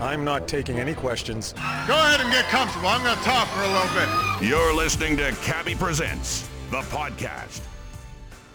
I'm 0.00 0.24
not 0.24 0.48
taking 0.48 0.78
any 0.78 0.94
questions. 0.94 1.52
Go 1.52 1.94
ahead 1.94 2.22
and 2.22 2.32
get 2.32 2.46
comfortable. 2.46 2.88
I'm 2.88 3.02
going 3.02 3.18
to 3.18 3.22
talk 3.22 3.46
for 3.48 3.60
a 3.60 3.68
little 3.68 3.94
bit. 3.94 4.48
You're 4.48 4.74
listening 4.74 5.18
to 5.18 5.30
Cabbie 5.42 5.74
Presents, 5.74 6.48
the 6.70 6.80
podcast. 6.80 7.60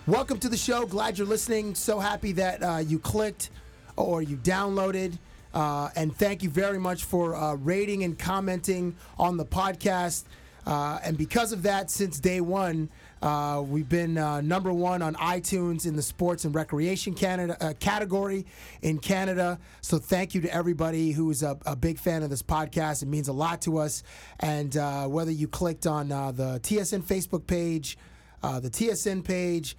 Welcome 0.07 0.39
to 0.39 0.49
the 0.49 0.57
show. 0.57 0.87
Glad 0.87 1.19
you're 1.19 1.27
listening. 1.27 1.75
So 1.75 1.99
happy 1.99 2.31
that 2.31 2.63
uh, 2.63 2.77
you 2.77 2.97
clicked 2.97 3.51
or 3.95 4.23
you 4.23 4.37
downloaded. 4.37 5.19
Uh, 5.53 5.89
and 5.95 6.15
thank 6.15 6.41
you 6.41 6.49
very 6.49 6.79
much 6.79 7.03
for 7.03 7.35
uh, 7.35 7.53
rating 7.53 8.03
and 8.03 8.17
commenting 8.17 8.95
on 9.19 9.37
the 9.37 9.45
podcast. 9.45 10.23
Uh, 10.65 10.97
and 11.03 11.15
because 11.15 11.51
of 11.51 11.61
that, 11.61 11.91
since 11.91 12.19
day 12.19 12.41
one, 12.41 12.89
uh, 13.25 13.59
we've 13.59 13.89
been 13.89 14.19
uh, 14.19 14.39
number 14.39 14.71
one 14.71 15.01
on 15.01 15.15
iTunes 15.15 15.87
in 15.87 15.95
the 15.95 16.01
sports 16.03 16.45
and 16.45 16.53
recreation 16.53 17.15
Canada 17.15 17.57
uh, 17.59 17.73
category 17.79 18.45
in 18.83 18.99
Canada. 18.99 19.57
So 19.81 19.97
thank 19.97 20.35
you 20.35 20.41
to 20.41 20.53
everybody 20.53 21.11
who 21.11 21.31
is 21.31 21.41
a, 21.41 21.57
a 21.65 21.75
big 21.75 21.97
fan 21.97 22.21
of 22.21 22.29
this 22.29 22.43
podcast. 22.43 23.01
It 23.01 23.07
means 23.07 23.27
a 23.27 23.33
lot 23.33 23.61
to 23.63 23.79
us. 23.79 24.03
And 24.41 24.77
uh, 24.77 25.07
whether 25.07 25.31
you 25.31 25.47
clicked 25.47 25.87
on 25.87 26.11
uh, 26.11 26.33
the 26.33 26.59
TSN 26.59 27.01
Facebook 27.01 27.47
page, 27.47 27.97
uh, 28.43 28.59
the 28.59 28.69
TSN 28.69 29.23
page, 29.23 29.75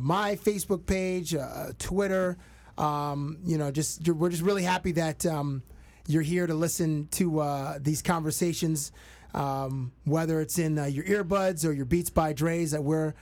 my 0.00 0.36
Facebook 0.36 0.86
page, 0.86 1.34
Twitter. 1.78 2.38
Um, 2.78 3.38
you 3.44 3.58
know, 3.58 3.72
just 3.72 4.08
we're 4.08 4.28
just 4.28 4.42
really 4.42 4.62
happy 4.62 4.92
that 4.92 5.26
um, 5.26 5.62
you're 6.06 6.22
here 6.22 6.46
to 6.46 6.54
listen 6.54 7.08
to 7.12 7.78
these 7.80 8.02
conversations, 8.02 8.92
um, 9.34 9.92
whether 10.04 10.40
it's 10.40 10.58
in 10.58 10.78
uh, 10.78 10.84
your 10.84 11.04
earbuds 11.04 11.64
or 11.66 11.72
your 11.72 11.84
Beats 11.86 12.10
by 12.10 12.32
Dre's 12.32 12.70
that 12.70 12.82
we're 12.82 13.14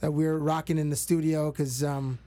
that 0.00 0.12
we're 0.12 0.38
rocking 0.38 0.78
in 0.78 0.90
the 0.90 0.96
studio 0.96 1.50
because. 1.50 1.82
Um, 1.82 2.18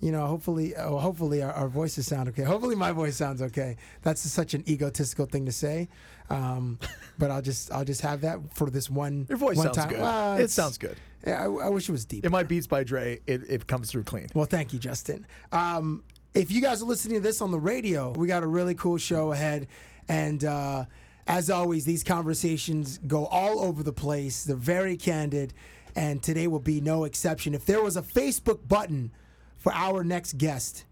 you 0.00 0.10
know, 0.10 0.26
hopefully, 0.26 0.74
oh, 0.74 0.98
hopefully 0.98 1.44
our, 1.44 1.52
our 1.52 1.68
voices 1.68 2.08
sound 2.08 2.28
okay. 2.30 2.42
Hopefully, 2.42 2.74
my 2.74 2.90
voice 2.90 3.14
sounds 3.14 3.40
okay. 3.40 3.76
That's 4.02 4.20
such 4.20 4.52
an 4.52 4.68
egotistical 4.68 5.26
thing 5.26 5.46
to 5.46 5.52
say, 5.52 5.88
um, 6.28 6.80
but 7.18 7.30
I'll 7.30 7.40
just 7.40 7.70
I'll 7.72 7.84
just 7.84 8.00
have 8.00 8.22
that 8.22 8.40
for 8.52 8.68
this 8.68 8.90
one. 8.90 9.26
Your 9.28 9.38
voice 9.38 9.56
one 9.56 9.66
sounds 9.66 9.76
time. 9.76 9.88
good. 9.90 10.00
Well, 10.00 10.38
it 10.38 10.50
sounds 10.50 10.76
good. 10.76 10.96
Yeah, 11.24 11.44
I, 11.44 11.44
I 11.44 11.68
wish 11.68 11.88
it 11.88 11.92
was 11.92 12.04
deep. 12.04 12.26
In 12.26 12.32
my 12.32 12.42
Beats 12.42 12.66
by 12.66 12.82
Dre, 12.82 13.20
it, 13.28 13.42
it 13.48 13.66
comes 13.68 13.92
through 13.92 14.02
clean. 14.02 14.26
Well, 14.34 14.44
thank 14.44 14.72
you, 14.72 14.80
Justin. 14.80 15.24
Um, 15.52 16.02
if 16.34 16.50
you 16.50 16.60
guys 16.60 16.82
are 16.82 16.86
listening 16.86 17.18
to 17.18 17.22
this 17.22 17.40
on 17.40 17.52
the 17.52 17.60
radio, 17.60 18.10
we 18.10 18.26
got 18.26 18.42
a 18.42 18.46
really 18.46 18.74
cool 18.74 18.98
show 18.98 19.30
ahead. 19.30 19.68
And 20.08 20.44
uh, 20.44 20.86
as 21.26 21.50
always, 21.50 21.84
these 21.84 22.02
conversations 22.02 22.98
go 23.06 23.26
all 23.26 23.60
over 23.60 23.82
the 23.82 23.92
place. 23.92 24.44
They're 24.44 24.56
very 24.56 24.96
candid. 24.96 25.54
And 25.94 26.22
today 26.22 26.46
will 26.46 26.60
be 26.60 26.80
no 26.80 27.04
exception. 27.04 27.54
If 27.54 27.66
there 27.66 27.82
was 27.82 27.96
a 27.96 28.02
Facebook 28.02 28.66
button 28.66 29.12
for 29.58 29.72
our 29.72 30.02
next 30.02 30.38
guest, 30.38 30.84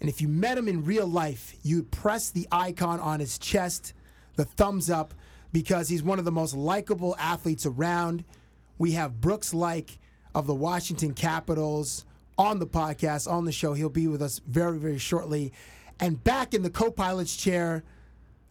and 0.00 0.08
if 0.08 0.20
you 0.20 0.28
met 0.28 0.58
him 0.58 0.68
in 0.68 0.84
real 0.84 1.06
life, 1.06 1.54
you'd 1.62 1.90
press 1.90 2.30
the 2.30 2.46
icon 2.52 3.00
on 3.00 3.20
his 3.20 3.38
chest, 3.38 3.94
the 4.36 4.44
thumbs 4.44 4.90
up, 4.90 5.14
because 5.52 5.88
he's 5.88 6.02
one 6.02 6.18
of 6.18 6.24
the 6.24 6.32
most 6.32 6.54
likable 6.54 7.16
athletes 7.18 7.66
around. 7.66 8.24
We 8.76 8.92
have 8.92 9.20
Brooks 9.20 9.52
Laich 9.52 9.96
of 10.34 10.46
the 10.46 10.54
Washington 10.54 11.14
Capitals 11.14 12.04
on 12.36 12.58
the 12.58 12.66
podcast, 12.66 13.30
on 13.30 13.44
the 13.44 13.52
show. 13.52 13.72
He'll 13.72 13.88
be 13.88 14.06
with 14.06 14.22
us 14.22 14.40
very, 14.46 14.78
very 14.78 14.98
shortly. 14.98 15.52
And 15.98 16.22
back 16.22 16.54
in 16.54 16.62
the 16.62 16.70
co 16.70 16.90
pilot's 16.90 17.34
chair, 17.34 17.82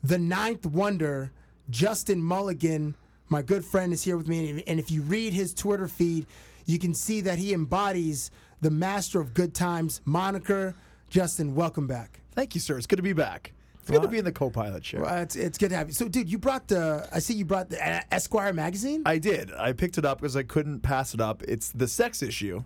the 0.07 0.17
ninth 0.17 0.65
wonder, 0.65 1.31
Justin 1.69 2.23
Mulligan, 2.23 2.95
my 3.27 3.41
good 3.41 3.65
friend, 3.65 3.91
is 3.91 4.03
here 4.03 4.15
with 4.15 4.27
me. 4.27 4.63
And 4.65 4.79
if 4.79 4.89
you 4.89 5.01
read 5.01 5.33
his 5.33 5.53
Twitter 5.53 5.87
feed, 5.87 6.25
you 6.65 6.79
can 6.79 6.93
see 6.93 7.19
that 7.21 7.37
he 7.37 7.53
embodies 7.53 8.31
the 8.61 8.71
master 8.71 9.19
of 9.19 9.33
good 9.33 9.53
times 9.53 10.01
moniker. 10.05 10.75
Justin, 11.09 11.55
welcome 11.55 11.87
back. 11.87 12.21
Thank 12.31 12.55
you, 12.55 12.61
sir. 12.61 12.77
It's 12.77 12.87
good 12.87 12.97
to 12.97 13.03
be 13.03 13.13
back. 13.13 13.51
It's 13.81 13.91
good 13.91 14.01
to 14.01 14.07
be 14.07 14.17
in 14.17 14.25
the 14.25 14.33
co-pilot 14.33 14.83
chair. 14.83 15.01
Well, 15.01 15.21
it's, 15.21 15.35
it's 15.35 15.57
good 15.57 15.69
to 15.69 15.75
have 15.77 15.87
you. 15.87 15.93
So, 15.93 16.07
dude, 16.07 16.29
you 16.29 16.37
brought 16.37 16.67
the, 16.67 17.07
I 17.11 17.19
see 17.19 17.33
you 17.33 17.45
brought 17.45 17.69
the 17.69 17.85
uh, 17.85 18.01
Esquire 18.11 18.51
magazine? 18.51 19.03
I 19.05 19.17
did. 19.17 19.53
I 19.53 19.71
picked 19.71 19.97
it 19.97 20.05
up 20.05 20.19
because 20.19 20.35
I 20.35 20.43
couldn't 20.43 20.81
pass 20.81 21.13
it 21.13 21.21
up. 21.21 21.41
It's 21.43 21.71
the 21.71 21.87
sex 21.87 22.21
issue 22.21 22.63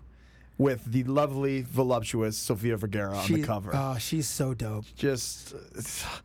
with 0.62 0.84
the 0.92 1.02
lovely, 1.04 1.62
voluptuous 1.62 2.36
Sofia 2.38 2.76
Vergara 2.76 3.16
on 3.16 3.26
the 3.26 3.38
She- 3.38 3.42
cover. 3.42 3.70
Oh, 3.74 3.96
she's 3.98 4.28
so 4.28 4.54
dope. 4.54 4.84
Just 4.96 5.54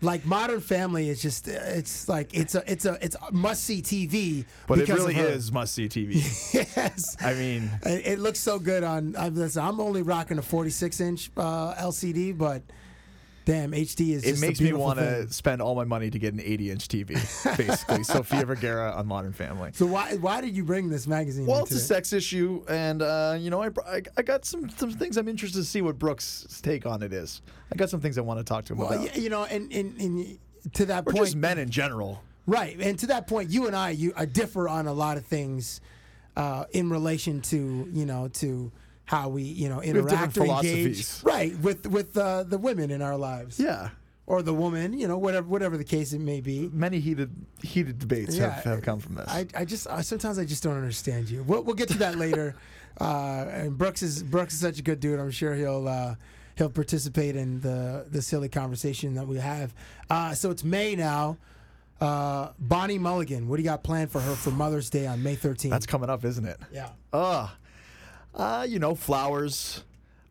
Like 0.02 0.26
Modern 0.26 0.62
Family 0.62 1.10
is 1.10 1.22
just, 1.22 1.48
it's 1.48 2.08
like, 2.08 2.34
it's 2.34 2.54
a, 2.56 2.64
it's 2.72 2.86
a, 2.86 2.98
it's 3.02 3.16
must 3.32 3.64
see 3.64 3.82
TV. 3.82 4.46
but 4.68 4.78
it 4.78 4.88
because 4.88 5.00
really 5.02 5.16
her. 5.16 5.28
is 5.28 5.52
must 5.52 5.74
see 5.74 5.90
TV. 5.90 6.14
yes. 6.76 7.16
I 7.20 7.34
mean, 7.34 7.70
It, 7.84 8.06
it 8.14 8.20
looks 8.20 8.40
so 8.40 8.60
good 8.60 8.84
on. 8.84 9.16
I'm, 9.18 9.36
listen, 9.36 9.64
I'm 9.64 9.80
only 9.80 10.02
rocking 10.04 10.38
a 10.38 10.42
46 10.42 11.00
inch 11.02 11.32
uh, 11.36 11.74
LCD, 11.76 12.38
but 12.38 12.62
damn, 13.48 13.72
HD 13.72 14.10
is. 14.10 14.26
it 14.26 14.42
makes 14.46 14.60
me 14.60 14.74
want 14.74 15.00
to 15.00 15.32
spend 15.32 15.62
all 15.62 15.74
my 15.74 15.86
money 15.86 16.10
to 16.10 16.20
get 16.20 16.34
an 16.34 16.42
80 16.42 16.72
inch 16.72 16.88
TV, 16.90 17.08
basically. 17.58 18.04
Sofia 18.04 18.46
Vergara 18.46 18.92
on 18.92 19.08
Modern 19.08 19.32
Family. 19.32 19.72
So 19.74 19.86
why 19.86 20.16
why 20.18 20.42
did 20.42 20.56
you 20.56 20.66
bring 20.66 20.90
this 20.90 21.08
magazine? 21.08 21.46
Well, 21.46 21.64
it's 21.64 21.72
a 21.72 21.80
sex 21.80 22.12
issue, 22.12 22.64
and 22.68 23.02
uh, 23.02 23.38
you 23.40 23.50
know, 23.50 23.64
I, 23.64 23.70
I 23.88 24.02
I 24.18 24.22
got 24.22 24.44
some 24.46 24.70
some 24.70 24.92
things 24.92 25.16
I'm 25.16 25.30
interested 25.30 25.60
to 25.60 25.64
see 25.66 25.82
what 25.82 25.98
Brooks' 25.98 26.60
take 26.62 26.86
on 26.86 27.02
it 27.02 27.14
is. 27.14 27.42
I 27.72 27.76
got 27.76 27.90
some 27.90 28.02
things 28.02 28.18
I 28.18 28.22
want 28.22 28.40
to 28.40 28.44
talk 28.44 28.66
to 28.66 28.74
him 28.74 28.80
Well, 28.80 28.90
about, 28.92 29.16
y- 29.16 29.22
you 29.22 29.30
know, 29.30 29.46
and, 29.46 29.72
and, 29.72 30.00
and 30.02 30.38
to 30.74 30.86
that 30.88 31.04
or 31.08 31.14
point, 31.14 31.26
just 31.26 31.36
men 31.38 31.58
in 31.58 31.70
general. 31.70 32.22
right? 32.46 32.78
And 32.80 33.00
to 33.00 33.08
that 33.08 33.28
point, 33.28 33.50
you 33.50 33.68
and 33.68 33.76
I, 33.76 33.92
you 33.92 34.12
I 34.16 34.26
differ 34.26 34.68
on 34.68 34.88
a 34.88 34.94
lot 34.94 35.16
of 35.18 35.26
things 35.26 35.80
uh, 36.36 36.66
in 36.72 36.90
relation 36.90 37.42
to 37.42 37.90
you 37.94 38.06
know 38.06 38.28
to 38.36 38.72
how 39.08 39.30
we 39.30 39.42
you 39.42 39.68
know 39.70 39.82
interact 39.82 40.38
or 40.38 40.46
engage, 40.46 41.08
right? 41.24 41.58
With 41.60 41.88
with 41.88 42.16
uh, 42.16 42.44
the 42.44 42.58
women 42.60 42.92
in 42.92 43.02
our 43.02 43.18
lives, 43.18 43.60
Yeah, 43.60 43.90
or 44.28 44.42
the 44.44 44.54
woman, 44.54 44.94
you 45.00 45.08
know, 45.08 45.18
whatever 45.18 45.48
whatever 45.48 45.78
the 45.78 45.84
case 45.86 46.14
it 46.14 46.20
may 46.20 46.42
be. 46.42 46.70
many 46.72 47.00
heated 47.00 47.34
heated 47.64 47.98
debates 48.00 48.36
Yeah, 48.38 48.52
have, 48.52 48.64
have 48.66 48.82
come 48.84 49.00
from 49.00 49.16
this. 49.16 49.28
I, 49.30 49.48
I 49.56 49.66
just 49.66 49.88
I, 49.88 50.02
sometimes 50.02 50.38
I 50.38 50.46
just 50.46 50.62
don't 50.62 50.76
understand 50.76 51.30
you. 51.30 51.42
We'll, 51.44 51.64
we'll 51.64 51.76
get 51.76 51.88
to 51.90 51.98
that 52.00 52.18
later. 52.26 52.56
Uh, 53.00 53.46
and 53.50 53.78
Brooks 53.78 54.04
is 54.04 54.22
Brooks 54.24 54.54
is 54.54 54.60
such 54.60 54.80
a 54.80 54.84
good 54.84 55.00
dude. 55.00 55.20
I'm 55.20 55.32
sure 55.32 55.56
he'll 55.56 55.88
uh, 55.88 56.16
he'll 56.56 56.70
participate 56.70 57.36
in 57.38 57.62
the 57.62 58.06
the 58.12 58.22
silly 58.22 58.50
conversation 58.50 59.14
that 59.16 59.26
we 59.28 59.38
have. 59.38 59.74
Uh, 60.10 60.34
so 60.34 60.52
it's 60.52 60.64
May 60.64 60.96
now. 60.96 61.38
Uh, 62.02 62.50
Bonnie 62.60 63.00
Mulligan, 63.00 63.48
what 63.48 63.56
do 63.58 63.64
you 63.64 63.70
got 63.70 63.84
planned 63.84 64.12
for 64.12 64.20
her 64.22 64.36
for 64.36 64.52
Mother's 64.52 64.88
Day 64.92 65.08
on 65.08 65.24
May 65.24 65.36
13th? 65.36 65.72
That's 65.72 65.88
coming 65.88 66.12
up, 66.12 66.24
isn't 66.26 66.46
it? 66.46 66.60
yeah. 66.72 66.90
Uh, 67.12 67.48
uh, 68.36 68.66
you 68.68 68.80
know, 68.80 68.96
flowers. 68.96 69.84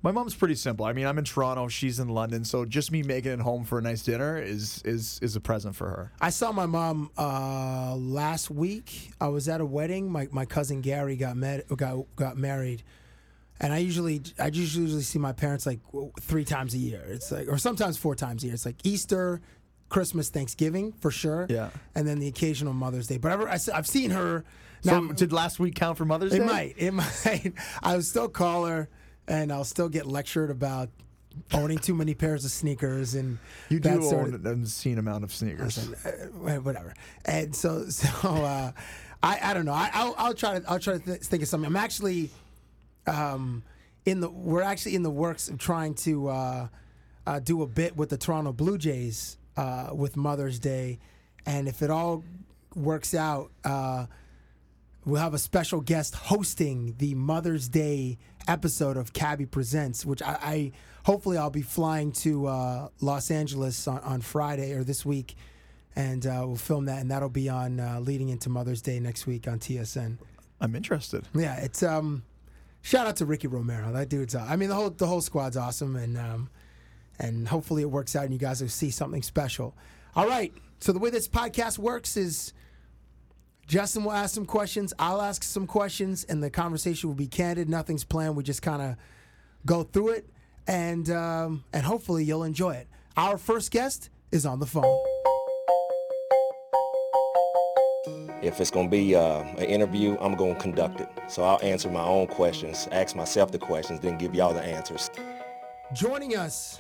My 0.02 0.12
mom's 0.12 0.36
pretty 0.36 0.54
simple. 0.54 0.86
I 0.86 0.92
mean, 0.92 1.04
I'm 1.06 1.18
in 1.18 1.24
Toronto, 1.24 1.66
she's 1.66 1.98
in 1.98 2.08
London, 2.08 2.44
so 2.44 2.64
just 2.64 2.92
me 2.92 3.02
making 3.02 3.32
it 3.32 3.40
home 3.40 3.64
for 3.64 3.78
a 3.78 3.82
nice 3.82 4.02
dinner 4.02 4.38
is 4.38 4.80
is 4.84 5.18
is 5.20 5.34
a 5.34 5.40
present 5.40 5.74
for 5.74 5.88
her. 5.88 6.12
I 6.20 6.30
saw 6.30 6.52
my 6.52 6.66
mom 6.66 7.10
uh, 7.18 7.96
last 7.96 8.48
week. 8.48 9.10
I 9.20 9.28
was 9.28 9.48
at 9.48 9.60
a 9.60 9.66
wedding. 9.66 10.08
My, 10.08 10.28
my 10.30 10.44
cousin 10.44 10.80
Gary 10.80 11.16
got 11.16 11.36
met 11.36 11.66
got 11.76 12.04
got 12.14 12.36
married, 12.36 12.84
and 13.58 13.72
I 13.72 13.78
usually 13.78 14.22
I 14.38 14.50
just 14.50 14.76
usually 14.76 15.02
see 15.02 15.18
my 15.18 15.32
parents 15.32 15.66
like 15.66 15.80
three 16.20 16.44
times 16.44 16.74
a 16.74 16.78
year. 16.78 17.02
It's 17.08 17.32
like 17.32 17.48
or 17.48 17.58
sometimes 17.58 17.96
four 17.96 18.14
times 18.14 18.44
a 18.44 18.46
year. 18.46 18.54
It's 18.54 18.66
like 18.66 18.76
Easter, 18.84 19.40
Christmas, 19.88 20.28
Thanksgiving 20.28 20.92
for 20.92 21.10
sure. 21.10 21.46
Yeah. 21.48 21.70
and 21.96 22.06
then 22.06 22.20
the 22.20 22.28
occasional 22.28 22.74
Mother's 22.74 23.08
Day. 23.08 23.18
But 23.18 23.32
I've, 23.32 23.70
I, 23.72 23.76
have 23.76 23.86
seen 23.88 24.10
her. 24.10 24.44
So 24.86 25.12
did 25.12 25.32
last 25.32 25.58
week 25.58 25.74
count 25.74 25.98
for 25.98 26.04
Mother's 26.04 26.32
it 26.32 26.38
Day? 26.38 26.44
It 26.44 26.46
might. 26.46 26.74
It 26.76 26.92
might. 27.44 27.52
I'll 27.82 28.02
still 28.02 28.28
call 28.28 28.66
her, 28.66 28.88
and 29.28 29.52
I'll 29.52 29.64
still 29.64 29.88
get 29.88 30.06
lectured 30.06 30.50
about 30.50 30.90
owning 31.52 31.78
too 31.78 31.94
many 31.94 32.14
pairs 32.14 32.44
of 32.44 32.50
sneakers 32.50 33.14
and 33.14 33.38
You 33.68 33.80
do 33.80 34.02
sort 34.02 34.28
own 34.28 34.34
of, 34.34 34.46
an 34.46 34.52
obscene 34.62 34.98
amount 34.98 35.24
of 35.24 35.32
sneakers. 35.32 35.78
uh, 36.04 36.10
whatever. 36.62 36.94
And 37.24 37.54
so, 37.54 37.84
so 37.88 38.08
uh, 38.28 38.72
I, 39.22 39.38
I 39.42 39.54
don't 39.54 39.66
know. 39.66 39.72
I, 39.72 39.90
I'll, 39.92 40.14
I'll 40.16 40.34
try 40.34 40.58
to, 40.58 40.70
I'll 40.70 40.78
try 40.78 40.94
to 40.94 41.04
th- 41.04 41.20
think 41.20 41.42
of 41.42 41.48
something. 41.48 41.66
I'm 41.66 41.76
actually, 41.76 42.30
um, 43.06 43.62
in 44.04 44.20
the, 44.20 44.30
we're 44.30 44.62
actually 44.62 44.94
in 44.94 45.02
the 45.02 45.10
works 45.10 45.48
of 45.48 45.58
trying 45.58 45.94
to 45.94 46.28
uh, 46.28 46.68
uh, 47.26 47.40
do 47.40 47.62
a 47.62 47.66
bit 47.66 47.96
with 47.96 48.08
the 48.08 48.16
Toronto 48.16 48.52
Blue 48.52 48.78
Jays 48.78 49.36
uh, 49.56 49.90
with 49.92 50.16
Mother's 50.16 50.58
Day, 50.58 50.98
and 51.44 51.68
if 51.68 51.82
it 51.82 51.90
all 51.90 52.24
works 52.74 53.14
out, 53.14 53.50
uh, 53.64 54.06
we'll 55.06 55.22
have 55.22 55.32
a 55.32 55.38
special 55.38 55.80
guest 55.80 56.14
hosting 56.14 56.94
the 56.98 57.14
Mother's 57.14 57.68
Day 57.68 58.18
episode 58.46 58.98
of 58.98 59.14
Cabbie 59.14 59.46
Presents, 59.46 60.04
which 60.04 60.20
I, 60.20 60.38
I 60.42 60.72
hopefully 61.04 61.38
I'll 61.38 61.48
be 61.48 61.62
flying 61.62 62.12
to 62.12 62.46
uh, 62.46 62.88
Los 63.00 63.30
Angeles 63.30 63.88
on, 63.88 64.00
on 64.00 64.20
Friday 64.20 64.74
or 64.74 64.84
this 64.84 65.06
week 65.06 65.36
and 65.96 66.26
uh, 66.26 66.44
we'll 66.46 66.56
film 66.56 66.84
that, 66.84 67.00
and 67.00 67.10
that'll 67.10 67.30
be 67.30 67.48
on 67.48 67.80
uh, 67.80 67.98
leading 68.00 68.28
into 68.28 68.50
Mother's 68.50 68.82
Day 68.82 69.00
next 69.00 69.26
week 69.26 69.48
on 69.48 69.58
TSN. 69.58 70.18
I'm 70.60 70.76
interested. 70.76 71.26
Yeah, 71.34 71.56
it's 71.56 71.82
um, 71.82 72.22
shout 72.82 73.06
out 73.06 73.16
to 73.16 73.26
Ricky 73.26 73.48
Romero. 73.48 73.92
That 73.92 74.10
dude's. 74.10 74.34
Uh, 74.34 74.46
I 74.46 74.56
mean, 74.56 74.68
the 74.68 74.74
whole 74.74 74.90
the 74.90 75.06
whole 75.06 75.22
squad's 75.22 75.56
awesome, 75.56 75.96
and 75.96 76.18
um, 76.18 76.50
and 77.18 77.48
hopefully 77.48 77.82
it 77.82 77.90
works 77.90 78.14
out, 78.14 78.24
and 78.24 78.32
you 78.32 78.38
guys 78.38 78.60
will 78.60 78.68
see 78.68 78.90
something 78.90 79.22
special. 79.22 79.74
All 80.14 80.28
right. 80.28 80.52
So 80.80 80.92
the 80.92 80.98
way 80.98 81.10
this 81.10 81.26
podcast 81.26 81.78
works 81.78 82.16
is. 82.16 82.52
Justin 83.66 84.04
will 84.04 84.12
ask 84.12 84.34
some 84.34 84.46
questions. 84.46 84.94
I'll 84.98 85.20
ask 85.20 85.42
some 85.42 85.66
questions, 85.66 86.24
and 86.24 86.42
the 86.42 86.50
conversation 86.50 87.08
will 87.08 87.16
be 87.16 87.26
candid. 87.26 87.68
Nothing's 87.68 88.04
planned. 88.04 88.36
We 88.36 88.44
just 88.44 88.62
kind 88.62 88.80
of 88.80 88.96
go 89.64 89.82
through 89.82 90.10
it, 90.10 90.28
and 90.68 91.10
um, 91.10 91.64
and 91.72 91.84
hopefully 91.84 92.24
you'll 92.24 92.44
enjoy 92.44 92.74
it. 92.74 92.88
Our 93.16 93.38
first 93.38 93.72
guest 93.72 94.10
is 94.30 94.46
on 94.46 94.60
the 94.60 94.66
phone. 94.66 94.96
If 98.40 98.60
it's 98.60 98.70
going 98.70 98.86
to 98.86 98.90
be 98.90 99.16
uh, 99.16 99.40
an 99.40 99.64
interview, 99.64 100.16
I'm 100.20 100.36
going 100.36 100.54
to 100.54 100.60
conduct 100.60 101.00
it. 101.00 101.08
So 101.26 101.42
I'll 101.42 101.60
answer 101.62 101.90
my 101.90 102.04
own 102.04 102.28
questions, 102.28 102.86
ask 102.92 103.16
myself 103.16 103.50
the 103.50 103.58
questions, 103.58 103.98
then 103.98 104.18
give 104.18 104.34
y'all 104.34 104.54
the 104.54 104.62
answers. 104.62 105.10
Joining 105.92 106.36
us 106.36 106.78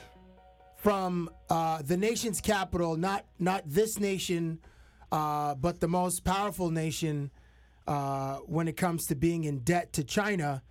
from 0.76 1.30
uh, 1.50 1.82
the 1.82 1.96
nation's 1.96 2.40
capital, 2.40 2.96
not 2.96 3.24
not 3.40 3.64
this 3.66 3.98
nation, 3.98 4.60
uh, 5.12 5.54
but 5.54 5.80
the 5.80 5.88
most 5.88 6.24
powerful 6.24 6.70
nation 6.70 7.30
uh, 7.86 8.36
when 8.46 8.68
it 8.68 8.76
comes 8.76 9.06
to 9.06 9.14
being 9.14 9.44
in 9.44 9.60
debt 9.60 9.92
to 9.94 10.04
China, 10.04 10.62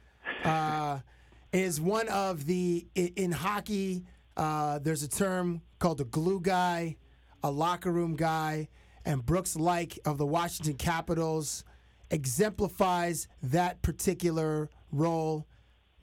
uh, 0.44 1.00
is 1.54 1.80
one 1.80 2.10
of 2.10 2.46
the 2.46 2.86
in 2.96 3.32
hockey. 3.32 4.04
Uh, 4.36 4.80
there's 4.80 5.04
a 5.04 5.10
term 5.10 5.62
called 5.80 6.02
a 6.02 6.06
glue 6.06 6.42
guy, 6.42 6.98
a 7.44 7.50
locker 7.50 7.92
room 7.92 8.16
guy, 8.16 8.68
and 9.06 9.26
Brooks 9.26 9.56
Laich 9.56 9.98
of 10.06 10.18
the 10.18 10.26
Washington 10.26 10.76
Capitals 10.76 11.64
exemplifies 12.12 13.28
that 13.42 13.82
particular 13.82 14.70
role. 14.92 15.48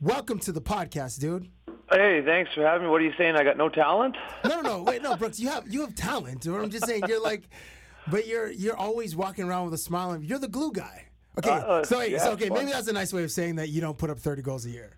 Welcome 0.00 0.38
to 0.40 0.52
the 0.52 0.62
podcast, 0.62 1.20
dude. 1.20 1.48
Hey, 1.90 2.22
thanks 2.24 2.50
for 2.54 2.62
having 2.62 2.86
me. 2.86 2.90
What 2.90 3.02
are 3.02 3.04
you 3.04 3.12
saying? 3.18 3.36
I 3.36 3.44
got 3.44 3.58
no 3.58 3.68
talent? 3.68 4.16
No, 4.44 4.60
no, 4.60 4.62
no. 4.62 4.82
Wait, 4.82 5.02
no, 5.02 5.14
Brooks. 5.16 5.38
You 5.38 5.50
have 5.50 5.68
you 5.68 5.82
have 5.82 5.94
talent. 5.94 6.46
What 6.46 6.62
I'm 6.62 6.70
just 6.70 6.86
saying, 6.86 7.02
you're 7.06 7.22
like, 7.22 7.42
but 8.10 8.26
you're 8.26 8.50
you're 8.50 8.76
always 8.76 9.14
walking 9.16 9.44
around 9.44 9.64
with 9.66 9.74
a 9.74 9.78
smile. 9.78 10.10
on- 10.10 10.22
You're 10.22 10.38
the 10.38 10.48
glue 10.48 10.72
guy. 10.72 11.06
Okay, 11.38 11.50
Uh, 11.50 11.82
so 11.82 11.98
wait, 11.98 12.12
yeah, 12.12 12.18
so 12.18 12.32
okay, 12.32 12.50
maybe 12.50 12.70
that's 12.72 12.88
a 12.88 12.92
nice 12.92 13.12
way 13.12 13.24
of 13.24 13.30
saying 13.30 13.56
that 13.56 13.68
you 13.70 13.80
don't 13.80 13.96
put 13.96 14.10
up 14.10 14.18
30 14.18 14.42
goals 14.42 14.66
a 14.66 14.70
year. 14.70 14.96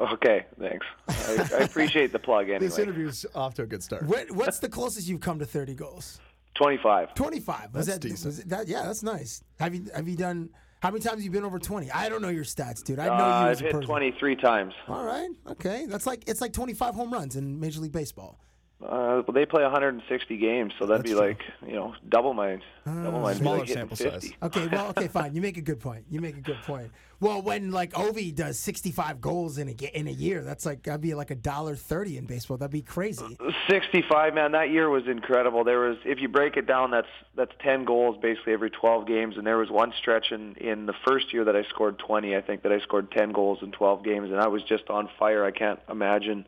Okay, 0.00 0.46
thanks. 0.58 0.86
I, 1.08 1.48
I 1.58 1.64
appreciate 1.64 2.10
the 2.10 2.18
plug 2.18 2.46
This 2.46 2.78
anyway. 2.78 2.82
interview's 2.82 3.26
off 3.34 3.54
to 3.56 3.62
a 3.62 3.66
good 3.66 3.82
start. 3.82 4.04
What, 4.04 4.30
what's 4.30 4.58
the 4.60 4.68
closest 4.68 5.06
you've 5.08 5.20
come 5.20 5.38
to 5.40 5.44
30 5.44 5.74
goals? 5.74 6.20
25. 6.54 7.14
25. 7.14 7.74
Was 7.74 7.86
That's 7.86 7.98
that, 7.98 8.00
decent. 8.08 8.26
was 8.26 8.44
that 8.44 8.66
yeah, 8.68 8.82
that's 8.84 9.02
nice. 9.02 9.42
Have 9.60 9.74
you 9.74 9.86
have 9.94 10.08
you 10.08 10.16
done? 10.16 10.50
How 10.80 10.90
many 10.90 11.00
times 11.00 11.16
have 11.16 11.22
you 11.24 11.30
been 11.30 11.44
over 11.44 11.58
20? 11.58 11.90
I 11.90 12.08
don't 12.08 12.22
know 12.22 12.28
your 12.28 12.44
stats, 12.44 12.82
dude. 12.84 12.98
I 12.98 13.06
know 13.06 13.12
Uh, 13.12 13.16
you 13.18 13.50
I've 13.50 13.60
hit 13.60 13.72
person. 13.72 13.86
23 13.86 14.36
times. 14.36 14.72
All 14.88 15.04
right, 15.04 15.28
okay. 15.50 15.86
That's 15.86 16.06
like 16.06 16.24
it's 16.28 16.40
like 16.40 16.52
25 16.52 16.94
home 16.94 17.12
runs 17.12 17.36
in 17.36 17.58
Major 17.60 17.80
League 17.80 17.92
Baseball. 17.92 18.38
Uh, 18.82 19.22
well, 19.26 19.32
they 19.32 19.46
play 19.46 19.62
160 19.62 20.36
games, 20.36 20.72
so 20.78 20.84
that'd 20.84 21.02
That's 21.04 21.10
be 21.10 21.16
true. 21.16 21.26
like, 21.26 21.42
you 21.66 21.74
know, 21.74 21.94
double 22.08 22.34
my, 22.34 22.58
double 22.84 23.20
my 23.20 23.32
Smaller 23.32 23.60
like 23.60 23.68
sample 23.68 23.96
50. 23.96 24.28
size. 24.28 24.32
Okay, 24.42 24.66
well, 24.66 24.88
okay, 24.88 25.08
fine. 25.12 25.34
You 25.34 25.40
make 25.40 25.56
a 25.56 25.62
good 25.62 25.80
point. 25.80 26.04
You 26.10 26.20
make 26.20 26.36
a 26.36 26.40
good 26.40 26.60
point. 26.66 26.90
Well, 27.20 27.40
when 27.40 27.70
like 27.70 27.92
Ovi 27.92 28.34
does 28.34 28.58
65 28.58 29.20
goals 29.20 29.56
in 29.56 29.68
a 29.68 29.98
in 29.98 30.08
a 30.08 30.10
year, 30.10 30.42
that's 30.42 30.66
like 30.66 30.82
that'd 30.82 31.00
be 31.00 31.14
like 31.14 31.30
a 31.30 31.34
dollar 31.36 31.76
thirty 31.76 32.18
in 32.18 32.26
baseball. 32.26 32.58
That'd 32.58 32.72
be 32.72 32.82
crazy. 32.82 33.38
65, 33.70 34.34
man. 34.34 34.52
That 34.52 34.70
year 34.70 34.90
was 34.90 35.04
incredible. 35.06 35.64
There 35.64 35.88
was, 35.88 35.96
if 36.04 36.20
you 36.20 36.28
break 36.28 36.56
it 36.56 36.66
down, 36.66 36.90
that's 36.90 37.06
that's 37.36 37.52
10 37.62 37.84
goals 37.84 38.18
basically 38.20 38.52
every 38.52 38.70
12 38.70 39.06
games. 39.06 39.36
And 39.38 39.46
there 39.46 39.56
was 39.56 39.70
one 39.70 39.92
stretch 39.98 40.32
in 40.32 40.56
in 40.56 40.84
the 40.84 40.94
first 41.06 41.32
year 41.32 41.44
that 41.44 41.56
I 41.56 41.62
scored 41.70 41.98
20. 42.00 42.36
I 42.36 42.42
think 42.42 42.62
that 42.64 42.72
I 42.72 42.80
scored 42.80 43.10
10 43.12 43.32
goals 43.32 43.60
in 43.62 43.70
12 43.72 44.04
games, 44.04 44.30
and 44.30 44.40
I 44.40 44.48
was 44.48 44.62
just 44.64 44.90
on 44.90 45.08
fire. 45.18 45.44
I 45.44 45.52
can't 45.52 45.80
imagine 45.88 46.44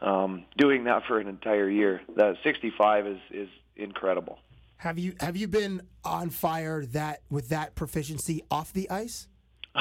um, 0.00 0.44
doing 0.56 0.84
that 0.84 1.04
for 1.06 1.18
an 1.18 1.28
entire 1.28 1.68
year. 1.68 2.02
That 2.16 2.36
65 2.42 3.06
is 3.06 3.18
is 3.30 3.48
incredible. 3.76 4.38
Have 4.78 4.98
you 4.98 5.14
have 5.20 5.36
you 5.36 5.48
been 5.48 5.82
on 6.04 6.30
fire 6.30 6.84
that 6.86 7.22
with 7.30 7.48
that 7.48 7.74
proficiency 7.74 8.42
off 8.50 8.72
the 8.72 8.90
ice? 8.90 9.28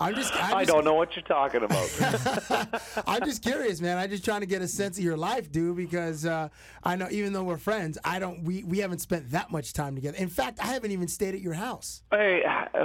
I'm 0.00 0.14
just. 0.14 0.34
I'm 0.34 0.56
I 0.56 0.64
don't 0.64 0.84
know 0.84 0.94
what 0.94 1.14
you're 1.14 1.24
talking 1.24 1.62
about. 1.62 2.82
I'm 3.06 3.24
just 3.24 3.42
curious, 3.42 3.80
man. 3.80 3.98
I'm 3.98 4.10
just 4.10 4.24
trying 4.24 4.40
to 4.40 4.46
get 4.46 4.62
a 4.62 4.68
sense 4.68 4.98
of 4.98 5.04
your 5.04 5.16
life, 5.16 5.52
dude, 5.52 5.76
because 5.76 6.26
uh, 6.26 6.48
I 6.82 6.96
know 6.96 7.08
even 7.10 7.32
though 7.32 7.44
we're 7.44 7.58
friends, 7.58 7.98
I 8.04 8.18
don't. 8.18 8.42
We 8.44 8.64
we 8.64 8.78
haven't 8.78 8.98
spent 9.00 9.30
that 9.30 9.50
much 9.50 9.72
time 9.72 9.94
together. 9.94 10.16
In 10.16 10.28
fact, 10.28 10.58
I 10.60 10.66
haven't 10.66 10.90
even 10.90 11.08
stayed 11.08 11.34
at 11.34 11.40
your 11.40 11.54
house. 11.54 12.02
Hey, 12.10 12.42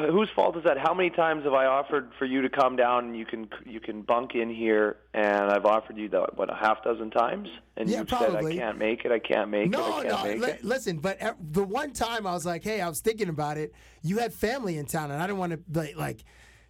whose 0.09 0.29
fault 0.35 0.57
is 0.57 0.63
that? 0.65 0.77
How 0.77 0.93
many 0.93 1.09
times 1.09 1.43
have 1.45 1.53
I 1.53 1.65
offered 1.65 2.11
for 2.19 2.25
you 2.25 2.41
to 2.41 2.49
come 2.49 2.75
down 2.75 3.05
and 3.05 3.17
you 3.17 3.25
can 3.25 3.49
you 3.65 3.79
can 3.79 4.01
bunk 4.01 4.35
in 4.35 4.49
here? 4.53 4.97
And 5.13 5.51
I've 5.51 5.65
offered 5.65 5.97
you 5.97 6.09
that 6.09 6.37
what 6.37 6.51
a 6.51 6.55
half 6.55 6.83
dozen 6.83 7.09
times, 7.09 7.49
and 7.75 7.89
Yeah, 7.89 7.99
you've 7.99 8.09
said 8.09 8.35
I 8.35 8.53
can't 8.53 8.77
make 8.77 9.05
it. 9.05 9.11
I 9.11 9.19
can't 9.19 9.49
make 9.49 9.67
it. 9.67 9.71
No, 9.71 9.83
I 9.83 10.03
can't 10.03 10.07
no. 10.07 10.23
make 10.23 10.41
li- 10.41 10.49
it. 10.51 10.63
listen, 10.63 10.99
but 10.99 11.19
the 11.51 11.63
one 11.63 11.91
time 11.91 12.27
I 12.27 12.33
was 12.33 12.45
like, 12.45 12.63
"Hey, 12.63 12.81
I 12.81 12.87
was 12.87 12.99
thinking 12.99 13.29
about 13.29 13.57
it. 13.57 13.73
You 14.03 14.19
had 14.19 14.33
family 14.33 14.77
in 14.77 14.85
town, 14.85 15.09
and 15.11 15.21
I 15.21 15.25
didn't 15.25 15.39
want 15.39 15.53
to 15.53 15.79
like, 15.79 15.97
like, 15.97 16.23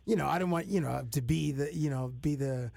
you 0.06 0.16
know, 0.16 0.28
I 0.28 0.38
didn't 0.38 0.52
want 0.52 0.68
you 0.68 0.82
know 0.82 1.06
to 1.12 1.22
be 1.22 1.52
the 1.52 1.74
you 1.74 1.90
know 1.90 2.12
be 2.22 2.36
the 2.36 2.72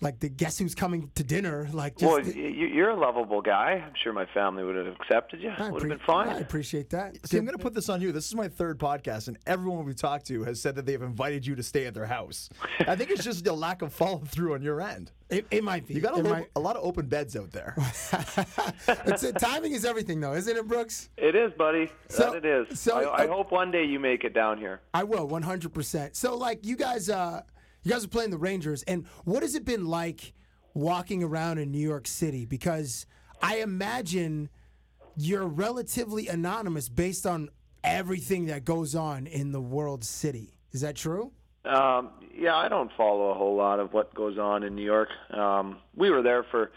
like 0.00 0.18
the 0.20 0.28
guess 0.28 0.58
who's 0.58 0.74
coming 0.74 1.10
to 1.14 1.22
dinner. 1.24 1.68
Like, 1.72 1.96
just 1.96 2.12
Well, 2.12 2.20
y- 2.22 2.32
y- 2.34 2.70
you're 2.74 2.90
a 2.90 2.96
lovable 2.98 3.40
guy. 3.40 3.82
I'm 3.86 3.92
sure 4.02 4.12
my 4.12 4.26
family 4.34 4.62
would 4.64 4.76
have 4.76 4.88
accepted 4.88 5.40
you. 5.40 5.50
I 5.56 5.70
Would 5.70 5.82
have 5.82 5.90
appre- 5.90 5.94
been 5.96 6.06
fine. 6.06 6.28
I 6.28 6.38
appreciate 6.40 6.90
that. 6.90 7.16
See, 7.26 7.38
I'm 7.38 7.44
going 7.46 7.56
to 7.56 7.62
put 7.62 7.72
this 7.74 7.88
on 7.88 8.00
you. 8.02 8.12
This 8.12 8.26
is 8.26 8.34
my 8.34 8.48
third 8.48 8.78
podcast, 8.78 9.28
and 9.28 9.38
everyone 9.46 9.84
we've 9.84 9.96
talked 9.96 10.26
to 10.26 10.42
has 10.44 10.60
said 10.60 10.74
that 10.74 10.84
they've 10.84 11.00
invited 11.00 11.46
you 11.46 11.54
to 11.54 11.62
stay 11.62 11.86
at 11.86 11.94
their 11.94 12.06
house. 12.06 12.50
I 12.86 12.96
think 12.96 13.10
it's 13.10 13.24
just 13.24 13.46
a 13.46 13.52
lack 13.52 13.82
of 13.82 13.92
follow 13.92 14.18
through 14.26 14.54
on 14.54 14.62
your 14.62 14.80
end. 14.80 15.12
It, 15.30 15.46
it 15.50 15.64
might 15.64 15.86
be. 15.86 15.94
You 15.94 16.00
got 16.00 16.16
a, 16.16 16.18
It 16.18 16.24
lo- 16.24 16.30
might- 16.30 16.50
a 16.54 16.60
lot 16.60 16.76
of 16.76 16.84
open 16.84 17.06
beds 17.06 17.34
out 17.36 17.50
there. 17.52 17.74
it's, 19.06 19.24
uh, 19.24 19.32
timing 19.38 19.72
is 19.72 19.84
everything, 19.84 20.20
though, 20.20 20.34
isn't 20.34 20.56
it, 20.56 20.66
Brooks? 20.68 21.08
It 21.16 21.34
is, 21.34 21.52
buddy. 21.56 21.90
So- 22.08 22.32
that 22.32 22.44
it 22.44 22.68
is. 22.68 22.78
so, 22.78 22.98
I, 23.10 23.22
I 23.22 23.26
uh, 23.26 23.28
hope 23.32 23.50
one 23.52 23.70
day 23.70 23.84
you 23.84 23.98
make 23.98 24.24
it 24.24 24.34
down 24.34 24.58
here. 24.58 24.80
I 24.92 25.04
will, 25.04 25.28
100%. 25.28 26.14
So, 26.16 26.36
like, 26.36 26.64
you 26.66 26.76
guys, 26.76 27.08
uh, 27.08 27.42
you 27.84 27.90
guys 27.90 28.04
are 28.04 28.08
playing 28.08 28.30
the 28.30 28.38
Rangers, 28.38 28.82
and 28.84 29.06
what 29.24 29.42
has 29.42 29.54
it 29.54 29.64
been 29.64 29.86
like 29.86 30.32
walking 30.72 31.22
around 31.22 31.58
in 31.58 31.70
New 31.70 31.78
York 31.78 32.06
City? 32.06 32.46
Because 32.46 33.06
I 33.42 33.58
imagine 33.58 34.48
you're 35.16 35.46
relatively 35.46 36.26
anonymous 36.28 36.88
based 36.88 37.26
on 37.26 37.50
everything 37.84 38.46
that 38.46 38.64
goes 38.64 38.94
on 38.94 39.26
in 39.26 39.52
the 39.52 39.60
world 39.60 40.02
city. 40.02 40.58
Is 40.72 40.80
that 40.80 40.96
true? 40.96 41.30
Um, 41.64 42.10
yeah, 42.36 42.56
I 42.56 42.68
don't 42.68 42.90
follow 42.96 43.30
a 43.30 43.34
whole 43.34 43.54
lot 43.54 43.78
of 43.80 43.92
what 43.92 44.14
goes 44.14 44.38
on 44.38 44.62
in 44.62 44.74
New 44.74 44.82
York. 44.84 45.08
Um, 45.30 45.78
we 45.94 46.10
were 46.10 46.22
there 46.22 46.42
for 46.44 46.72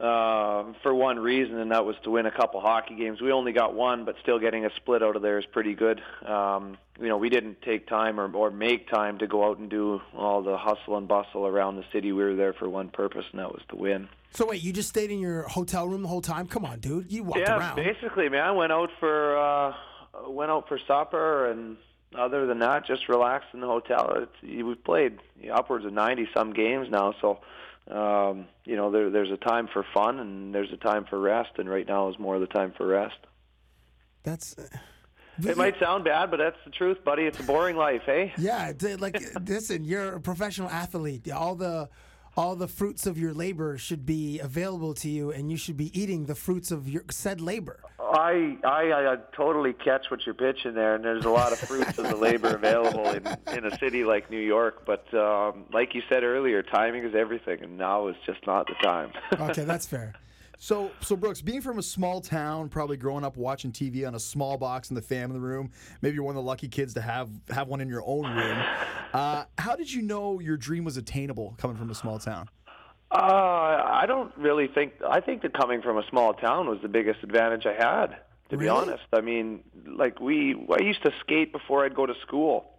uh, 0.00 0.72
for 0.82 0.94
one 0.94 1.18
reason, 1.18 1.58
and 1.58 1.72
that 1.72 1.84
was 1.84 1.94
to 2.04 2.10
win 2.10 2.24
a 2.24 2.30
couple 2.30 2.60
hockey 2.60 2.96
games. 2.96 3.20
We 3.20 3.32
only 3.32 3.52
got 3.52 3.74
one, 3.74 4.04
but 4.04 4.16
still 4.22 4.38
getting 4.38 4.64
a 4.64 4.70
split 4.76 5.02
out 5.02 5.14
of 5.14 5.22
there 5.22 5.38
is 5.38 5.44
pretty 5.52 5.74
good. 5.74 6.00
Um, 6.26 6.78
you 7.00 7.08
know, 7.08 7.16
we 7.16 7.30
didn't 7.30 7.62
take 7.62 7.88
time 7.88 8.20
or, 8.20 8.30
or 8.34 8.50
make 8.50 8.88
time 8.90 9.18
to 9.18 9.26
go 9.26 9.48
out 9.48 9.58
and 9.58 9.70
do 9.70 10.00
all 10.14 10.42
the 10.42 10.56
hustle 10.56 10.96
and 10.96 11.08
bustle 11.08 11.46
around 11.46 11.76
the 11.76 11.84
city. 11.92 12.12
We 12.12 12.22
were 12.22 12.36
there 12.36 12.52
for 12.52 12.68
one 12.68 12.90
purpose, 12.90 13.24
and 13.32 13.40
that 13.40 13.50
was 13.50 13.62
to 13.70 13.76
win. 13.76 14.08
So, 14.32 14.46
wait, 14.46 14.62
you 14.62 14.72
just 14.72 14.90
stayed 14.90 15.10
in 15.10 15.18
your 15.18 15.42
hotel 15.42 15.88
room 15.88 16.02
the 16.02 16.08
whole 16.08 16.20
time? 16.20 16.46
Come 16.46 16.64
on, 16.64 16.78
dude. 16.78 17.10
You 17.10 17.24
walked 17.24 17.40
yeah, 17.40 17.56
around. 17.56 17.76
basically, 17.76 18.28
man. 18.28 18.42
I 18.42 18.50
went 18.52 18.70
out 18.70 18.90
for 19.00 19.36
uh, 19.36 19.72
went 20.28 20.50
out 20.50 20.68
for 20.68 20.78
supper, 20.86 21.50
and 21.50 21.78
other 22.16 22.46
than 22.46 22.58
that, 22.60 22.86
just 22.86 23.08
relaxed 23.08 23.48
in 23.54 23.60
the 23.60 23.66
hotel. 23.66 24.16
It's, 24.16 24.64
we've 24.64 24.84
played 24.84 25.18
upwards 25.52 25.84
of 25.84 25.92
ninety 25.92 26.28
some 26.34 26.52
games 26.52 26.88
now, 26.90 27.14
so 27.20 27.40
um, 27.90 28.46
you 28.64 28.76
know 28.76 28.90
there, 28.90 29.10
there's 29.10 29.32
a 29.32 29.36
time 29.36 29.68
for 29.72 29.84
fun 29.94 30.20
and 30.20 30.54
there's 30.54 30.72
a 30.72 30.76
time 30.76 31.06
for 31.08 31.18
rest, 31.18 31.50
and 31.56 31.68
right 31.68 31.88
now 31.88 32.08
is 32.08 32.18
more 32.18 32.34
of 32.34 32.40
the 32.40 32.46
time 32.46 32.72
for 32.76 32.86
rest. 32.86 33.18
That's. 34.22 34.54
It 35.46 35.56
might 35.56 35.78
sound 35.78 36.04
bad, 36.04 36.30
but 36.30 36.38
that's 36.38 36.56
the 36.64 36.70
truth, 36.70 37.04
buddy. 37.04 37.24
It's 37.24 37.40
a 37.40 37.42
boring 37.42 37.76
life, 37.76 38.02
eh? 38.08 38.30
Yeah, 38.38 38.72
like 38.98 39.20
listen, 39.46 39.84
you're 39.84 40.14
a 40.14 40.20
professional 40.20 40.68
athlete. 40.68 41.30
All 41.30 41.54
the 41.54 41.88
all 42.36 42.54
the 42.54 42.68
fruits 42.68 43.06
of 43.06 43.18
your 43.18 43.34
labor 43.34 43.76
should 43.76 44.06
be 44.06 44.38
available 44.38 44.94
to 44.94 45.08
you, 45.08 45.30
and 45.30 45.50
you 45.50 45.56
should 45.56 45.76
be 45.76 45.98
eating 45.98 46.26
the 46.26 46.34
fruits 46.34 46.70
of 46.70 46.88
your 46.88 47.04
said 47.10 47.40
labor. 47.40 47.80
I, 47.98 48.56
I 48.64 49.12
I 49.12 49.16
totally 49.36 49.72
catch 49.72 50.10
what 50.10 50.24
you're 50.26 50.34
pitching 50.34 50.74
there, 50.74 50.94
and 50.94 51.04
there's 51.04 51.24
a 51.24 51.30
lot 51.30 51.52
of 51.52 51.58
fruits 51.58 51.98
of 51.98 52.08
the 52.08 52.16
labor 52.16 52.48
available 52.54 53.08
in 53.10 53.26
in 53.52 53.66
a 53.66 53.78
city 53.78 54.04
like 54.04 54.30
New 54.30 54.40
York. 54.40 54.84
But 54.86 55.12
um, 55.14 55.64
like 55.72 55.94
you 55.94 56.02
said 56.08 56.22
earlier, 56.22 56.62
timing 56.62 57.04
is 57.04 57.14
everything, 57.14 57.62
and 57.62 57.78
now 57.78 58.08
is 58.08 58.16
just 58.26 58.46
not 58.46 58.66
the 58.66 58.74
time. 58.74 59.12
Okay, 59.50 59.64
that's 59.64 59.86
fair. 59.86 60.14
So, 60.62 60.90
so 61.00 61.16
Brooks, 61.16 61.40
being 61.40 61.62
from 61.62 61.78
a 61.78 61.82
small 61.82 62.20
town, 62.20 62.68
probably 62.68 62.98
growing 62.98 63.24
up 63.24 63.38
watching 63.38 63.72
TV 63.72 64.06
on 64.06 64.14
a 64.14 64.20
small 64.20 64.58
box 64.58 64.90
in 64.90 64.94
the 64.94 65.00
family 65.00 65.38
room, 65.38 65.70
maybe 66.02 66.14
you're 66.14 66.22
one 66.22 66.36
of 66.36 66.42
the 66.44 66.46
lucky 66.46 66.68
kids 66.68 66.92
to 66.94 67.00
have 67.00 67.30
have 67.48 67.66
one 67.66 67.80
in 67.80 67.88
your 67.88 68.04
own 68.06 68.30
room. 68.30 68.62
Uh, 69.12 69.44
how 69.58 69.74
did 69.74 69.92
you 69.92 70.02
know 70.02 70.38
your 70.38 70.56
dream 70.56 70.84
was 70.84 70.96
attainable 70.96 71.56
coming 71.58 71.76
from 71.76 71.90
a 71.90 71.94
small 71.96 72.16
town? 72.16 72.48
Uh, 73.10 73.16
I 73.16 74.04
don't 74.06 74.32
really 74.36 74.68
think. 74.68 74.92
I 75.04 75.18
think 75.18 75.42
that 75.42 75.52
coming 75.52 75.82
from 75.82 75.98
a 75.98 76.04
small 76.08 76.32
town 76.32 76.68
was 76.68 76.78
the 76.80 76.86
biggest 76.86 77.18
advantage 77.24 77.66
I 77.66 77.72
had. 77.72 78.18
To 78.50 78.56
be 78.56 78.68
honest, 78.68 79.02
I 79.12 79.20
mean, 79.20 79.64
like 79.84 80.20
we, 80.20 80.54
I 80.70 80.84
used 80.84 81.02
to 81.02 81.12
skate 81.18 81.50
before 81.50 81.84
I'd 81.84 81.96
go 81.96 82.06
to 82.06 82.14
school. 82.22 82.70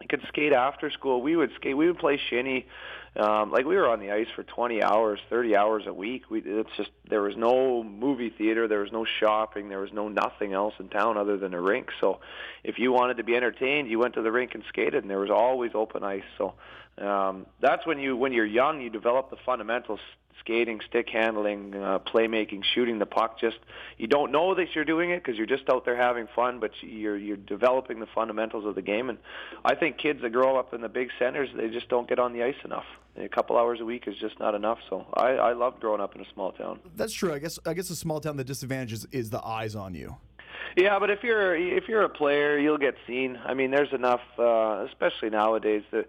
I 0.00 0.06
could 0.06 0.22
skate 0.28 0.52
after 0.52 0.92
school. 0.92 1.22
We 1.22 1.34
would 1.34 1.50
skate. 1.56 1.76
We 1.76 1.88
would 1.88 1.98
play 1.98 2.20
shinny. 2.30 2.68
Um, 3.16 3.50
like 3.50 3.66
we 3.66 3.74
were 3.74 3.88
on 3.88 3.98
the 3.98 4.12
ice 4.12 4.28
for 4.36 4.44
20 4.44 4.84
hours, 4.84 5.18
30 5.30 5.56
hours 5.56 5.82
a 5.86 5.92
week. 5.92 6.30
We, 6.30 6.42
it's 6.44 6.70
just 6.76 6.90
there 7.08 7.22
was 7.22 7.36
no 7.36 7.82
movie 7.82 8.30
theater, 8.30 8.68
there 8.68 8.80
was 8.80 8.92
no 8.92 9.04
shopping, 9.04 9.68
there 9.68 9.80
was 9.80 9.92
no 9.92 10.08
nothing 10.08 10.52
else 10.52 10.74
in 10.78 10.88
town 10.88 11.18
other 11.18 11.36
than 11.36 11.52
a 11.52 11.60
rink. 11.60 11.88
So, 12.00 12.20
if 12.62 12.78
you 12.78 12.92
wanted 12.92 13.16
to 13.16 13.24
be 13.24 13.34
entertained, 13.34 13.90
you 13.90 13.98
went 13.98 14.14
to 14.14 14.22
the 14.22 14.30
rink 14.30 14.54
and 14.54 14.62
skated, 14.68 15.02
and 15.02 15.10
there 15.10 15.18
was 15.18 15.30
always 15.30 15.72
open 15.74 16.04
ice. 16.04 16.22
So, 16.38 16.54
um, 16.98 17.46
that's 17.60 17.84
when 17.84 17.98
you, 17.98 18.16
when 18.16 18.32
you're 18.32 18.46
young, 18.46 18.80
you 18.80 18.90
develop 18.90 19.30
the 19.30 19.38
fundamentals: 19.44 19.98
skating, 20.38 20.80
stick 20.88 21.08
handling, 21.08 21.74
uh, 21.74 21.98
playmaking, 21.98 22.62
shooting 22.74 23.00
the 23.00 23.06
puck. 23.06 23.40
Just 23.40 23.58
you 23.98 24.06
don't 24.06 24.30
know 24.30 24.54
that 24.54 24.68
you're 24.76 24.84
doing 24.84 25.10
it 25.10 25.24
because 25.24 25.36
you're 25.36 25.46
just 25.46 25.68
out 25.68 25.84
there 25.84 25.96
having 25.96 26.28
fun, 26.36 26.60
but 26.60 26.70
you're 26.80 27.16
you're 27.16 27.36
developing 27.36 27.98
the 27.98 28.08
fundamentals 28.14 28.66
of 28.66 28.76
the 28.76 28.82
game. 28.82 29.08
And 29.10 29.18
I 29.64 29.74
think 29.74 29.98
kids 29.98 30.22
that 30.22 30.30
grow 30.30 30.56
up 30.56 30.74
in 30.74 30.80
the 30.80 30.88
big 30.88 31.08
centers, 31.18 31.48
they 31.56 31.70
just 31.70 31.88
don't 31.88 32.08
get 32.08 32.20
on 32.20 32.32
the 32.32 32.44
ice 32.44 32.62
enough. 32.64 32.86
A 33.16 33.28
couple 33.28 33.58
hours 33.58 33.80
a 33.80 33.84
week 33.84 34.04
is 34.06 34.16
just 34.20 34.38
not 34.38 34.54
enough. 34.54 34.78
So 34.88 35.06
I, 35.14 35.30
I 35.30 35.52
loved 35.52 35.80
growing 35.80 36.00
up 36.00 36.14
in 36.14 36.20
a 36.20 36.32
small 36.32 36.52
town. 36.52 36.80
That's 36.96 37.12
true. 37.12 37.32
I 37.32 37.38
guess 37.38 37.58
I 37.66 37.74
guess 37.74 37.90
a 37.90 37.96
small 37.96 38.20
town 38.20 38.36
the 38.36 38.44
disadvantage 38.44 38.92
is, 38.92 39.06
is 39.12 39.30
the 39.30 39.44
eyes 39.44 39.74
on 39.74 39.94
you. 39.94 40.16
Yeah, 40.76 40.98
but 41.00 41.10
if 41.10 41.24
you're 41.24 41.56
if 41.56 41.88
you're 41.88 42.02
a 42.02 42.08
player, 42.08 42.58
you'll 42.58 42.78
get 42.78 42.94
seen. 43.06 43.38
I 43.44 43.54
mean, 43.54 43.70
there's 43.72 43.92
enough, 43.92 44.20
uh, 44.38 44.86
especially 44.88 45.30
nowadays. 45.30 45.82
That 45.90 46.06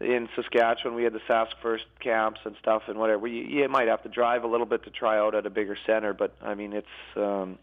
in 0.00 0.28
Saskatchewan, 0.36 0.94
we 0.94 1.04
had 1.04 1.12
the 1.12 1.20
Sask 1.28 1.52
First 1.62 1.84
camps 2.00 2.40
and 2.44 2.54
stuff 2.60 2.82
and 2.88 2.98
whatever. 2.98 3.26
You, 3.26 3.42
you 3.42 3.68
might 3.68 3.88
have 3.88 4.02
to 4.02 4.08
drive 4.08 4.44
a 4.44 4.46
little 4.46 4.66
bit 4.66 4.84
to 4.84 4.90
try 4.90 5.18
out 5.18 5.34
at 5.34 5.46
a 5.46 5.50
bigger 5.50 5.76
center, 5.86 6.12
but 6.12 6.34
I 6.42 6.54
mean, 6.54 6.72
it's 6.72 6.86
um, 7.16 7.58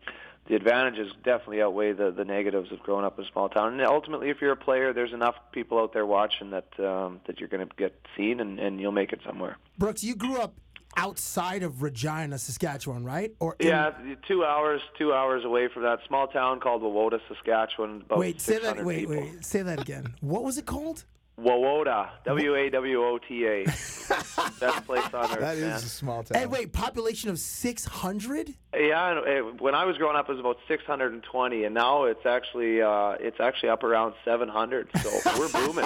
the 0.51 0.58
advantages 0.58 1.13
definitely 1.24 1.62
outweigh 1.62 1.93
the 1.93 2.12
the 2.12 2.25
negatives 2.25 2.74
of 2.74 2.79
growing 2.79 3.05
up 3.05 3.17
in 3.17 3.24
a 3.24 3.27
small 3.31 3.48
town. 3.48 3.72
And 3.72 3.81
ultimately, 3.84 4.29
if 4.29 4.41
you're 4.41 4.51
a 4.51 4.58
player, 4.58 4.91
there's 4.91 5.13
enough 5.13 5.36
people 5.53 5.79
out 5.79 5.93
there 5.93 6.05
watching 6.05 6.50
that 6.50 6.67
um, 6.77 7.22
that 7.25 7.39
you're 7.39 7.48
going 7.48 7.65
to 7.65 7.74
get 7.77 7.98
seen 8.17 8.41
and, 8.41 8.60
and 8.60 8.77
you'll 8.81 8.91
make 8.91 9.13
it 9.13 9.22
somewhere. 9.25 9.55
Brooks, 9.77 10.03
you 10.03 10.13
grew 10.13 10.41
up 10.41 10.53
outside 10.98 11.63
of 11.63 11.81
Regina, 11.81 12.38
Saskatchewan, 12.38 13.05
right? 13.05 13.34
Or 13.39 13.55
in- 13.60 13.70
Yeah, 13.70 13.91
two 14.27 14.43
hours 14.43 14.81
two 14.98 15.13
hours 15.13 15.46
away 15.46 15.70
from 15.74 15.84
that 15.84 16.00
small 16.05 16.27
town 16.27 16.60
called 16.60 16.81
Wawota, 16.81 17.22
Saskatchewan. 17.29 18.03
Wait, 18.10 18.41
say 18.41 18.60
that. 18.60 18.84
Wait, 18.84 19.08
people. 19.08 19.15
wait. 19.22 19.46
Say 19.46 19.62
that 19.62 19.79
again. 19.79 20.15
What 20.20 20.43
was 20.43 20.58
it 20.58 20.65
called? 20.65 21.05
Wawota, 21.39 22.09
W 22.25 22.55
A 22.55 22.69
W 22.69 23.03
O 23.03 23.17
T 23.17 23.45
A. 23.47 23.63
Best 24.59 24.85
place 24.85 25.03
on 25.13 25.31
earth. 25.31 25.39
That 25.39 25.55
is 25.57 25.63
man. 25.63 25.75
a 25.75 25.79
small 25.79 26.23
town. 26.23 26.41
And 26.43 26.51
wait, 26.51 26.71
population 26.73 27.29
of 27.29 27.39
six 27.39 27.85
hundred? 27.85 28.53
Yeah, 28.77 29.11
and 29.17 29.27
it, 29.27 29.61
when 29.61 29.73
I 29.73 29.85
was 29.85 29.97
growing 29.97 30.15
up, 30.15 30.29
it 30.29 30.33
was 30.33 30.39
about 30.39 30.57
620, 30.67 31.63
and 31.63 31.73
now 31.73 32.03
it's 32.05 32.25
actually 32.25 32.81
uh, 32.81 33.15
it's 33.19 33.39
actually 33.39 33.69
up 33.69 33.83
around 33.83 34.13
700. 34.23 34.89
So 35.01 35.09
we're 35.39 35.50
booming. 35.67 35.85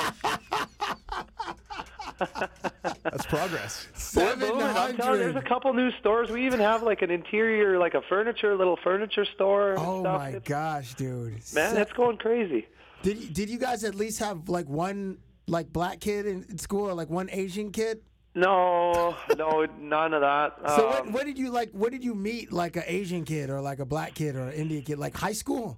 That's 3.04 3.26
progress. 3.26 3.88
We're 4.16 4.36
booming. 4.36 4.62
I'm 4.64 4.96
telling 4.96 5.20
you, 5.20 5.32
there's 5.32 5.36
a 5.44 5.48
couple 5.48 5.74
new 5.74 5.92
stores. 6.00 6.30
We 6.30 6.46
even 6.46 6.60
have 6.62 6.82
like 6.84 7.02
an 7.02 7.12
interior, 7.12 7.78
like 7.78 7.94
a 7.94 8.02
furniture, 8.08 8.56
little 8.56 8.78
furniture 8.84 9.26
store. 9.36 9.76
Oh 9.78 10.02
stuff. 10.02 10.20
my 10.22 10.30
It's- 10.30 10.44
gosh, 10.48 10.94
dude! 10.96 11.34
Man, 11.54 11.74
Se- 11.76 11.82
it's 11.82 11.92
going 11.94 12.18
crazy. 12.18 12.68
did 13.04 13.34
did 13.34 13.50
you 13.50 13.58
guys 13.58 13.84
at 13.84 13.96
least 13.96 14.20
have 14.20 14.48
like 14.48 14.70
one 14.70 15.18
like 15.48 15.72
black 15.72 16.00
kid 16.00 16.26
in, 16.26 16.46
in 16.50 16.58
school 16.58 16.90
or 16.90 16.94
like 16.94 17.10
one 17.10 17.30
Asian 17.32 17.72
kid? 17.72 18.02
No, 18.34 19.16
no, 19.38 19.66
none 19.80 20.14
of 20.14 20.22
that. 20.22 20.58
So 20.76 20.88
Um, 20.90 20.92
what, 20.94 21.12
what 21.12 21.26
did 21.26 21.38
you 21.38 21.52
like? 21.52 21.72
What 21.72 21.92
did 21.92 22.04
you 22.04 22.14
meet 22.16 22.52
like 22.52 22.76
an 22.76 22.84
Asian 22.86 23.24
kid 23.24 23.50
or 23.50 23.62
like 23.62 23.80
a 23.80 23.86
black 23.86 24.14
kid 24.14 24.36
or 24.36 24.48
an 24.50 24.54
Indian 24.54 24.82
kid? 24.84 25.00
Like 25.00 25.16
high 25.16 25.34
school? 25.34 25.78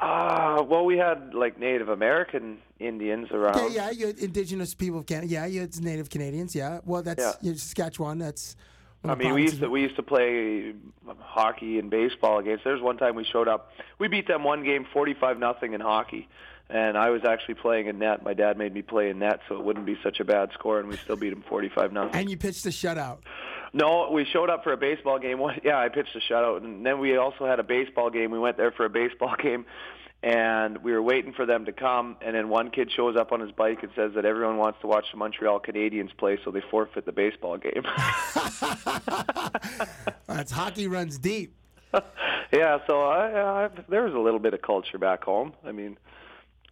uh, 0.00 0.60
well, 0.68 0.84
we 0.84 0.96
had 0.98 1.34
like 1.34 1.58
Native 1.60 1.88
American 1.88 2.58
Indians 2.80 3.28
around. 3.30 3.56
Yeah, 3.58 3.68
yeah, 3.68 3.90
you 3.90 4.06
had 4.08 4.18
indigenous 4.18 4.74
people 4.74 4.98
of 4.98 5.06
Canada. 5.06 5.28
Yeah, 5.32 5.46
you 5.46 5.60
had 5.60 5.80
Native 5.80 6.10
Canadians. 6.10 6.54
Yeah, 6.54 6.80
well, 6.84 7.02
that's 7.02 7.22
Yeah. 7.22 7.32
you're 7.42 7.54
Saskatchewan. 7.54 8.18
That's. 8.18 8.56
I 9.04 9.14
mean, 9.14 9.34
we 9.34 9.42
used 9.42 9.60
to 9.60 9.68
we 9.68 9.82
used 9.82 9.96
to 9.96 10.02
play 10.02 10.74
um, 11.08 11.16
hockey 11.20 11.78
and 11.78 11.90
baseball 11.90 12.38
against. 12.38 12.64
There's 12.64 12.80
one 12.80 12.96
time 12.96 13.14
we 13.14 13.24
showed 13.24 13.48
up. 13.48 13.70
We 13.98 14.08
beat 14.08 14.26
them 14.26 14.44
one 14.44 14.64
game, 14.64 14.86
45 14.92 15.38
nothing 15.38 15.74
in 15.74 15.80
hockey, 15.80 16.28
and 16.70 16.96
I 16.96 17.10
was 17.10 17.22
actually 17.24 17.54
playing 17.56 17.86
in 17.86 17.98
net. 17.98 18.24
My 18.24 18.32
dad 18.34 18.56
made 18.56 18.72
me 18.72 18.82
play 18.82 19.10
in 19.10 19.18
net, 19.18 19.40
so 19.48 19.56
it 19.56 19.64
wouldn't 19.64 19.84
be 19.84 19.98
such 20.02 20.20
a 20.20 20.24
bad 20.24 20.50
score, 20.54 20.80
and 20.80 20.88
we 20.88 20.96
still 20.96 21.16
beat 21.16 21.30
them 21.30 21.44
45 21.48 21.92
nothing. 21.92 22.14
And 22.14 22.30
you 22.30 22.36
pitched 22.36 22.64
a 22.66 22.70
shutout. 22.70 23.18
No, 23.74 24.10
we 24.10 24.24
showed 24.24 24.50
up 24.50 24.62
for 24.62 24.72
a 24.72 24.76
baseball 24.76 25.18
game. 25.18 25.40
Yeah, 25.64 25.78
I 25.78 25.88
pitched 25.88 26.16
a 26.16 26.32
shutout, 26.32 26.64
and 26.64 26.86
then 26.86 26.98
we 26.98 27.16
also 27.16 27.46
had 27.46 27.58
a 27.58 27.64
baseball 27.64 28.08
game. 28.08 28.30
We 28.30 28.38
went 28.38 28.56
there 28.56 28.72
for 28.72 28.86
a 28.86 28.90
baseball 28.90 29.34
game, 29.42 29.66
and 30.24 30.78
we 30.78 30.92
were 30.92 31.02
waiting 31.02 31.34
for 31.34 31.44
them 31.44 31.66
to 31.66 31.72
come. 31.72 32.16
And 32.22 32.34
then 32.34 32.48
one 32.48 32.70
kid 32.70 32.90
shows 32.90 33.14
up 33.14 33.30
on 33.30 33.40
his 33.40 33.52
bike 33.52 33.82
and 33.82 33.92
says 33.94 34.12
that 34.14 34.24
everyone 34.24 34.56
wants 34.56 34.80
to 34.80 34.86
watch 34.86 35.04
the 35.12 35.18
Montreal 35.18 35.60
Canadiens 35.60 36.16
play, 36.16 36.38
so 36.42 36.50
they 36.50 36.62
forfeit 36.70 37.04
the 37.04 37.12
baseball 37.12 37.58
game. 37.58 37.84
That's 40.26 40.50
hockey 40.50 40.88
runs 40.88 41.18
deep. 41.18 41.54
yeah, 42.52 42.78
so 42.86 43.02
I, 43.02 43.66
I 43.66 43.68
there 43.88 44.04
was 44.04 44.14
a 44.14 44.18
little 44.18 44.40
bit 44.40 44.54
of 44.54 44.62
culture 44.62 44.96
back 44.96 45.22
home. 45.22 45.52
I 45.62 45.72
mean, 45.72 45.98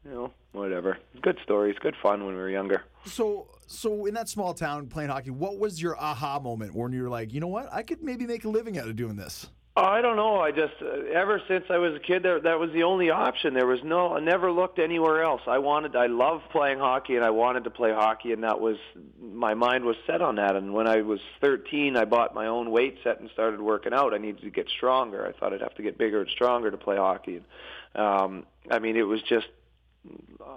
you 0.02 0.10
know, 0.10 0.32
whatever. 0.52 0.96
Good 1.20 1.38
stories, 1.44 1.76
good 1.78 1.94
fun 2.02 2.24
when 2.24 2.34
we 2.34 2.40
were 2.40 2.48
younger. 2.48 2.84
So, 3.04 3.48
so 3.66 4.06
in 4.06 4.14
that 4.14 4.30
small 4.30 4.54
town 4.54 4.86
playing 4.86 5.10
hockey, 5.10 5.30
what 5.30 5.58
was 5.58 5.80
your 5.80 6.00
aha 6.00 6.40
moment 6.40 6.74
when 6.74 6.92
you 6.92 7.02
were 7.02 7.10
like, 7.10 7.34
you 7.34 7.40
know 7.40 7.48
what, 7.48 7.70
I 7.70 7.82
could 7.82 8.02
maybe 8.02 8.26
make 8.26 8.44
a 8.44 8.48
living 8.48 8.78
out 8.78 8.88
of 8.88 8.96
doing 8.96 9.16
this? 9.16 9.50
Oh, 9.74 9.82
I 9.82 10.02
don't 10.02 10.16
know. 10.16 10.36
I 10.36 10.50
just 10.50 10.74
uh, 10.82 11.08
ever 11.14 11.40
since 11.48 11.64
I 11.70 11.78
was 11.78 11.94
a 11.94 11.98
kid, 11.98 12.22
there, 12.22 12.38
that 12.40 12.58
was 12.58 12.70
the 12.72 12.82
only 12.82 13.08
option. 13.08 13.54
There 13.54 13.66
was 13.66 13.80
no. 13.82 14.14
I 14.14 14.20
never 14.20 14.52
looked 14.52 14.78
anywhere 14.78 15.22
else. 15.22 15.40
I 15.46 15.58
wanted. 15.58 15.96
I 15.96 16.06
loved 16.06 16.50
playing 16.50 16.78
hockey, 16.78 17.16
and 17.16 17.24
I 17.24 17.30
wanted 17.30 17.64
to 17.64 17.70
play 17.70 17.90
hockey, 17.90 18.32
and 18.32 18.42
that 18.44 18.60
was 18.60 18.76
my 19.18 19.54
mind 19.54 19.86
was 19.86 19.96
set 20.06 20.20
on 20.20 20.36
that. 20.36 20.56
And 20.56 20.74
when 20.74 20.86
I 20.86 21.00
was 21.00 21.20
13, 21.40 21.96
I 21.96 22.04
bought 22.04 22.34
my 22.34 22.48
own 22.48 22.70
weight 22.70 22.98
set 23.02 23.20
and 23.20 23.30
started 23.30 23.62
working 23.62 23.94
out. 23.94 24.12
I 24.12 24.18
needed 24.18 24.42
to 24.42 24.50
get 24.50 24.68
stronger. 24.68 25.26
I 25.26 25.32
thought 25.32 25.54
I'd 25.54 25.62
have 25.62 25.74
to 25.76 25.82
get 25.82 25.96
bigger 25.96 26.20
and 26.20 26.28
stronger 26.28 26.70
to 26.70 26.76
play 26.76 26.96
hockey. 26.96 27.40
Um, 27.94 28.44
I 28.70 28.78
mean, 28.78 28.96
it 28.96 29.06
was 29.06 29.22
just 29.22 29.46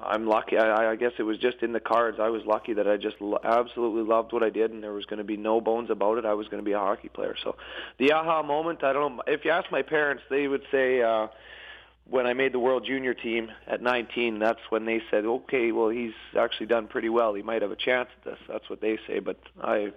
I'm 0.04 0.28
lucky. 0.28 0.58
I, 0.58 0.92
I 0.92 0.96
guess 0.96 1.12
it 1.20 1.24
was 1.24 1.38
just 1.38 1.58
in 1.62 1.72
the 1.72 1.80
cards. 1.80 2.18
I 2.20 2.30
was 2.30 2.44
lucky 2.46 2.74
that 2.74 2.88
I 2.88 2.98
just 2.98 3.20
lo- 3.20 3.40
absolutely 3.44 4.04
loved 4.04 4.34
what 4.34 4.44
I 4.44 4.50
did, 4.50 4.72
and 4.72 4.82
there 4.82 4.94
was 4.94 5.06
going 5.06 5.20
to 5.20 5.24
be 5.24 5.38
no 5.38 5.62
bones 5.62 5.90
about 5.90 6.18
it. 6.18 6.26
I 6.26 6.34
was 6.34 6.48
going 6.48 6.62
to 6.62 6.66
be 6.66 6.74
a 6.74 6.80
hockey 6.80 7.10
player. 7.10 7.36
So, 7.44 7.56
the 8.00 8.14
aha 8.14 8.42
moment. 8.44 8.84
I 8.84 8.94
don't 8.94 9.18
know. 9.18 9.24
If 9.28 9.46
you 9.46 9.52
ask 9.52 9.72
my 9.72 9.84
parents, 9.84 10.24
they 10.30 10.48
would 10.48 10.64
say 10.72 11.02
uh, 11.02 11.28
when 12.10 12.26
I 12.26 12.34
made 12.34 12.54
the 12.54 12.60
World 12.60 12.86
Junior 12.86 13.14
team 13.14 13.52
at 13.68 13.82
19. 13.82 14.40
That's 14.40 14.60
when 14.70 14.86
they 14.86 15.02
said, 15.12 15.26
"Okay, 15.26 15.72
well, 15.72 15.90
he's 15.90 16.14
actually 16.38 16.68
done 16.68 16.88
pretty 16.88 17.10
well. 17.10 17.34
He 17.34 17.44
might 17.44 17.62
have 17.62 17.72
a 17.72 17.78
chance 17.78 18.10
at 18.18 18.32
this." 18.32 18.40
That's 18.48 18.70
what 18.70 18.82
they 18.82 18.98
say. 19.08 19.20
But 19.20 19.38
I. 19.62 19.94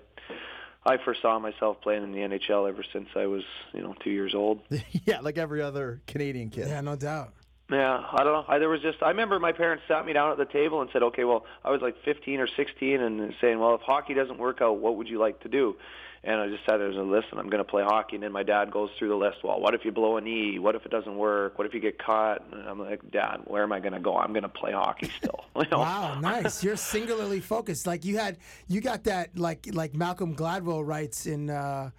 I 0.87 0.97
foresaw 1.05 1.39
myself 1.39 1.83
playing 1.83 2.03
in 2.05 2.13
the 2.13 2.21
NHL 2.21 2.67
ever 2.67 2.83
since 2.95 3.09
I 3.15 3.27
was, 3.27 3.43
you 3.75 3.83
know, 3.83 3.95
two 4.03 4.11
years 4.11 4.35
old. 4.35 4.61
yeah, 5.05 5.21
like 5.21 5.37
every 5.37 5.61
other 5.61 6.01
Canadian 6.07 6.49
kid. 6.49 6.69
Yeah, 6.69 6.81
no 6.81 6.97
doubt. 6.97 7.35
Yeah, 7.71 8.03
I 8.13 8.25
don't 8.25 8.33
know. 8.33 8.45
I, 8.49 8.59
there 8.59 8.69
was 8.71 8.81
just 8.81 9.03
I 9.03 9.09
remember 9.09 9.39
my 9.39 9.53
parents 9.53 9.85
sat 9.87 10.07
me 10.07 10.15
down 10.15 10.33
at 10.33 10.39
the 10.39 10.47
table 10.47 10.81
and 10.81 10.89
said, 10.91 11.03
"Okay, 11.03 11.25
well, 11.25 11.45
I 11.65 11.71
was 11.71 11.83
like 11.83 11.97
15 12.03 12.41
or 12.41 12.47
16, 12.47 13.01
and 13.01 13.35
saying, 13.41 13.59
well, 13.59 13.75
if 13.75 13.83
hockey 13.83 14.15
doesn't 14.15 14.39
work 14.39 14.63
out, 14.63 14.79
what 14.79 14.97
would 14.97 15.09
you 15.09 15.19
like 15.19 15.41
to 15.41 15.49
do?" 15.49 15.77
And 16.25 16.41
I 16.41 16.49
just 16.49 16.65
sat 16.65 16.79
there 16.79 16.87
and 16.87 16.97
said, 16.97 17.07
"Listen, 17.07 17.39
I'm 17.39 17.51
going 17.51 17.63
to 17.63 17.71
play 17.71 17.83
hockey." 17.85 18.17
And 18.17 18.23
then 18.23 18.33
my 18.33 18.43
dad 18.43 18.71
goes 18.71 18.89
through 18.99 19.11
the 19.11 19.17
list. 19.17 19.39
Well, 19.45 19.61
what 19.61 19.75
if 19.75 19.85
you 19.85 19.93
blow 19.93 20.17
a 20.17 20.21
knee? 20.23 20.59
What 20.59 20.77
if 20.77 20.87
it 20.87 20.91
doesn't 20.91 21.17
work? 21.17 21.59
What 21.59 21.67
if 21.67 21.75
you 21.75 21.81
get 21.81 21.99
caught? 21.99 22.43
And 22.53 22.67
I'm 22.67 22.81
like, 22.81 23.09
Dad, 23.11 23.43
where 23.45 23.63
am 23.63 23.73
I 23.73 23.81
going 23.81 23.93
to 23.93 24.01
go? 24.01 24.17
I'm 24.17 24.33
going 24.33 24.43
to 24.43 24.49
play 24.49 24.73
hockey 24.73 25.11
still. 25.17 25.45
You 25.59 25.65
know? 25.73 25.81
Wow, 25.81 26.21
nice. 26.21 26.63
You're 26.63 26.77
singularly 26.77 27.41
focused. 27.41 27.85
Like 27.85 28.05
you 28.05 28.17
had, 28.17 28.39
you 28.69 28.81
got 28.81 29.05
that. 29.05 29.37
Like 29.37 29.69
like 29.73 29.95
Malcolm 29.95 30.35
Gladwell 30.35 30.87
writes 30.87 31.27
in. 31.27 31.51
Uh, 31.51 31.91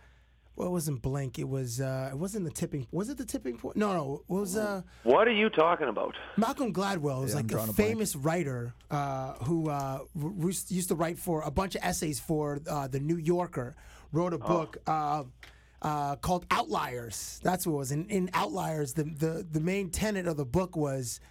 well, 0.60 0.68
it 0.68 0.72
wasn't 0.72 1.02
blank. 1.02 1.40
It 1.40 1.48
was. 1.48 1.80
Uh, 1.80 2.10
it 2.12 2.18
wasn't 2.18 2.44
the 2.44 2.52
tipping. 2.52 2.86
Was 2.92 3.08
it 3.10 3.18
the 3.18 3.26
tipping 3.26 3.58
point? 3.58 3.78
No, 3.78 3.94
no. 3.94 4.22
It 4.30 4.34
was. 4.34 4.58
Uh, 4.58 4.82
What 5.04 5.26
are 5.28 5.32
you 5.32 5.50
talking 5.50 5.88
about? 5.88 6.16
Malcolm 6.36 6.74
Gladwell 6.74 7.24
is 7.24 7.32
Yeah, 7.32 7.38
like 7.38 7.46
a 7.46 7.48
drawing 7.48 7.70
a 7.70 7.74
blank. 7.74 7.90
famous 7.92 8.16
writer 8.18 8.74
uh, 8.92 9.34
who 9.46 9.70
uh, 9.70 10.00
r- 10.22 10.34
r- 10.44 10.50
used 10.68 10.90
to 10.90 10.96
write 10.96 11.18
for 11.18 11.42
a 11.44 11.50
bunch 11.52 11.76
of 11.76 11.82
essays 11.84 12.20
for 12.20 12.60
uh, 12.70 12.88
the 12.90 13.00
New 13.00 13.16
Yorker. 13.18 13.76
Wrote 14.12 14.34
a 14.34 14.38
book 14.38 14.78
uh, 14.86 15.24
uh, 15.82 16.16
called 16.18 16.46
Outliers. 16.52 17.40
That's 17.42 17.66
what 17.66 17.74
it 17.74 17.78
was. 17.78 17.92
In, 17.94 18.06
in 18.10 18.30
Outliers, 18.34 18.94
the, 18.94 19.04
the 19.06 19.48
the 19.50 19.62
main 19.62 19.90
tenet 19.92 20.28
of 20.28 20.36
the 20.36 20.46
book 20.46 20.76
was 20.76 21.22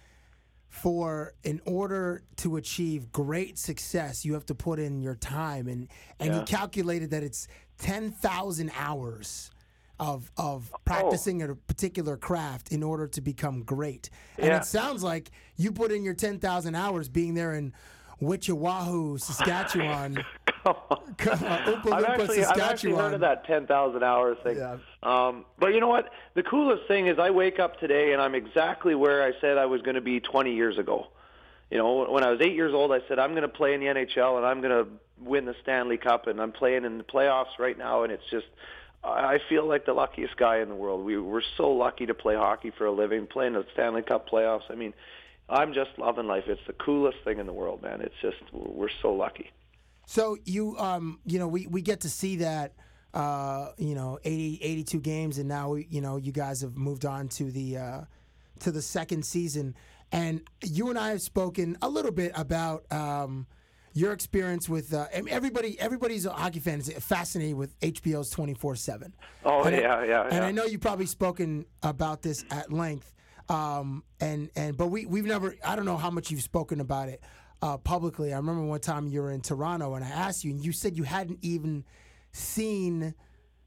for 0.69 1.33
in 1.43 1.61
order 1.65 2.23
to 2.37 2.55
achieve 2.55 3.11
great 3.11 3.57
success, 3.59 4.23
you 4.25 4.33
have 4.33 4.45
to 4.47 4.55
put 4.55 4.79
in 4.79 5.01
your 5.01 5.15
time, 5.15 5.67
and 5.67 5.87
and 6.19 6.33
he 6.33 6.41
calculated 6.43 7.11
that 7.11 7.21
it's 7.21 7.47
ten 7.79 8.11
thousand 8.11 8.71
hours 8.77 9.49
of 9.99 10.31
of 10.37 10.73
practicing 10.85 11.41
a 11.41 11.55
particular 11.55 12.15
craft 12.15 12.71
in 12.71 12.83
order 12.83 13.07
to 13.07 13.21
become 13.21 13.63
great. 13.63 14.09
And 14.37 14.47
Yeah. 14.47 14.57
it 14.57 14.65
sounds 14.65 15.03
like 15.03 15.31
you 15.57 15.71
put 15.71 15.91
in 15.91 16.03
your 16.03 16.13
ten 16.13 16.39
thousand 16.39 16.75
hours 16.75 17.09
being 17.09 17.33
there 17.33 17.55
in 17.55 17.73
Witchawahu, 18.21 19.19
Saskatchewan. 19.19 20.23
Oompa 20.65 21.91
I've 21.93 22.03
actually, 22.03 22.43
I've 22.43 22.59
actually 22.59 22.93
heard 22.93 23.13
of 23.13 23.21
that 23.21 23.45
10,000 23.45 24.03
hours 24.03 24.37
thing. 24.43 24.57
Yeah. 24.57 24.77
Um, 25.03 25.45
but 25.57 25.67
you 25.73 25.79
know 25.79 25.87
what? 25.87 26.09
The 26.33 26.43
coolest 26.43 26.85
thing 26.85 27.07
is 27.07 27.17
I 27.17 27.29
wake 27.29 27.59
up 27.59 27.79
today 27.79 28.11
and 28.11 28.21
I'm 28.21 28.35
exactly 28.35 28.93
where 28.93 29.23
I 29.23 29.31
said 29.39 29.57
I 29.57 29.65
was 29.65 29.81
going 29.81 29.95
to 29.95 30.01
be 30.01 30.19
20 30.19 30.53
years 30.53 30.77
ago. 30.77 31.07
You 31.69 31.77
know, 31.77 32.11
when 32.11 32.23
I 32.23 32.31
was 32.31 32.41
eight 32.41 32.55
years 32.55 32.73
old, 32.73 32.91
I 32.91 32.99
said 33.07 33.19
I'm 33.19 33.31
going 33.31 33.43
to 33.43 33.47
play 33.47 33.73
in 33.73 33.79
the 33.79 33.87
NHL 33.87 34.37
and 34.37 34.45
I'm 34.45 34.61
going 34.61 34.85
to 34.85 34.91
win 35.19 35.45
the 35.45 35.55
Stanley 35.61 35.97
Cup, 35.97 36.27
and 36.27 36.41
I'm 36.41 36.51
playing 36.51 36.85
in 36.85 36.97
the 36.97 37.03
playoffs 37.03 37.59
right 37.59 37.77
now, 37.77 38.03
and 38.03 38.11
it's 38.11 38.23
just. 38.31 38.47
I 39.01 39.39
feel 39.47 39.65
like 39.65 39.85
the 39.85 39.93
luckiest 39.93 40.35
guy 40.35 40.57
in 40.57 40.67
the 40.67 40.75
world. 40.75 41.05
We 41.05 41.17
we're 41.17 41.41
so 41.55 41.71
lucky 41.71 42.05
to 42.07 42.13
play 42.13 42.35
hockey 42.35 42.73
for 42.77 42.85
a 42.85 42.91
living, 42.91 43.27
playing 43.27 43.53
the 43.53 43.65
Stanley 43.71 44.01
Cup 44.01 44.29
playoffs. 44.29 44.69
I 44.69 44.75
mean, 44.75 44.93
I'm 45.47 45.73
just 45.73 45.91
loving 45.97 46.27
life. 46.27 46.43
It's 46.47 46.61
the 46.67 46.73
coolest 46.73 47.19
thing 47.23 47.39
in 47.39 47.45
the 47.45 47.53
world, 47.53 47.81
man. 47.81 48.01
It's 48.01 48.15
just 48.21 48.37
we're 48.51 48.89
so 49.01 49.13
lucky. 49.13 49.51
So 50.05 50.37
you, 50.43 50.77
um, 50.77 51.19
you 51.25 51.39
know, 51.39 51.47
we, 51.47 51.67
we 51.67 51.81
get 51.81 52.01
to 52.01 52.09
see 52.09 52.37
that, 52.37 52.73
uh, 53.13 53.69
you 53.77 53.95
know, 53.95 54.19
80, 54.23 54.59
82 54.61 54.99
games, 54.99 55.37
and 55.37 55.47
now 55.47 55.75
you 55.75 56.01
know 56.01 56.17
you 56.17 56.31
guys 56.31 56.61
have 56.61 56.77
moved 56.77 57.05
on 57.05 57.29
to 57.29 57.51
the 57.51 57.77
uh, 57.77 58.01
to 58.59 58.71
the 58.71 58.81
second 58.81 59.25
season, 59.25 59.75
and 60.11 60.41
you 60.63 60.89
and 60.89 60.97
I 60.97 61.09
have 61.09 61.21
spoken 61.21 61.77
a 61.81 61.89
little 61.89 62.11
bit 62.11 62.31
about 62.35 62.91
um, 62.91 63.45
your 63.93 64.11
experience 64.13 64.67
with 64.69 64.93
uh, 64.93 65.07
everybody. 65.11 65.79
Everybody's 65.79 66.25
a 66.25 66.31
hockey 66.31 66.59
fan 66.59 66.79
is 66.79 66.91
fascinated 66.99 67.55
with 67.55 67.79
HBO's 67.79 68.29
twenty 68.29 68.53
four 68.53 68.75
seven. 68.75 69.13
Oh 69.45 69.63
And 69.63 69.75
I- 69.75 69.79
yeah, 69.79 70.03
yeah, 70.05 70.23
And 70.23 70.33
yeah. 70.33 70.45
I 70.45 70.51
know 70.51 70.65
you've 70.65 70.81
probably 70.81 71.05
spoken 71.05 71.65
about 71.83 72.21
this 72.21 72.43
at 72.51 72.71
length. 72.71 73.13
Um, 73.49 74.03
and 74.19 74.49
and 74.55 74.77
but 74.77 74.87
we 74.87 75.05
we've 75.05 75.25
never. 75.25 75.55
I 75.65 75.75
don't 75.75 75.85
know 75.85 75.97
how 75.97 76.11
much 76.11 76.29
you've 76.31 76.43
spoken 76.43 76.79
about 76.81 77.09
it 77.09 77.23
uh, 77.63 77.77
publicly. 77.77 78.31
I 78.33 78.37
remember 78.37 78.61
one 78.63 78.79
time 78.79 79.07
you 79.07 79.21
were 79.21 79.31
in 79.31 79.41
Toronto 79.41 79.95
and 79.95 80.05
I 80.05 80.09
asked 80.09 80.43
you, 80.43 80.51
and 80.51 80.63
you 80.63 80.71
said 80.71 80.95
you 80.97 81.03
hadn't 81.03 81.39
even 81.41 81.83
seen 82.31 83.15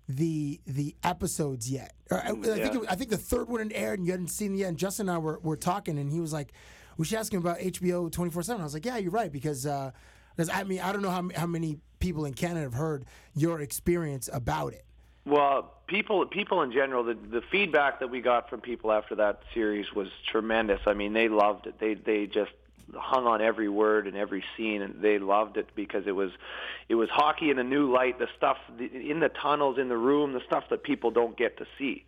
the 0.09 0.61
the 0.67 0.95
episodes 1.03 1.71
yet. 1.71 1.95
Or 2.11 2.19
I, 2.19 2.31
I 2.31 2.33
think 2.33 2.75
it, 2.75 2.83
I 2.89 2.95
think 2.95 3.11
the 3.11 3.17
third 3.17 3.49
one 3.49 3.61
had 3.61 3.73
aired 3.73 3.99
and 3.99 4.07
you 4.07 4.13
hadn't 4.13 4.29
seen 4.29 4.55
it 4.55 4.59
yet. 4.59 4.69
And 4.69 4.79
Justin 4.79 5.09
and 5.09 5.17
I 5.17 5.19
were, 5.19 5.39
were 5.41 5.57
talking, 5.57 5.99
and 5.99 6.11
he 6.11 6.21
was 6.21 6.33
like, 6.33 6.53
"We 6.97 7.05
should 7.05 7.19
ask 7.19 7.33
him 7.33 7.41
about 7.41 7.59
HBO 7.59 8.11
twenty 8.11 8.31
four 8.31 8.43
7 8.43 8.61
I 8.61 8.65
was 8.65 8.75
like, 8.75 8.85
"Yeah, 8.85 8.99
you're 8.99 9.13
right," 9.13 9.33
because 9.33 9.67
uh, 9.67 9.93
because 10.37 10.49
I 10.49 10.65
mean 10.65 10.81
I 10.81 10.93
don't 10.93 11.03
know 11.03 11.11
how 11.11 11.29
how 11.35 11.47
many 11.47 11.79
people 12.01 12.25
in 12.25 12.35
Canada 12.35 12.63
have 12.63 12.75
heard 12.75 13.05
your 13.35 13.61
experience 13.61 14.29
about 14.33 14.73
it. 14.73 14.85
Well, 15.25 15.75
people 15.87 16.27
people 16.27 16.63
in 16.63 16.73
general, 16.73 17.05
the 17.05 17.15
the 17.15 17.43
feedback 17.51 18.01
that 18.01 18.11
we 18.11 18.21
got 18.21 18.51
from 18.51 18.61
people 18.61 18.91
after 18.91 19.15
that 19.17 19.43
series 19.55 19.93
was 19.93 20.09
tremendous. 20.31 20.81
I 20.87 20.95
mean, 20.95 21.13
they 21.13 21.29
loved 21.29 21.67
it. 21.67 21.79
They 21.79 21.95
they 21.95 22.27
just 22.27 22.51
hung 22.95 23.27
on 23.27 23.41
every 23.41 23.69
word 23.69 24.07
and 24.07 24.17
every 24.17 24.45
scene, 24.57 24.83
and 24.83 25.01
they 25.01 25.19
loved 25.19 25.57
it 25.57 25.69
because 25.75 26.07
it 26.07 26.13
was 26.13 26.31
it 26.89 26.95
was 26.95 27.09
hockey 27.11 27.51
in 27.51 27.59
a 27.59 27.65
new 27.65 27.93
light. 27.93 28.19
The 28.19 28.29
stuff 28.37 28.59
in 28.79 29.21
the 29.21 29.29
tunnels, 29.29 29.79
in 29.79 29.89
the 29.89 29.97
room, 29.97 30.33
the 30.33 30.43
stuff 30.47 30.65
that 30.71 30.83
people 30.83 31.11
don't 31.11 31.37
get 31.37 31.59
to 31.59 31.67
see. 31.79 32.05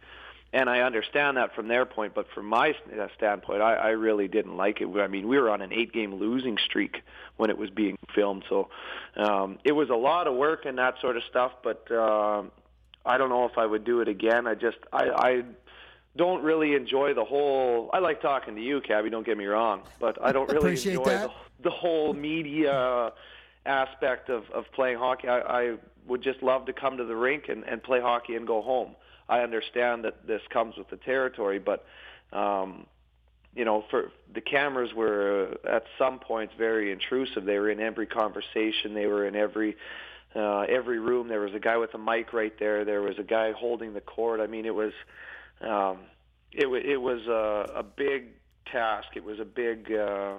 And 0.52 0.70
I 0.70 0.82
understand 0.82 1.36
that 1.36 1.52
from 1.56 1.66
their 1.66 1.84
point, 1.84 2.14
but 2.14 2.26
from 2.32 2.46
my 2.46 2.74
uh, 2.96 3.08
standpoint, 3.16 3.60
I, 3.60 3.74
I 3.74 3.88
really 3.88 4.28
didn't 4.28 4.56
like 4.56 4.80
it. 4.80 4.86
I 4.86 5.08
mean, 5.08 5.26
we 5.26 5.36
were 5.36 5.50
on 5.50 5.60
an 5.60 5.72
eight-game 5.72 6.14
losing 6.14 6.58
streak 6.64 7.02
when 7.38 7.50
it 7.50 7.58
was 7.58 7.70
being 7.70 7.98
filmed, 8.14 8.44
so 8.48 8.68
um, 9.16 9.58
it 9.64 9.72
was 9.72 9.90
a 9.90 9.96
lot 9.96 10.28
of 10.28 10.36
work 10.36 10.64
and 10.64 10.78
that 10.78 10.94
sort 11.00 11.16
of 11.16 11.24
stuff. 11.28 11.50
But 11.64 11.90
um, 11.90 12.52
I 13.04 13.18
don't 13.18 13.30
know 13.30 13.46
if 13.46 13.58
I 13.58 13.66
would 13.66 13.84
do 13.84 14.00
it 14.00 14.06
again. 14.06 14.46
I 14.46 14.54
just 14.54 14.78
I, 14.92 15.08
I 15.08 15.42
don't 16.16 16.42
really 16.42 16.74
enjoy 16.74 17.14
the 17.14 17.24
whole. 17.24 17.90
I 17.92 17.98
like 17.98 18.20
talking 18.20 18.54
to 18.54 18.62
you, 18.62 18.80
Cabbie. 18.80 19.10
Don't 19.10 19.26
get 19.26 19.36
me 19.36 19.46
wrong, 19.46 19.82
but 20.00 20.16
I 20.22 20.32
don't 20.32 20.50
really 20.50 20.72
enjoy 20.72 21.04
the, 21.04 21.30
the 21.62 21.70
whole 21.70 22.12
media 22.12 23.12
aspect 23.66 24.28
of 24.28 24.44
of 24.50 24.64
playing 24.74 24.98
hockey. 24.98 25.28
I, 25.28 25.40
I 25.40 25.76
would 26.06 26.22
just 26.22 26.42
love 26.42 26.66
to 26.66 26.72
come 26.72 26.98
to 26.98 27.04
the 27.04 27.16
rink 27.16 27.48
and, 27.48 27.64
and 27.64 27.82
play 27.82 28.00
hockey 28.00 28.36
and 28.36 28.46
go 28.46 28.62
home. 28.62 28.94
I 29.28 29.40
understand 29.40 30.04
that 30.04 30.26
this 30.26 30.42
comes 30.50 30.76
with 30.76 30.88
the 30.90 30.98
territory, 30.98 31.58
but 31.58 31.84
um, 32.32 32.86
you 33.54 33.64
know, 33.64 33.84
for 33.90 34.10
the 34.32 34.40
cameras 34.40 34.92
were 34.94 35.56
uh, 35.64 35.76
at 35.76 35.84
some 35.98 36.18
points 36.18 36.54
very 36.58 36.92
intrusive. 36.92 37.44
They 37.44 37.58
were 37.58 37.70
in 37.70 37.80
every 37.80 38.06
conversation. 38.06 38.94
They 38.94 39.06
were 39.06 39.26
in 39.26 39.34
every 39.34 39.76
uh, 40.34 40.62
every 40.62 40.98
room. 40.98 41.28
There 41.28 41.40
was 41.40 41.54
a 41.54 41.60
guy 41.60 41.76
with 41.76 41.94
a 41.94 41.98
mic 41.98 42.32
right 42.32 42.52
there. 42.58 42.84
There 42.84 43.02
was 43.02 43.18
a 43.18 43.22
guy 43.22 43.52
holding 43.52 43.94
the 43.94 44.00
cord. 44.00 44.40
I 44.40 44.46
mean, 44.46 44.66
it 44.66 44.74
was 44.74 44.92
um, 45.60 45.98
it, 46.52 46.68
wa 46.70 46.76
it 46.76 47.00
was 47.00 47.26
a, 47.26 47.80
a 47.80 47.82
big 47.82 48.28
task. 48.70 49.08
It 49.16 49.24
was 49.24 49.40
a 49.40 49.44
big 49.44 49.92
uh, 49.92 50.34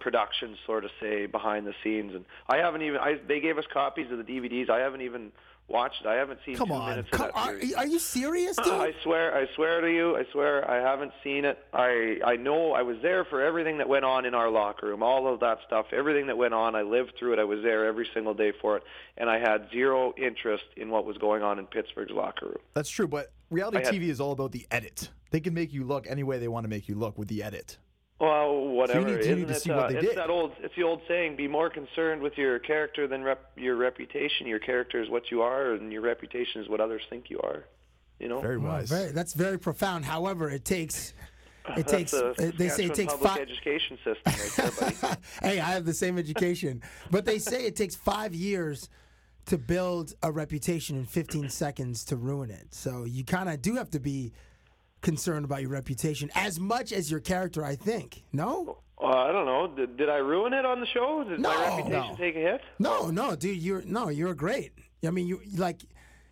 production, 0.00 0.56
sort 0.66 0.84
of 0.84 0.90
say, 1.00 1.26
behind 1.26 1.66
the 1.66 1.74
scenes. 1.82 2.14
And 2.14 2.24
I 2.48 2.58
haven't 2.58 2.82
even. 2.82 2.98
I, 2.98 3.18
they 3.26 3.40
gave 3.40 3.58
us 3.58 3.64
copies 3.72 4.10
of 4.10 4.18
the 4.18 4.24
DVDs. 4.24 4.70
I 4.70 4.80
haven't 4.80 5.02
even 5.02 5.32
watched 5.68 6.00
it. 6.02 6.06
I 6.06 6.14
haven't 6.14 6.40
seen 6.44 6.56
Come 6.56 6.68
two 6.68 6.74
on, 6.74 6.90
minutes 6.90 7.08
of 7.12 7.18
Come- 7.18 7.30
that 7.34 7.36
are, 7.36 7.46
series. 7.60 7.74
are 7.74 7.86
you 7.86 7.98
serious, 7.98 8.56
dude? 8.64 8.72
I 8.72 8.92
swear, 9.02 9.34
I 9.36 9.46
swear 9.54 9.80
to 9.80 9.90
you, 9.92 10.16
I 10.16 10.24
swear, 10.32 10.68
I 10.70 10.76
haven't 10.76 11.12
seen 11.22 11.44
it. 11.44 11.58
I 11.72 12.18
I 12.24 12.36
know 12.36 12.72
I 12.72 12.82
was 12.82 12.96
there 13.02 13.24
for 13.24 13.42
everything 13.42 13.78
that 13.78 13.88
went 13.88 14.04
on 14.04 14.24
in 14.24 14.34
our 14.34 14.50
locker 14.50 14.86
room, 14.88 15.02
all 15.02 15.32
of 15.32 15.40
that 15.40 15.58
stuff, 15.66 15.86
everything 15.92 16.26
that 16.28 16.36
went 16.38 16.54
on. 16.54 16.74
I 16.74 16.82
lived 16.82 17.12
through 17.18 17.34
it. 17.34 17.38
I 17.38 17.44
was 17.44 17.62
there 17.62 17.86
every 17.86 18.08
single 18.14 18.34
day 18.34 18.52
for 18.60 18.76
it, 18.78 18.82
and 19.16 19.28
I 19.30 19.38
had 19.38 19.68
zero 19.70 20.14
interest 20.16 20.64
in 20.76 20.90
what 20.90 21.04
was 21.04 21.16
going 21.18 21.42
on 21.42 21.58
in 21.58 21.66
Pittsburgh's 21.66 22.12
locker 22.12 22.46
room. 22.46 22.58
That's 22.74 22.90
true, 22.90 23.08
but 23.08 23.32
reality 23.50 23.78
had- 23.78 23.94
TV 23.94 24.08
is 24.08 24.20
all 24.20 24.32
about 24.32 24.52
the 24.52 24.66
edit. 24.70 25.10
They 25.30 25.40
can 25.40 25.52
make 25.52 25.72
you 25.74 25.84
look 25.84 26.06
any 26.08 26.22
way 26.22 26.38
they 26.38 26.48
want 26.48 26.64
to 26.64 26.68
make 26.70 26.88
you 26.88 26.94
look 26.94 27.18
with 27.18 27.28
the 27.28 27.42
edit. 27.42 27.76
Well, 28.20 28.66
whatever. 28.68 29.06
need- 29.06 29.12
you 29.12 29.18
Isn't 29.18 29.38
need 29.40 29.48
to 29.48 29.54
it, 29.54 29.60
see 29.62 29.70
what 29.70 29.78
uh, 29.78 29.88
they 29.90 29.98
it's 29.98 30.08
did. 30.08 30.16
that 30.18 30.28
old. 30.30 30.52
It's 30.60 30.74
the 30.74 30.82
old 30.82 31.02
saying: 31.06 31.36
"Be 31.36 31.46
more 31.46 31.70
concerned 31.70 32.20
with 32.20 32.36
your 32.36 32.58
character 32.58 33.06
than 33.06 33.22
rep, 33.22 33.52
your 33.56 33.76
reputation. 33.76 34.46
Your 34.46 34.58
character 34.58 35.00
is 35.00 35.08
what 35.08 35.30
you 35.30 35.42
are, 35.42 35.72
and 35.74 35.92
your 35.92 36.02
reputation 36.02 36.60
is 36.60 36.68
what 36.68 36.80
others 36.80 37.02
think 37.08 37.30
you 37.30 37.38
are." 37.40 37.64
You 38.18 38.28
know. 38.28 38.40
Very 38.40 38.58
Wow, 38.58 38.70
wise. 38.70 38.88
very, 38.88 39.12
that's 39.12 39.34
very 39.34 39.58
profound. 39.58 40.04
However, 40.04 40.50
it 40.50 40.64
takes 40.64 41.14
it 41.76 41.86
takes 41.86 42.10
the 42.10 42.30
uh, 42.30 42.50
they 42.56 42.68
say 42.68 42.86
it 42.86 42.94
takes 42.94 43.12
five. 43.14 43.38
education 43.38 43.98
system 43.98 44.16
right 44.26 44.52
there, 44.56 44.70
buddy. 45.00 45.20
hey, 45.42 45.60
I 45.60 45.70
have 45.70 45.84
the 45.84 45.94
same 45.94 46.18
education, 46.18 46.82
but 47.12 47.24
they 47.24 47.38
say 47.38 47.66
it 47.66 47.76
takes 47.76 47.94
five 47.94 48.34
years 48.34 48.88
to 49.46 49.56
build 49.56 50.14
a 50.22 50.30
reputation 50.32 50.96
in 50.98 51.06
15 51.06 51.48
seconds 51.50 52.04
to 52.06 52.16
ruin 52.16 52.50
it. 52.50 52.66
So 52.74 53.04
you 53.04 53.24
kind 53.24 53.48
of 53.48 53.62
do 53.62 53.76
have 53.76 53.90
to 53.92 54.00
be 54.00 54.32
concerned 55.00 55.44
about 55.44 55.60
your 55.62 55.70
reputation 55.70 56.30
as 56.34 56.58
much 56.58 56.92
as 56.92 57.10
your 57.10 57.20
character. 57.20 57.64
I 57.64 57.76
think. 57.76 58.24
No. 58.32 58.78
Uh, 59.00 59.06
I 59.06 59.30
don't 59.30 59.46
know. 59.46 59.68
Did, 59.76 59.96
did 59.96 60.08
I 60.08 60.16
ruin 60.16 60.52
it 60.52 60.64
on 60.64 60.80
the 60.80 60.86
show? 60.86 61.22
Did 61.28 61.38
my 61.40 61.54
reputation 61.54 61.90
No. 62.10 62.16
take 62.16 62.34
a 62.34 62.40
hit? 62.40 62.60
No, 62.80 63.10
no, 63.10 63.36
dude, 63.36 63.58
you're 63.58 63.82
no, 63.82 64.08
you're 64.08 64.34
great. 64.34 64.72
I 65.06 65.10
mean, 65.10 65.28
you 65.28 65.40
like 65.56 65.82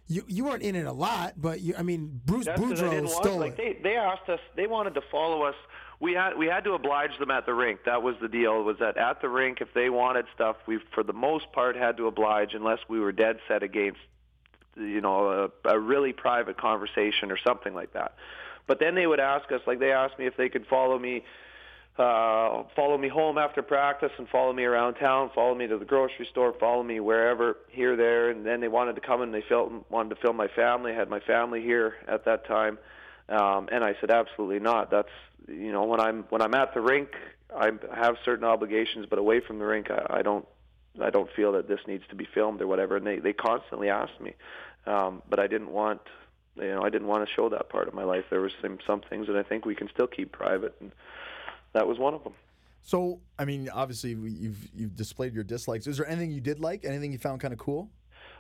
you 0.09 0.25
you 0.27 0.45
weren't 0.45 0.63
in 0.63 0.75
it 0.75 0.87
a 0.87 0.93
lot, 0.93 1.35
but 1.37 1.61
you. 1.61 1.75
I 1.79 1.83
mean, 1.83 2.21
Bruce 2.25 2.47
That's 2.47 2.61
Boudreau 2.61 3.09
stole 3.09 3.39
like 3.39 3.59
it. 3.59 3.83
they 3.83 3.91
they 3.91 3.97
asked 3.97 4.29
us. 4.29 4.41
They 4.57 4.67
wanted 4.67 4.95
to 4.95 5.03
follow 5.13 5.43
us. 5.43 5.55
We 6.01 6.13
had 6.13 6.37
we 6.37 6.47
had 6.47 6.65
to 6.65 6.73
oblige 6.73 7.17
them 7.21 7.31
at 7.31 7.47
the 7.47 7.55
rink. 7.55 7.81
That 7.87 8.03
was 8.03 8.17
the 8.21 8.29
deal. 8.29 8.63
Was 8.65 8.79
that 8.81 8.97
at 8.97 9.23
the 9.23 9.29
rink, 9.29 9.59
if 9.61 9.73
they 9.73 9.89
wanted 9.89 10.27
stuff, 10.35 10.57
we 10.67 10.81
for 10.93 11.05
the 11.05 11.13
most 11.13 11.53
part 11.53 11.77
had 11.77 11.97
to 11.99 12.07
oblige, 12.09 12.53
unless 12.53 12.81
we 12.89 12.99
were 12.99 13.13
dead 13.13 13.39
set 13.49 13.63
against, 13.63 14.01
you 14.77 15.01
know, 15.01 15.51
a, 15.65 15.69
a 15.71 15.79
really 15.79 16.13
private 16.13 16.59
conversation 16.59 17.31
or 17.31 17.39
something 17.47 17.75
like 17.75 17.93
that. 17.95 18.15
But 18.67 18.81
then 18.81 18.95
they 18.95 19.07
would 19.07 19.21
ask 19.21 19.51
us, 19.53 19.61
like 19.67 19.79
they 19.79 19.93
asked 19.93 20.19
me 20.19 20.27
if 20.27 20.37
they 20.37 20.49
could 20.49 20.67
follow 20.67 20.99
me 20.99 21.25
uh, 21.99 22.65
follow 22.75 22.99
me 22.99 23.09
home 23.09 23.39
after 23.39 23.63
practice 23.63 24.13
and 24.19 24.29
follow 24.29 24.53
me 24.53 24.65
around 24.65 24.95
town, 24.95 25.31
follow 25.35 25.55
me 25.55 25.67
to 25.67 25.79
the 25.79 25.85
grocery 25.85 26.27
store, 26.31 26.55
follow 26.61 26.83
me 26.83 27.01
wherever, 27.01 27.57
here, 27.71 27.97
there, 27.97 28.29
and 28.29 28.45
then 28.45 28.61
they 28.61 28.69
wanted 28.69 28.95
to 28.97 29.01
come 29.01 29.23
and 29.23 29.33
they 29.33 29.43
felt 29.49 29.73
wanted 29.91 30.11
to 30.11 30.17
film 30.17 30.37
my 30.37 30.49
family. 30.49 30.93
I 30.93 30.95
had 30.95 31.09
my 31.09 31.21
family 31.21 31.63
here 31.63 31.95
at 32.07 32.27
that 32.27 32.47
time, 32.47 32.79
um, 33.31 33.71
and 33.73 33.83
I 33.83 33.97
said 33.99 34.11
absolutely 34.11 34.61
not. 34.61 34.91
That's 34.91 35.09
you 35.49 35.73
know 35.73 35.85
when 35.85 36.01
I'm 36.01 36.25
when 36.29 36.43
I'm 36.43 36.53
at 36.55 36.75
the 36.75 36.83
rink, 36.83 37.09
I 37.55 37.71
have 37.95 38.17
certain 38.27 38.45
obligations, 38.45 39.07
but 39.09 39.19
away 39.19 39.41
from 39.41 39.59
the 39.59 39.65
rink, 39.65 39.91
I, 39.91 40.19
I 40.19 40.23
don't 40.23 40.47
I 41.01 41.09
don't 41.09 41.31
feel 41.35 41.53
that 41.53 41.67
this 41.67 41.81
needs 41.87 42.05
to 42.11 42.15
be 42.15 42.27
filmed 42.27 42.61
or 42.61 42.67
whatever. 42.67 42.97
And 42.97 43.07
they 43.07 43.21
they 43.21 43.33
constantly 43.33 43.89
asked 43.89 44.21
me, 44.21 44.35
um, 44.87 45.23
but 45.31 45.39
I 45.41 45.47
didn't 45.47 45.71
want 45.71 46.03
you 46.57 46.75
know 46.75 46.83
I 46.83 46.91
didn't 46.91 47.09
want 47.09 47.27
to 47.27 47.35
show 47.35 47.49
that 47.49 47.69
part 47.69 47.89
of 47.89 47.95
my 47.95 48.05
life. 48.05 48.25
There 48.31 48.41
were 48.41 48.51
some 48.63 48.79
some 48.87 49.01
things 49.09 49.27
that 49.27 49.37
I 49.37 49.43
think 49.43 49.65
we 49.65 49.75
can 49.75 49.89
still 49.89 50.07
keep 50.07 50.33
private 50.33 50.75
and 50.81 50.93
that 51.73 51.87
was 51.87 51.99
one 51.99 52.15
of 52.15 52.25
them. 52.25 52.33
So, 52.83 53.21
I 53.39 53.45
mean, 53.45 53.69
obviously, 53.69 54.11
you've 54.11 54.69
you've 54.75 54.95
displayed 54.95 55.35
your 55.35 55.45
dislikes. 55.45 55.87
Is 55.87 55.97
there 55.97 56.07
anything 56.07 56.31
you 56.31 56.41
did 56.41 56.61
like? 56.61 56.85
Anything 56.85 57.13
you 57.13 57.19
found 57.19 57.41
kind 57.41 57.53
of 57.53 57.59
cool? 57.59 57.91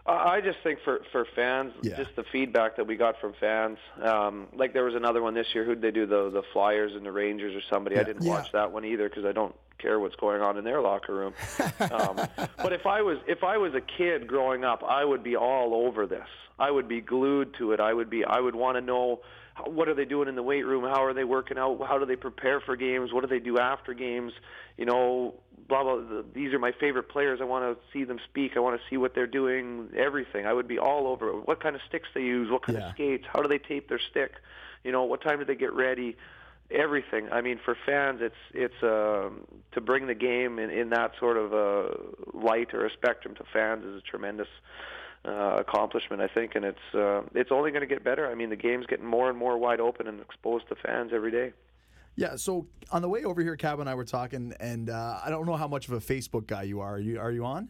I 0.08 0.40
just 0.40 0.58
think 0.62 0.78
for 0.84 1.00
for 1.12 1.26
fans, 1.34 1.72
Yeah. 1.82 1.96
just 1.96 2.14
the 2.16 2.24
feedback 2.32 2.76
that 2.76 2.86
we 2.86 2.96
got 2.96 3.20
from 3.20 3.32
fans. 3.40 3.78
Um, 4.02 4.46
like 4.54 4.72
there 4.72 4.84
was 4.84 4.94
another 4.94 5.22
one 5.22 5.34
this 5.34 5.46
year. 5.54 5.64
Who'd 5.64 5.80
they 5.82 5.90
do 5.90 6.06
the 6.06 6.30
the 6.30 6.42
Flyers 6.52 6.92
and 6.94 7.04
the 7.04 7.12
Rangers 7.12 7.54
or 7.54 7.60
somebody? 7.72 7.98
I 7.98 8.04
didn't 8.04 8.22
Yeah. 8.24 8.30
watch 8.32 8.52
that 8.52 8.70
one 8.72 8.84
either 8.84 9.08
because 9.08 9.24
I 9.24 9.32
don't 9.32 9.54
care 9.78 9.98
what's 10.00 10.16
going 10.16 10.40
on 10.40 10.56
in 10.56 10.64
their 10.64 10.80
locker 10.80 11.14
room. 11.14 11.34
Um, 11.90 12.16
but 12.56 12.72
if 12.72 12.86
I 12.86 13.02
was 13.02 13.18
if 13.26 13.42
I 13.44 13.56
was 13.58 13.74
a 13.74 13.80
kid 13.80 14.26
growing 14.26 14.64
up, 14.64 14.82
I 14.84 15.04
would 15.04 15.22
be 15.22 15.36
all 15.36 15.74
over 15.86 16.06
this. 16.06 16.28
I 16.58 16.70
would 16.70 16.88
be 16.88 17.00
glued 17.00 17.54
to 17.58 17.72
it. 17.72 17.80
I 17.80 17.92
would 17.92 18.08
be 18.10 18.24
I 18.24 18.40
would 18.40 18.54
want 18.54 18.76
to 18.76 18.80
know 18.80 19.20
what 19.64 19.88
are 19.88 19.94
they 19.94 20.04
doing 20.04 20.28
in 20.28 20.34
the 20.34 20.42
weight 20.42 20.64
room? 20.66 20.84
How 20.84 21.04
are 21.04 21.14
they 21.14 21.24
working 21.24 21.58
out? 21.58 21.80
How 21.86 21.98
do 21.98 22.04
they 22.06 22.16
prepare 22.16 22.60
for 22.60 22.76
games? 22.76 23.12
What 23.12 23.22
do 23.22 23.26
they 23.28 23.38
do 23.42 23.58
after 23.58 23.94
games? 23.94 24.32
You 24.76 24.84
know, 24.84 25.34
blah 25.68 25.82
blah. 25.82 25.96
The, 25.96 26.24
these 26.34 26.52
are 26.52 26.58
my 26.58 26.72
favorite 26.72 27.08
players. 27.08 27.40
I 27.40 27.44
want 27.44 27.64
to 27.64 27.82
see 27.92 28.04
them 28.04 28.18
speak. 28.28 28.52
I 28.56 28.60
want 28.60 28.78
to 28.78 28.82
see 28.90 28.96
what 28.96 29.14
they're 29.14 29.26
doing. 29.26 29.88
Everything. 29.96 30.46
I 30.46 30.52
would 30.52 30.68
be 30.68 30.78
all 30.78 31.06
over 31.06 31.30
it. 31.30 31.48
What 31.48 31.60
kind 31.62 31.74
of 31.74 31.82
sticks 31.88 32.08
they 32.14 32.20
use? 32.22 32.50
What 32.50 32.62
kind 32.62 32.78
Yeah. 32.78 32.88
of 32.88 32.94
skates? 32.94 33.24
How 33.32 33.40
do 33.42 33.48
they 33.48 33.58
tape 33.58 33.88
their 33.88 33.98
stick? 34.00 34.32
You 34.84 34.92
know, 34.92 35.04
what 35.04 35.22
time 35.22 35.38
do 35.38 35.44
they 35.44 35.54
get 35.56 35.72
ready? 35.72 36.16
Everything. 36.70 37.28
I 37.32 37.40
mean, 37.42 37.58
for 37.64 37.76
fans, 37.86 38.20
it's 38.20 38.34
it's 38.52 38.82
um, 38.82 39.42
to 39.72 39.80
bring 39.80 40.06
the 40.08 40.14
game 40.14 40.58
in, 40.58 40.68
in 40.70 40.90
that 40.90 41.12
sort 41.18 41.36
of 41.36 41.52
a 41.52 41.96
light 42.34 42.74
or 42.74 42.84
a 42.84 42.90
spectrum 42.92 43.34
to 43.36 43.44
fans 43.52 43.84
is 43.84 43.96
a 43.96 44.00
tremendous 44.00 44.48
uh, 45.26 45.56
accomplishment, 45.58 46.22
I 46.22 46.28
think, 46.28 46.54
and 46.54 46.64
it's 46.64 46.94
uh, 46.94 47.22
it's 47.34 47.50
only 47.50 47.70
going 47.70 47.82
to 47.82 47.86
get 47.86 48.04
better. 48.04 48.30
I 48.30 48.34
mean, 48.34 48.50
the 48.50 48.56
game's 48.56 48.86
getting 48.86 49.06
more 49.06 49.28
and 49.28 49.38
more 49.38 49.58
wide 49.58 49.80
open 49.80 50.06
and 50.06 50.20
exposed 50.20 50.68
to 50.68 50.76
fans 50.76 51.10
every 51.12 51.30
day. 51.30 51.52
Yeah. 52.16 52.36
So 52.36 52.66
on 52.92 53.02
the 53.02 53.08
way 53.08 53.24
over 53.24 53.42
here, 53.42 53.56
Cab 53.56 53.80
and 53.80 53.88
I 53.88 53.94
were 53.94 54.04
talking, 54.04 54.54
and 54.60 54.88
uh, 54.88 55.20
I 55.24 55.30
don't 55.30 55.46
know 55.46 55.56
how 55.56 55.68
much 55.68 55.88
of 55.88 55.94
a 55.94 56.00
Facebook 56.00 56.46
guy 56.46 56.62
you 56.62 56.80
are. 56.80 56.94
Are 56.94 57.00
you 57.00 57.20
are 57.20 57.32
you 57.32 57.44
on 57.44 57.68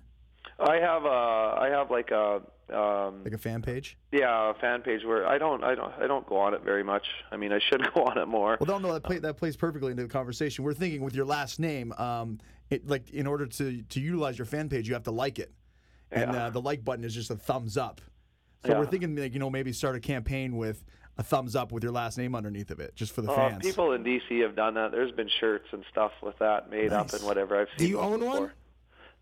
I 0.58 0.76
have 0.76 1.04
a 1.04 1.08
I 1.08 1.68
have 1.70 1.90
like 1.90 2.10
a 2.10 2.40
um, 2.72 3.22
like 3.24 3.34
a 3.34 3.38
fan 3.38 3.62
page? 3.62 3.96
yeah 4.10 4.50
a 4.50 4.54
fan 4.54 4.82
page 4.82 5.04
where 5.04 5.26
I 5.26 5.38
don't 5.38 5.62
I 5.62 5.74
don't 5.74 5.92
I 6.00 6.06
don't 6.06 6.26
go 6.26 6.36
on 6.36 6.54
it 6.54 6.62
very 6.62 6.82
much. 6.82 7.06
I 7.30 7.36
mean, 7.36 7.52
I 7.52 7.58
should 7.58 7.82
go 7.94 8.04
on 8.04 8.18
it 8.18 8.26
more. 8.26 8.56
Well, 8.60 8.78
no, 8.78 8.88
no, 8.88 8.94
that 8.94 9.04
play, 9.04 9.18
that 9.18 9.36
plays 9.36 9.56
perfectly 9.56 9.90
into 9.90 10.04
the 10.04 10.08
conversation. 10.08 10.64
We're 10.64 10.74
thinking 10.74 11.02
with 11.02 11.14
your 11.14 11.26
last 11.26 11.60
name, 11.60 11.92
um, 11.92 12.38
it, 12.70 12.86
like 12.86 13.10
in 13.10 13.26
order 13.26 13.46
to 13.46 13.82
to 13.82 14.00
utilize 14.00 14.38
your 14.38 14.46
fan 14.46 14.68
page, 14.68 14.88
you 14.88 14.94
have 14.94 15.04
to 15.04 15.10
like 15.10 15.38
it, 15.38 15.52
and 16.10 16.32
Yeah. 16.32 16.46
uh, 16.46 16.50
the 16.50 16.60
like 16.60 16.84
button 16.84 17.04
is 17.04 17.14
just 17.14 17.30
a 17.30 17.36
thumbs 17.36 17.76
up. 17.76 18.00
So 18.64 18.76
we're 18.76 18.86
thinking, 18.86 19.14
like, 19.14 19.32
you 19.32 19.38
know, 19.38 19.48
maybe 19.50 19.72
start 19.72 19.94
a 19.94 20.00
campaign 20.00 20.56
with 20.56 20.84
a 21.18 21.22
thumbs 21.22 21.54
up 21.54 21.70
with 21.70 21.82
your 21.84 21.92
last 21.92 22.18
name 22.18 22.34
underneath 22.34 22.70
of 22.70 22.80
it, 22.80 22.94
just 22.96 23.12
for 23.12 23.22
the 23.22 23.30
Uh, 23.30 23.36
fans. 23.36 23.62
people 23.64 23.92
in 23.92 24.02
DC 24.02 24.40
have 24.40 24.56
done 24.56 24.74
that. 24.74 24.90
There's 24.90 25.12
been 25.12 25.28
shirts 25.40 25.68
and 25.72 25.84
stuff 25.90 26.10
with 26.22 26.36
that 26.40 26.68
made 26.68 26.92
up 26.92 27.12
and 27.12 27.22
whatever. 27.24 27.60
I've 27.60 27.68
seen. 27.68 27.78
Do 27.78 27.86
you 27.88 28.00
own 28.00 28.24
one? 28.24 28.50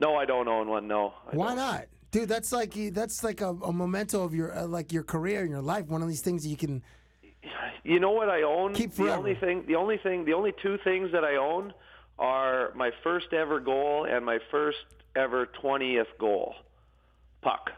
No, 0.01 0.17
I 0.17 0.25
don't 0.25 0.49
own 0.49 0.69
one. 0.69 0.89
No. 0.89 1.13
I 1.31 1.37
Why 1.37 1.49
don't. 1.49 1.57
not, 1.57 1.85
dude? 2.11 2.29
That's 2.29 2.53
like 2.53 2.73
that's 2.93 3.23
like 3.23 3.43
a, 3.43 3.51
a 3.51 3.73
memento 3.73 4.23
of 4.25 4.35
your 4.35 4.57
uh, 4.57 4.67
like 4.67 4.93
your 4.93 5.03
career 5.05 5.43
and 5.43 5.51
your 5.51 5.63
life. 5.63 5.87
One 5.87 6.01
of 6.03 6.09
these 6.09 6.23
things 6.23 6.43
that 6.45 6.49
you 6.49 6.57
can. 6.57 6.83
You 7.85 8.01
know 8.01 8.13
what 8.13 8.31
I 8.31 8.43
own? 8.43 8.73
Keep 8.73 8.95
the 8.95 9.15
only 9.15 9.35
thing, 9.35 9.65
the 9.67 9.77
only 9.77 9.99
thing, 9.99 10.25
the 10.25 10.33
only 10.33 10.53
two 10.63 10.79
things 10.85 11.13
that 11.13 11.23
I 11.23 11.37
own 11.37 11.75
are 12.19 12.73
my 12.75 12.91
first 13.03 13.33
ever 13.35 13.61
goal 13.61 14.07
and 14.09 14.25
my 14.25 14.39
first 14.51 14.79
ever 15.15 15.47
20th 15.63 16.07
goal. 16.19 16.55
Puck. 17.45 17.71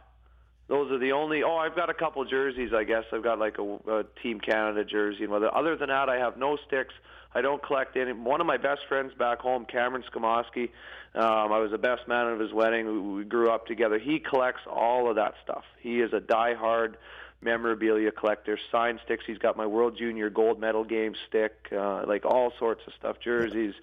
Those 0.68 0.90
are 0.90 0.98
the 0.98 1.12
only. 1.12 1.42
Oh, 1.42 1.56
I've 1.56 1.76
got 1.76 1.90
a 1.90 1.94
couple 1.94 2.24
jerseys. 2.24 2.72
I 2.72 2.84
guess 2.84 3.04
I've 3.12 3.22
got 3.22 3.38
like 3.38 3.58
a, 3.58 3.78
a 3.90 4.04
Team 4.22 4.40
Canada 4.40 4.84
jersey 4.84 5.24
and 5.24 5.32
whether. 5.32 5.54
Other 5.54 5.76
than 5.76 5.88
that, 5.90 6.08
I 6.08 6.16
have 6.16 6.36
no 6.38 6.56
sticks. 6.66 6.94
I 7.34 7.42
don't 7.42 7.62
collect 7.62 7.96
any. 7.96 8.12
One 8.12 8.40
of 8.40 8.46
my 8.46 8.56
best 8.56 8.80
friends 8.88 9.12
back 9.12 9.40
home, 9.40 9.66
Cameron 9.66 10.02
Skamoski, 10.10 10.70
um, 11.14 11.52
I 11.52 11.58
was 11.58 11.70
the 11.70 11.78
best 11.78 12.08
man 12.08 12.28
of 12.28 12.40
his 12.40 12.52
wedding. 12.52 12.86
We, 12.86 13.18
we 13.18 13.24
grew 13.24 13.50
up 13.50 13.66
together. 13.66 13.98
He 13.98 14.18
collects 14.18 14.62
all 14.66 15.08
of 15.10 15.16
that 15.16 15.34
stuff. 15.44 15.64
He 15.80 16.00
is 16.00 16.12
a 16.12 16.20
diehard 16.20 16.94
memorabilia 17.42 18.10
collector, 18.10 18.58
signed 18.72 19.00
sticks. 19.04 19.24
He's 19.26 19.38
got 19.38 19.56
my 19.56 19.66
World 19.66 19.96
Junior 19.98 20.30
gold 20.30 20.58
medal 20.60 20.84
game 20.84 21.14
stick, 21.28 21.54
uh, 21.72 22.04
like 22.06 22.24
all 22.24 22.52
sorts 22.58 22.82
of 22.86 22.92
stuff, 22.98 23.16
jerseys, 23.22 23.74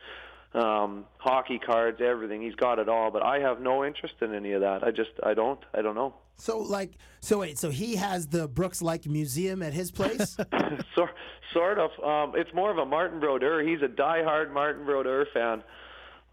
um, 0.54 1.06
hockey 1.18 1.60
cards, 1.60 2.00
everything. 2.02 2.42
He's 2.42 2.56
got 2.56 2.80
it 2.80 2.88
all, 2.88 3.12
but 3.12 3.24
I 3.24 3.40
have 3.40 3.60
no 3.60 3.84
interest 3.84 4.16
in 4.22 4.34
any 4.34 4.52
of 4.54 4.62
that. 4.62 4.84
I 4.84 4.92
just, 4.92 5.12
I 5.24 5.34
don't, 5.34 5.60
I 5.74 5.82
don't 5.82 5.96
know. 5.96 6.14
So 6.38 6.60
like, 6.60 6.94
so 7.20 7.40
wait, 7.40 7.58
so 7.58 7.70
he 7.70 7.96
has 7.96 8.28
the 8.28 8.48
Brooks 8.48 8.82
Laich 8.82 9.08
Museum 9.08 9.62
at 9.62 9.74
his 9.74 9.92
place. 9.92 10.36
sort, 10.96 11.12
sort 11.54 11.80
of. 11.80 11.92
Um, 12.04 12.34
it's 12.36 12.54
more 12.54 12.72
of 12.72 12.78
a 12.78 12.86
Martin 12.86 13.20
Brodeur. 13.20 13.62
He's 13.62 13.82
a 13.82 13.88
diehard 13.88 14.52
Martin 14.52 14.86
Brodeur 14.86 15.28
fan. 15.34 15.64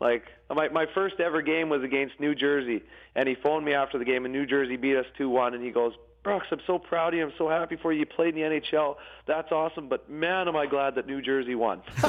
Like 0.00 0.24
my 0.48 0.68
my 0.70 0.86
first 0.94 1.20
ever 1.20 1.42
game 1.42 1.68
was 1.68 1.82
against 1.82 2.18
New 2.18 2.34
Jersey, 2.34 2.82
and 3.14 3.28
he 3.28 3.34
phoned 3.34 3.66
me 3.66 3.74
after 3.74 3.98
the 3.98 4.04
game, 4.06 4.24
and 4.24 4.32
New 4.32 4.46
Jersey 4.46 4.76
beat 4.76 4.96
us 4.96 5.04
two 5.18 5.28
one, 5.28 5.52
and 5.52 5.62
he 5.62 5.70
goes, 5.70 5.92
Brooks, 6.22 6.46
I'm 6.50 6.60
so 6.66 6.78
proud 6.78 7.14
of 7.14 7.18
you. 7.18 7.24
I'm 7.26 7.32
so 7.38 7.48
happy 7.48 7.76
for 7.76 7.92
you. 7.92 8.00
You 8.00 8.06
played 8.06 8.36
in 8.36 8.50
the 8.50 8.60
NHL. 8.60 8.96
That's 9.26 9.50
awesome. 9.52 9.88
But 9.88 10.10
man, 10.10 10.48
am 10.48 10.56
I 10.56 10.66
glad 10.66 10.94
that 10.96 11.06
New 11.06 11.22
Jersey 11.22 11.54
won. 11.54 11.80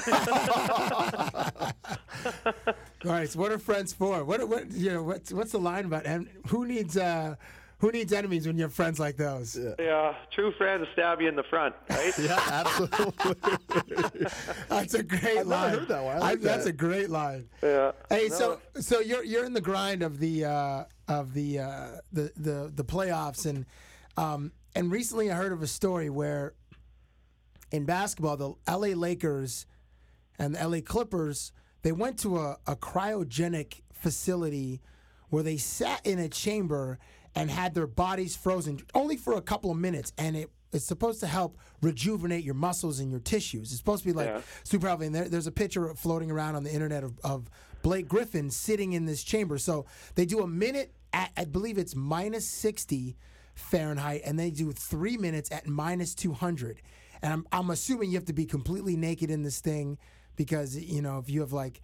All 3.06 3.12
right, 3.12 3.30
so 3.30 3.40
what 3.40 3.52
are 3.52 3.58
friends 3.58 3.94
for? 3.94 4.24
What 4.24 4.48
what 4.48 4.72
you 4.72 4.92
know? 4.92 5.04
What's 5.04 5.32
what's 5.32 5.52
the 5.54 5.60
line 5.60 5.86
about? 5.86 6.06
And 6.06 6.28
who 6.48 6.66
needs 6.66 6.98
uh 6.98 7.36
who 7.80 7.90
needs 7.92 8.14
enemies 8.14 8.46
when 8.46 8.58
you 8.58 8.64
have 8.64 8.74
friends 8.74 9.00
like 9.00 9.18
those? 9.18 9.58
yeah, 9.80 10.14
true 10.32 10.52
friends 10.58 10.88
stab 10.94 11.20
you 11.22 11.28
in 11.30 11.36
the 11.36 11.44
front, 11.44 11.74
right? 11.90 12.14
yeah, 12.20 12.40
absolutely. 12.52 13.36
That's 14.70 14.94
a 14.94 15.04
great 15.04 15.24
I've 15.26 15.36
never 15.36 15.50
line. 15.50 15.74
heard 15.80 15.88
that 15.88 16.04
one. 16.04 16.16
I 16.18 16.20
like 16.20 16.42
That's 16.42 16.66
that. 16.66 16.70
a 16.72 16.74
great 16.74 17.10
line. 17.10 17.50
Yeah. 17.64 17.94
Hey, 18.10 18.30
so 18.30 18.60
so 18.76 19.00
you're 19.00 19.24
you're 19.24 19.46
in 19.46 19.54
the 19.54 19.62
grind 19.62 20.04
of 20.04 20.20
the 20.20 20.46
uh, 20.46 20.84
of 21.08 21.34
the 21.34 21.60
uh, 21.60 21.88
the 22.12 22.32
the 22.36 22.72
the 22.76 22.84
playoffs, 22.84 23.46
and 23.48 23.66
um, 24.18 24.52
and 24.76 24.92
recently 24.92 25.32
I 25.32 25.36
heard 25.36 25.52
of 25.52 25.62
a 25.62 25.68
story 25.68 26.10
where 26.10 26.54
in 27.72 27.86
basketball 27.86 28.38
the 28.38 28.54
L.A. 28.68 28.94
Lakers 28.94 29.66
and 30.40 30.56
the 30.56 30.62
L.A. 30.62 30.82
Clippers 30.82 31.52
they 31.84 31.92
went 31.92 32.20
to 32.20 32.38
a, 32.38 32.58
a 32.68 32.76
cryogenic 32.76 33.82
facility 33.94 34.82
where 35.30 35.42
they 35.44 35.58
sat 35.58 36.06
in 36.06 36.20
a 36.20 36.30
chamber 36.30 37.00
and 37.34 37.50
had 37.50 37.74
their 37.74 37.88
bodies 37.88 38.36
frozen 38.36 38.80
only 38.94 39.16
for 39.18 39.34
a 39.34 39.42
couple 39.42 39.72
of 39.72 39.78
minutes, 39.78 40.12
and 40.18 40.36
it 40.36 40.52
it's 40.74 40.86
supposed 40.86 41.20
to 41.20 41.28
help 41.28 41.58
rejuvenate 41.82 42.46
your 42.46 42.54
muscles 42.54 43.00
and 43.00 43.12
your 43.12 43.20
tissues. 43.20 43.72
It's 43.72 43.78
supposed 43.78 44.04
to 44.04 44.10
be 44.10 44.14
like 44.14 44.28
Yeah. 44.28 44.42
super 44.64 44.88
healthy. 44.88 45.08
And 45.08 45.16
there, 45.16 45.28
there's 45.28 45.48
a 45.48 45.52
picture 45.52 45.94
floating 45.96 46.32
around 46.32 46.56
on 46.56 46.64
the 46.64 46.72
internet 46.72 47.04
of, 47.04 47.20
of 47.26 47.50
Blake 47.82 48.08
Griffin 48.08 48.50
sitting 48.50 48.94
in 48.94 49.06
this 49.06 49.22
chamber. 49.22 49.58
So 49.58 49.86
they 50.16 50.26
do 50.26 50.40
a 50.40 50.48
minute 50.48 50.94
at, 51.12 51.32
I 51.36 51.44
believe 51.44 51.78
it's 51.78 51.94
minus 51.94 52.48
60 52.48 53.18
Fahrenheit, 53.56 54.22
and 54.26 54.40
they 54.40 54.52
do 54.52 54.72
three 54.72 55.18
minutes 55.18 55.52
at 55.52 55.68
minus 55.68 56.16
200. 56.16 56.82
And 57.22 57.34
I'm, 57.34 57.48
I'm 57.52 57.70
assuming 57.70 58.12
you 58.12 58.18
have 58.18 58.26
to 58.26 58.34
be 58.34 58.46
completely 58.46 58.96
naked 58.96 59.30
in 59.30 59.44
this 59.44 59.60
thing 59.60 59.98
because, 60.36 60.76
you 60.76 61.02
know, 61.02 61.20
if 61.20 61.30
you 61.30 61.42
have 61.42 61.54
like, 61.54 61.82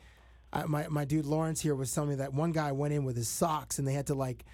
uh, 0.53 0.63
my, 0.67 0.87
my 0.87 1.05
dude 1.05 1.25
Lawrence 1.25 1.61
here 1.61 1.75
was 1.75 1.93
telling 1.93 2.09
me 2.11 2.15
that 2.15 2.33
one 2.33 2.51
guy 2.51 2.71
went 2.71 2.93
in 2.93 3.03
with 3.03 3.15
his 3.15 3.27
socks 3.27 3.79
and 3.79 3.87
they 3.87 3.93
had 3.93 4.07
to 4.07 4.15
like 4.15 4.45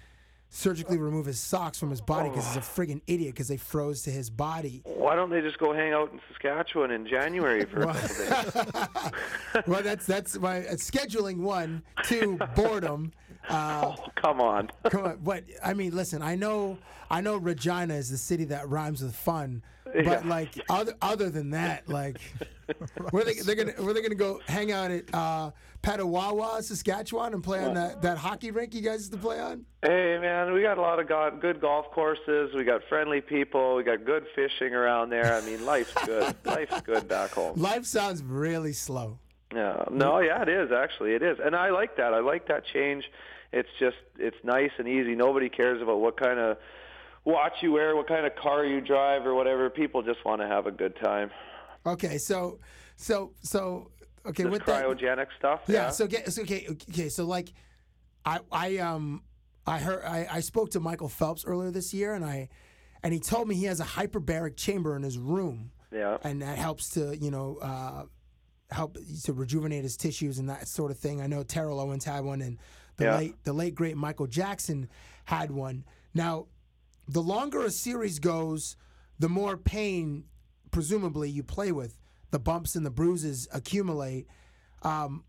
surgically 0.54 0.98
remove 0.98 1.26
his 1.26 1.40
socks 1.40 1.78
from 1.78 1.90
his 1.90 2.00
body 2.00 2.28
because 2.28 2.46
he's 2.46 2.56
a 2.56 2.60
friggin' 2.60 3.00
idiot 3.06 3.34
because 3.34 3.48
they 3.48 3.56
froze 3.56 4.02
to 4.02 4.10
his 4.10 4.30
body. 4.30 4.82
Why 4.84 5.16
don't 5.16 5.30
they 5.30 5.40
just 5.40 5.58
go 5.58 5.72
hang 5.72 5.92
out 5.92 6.12
in 6.12 6.20
Saskatchewan 6.28 6.92
in 6.92 7.06
January 7.06 7.64
for 7.64 7.82
a 7.82 7.92
couple 7.92 8.72
days? 8.72 9.64
well, 9.66 9.82
that's 9.82 10.06
that's 10.06 10.38
my 10.38 10.60
uh, 10.60 10.74
scheduling 10.74 11.38
one, 11.38 11.82
two 12.04 12.38
boredom. 12.54 13.12
Uh, 13.48 13.94
oh, 13.98 14.04
come 14.16 14.40
on. 14.40 14.70
come 14.90 15.04
on, 15.04 15.18
but 15.22 15.44
I 15.64 15.74
mean, 15.74 15.94
listen, 15.94 16.22
I 16.22 16.34
know, 16.34 16.78
I 17.10 17.20
know 17.20 17.36
Regina 17.36 17.94
is 17.94 18.10
the 18.10 18.16
city 18.18 18.44
that 18.46 18.68
rhymes 18.68 19.02
with 19.02 19.14
fun, 19.14 19.62
but 19.84 19.94
Yeah. 20.04 20.22
like 20.24 20.58
other 20.68 20.94
other 21.02 21.30
than 21.30 21.50
that, 21.50 21.88
like 21.88 22.18
where 23.10 23.24
they 23.24 23.34
they're 23.34 23.54
gonna 23.54 23.72
where 23.82 23.92
they 23.94 24.02
gonna 24.02 24.14
go 24.14 24.40
hang 24.46 24.72
out 24.72 24.90
at 24.90 25.04
uh, 25.14 25.50
Petawawa, 25.82 26.62
Saskatchewan, 26.62 27.34
and 27.34 27.44
play 27.44 27.62
on 27.62 27.74
that, 27.74 28.00
that 28.00 28.16
hockey 28.16 28.50
rink 28.50 28.74
you 28.74 28.80
guys 28.80 29.00
used 29.00 29.12
to 29.12 29.18
play 29.18 29.38
on? 29.38 29.66
Hey 29.82 30.16
man, 30.18 30.52
we 30.54 30.62
got 30.62 30.78
a 30.78 30.80
lot 30.80 30.98
of 30.98 31.06
go- 31.06 31.36
good 31.38 31.60
golf 31.60 31.90
courses. 31.92 32.54
We 32.54 32.64
got 32.64 32.80
friendly 32.88 33.20
people. 33.20 33.76
We 33.76 33.84
got 33.84 34.04
good 34.06 34.24
fishing 34.34 34.74
around 34.74 35.10
there. 35.10 35.34
I 35.34 35.42
mean, 35.42 35.66
life's 35.66 35.92
good. 36.06 36.34
life's 36.44 36.80
good 36.80 37.06
back 37.06 37.32
home. 37.32 37.60
Life 37.60 37.84
sounds 37.84 38.22
really 38.22 38.72
slow. 38.72 39.18
Yeah. 39.54 39.84
No, 39.90 40.18
yeah, 40.20 40.40
it 40.42 40.48
is 40.48 40.72
actually. 40.72 41.12
It 41.14 41.22
is, 41.22 41.38
and 41.44 41.54
I 41.54 41.70
like 41.70 41.96
that. 41.98 42.14
I 42.14 42.20
like 42.20 42.48
that 42.48 42.64
change. 42.72 43.04
It's 43.54 43.68
just 43.78 43.96
it's 44.18 44.36
nice 44.42 44.70
and 44.78 44.88
easy. 44.88 45.14
Nobody 45.14 45.48
cares 45.48 45.80
about 45.80 46.00
what 46.00 46.20
kind 46.20 46.40
of 46.40 46.56
watch 47.24 47.52
you 47.62 47.72
wear, 47.72 47.94
what 47.94 48.08
kind 48.08 48.26
of 48.26 48.34
car 48.34 48.64
you 48.64 48.80
drive, 48.80 49.24
or 49.24 49.34
whatever. 49.34 49.70
People 49.70 50.02
just 50.02 50.24
want 50.24 50.40
to 50.40 50.48
have 50.48 50.66
a 50.66 50.72
good 50.72 50.96
time. 51.02 51.30
Okay, 51.86 52.18
so 52.18 52.58
so 52.96 53.32
so 53.42 53.90
okay 54.26 54.42
This 54.42 54.52
with 54.52 54.64
that. 54.66 54.84
cryogenic 54.84 55.28
stuff. 55.38 55.60
Yeah. 55.68 55.90
So 55.90 56.06
get 56.06 56.32
so, 56.32 56.42
okay. 56.42 56.66
Okay. 56.68 57.08
So 57.08 57.24
like, 57.24 57.52
I 58.24 58.40
I 58.50 58.78
um 58.78 59.22
I 59.66 59.78
heard 59.78 60.04
I, 60.04 60.26
I 60.30 60.40
spoke 60.40 60.70
to 60.72 60.80
Michael 60.80 61.08
Phelps 61.08 61.44
earlier 61.44 61.70
this 61.70 61.94
year, 61.94 62.14
and 62.14 62.24
I 62.24 62.48
and 63.04 63.12
he 63.12 63.20
told 63.20 63.46
me 63.46 63.54
he 63.54 63.66
has 63.66 63.80
a 63.80 63.84
hyperbaric 63.84 64.56
chamber 64.56 64.96
in 64.96 65.02
his 65.02 65.16
room, 65.16 65.70
yeah. 65.92 66.16
and 66.24 66.42
that 66.42 66.58
helps 66.58 66.90
to 66.90 67.16
you 67.16 67.30
know 67.30 67.58
uh, 67.62 68.04
help 68.70 68.96
to 69.24 69.32
rejuvenate 69.32 69.84
his 69.84 69.96
tissues 69.96 70.38
and 70.38 70.48
that 70.48 70.66
sort 70.66 70.90
of 70.90 70.98
thing. 70.98 71.20
I 71.20 71.28
know 71.28 71.42
Terrell 71.42 71.78
Owens 71.78 72.04
had 72.04 72.24
one, 72.24 72.42
and 72.42 72.58
the 72.96 73.04
Yeah. 73.04 73.16
late 73.16 73.44
the 73.44 73.52
late 73.52 73.74
great 73.74 73.96
Michael 73.96 74.26
Jackson 74.26 74.88
had 75.26 75.50
one. 75.50 75.84
Now, 76.14 76.46
the 77.08 77.22
longer 77.22 77.64
a 77.64 77.70
series 77.70 78.18
goes, 78.18 78.76
the 79.18 79.28
more 79.28 79.56
pain, 79.56 80.24
presumably, 80.70 81.28
you 81.30 81.42
play 81.42 81.72
with. 81.72 81.98
The 82.30 82.38
bumps 82.38 82.74
and 82.76 82.84
the 82.84 82.90
bruises 82.90 83.48
accumulate. 83.52 84.26
Um, 84.82 85.24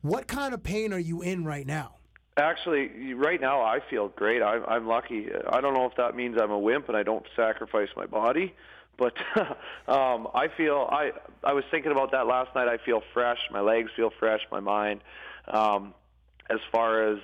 What 0.00 0.26
kind 0.28 0.54
of 0.54 0.62
pain 0.62 0.92
are 0.92 0.98
you 0.98 1.22
in 1.22 1.44
right 1.44 1.66
now? 1.66 1.96
Actually, 2.36 3.14
right 3.14 3.40
now 3.40 3.60
I 3.62 3.80
feel 3.90 4.08
great. 4.08 4.42
I'm, 4.42 4.64
I'm 4.68 4.86
lucky. 4.86 5.28
I 5.48 5.60
don't 5.60 5.74
know 5.74 5.86
if 5.86 5.96
that 5.96 6.14
means 6.14 6.40
I'm 6.40 6.52
a 6.52 6.58
wimp 6.58 6.88
and 6.88 6.96
I 6.96 7.02
don't 7.02 7.26
sacrifice 7.34 7.88
my 7.96 8.06
body, 8.06 8.54
but 8.96 9.12
um, 9.88 10.28
I 10.34 10.46
feel 10.56 10.88
I 10.90 11.10
I 11.42 11.52
was 11.52 11.64
thinking 11.72 11.90
about 11.90 12.12
that 12.12 12.26
last 12.28 12.54
night. 12.54 12.68
I 12.68 12.78
feel 12.78 13.02
fresh. 13.12 13.38
My 13.50 13.60
legs 13.60 13.90
feel 13.96 14.10
fresh. 14.20 14.40
My 14.52 14.60
mind. 14.60 15.00
Um, 15.48 15.94
as 16.50 16.58
far 16.72 17.08
as 17.12 17.18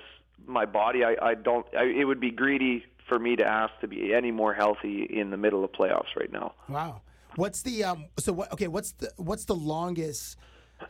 my 0.47 0.65
body, 0.67 1.05
I, 1.05 1.17
I 1.23 1.35
don't. 1.35 1.67
I, 1.77 1.85
it 1.85 2.05
would 2.05 2.21
be 2.21 2.31
greedy 2.31 2.85
for 3.09 3.19
me 3.19 3.37
to 3.37 3.45
ask 3.45 3.73
to 3.81 3.89
be 3.89 4.15
any 4.15 4.31
more 4.31 4.55
healthy 4.55 5.05
in 5.05 5.31
the 5.31 5.37
middle 5.37 5.65
of 5.65 5.73
playoffs 5.73 6.15
right 6.19 6.31
now. 6.33 6.55
Wow. 6.69 7.03
What's 7.37 7.63
the 7.63 7.85
um? 7.85 8.07
So 8.19 8.33
what? 8.33 8.53
Okay. 8.53 8.69
What's 8.69 8.93
the 8.93 9.11
what's 9.17 9.45
the 9.45 9.55
longest 9.55 10.37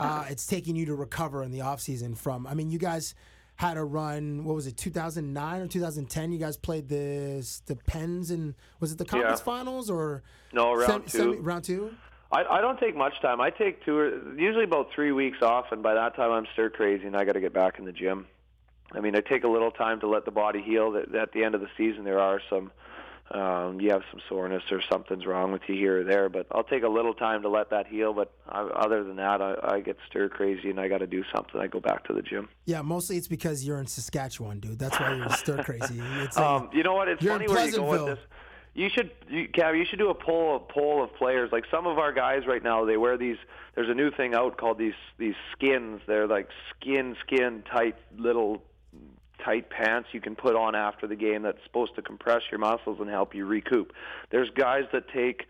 uh, 0.00 0.26
it's 0.28 0.46
taking 0.46 0.76
you 0.76 0.86
to 0.86 0.94
recover 0.94 1.42
in 1.42 1.50
the 1.50 1.60
off 1.62 1.80
season 1.80 2.14
from? 2.14 2.46
I 2.46 2.54
mean, 2.54 2.70
you 2.70 2.78
guys 2.78 3.14
had 3.56 3.76
a 3.76 3.84
run. 3.84 4.44
What 4.44 4.54
was 4.56 4.66
it? 4.66 4.76
2009 4.76 5.60
or 5.60 5.66
2010? 5.68 6.32
You 6.32 6.38
guys 6.38 6.56
played 6.56 6.88
the 6.88 7.46
the 7.66 7.76
Pens 7.76 8.30
and 8.30 8.54
was 8.80 8.92
it 8.92 8.98
the 8.98 9.04
conference 9.04 9.40
Yeah. 9.40 9.44
finals 9.44 9.88
or 9.90 10.22
No, 10.52 10.74
round 10.74 10.86
sem- 10.86 11.08
semi- 11.08 11.36
two. 11.36 11.40
round 11.42 11.64
two. 11.64 11.94
I, 12.34 12.58
I 12.58 12.60
don't 12.60 12.78
take 12.80 12.96
much 12.96 13.20
time. 13.22 13.40
I 13.40 13.50
take 13.50 13.84
two, 13.84 13.96
or, 13.96 14.34
usually 14.38 14.64
about 14.64 14.88
three 14.94 15.12
weeks 15.12 15.38
off, 15.42 15.66
and 15.70 15.82
by 15.82 15.94
that 15.94 16.16
time 16.16 16.30
I'm 16.32 16.46
stir 16.52 16.70
crazy, 16.70 17.06
and 17.06 17.16
I 17.16 17.24
got 17.24 17.32
to 17.32 17.40
get 17.40 17.52
back 17.54 17.78
in 17.78 17.84
the 17.84 17.92
gym. 17.92 18.26
I 18.92 19.00
mean, 19.00 19.16
I 19.16 19.20
take 19.20 19.44
a 19.44 19.48
little 19.48 19.70
time 19.70 20.00
to 20.00 20.08
let 20.08 20.24
the 20.24 20.30
body 20.30 20.62
heal. 20.62 20.92
That 20.92 21.14
at 21.14 21.32
the 21.32 21.44
end 21.44 21.54
of 21.54 21.60
the 21.60 21.68
season, 21.76 22.04
there 22.04 22.20
are 22.20 22.40
some, 22.50 22.70
um, 23.30 23.80
you 23.80 23.90
have 23.90 24.02
some 24.10 24.20
soreness 24.28 24.62
or 24.70 24.80
something's 24.90 25.26
wrong 25.26 25.50
with 25.52 25.62
you 25.68 25.74
here 25.74 26.00
or 26.00 26.04
there, 26.04 26.28
but 26.28 26.46
I'll 26.52 26.62
take 26.64 26.82
a 26.82 26.88
little 26.88 27.14
time 27.14 27.42
to 27.42 27.48
let 27.48 27.70
that 27.70 27.86
heal. 27.86 28.12
But 28.12 28.32
I, 28.48 28.60
other 28.62 29.02
than 29.02 29.16
that, 29.16 29.40
I, 29.40 29.54
I 29.62 29.80
get 29.80 29.96
stir 30.08 30.28
crazy, 30.28 30.70
and 30.70 30.78
I 30.78 30.88
got 30.88 30.98
to 30.98 31.06
do 31.06 31.24
something. 31.34 31.60
I 31.60 31.66
go 31.66 31.80
back 31.80 32.04
to 32.08 32.12
the 32.12 32.22
gym. 32.22 32.48
Yeah, 32.66 32.82
mostly 32.82 33.16
it's 33.16 33.26
because 33.28 33.64
you're 33.64 33.78
in 33.80 33.86
Saskatchewan, 33.86 34.60
dude. 34.60 34.78
That's 34.78 34.98
why 35.00 35.14
you're 35.16 35.30
stir 35.30 35.62
crazy. 35.64 36.00
It's 36.20 36.36
like- 36.36 36.46
Um, 36.46 36.68
you 36.72 36.82
know 36.82 36.94
what? 36.94 37.08
It's 37.08 37.24
funny 37.24 37.48
where 37.48 37.66
you 37.66 37.72
go 37.72 38.06
with 38.06 38.16
this. 38.18 38.24
You 38.74 38.88
should, 38.88 39.12
you, 39.28 39.48
Cav, 39.48 39.78
you 39.78 39.84
should 39.88 40.00
do 40.00 40.10
a 40.10 40.14
poll, 40.14 40.56
a 40.56 40.72
poll 40.72 41.02
of 41.02 41.14
players. 41.14 41.50
Like 41.52 41.64
some 41.70 41.86
of 41.86 41.98
our 41.98 42.12
guys 42.12 42.46
right 42.46 42.62
now, 42.62 42.84
they 42.84 42.96
wear 42.96 43.16
these. 43.16 43.36
There's 43.76 43.88
a 43.88 43.94
new 43.94 44.10
thing 44.10 44.34
out 44.34 44.56
called 44.56 44.78
these 44.78 44.94
these 45.16 45.36
skins. 45.52 46.00
They're 46.06 46.26
like 46.26 46.48
skin, 46.70 47.16
skin 47.24 47.62
tight 47.70 47.96
little 48.16 48.62
tight 49.44 49.70
pants 49.70 50.08
you 50.12 50.20
can 50.20 50.34
put 50.34 50.56
on 50.56 50.74
after 50.74 51.06
the 51.06 51.16
game 51.16 51.42
that's 51.42 51.62
supposed 51.64 51.94
to 51.96 52.02
compress 52.02 52.42
your 52.50 52.58
muscles 52.58 52.98
and 53.00 53.08
help 53.08 53.34
you 53.34 53.46
recoup. 53.46 53.92
There's 54.30 54.50
guys 54.50 54.84
that 54.92 55.08
take 55.08 55.46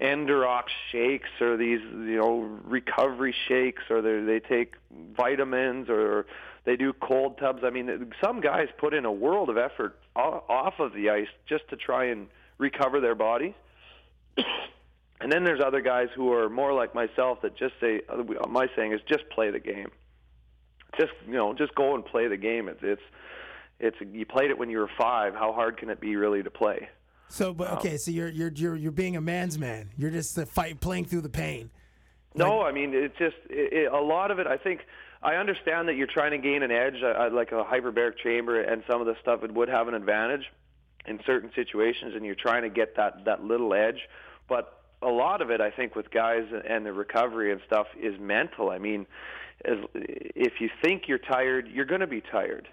Endurox 0.00 0.64
shakes 0.92 1.28
or 1.40 1.56
these 1.56 1.80
you 1.80 2.18
know 2.18 2.58
recovery 2.64 3.34
shakes 3.48 3.82
or 3.90 4.00
they 4.00 4.20
they 4.20 4.40
take 4.40 4.74
vitamins 5.16 5.88
or 5.88 6.26
they 6.64 6.76
do 6.76 6.92
cold 6.92 7.38
tubs. 7.38 7.62
I 7.64 7.70
mean, 7.70 8.12
some 8.22 8.40
guys 8.40 8.68
put 8.78 8.94
in 8.94 9.04
a 9.04 9.12
world 9.12 9.48
of 9.48 9.58
effort 9.58 9.98
off 10.14 10.74
of 10.78 10.92
the 10.92 11.10
ice 11.10 11.28
just 11.48 11.68
to 11.68 11.76
try 11.76 12.04
and 12.04 12.28
recover 12.60 13.00
their 13.00 13.16
bodies. 13.16 13.54
and 15.20 15.32
then 15.32 15.42
there's 15.42 15.60
other 15.64 15.80
guys 15.80 16.08
who 16.14 16.32
are 16.32 16.48
more 16.48 16.72
like 16.72 16.94
myself 16.94 17.42
that 17.42 17.56
just 17.56 17.74
say 17.80 18.02
my 18.48 18.68
saying 18.76 18.92
is 18.92 19.00
just 19.08 19.28
play 19.30 19.50
the 19.50 19.58
game. 19.58 19.90
Just 20.96 21.12
you 21.26 21.34
know, 21.34 21.54
just 21.54 21.74
go 21.74 21.94
and 21.94 22.04
play 22.04 22.28
the 22.28 22.36
game. 22.36 22.68
It's 22.68 22.80
it's 22.82 23.02
it's 23.80 23.96
you 24.12 24.26
played 24.26 24.50
it 24.50 24.58
when 24.58 24.70
you 24.70 24.78
were 24.78 24.90
5. 24.98 25.34
How 25.34 25.52
hard 25.52 25.78
can 25.78 25.88
it 25.88 26.00
be 26.00 26.14
really 26.16 26.42
to 26.42 26.50
play? 26.50 26.88
so, 27.28 27.54
but 27.54 27.72
okay, 27.74 27.96
so 27.96 28.10
you're 28.10 28.28
you're 28.28 28.52
you're 28.52 28.76
you're 28.76 28.92
being 28.92 29.16
a 29.16 29.20
man's 29.20 29.58
man. 29.58 29.90
You're 29.96 30.10
just 30.10 30.38
uh, 30.38 30.44
fight 30.44 30.80
playing 30.80 31.06
through 31.06 31.22
the 31.22 31.28
pain. 31.28 31.70
No, 32.34 32.62
I 32.62 32.72
mean 32.72 32.92
it's 32.94 33.16
just 33.18 33.36
it, 33.48 33.72
it, 33.72 33.92
a 33.92 34.00
lot 34.00 34.30
of 34.30 34.38
it. 34.38 34.46
I 34.46 34.56
think 34.56 34.80
I 35.22 35.34
understand 35.34 35.88
that 35.88 35.96
you're 35.96 36.06
trying 36.06 36.30
to 36.32 36.38
gain 36.38 36.62
an 36.62 36.70
edge, 36.70 37.02
uh, 37.02 37.28
like 37.32 37.52
a 37.52 37.64
hyperbaric 37.64 38.18
chamber, 38.22 38.60
and 38.60 38.82
some 38.88 39.00
of 39.00 39.06
the 39.06 39.16
stuff 39.20 39.42
it 39.42 39.52
would 39.52 39.68
have 39.68 39.88
an 39.88 39.94
advantage 39.94 40.44
in 41.10 41.20
certain 41.26 41.50
situations, 41.54 42.14
and 42.14 42.24
you're 42.24 42.34
trying 42.34 42.62
to 42.62 42.70
get 42.70 42.96
that 42.96 43.24
that 43.26 43.44
little 43.44 43.74
edge. 43.74 44.08
But 44.48 44.80
a 45.02 45.08
lot 45.08 45.42
of 45.42 45.50
it, 45.50 45.60
I 45.60 45.70
think, 45.70 45.96
with 45.96 46.10
guys 46.10 46.44
and 46.66 46.86
the 46.86 46.92
recovery 46.92 47.52
and 47.52 47.60
stuff 47.66 47.88
is 48.00 48.18
mental. 48.20 48.70
I 48.70 48.78
mean, 48.78 49.06
as, 49.64 49.78
if 49.94 50.60
you 50.60 50.70
think 50.82 51.08
you're 51.08 51.18
tired, 51.18 51.68
you're 51.68 51.84
going 51.84 52.00
to 52.00 52.06
be 52.06 52.20
tired. 52.20 52.68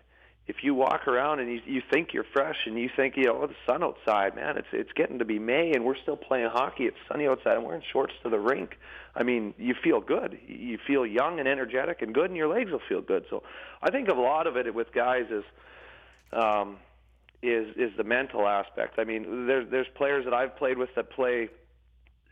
If 0.48 0.64
you 0.64 0.74
walk 0.74 1.10
around 1.10 1.42
and 1.42 1.52
you, 1.52 1.60
you 1.66 1.82
think 1.92 2.14
you're 2.14 2.26
fresh 2.32 2.56
and 2.66 2.80
you 2.80 2.90
think, 2.96 3.18
you 3.18 3.26
know, 3.26 3.42
oh, 3.44 3.48
the 3.48 3.56
sun 3.66 3.84
outside, 3.84 4.34
man, 4.34 4.58
it's 4.58 4.68
it's 4.72 4.92
getting 4.94 5.20
to 5.20 5.26
be 5.26 5.40
May 5.40 5.74
and 5.74 5.84
we're 5.84 5.98
still 5.98 6.16
playing 6.16 6.50
hockey. 6.50 6.86
It's 6.86 6.98
sunny 7.10 7.28
outside. 7.28 7.58
I'm 7.58 7.64
wearing 7.64 7.84
shorts 7.92 8.14
to 8.24 8.30
the 8.30 8.40
rink. 8.40 8.78
I 9.14 9.24
mean, 9.24 9.54
you 9.58 9.76
feel 9.84 10.00
good. 10.00 10.38
You 10.48 10.78
feel 10.88 11.06
young 11.06 11.40
and 11.40 11.50
energetic 11.50 12.02
and 12.02 12.14
good, 12.14 12.30
and 12.30 12.38
your 12.38 12.48
legs 12.48 12.72
will 12.72 12.82
feel 12.88 13.02
good. 13.02 13.26
So, 13.30 13.44
I 13.82 13.92
think 13.92 14.08
a 14.08 14.14
lot 14.14 14.48
of 14.48 14.56
it 14.56 14.74
with 14.74 14.94
guys 14.94 15.26
is 15.30 15.44
um, 16.32 16.78
is 17.44 17.76
is 17.78 17.92
the 17.98 18.04
mental 18.04 18.48
aspect. 18.48 18.98
I 19.00 19.04
mean, 19.04 19.48
there's 19.48 19.70
there's 19.70 19.88
players 19.96 20.26
that 20.26 20.34
I've 20.34 20.56
played 20.58 20.78
with 20.78 20.90
that 20.96 21.10
play 21.12 21.50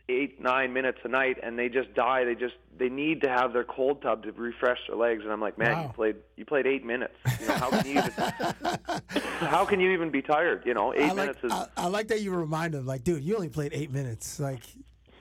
eight 0.08 0.40
nine 0.40 0.72
minutes 0.72 0.98
a 1.02 1.08
night 1.08 1.36
and 1.42 1.58
they 1.58 1.68
just 1.68 1.92
die 1.94 2.22
they 2.22 2.36
just 2.36 2.54
they 2.78 2.88
need 2.88 3.20
to 3.20 3.28
have 3.28 3.52
their 3.52 3.64
cold 3.64 4.00
tub 4.02 4.22
to 4.22 4.30
refresh 4.30 4.78
their 4.86 4.96
legs 4.96 5.24
and 5.24 5.32
i'm 5.32 5.40
like 5.40 5.58
man 5.58 5.72
Wow. 5.72 5.82
you 5.82 5.92
played 5.94 6.16
you 6.36 6.44
played 6.44 6.64
eight 6.64 6.84
minutes 6.84 7.14
you 7.40 7.48
know 7.48 7.54
how 7.54 7.70
can 7.70 7.84
you 7.86 7.92
even 7.98 8.12
how 9.40 9.64
can 9.64 9.80
you 9.80 9.90
even 9.90 10.10
be 10.12 10.22
tired 10.22 10.62
you 10.64 10.74
know 10.74 10.94
eight 10.94 11.00
I 11.02 11.06
like 11.08 11.16
minutes 11.16 11.38
is 11.42 11.50
I, 11.50 11.66
I 11.76 11.86
like 11.88 12.06
that 12.06 12.20
you 12.20 12.30
remind 12.32 12.74
them, 12.74 12.86
like, 12.86 13.02
dude, 13.02 13.24
you 13.24 13.34
only 13.34 13.48
played 13.48 13.72
eight 13.74 13.90
minutes. 13.92 14.38
Like, 14.38 14.60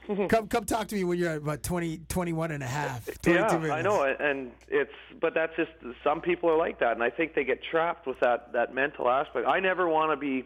come 0.30 0.48
come 0.48 0.66
talk 0.66 0.88
to 0.88 0.96
me 0.96 1.04
when 1.04 1.18
you're 1.18 1.32
at 1.32 1.38
about 1.38 1.64
20, 1.64 2.00
21 2.10 2.52
and 2.52 2.64
a 2.64 2.68
half, 2.68 3.06
22 3.22 3.32
yeah 3.68 3.74
i 3.74 3.82
know 3.82 4.04
and 4.04 4.52
it's 4.68 4.92
but 5.20 5.34
that's 5.34 5.56
just 5.56 5.72
some 6.04 6.22
people 6.22 6.50
are 6.50 6.58
like 6.58 6.80
that 6.80 6.92
and 6.92 7.04
i 7.04 7.10
think 7.10 7.34
they 7.34 7.44
get 7.44 7.60
trapped 7.64 8.06
with 8.06 8.20
that 8.20 8.54
that 8.54 8.74
mental 8.74 9.10
aspect 9.10 9.48
i 9.48 9.60
never 9.60 9.88
want 9.88 10.12
to 10.12 10.18
be 10.18 10.46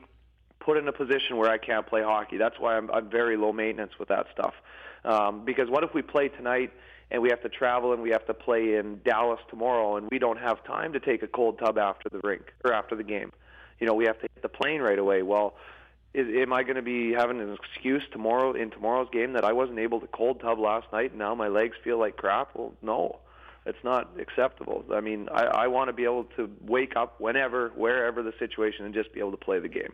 put 0.60 0.78
in 0.78 0.88
a 0.88 0.92
position 0.92 1.38
where 1.38 1.50
I 1.50 1.58
can't 1.58 1.88
play 1.88 2.04
hockey. 2.04 2.38
That's 2.38 2.60
why 2.60 2.78
I'm, 2.78 2.92
I'm 2.92 3.10
very 3.10 3.38
low 3.38 3.52
maintenance 3.52 3.94
with 4.00 4.10
that 4.10 4.28
stuff. 4.34 4.54
Um, 5.04 5.46
because 5.46 5.70
what 5.70 5.84
if 5.84 5.94
we 5.94 6.02
play 6.02 6.28
tonight 6.28 6.72
and 7.12 7.22
we 7.22 7.30
have 7.30 7.42
to 7.42 7.50
travel 7.50 7.94
and 7.94 8.04
we 8.04 8.12
have 8.12 8.26
to 8.28 8.34
play 8.34 8.76
in 8.76 9.00
Dallas 9.04 9.40
tomorrow 9.50 9.98
and 9.98 10.08
we 10.12 10.20
don't 10.20 10.38
have 10.38 10.64
time 10.66 10.94
to 10.94 11.00
take 11.00 11.24
a 11.24 11.28
cold 11.28 11.58
tub 11.58 11.78
after 11.78 12.10
the 12.10 12.20
rink 12.20 12.54
or 12.64 12.74
after 12.74 12.96
the 12.96 13.04
game? 13.04 13.32
You 13.80 13.88
know, 13.88 13.94
we 13.94 14.06
have 14.06 14.18
to 14.18 14.28
hit 14.34 14.42
the 14.42 14.50
plane 14.50 14.82
right 14.82 15.00
away. 15.00 15.24
Well, 15.24 15.56
is, 16.14 16.28
am 16.42 16.54
I 16.54 16.64
going 16.64 16.76
to 16.76 16.82
be 16.82 17.14
having 17.14 17.40
an 17.40 17.54
excuse 17.54 18.04
tomorrow 18.12 18.54
in 18.54 18.72
tomorrow's 18.72 19.10
game 19.12 19.34
that 19.34 19.46
I 19.46 19.54
wasn't 19.54 19.80
able 19.80 20.00
to 20.02 20.08
cold 20.08 20.42
tub 20.42 20.60
last 20.60 20.88
night 20.92 21.12
and 21.12 21.20
now 21.20 21.36
my 21.36 21.48
legs 21.48 21.76
feel 21.84 22.00
like 22.00 22.18
crap? 22.18 22.56
Well, 22.56 22.74
no. 22.82 23.20
It's 23.66 23.84
not 23.84 24.10
acceptable. 24.20 24.84
I 24.92 25.02
mean, 25.02 25.28
I, 25.32 25.44
I 25.44 25.68
want 25.68 25.90
to 25.90 25.94
be 25.94 26.06
able 26.06 26.24
to 26.38 26.50
wake 26.62 26.96
up 26.96 27.20
whenever, 27.20 27.70
wherever 27.76 28.24
the 28.24 28.34
situation, 28.40 28.86
and 28.86 28.94
just 28.94 29.14
be 29.14 29.20
able 29.20 29.32
to 29.32 29.38
play 29.38 29.60
the 29.60 29.68
game. 29.68 29.94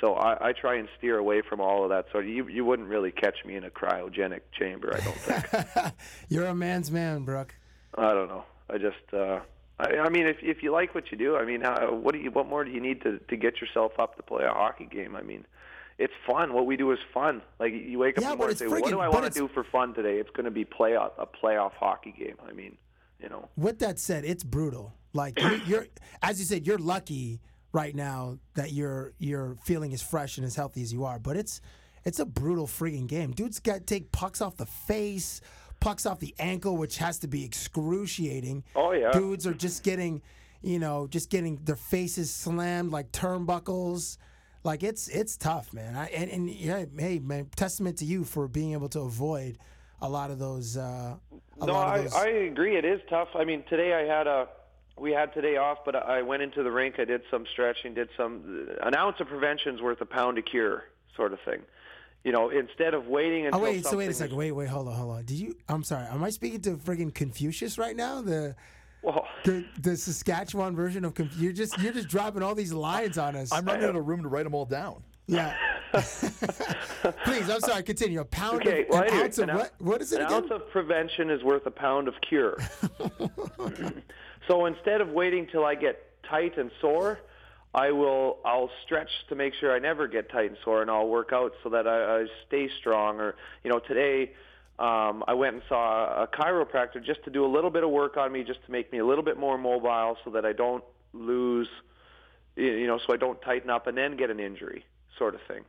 So 0.00 0.14
I, 0.14 0.48
I 0.48 0.52
try 0.52 0.76
and 0.76 0.88
steer 0.98 1.18
away 1.18 1.42
from 1.42 1.60
all 1.60 1.84
of 1.84 1.90
that. 1.90 2.06
So 2.12 2.18
you 2.18 2.48
you 2.48 2.64
wouldn't 2.64 2.88
really 2.88 3.12
catch 3.12 3.44
me 3.44 3.54
in 3.54 3.64
a 3.64 3.70
cryogenic 3.70 4.40
chamber. 4.58 4.92
I 4.94 5.00
don't 5.00 5.16
think. 5.16 5.94
You're 6.28 6.46
a 6.46 6.54
man's 6.54 6.90
man, 6.90 7.24
Brooke. 7.24 7.54
I 7.96 8.12
don't 8.12 8.28
know. 8.28 8.44
I 8.70 8.78
just. 8.78 9.12
Uh, 9.12 9.40
I, 9.78 9.98
I 9.98 10.08
mean, 10.08 10.26
if 10.26 10.38
if 10.42 10.62
you 10.62 10.72
like 10.72 10.94
what 10.94 11.12
you 11.12 11.18
do, 11.18 11.36
I 11.36 11.44
mean, 11.44 11.60
how, 11.60 11.92
what 11.94 12.14
do 12.14 12.20
you? 12.20 12.30
What 12.30 12.48
more 12.48 12.64
do 12.64 12.70
you 12.70 12.80
need 12.80 13.02
to 13.02 13.18
to 13.18 13.36
get 13.36 13.60
yourself 13.60 13.92
up 13.98 14.16
to 14.16 14.22
play 14.22 14.44
a 14.44 14.52
hockey 14.52 14.88
game? 14.90 15.14
I 15.14 15.22
mean, 15.22 15.44
it's 16.02 16.12
fun. 16.26 16.52
What 16.52 16.66
we 16.66 16.76
do 16.76 16.90
is 16.92 16.98
fun. 17.14 17.42
Like 17.60 17.72
you 17.72 17.98
wake 17.98 18.18
up 18.18 18.22
Yeah, 18.22 18.32
in 18.32 18.32
the 18.32 18.36
morning 18.38 18.50
and 18.50 18.58
say, 18.58 18.66
"What 18.66 18.90
do 18.90 19.00
I 19.00 19.08
want 19.08 19.24
to 19.24 19.30
do 19.30 19.48
for 19.48 19.64
fun 19.64 19.94
today?" 19.94 20.18
It's 20.18 20.30
going 20.30 20.44
to 20.44 20.50
be 20.50 20.64
play 20.64 20.92
a, 20.94 21.10
playoff 21.42 21.72
hockey 21.72 22.14
game. 22.18 22.36
I 22.46 22.52
mean, 22.52 22.76
you 23.20 23.28
know. 23.28 23.48
With 23.56 23.78
that 23.78 23.98
said, 23.98 24.24
it's 24.24 24.44
brutal. 24.44 24.94
Like 25.12 25.40
you, 25.40 25.60
you're, 25.66 25.86
as 26.20 26.38
you 26.40 26.44
said, 26.44 26.66
you're 26.66 26.78
lucky 26.78 27.40
right 27.72 27.94
now 27.94 28.38
that 28.54 28.72
you're 28.72 29.12
you're 29.18 29.56
feeling 29.64 29.92
as 29.94 30.02
fresh 30.02 30.38
and 30.38 30.46
as 30.46 30.56
healthy 30.56 30.82
as 30.82 30.92
you 30.92 31.04
are. 31.04 31.18
But 31.18 31.36
it's 31.36 31.60
it's 32.04 32.18
a 32.18 32.26
brutal 32.26 32.66
frigging 32.66 33.06
game. 33.06 33.30
Dudes 33.32 33.60
got 33.60 33.86
take 33.86 34.10
pucks 34.12 34.40
off 34.40 34.56
the 34.56 34.66
face, 34.66 35.40
pucks 35.80 36.04
off 36.06 36.18
the 36.18 36.34
ankle, 36.38 36.76
which 36.76 36.98
has 36.98 37.18
to 37.20 37.28
be 37.28 37.44
excruciating. 37.44 38.64
Oh, 38.74 38.92
yeah. 38.92 39.12
Dudes 39.12 39.46
are 39.46 39.54
just 39.54 39.82
getting, 39.82 40.22
you 40.62 40.78
know, 40.78 41.06
just 41.06 41.30
getting 41.30 41.60
their 41.64 41.76
faces 41.76 42.30
slammed 42.30 42.90
like 42.90 43.12
turnbuckles. 43.12 44.18
Like 44.64 44.82
it's 44.82 45.08
it's 45.08 45.36
tough, 45.36 45.72
man. 45.72 45.96
I, 45.96 46.06
and 46.08 46.30
and 46.30 46.48
yeah, 46.50 46.84
hey, 46.96 47.18
man, 47.18 47.48
testament 47.56 47.98
to 47.98 48.04
you 48.04 48.24
for 48.24 48.46
being 48.46 48.72
able 48.72 48.88
to 48.90 49.00
avoid 49.00 49.58
a 50.00 50.08
lot 50.08 50.30
of 50.30 50.38
those. 50.38 50.76
Uh, 50.76 51.16
a 51.60 51.66
no, 51.66 51.72
lot 51.72 51.88
I, 51.88 52.02
those. 52.02 52.14
I 52.14 52.28
agree. 52.28 52.76
It 52.76 52.84
is 52.84 53.00
tough. 53.10 53.28
I 53.34 53.44
mean, 53.44 53.64
today 53.68 53.92
I 53.94 54.02
had 54.02 54.26
a 54.26 54.48
we 54.98 55.10
had 55.10 55.32
today 55.34 55.56
off, 55.56 55.78
but 55.84 55.96
I 55.96 56.22
went 56.22 56.42
into 56.42 56.62
the 56.62 56.70
rink. 56.70 56.96
I 56.98 57.04
did 57.04 57.22
some 57.30 57.44
stretching, 57.52 57.94
did 57.94 58.08
some 58.16 58.68
an 58.82 58.94
ounce 58.94 59.16
of 59.20 59.28
prevention's 59.28 59.80
worth 59.80 60.00
a 60.00 60.06
pound 60.06 60.38
of 60.38 60.44
cure, 60.44 60.84
sort 61.16 61.32
of 61.32 61.40
thing. 61.44 61.62
You 62.22 62.30
know, 62.30 62.50
instead 62.50 62.94
of 62.94 63.08
waiting 63.08 63.44
Oh 63.44 63.48
until 63.48 63.62
wait, 63.62 63.84
so 63.84 63.96
wait 63.96 64.10
a 64.10 64.14
second. 64.14 64.36
Wait, 64.36 64.52
wait, 64.52 64.68
hold 64.68 64.86
on, 64.86 64.94
hold 64.94 65.10
on. 65.10 65.24
Did 65.24 65.38
you? 65.38 65.56
I'm 65.68 65.82
sorry. 65.82 66.06
Am 66.06 66.22
I 66.22 66.30
speaking 66.30 66.60
to 66.62 66.76
friggin' 66.76 67.12
Confucius 67.12 67.78
right 67.78 67.96
now? 67.96 68.22
The 68.22 68.54
Well, 69.02 69.26
the, 69.44 69.64
the 69.80 69.96
Saskatchewan 69.96 70.76
version 70.76 71.04
of 71.04 71.14
Conf- 71.14 71.36
you're 71.36 71.52
just 71.52 71.76
you're 71.80 71.92
just 71.92 72.08
dropping 72.08 72.42
all 72.42 72.54
these 72.54 72.72
lines 72.72 73.18
on 73.18 73.34
us. 73.36 73.52
I'm 73.52 73.64
running 73.64 73.84
out 73.84 73.96
of 73.96 74.06
room 74.06 74.22
to 74.22 74.28
write 74.28 74.44
them 74.44 74.54
all 74.54 74.64
down. 74.64 75.02
yeah. 75.26 75.54
Please, 75.92 77.50
I'm 77.50 77.60
sorry. 77.60 77.82
Continue. 77.82 78.20
A 78.20 78.24
pound 78.24 78.62
Okay, 78.62 78.82
of 78.82 78.88
well, 78.90 79.02
an 79.02 79.08
anyway, 79.08 79.24
ounce 79.24 79.38
of 79.38 79.48
an 79.48 79.56
what? 79.56 79.72
What 79.78 80.00
is 80.02 80.12
it 80.12 80.20
an 80.20 80.26
again? 80.26 80.42
ounce 80.44 80.50
of 80.52 80.70
prevention 80.70 81.30
is 81.30 81.42
worth 81.42 81.66
a 81.66 81.70
pound 81.70 82.08
of 82.08 82.14
cure. 82.28 82.56
So 84.48 84.66
instead 84.66 85.00
of 85.00 85.08
waiting 85.10 85.46
till 85.52 85.64
I 85.64 85.76
get 85.76 86.20
tight 86.28 86.58
and 86.58 86.68
sore, 86.80 87.20
I 87.76 87.92
will 87.92 88.38
I'll 88.44 88.70
stretch 88.84 89.08
to 89.28 89.36
make 89.36 89.54
sure 89.60 89.72
I 89.72 89.78
never 89.78 90.08
get 90.08 90.28
tight 90.32 90.46
and 90.48 90.56
sore, 90.64 90.82
and 90.82 90.90
I'll 90.90 91.06
work 91.08 91.30
out 91.32 91.52
so 91.62 91.68
that 91.70 91.86
I, 91.86 92.22
I 92.22 92.26
stay 92.48 92.68
strong. 92.80 93.20
Or 93.20 93.36
you 93.62 93.70
know, 93.70 93.78
today 93.78 94.32
um, 94.82 95.22
I 95.28 95.34
went 95.34 95.54
and 95.54 95.62
saw 95.68 96.24
a 96.24 96.26
chiropractor 96.26 97.02
just 97.04 97.22
to 97.24 97.30
do 97.30 97.46
a 97.46 97.50
little 97.50 97.70
bit 97.70 97.84
of 97.84 97.90
work 97.90 98.16
on 98.16 98.32
me, 98.32 98.42
just 98.42 98.64
to 98.66 98.72
make 98.72 98.90
me 98.90 98.98
a 98.98 99.06
little 99.06 99.22
bit 99.22 99.38
more 99.38 99.56
mobile, 99.56 100.16
so 100.24 100.30
that 100.30 100.44
I 100.44 100.52
don't 100.52 100.82
lose, 101.12 101.68
you 102.56 102.88
know, 102.88 102.98
so 102.98 103.12
I 103.12 103.16
don't 103.16 103.40
tighten 103.42 103.70
up 103.70 103.86
and 103.86 103.96
then 103.96 104.16
get 104.16 104.28
an 104.30 104.40
injury, 104.40 104.84
sort 105.16 105.36
of 105.36 105.40
thing. 105.46 105.62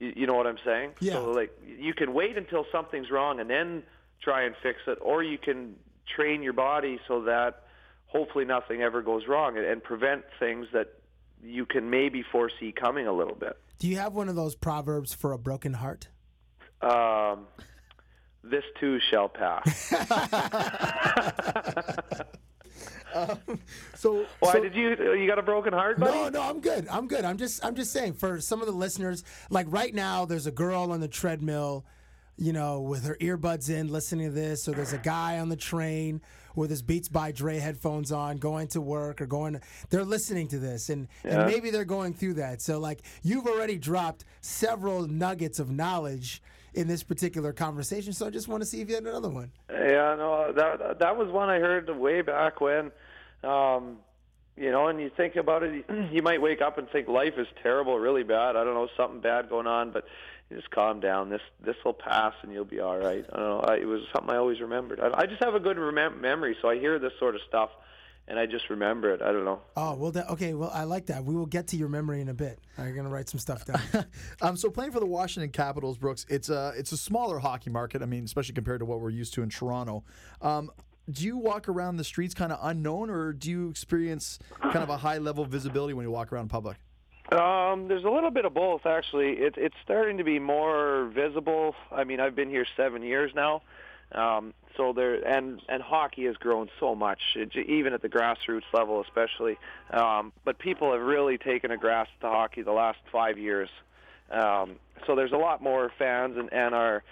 You, 0.00 0.12
you 0.14 0.26
know 0.26 0.34
what 0.34 0.46
I'm 0.46 0.58
saying? 0.62 0.90
Yeah. 1.00 1.14
So 1.14 1.30
like 1.30 1.50
you 1.66 1.94
can 1.94 2.12
wait 2.12 2.36
until 2.36 2.66
something's 2.70 3.10
wrong 3.10 3.40
and 3.40 3.48
then 3.48 3.84
try 4.20 4.42
and 4.42 4.54
fix 4.62 4.80
it, 4.86 4.98
or 5.00 5.22
you 5.22 5.38
can 5.38 5.76
train 6.06 6.42
your 6.42 6.52
body 6.52 7.00
so 7.08 7.22
that 7.22 7.62
hopefully 8.04 8.44
nothing 8.44 8.82
ever 8.82 9.00
goes 9.00 9.26
wrong 9.28 9.56
and, 9.56 9.64
and 9.64 9.82
prevent 9.82 10.24
things 10.38 10.66
that 10.74 10.88
you 11.42 11.64
can 11.64 11.88
maybe 11.88 12.22
foresee 12.22 12.70
coming 12.70 13.06
a 13.06 13.12
little 13.14 13.34
bit. 13.34 13.56
Do 13.78 13.88
you 13.88 13.96
have 13.96 14.12
one 14.12 14.28
of 14.28 14.36
those 14.36 14.54
proverbs 14.54 15.14
for 15.14 15.32
a 15.32 15.38
broken 15.38 15.72
heart? 15.72 16.08
Um, 16.82 17.46
this 18.42 18.64
too 18.78 18.98
shall 19.10 19.28
pass. 19.28 19.92
Um, 23.12 23.38
so 23.96 24.24
Why 24.38 24.52
so- 24.52 24.60
did 24.60 24.74
you? 24.74 25.14
You 25.14 25.26
got 25.26 25.38
a 25.38 25.42
broken 25.42 25.72
heart, 25.72 25.98
buddy? 25.98 26.16
No, 26.16 26.28
no, 26.28 26.42
I'm 26.42 26.60
good. 26.60 26.86
I'm 26.88 27.08
good. 27.08 27.24
I'm 27.24 27.38
just 27.38 27.64
I'm 27.64 27.74
just 27.74 27.92
saying 27.92 28.14
for 28.14 28.40
some 28.40 28.60
of 28.60 28.66
the 28.66 28.72
listeners, 28.72 29.24
like 29.50 29.66
right 29.68 29.92
now 29.92 30.24
there's 30.24 30.46
a 30.46 30.52
girl 30.52 30.92
on 30.92 31.00
the 31.00 31.08
treadmill, 31.08 31.84
you 32.36 32.52
know, 32.52 32.80
with 32.80 33.04
her 33.04 33.16
earbuds 33.20 33.68
in 33.68 33.88
listening 33.88 34.28
to 34.28 34.32
this, 34.32 34.68
or 34.68 34.72
there's 34.72 34.92
a 34.92 34.98
guy 34.98 35.40
on 35.40 35.48
the 35.48 35.56
train 35.56 36.20
with 36.56 36.70
his 36.70 36.82
Beats 36.82 37.08
by 37.08 37.32
Dre 37.32 37.58
headphones 37.58 38.12
on 38.12 38.38
going 38.38 38.68
to 38.68 38.80
work 38.80 39.20
or 39.20 39.26
going 39.26 39.60
they're 39.90 40.04
listening 40.04 40.48
to 40.48 40.58
this 40.58 40.88
and 40.90 41.08
Yeah. 41.24 41.42
and 41.42 41.50
maybe 41.52 41.70
they're 41.70 41.84
going 41.84 42.14
through 42.14 42.34
that. 42.34 42.60
So 42.62 42.78
like 42.78 43.00
you've 43.22 43.46
already 43.46 43.78
dropped 43.78 44.24
several 44.40 45.06
nuggets 45.06 45.58
of 45.58 45.70
knowledge 45.70 46.42
in 46.74 46.86
this 46.86 47.02
particular 47.02 47.52
conversation, 47.52 48.12
so 48.12 48.26
I 48.26 48.30
just 48.30 48.46
want 48.46 48.62
to 48.62 48.66
see 48.66 48.80
if 48.80 48.88
you 48.88 48.94
had 48.94 49.04
another 49.04 49.28
one. 49.28 49.50
Yeah, 49.68 50.14
no, 50.16 50.52
that 50.54 51.00
that 51.00 51.16
was 51.16 51.28
one 51.28 51.48
I 51.48 51.58
heard 51.58 51.90
way 51.90 52.22
back 52.22 52.60
when. 52.60 52.92
Um, 53.42 53.98
you 54.56 54.70
know, 54.70 54.88
and 54.88 55.00
you 55.00 55.10
think 55.16 55.36
about 55.36 55.62
it, 55.62 55.84
you 56.12 56.22
might 56.22 56.40
wake 56.42 56.60
up 56.60 56.76
and 56.78 56.88
think 56.90 57.08
life 57.08 57.34
is 57.38 57.46
terrible, 57.62 57.98
really 57.98 58.22
bad. 58.22 58.56
I 58.56 58.64
don't 58.64 58.74
know, 58.74 58.88
something 58.96 59.20
bad 59.20 59.48
going 59.48 59.66
on, 59.66 59.90
but 59.90 60.04
you 60.50 60.56
just 60.56 60.70
calm 60.70 61.00
down. 61.00 61.30
This 61.30 61.40
this 61.64 61.76
will 61.84 61.94
pass, 61.94 62.34
and 62.42 62.52
you'll 62.52 62.64
be 62.64 62.80
all 62.80 62.98
right. 62.98 63.24
I 63.32 63.36
don't 63.36 63.48
know. 63.48 63.60
I, 63.60 63.76
it 63.76 63.86
was 63.86 64.02
something 64.12 64.30
I 64.30 64.36
always 64.36 64.60
remembered. 64.60 65.00
I, 65.00 65.20
I 65.20 65.26
just 65.26 65.42
have 65.42 65.54
a 65.54 65.60
good 65.60 65.76
remem- 65.76 66.20
memory, 66.20 66.56
so 66.60 66.68
I 66.68 66.78
hear 66.78 66.98
this 66.98 67.12
sort 67.20 67.36
of 67.36 67.40
stuff, 67.48 67.70
and 68.26 68.38
I 68.38 68.46
just 68.46 68.68
remember 68.68 69.12
it. 69.14 69.22
I 69.22 69.30
don't 69.30 69.44
know. 69.44 69.60
Oh 69.76 69.94
well, 69.94 70.10
that, 70.10 70.28
okay. 70.30 70.54
Well, 70.54 70.70
I 70.74 70.84
like 70.84 71.06
that. 71.06 71.24
We 71.24 71.36
will 71.36 71.46
get 71.46 71.68
to 71.68 71.76
your 71.76 71.88
memory 71.88 72.20
in 72.20 72.28
a 72.28 72.34
bit. 72.34 72.58
I'm 72.76 72.94
gonna 72.96 73.08
write 73.08 73.28
some 73.28 73.38
stuff 73.38 73.64
down. 73.64 73.80
Um, 74.42 74.56
so 74.56 74.70
playing 74.70 74.92
for 74.92 75.00
the 75.00 75.06
Washington 75.06 75.50
Capitals, 75.50 75.98
Brooks, 75.98 76.26
it's 76.28 76.48
a 76.48 76.72
it's 76.76 76.92
a 76.92 76.96
smaller 76.96 77.38
hockey 77.38 77.70
market. 77.70 78.02
I 78.02 78.06
mean, 78.06 78.24
especially 78.24 78.54
compared 78.54 78.80
to 78.80 78.86
what 78.86 79.00
we're 79.00 79.10
used 79.10 79.34
to 79.34 79.42
in 79.42 79.50
Toronto. 79.50 80.02
Um, 80.40 80.70
do 81.10 81.24
you 81.24 81.36
walk 81.36 81.68
around 81.68 81.96
the 81.96 82.04
streets 82.04 82.34
kind 82.34 82.52
of 82.52 82.58
unknown, 82.62 83.10
or 83.10 83.32
do 83.32 83.50
you 83.50 83.68
experience 83.68 84.38
kind 84.60 84.78
of 84.78 84.88
a 84.88 84.96
high 84.96 85.18
level 85.18 85.44
visibility 85.44 85.92
when 85.94 86.04
you 86.04 86.10
walk 86.10 86.32
around 86.32 86.44
in 86.44 86.48
public? 86.48 86.76
Um, 87.32 87.86
there's 87.86 88.04
a 88.04 88.10
little 88.10 88.30
bit 88.30 88.44
of 88.44 88.54
both, 88.54 88.86
actually. 88.86 89.34
It, 89.34 89.54
it's 89.56 89.76
starting 89.84 90.18
to 90.18 90.24
be 90.24 90.40
more 90.40 91.10
visible. 91.14 91.76
I 91.92 92.02
mean, 92.04 92.18
I've 92.18 92.34
been 92.34 92.50
here 92.50 92.66
seven 92.76 93.02
years 93.02 93.32
now, 93.34 93.62
um, 94.12 94.52
so 94.76 94.92
there 94.92 95.14
and 95.14 95.60
and 95.68 95.80
hockey 95.80 96.24
has 96.24 96.36
grown 96.36 96.68
so 96.80 96.96
much, 96.96 97.20
it, 97.36 97.54
even 97.54 97.92
at 97.92 98.02
the 98.02 98.08
grassroots 98.08 98.64
level, 98.72 99.00
especially. 99.00 99.58
Um, 99.90 100.32
but 100.44 100.58
people 100.58 100.92
have 100.92 101.02
really 101.02 101.38
taken 101.38 101.70
a 101.70 101.76
grasp 101.76 102.10
to 102.22 102.28
hockey 102.28 102.62
the 102.62 102.72
last 102.72 102.98
five 103.12 103.38
years. 103.38 103.68
Um, 104.30 104.76
so 105.06 105.14
there's 105.14 105.32
a 105.32 105.36
lot 105.36 105.62
more 105.62 105.92
fans, 105.98 106.36
and, 106.36 106.52
and 106.52 106.74
our 106.74 107.04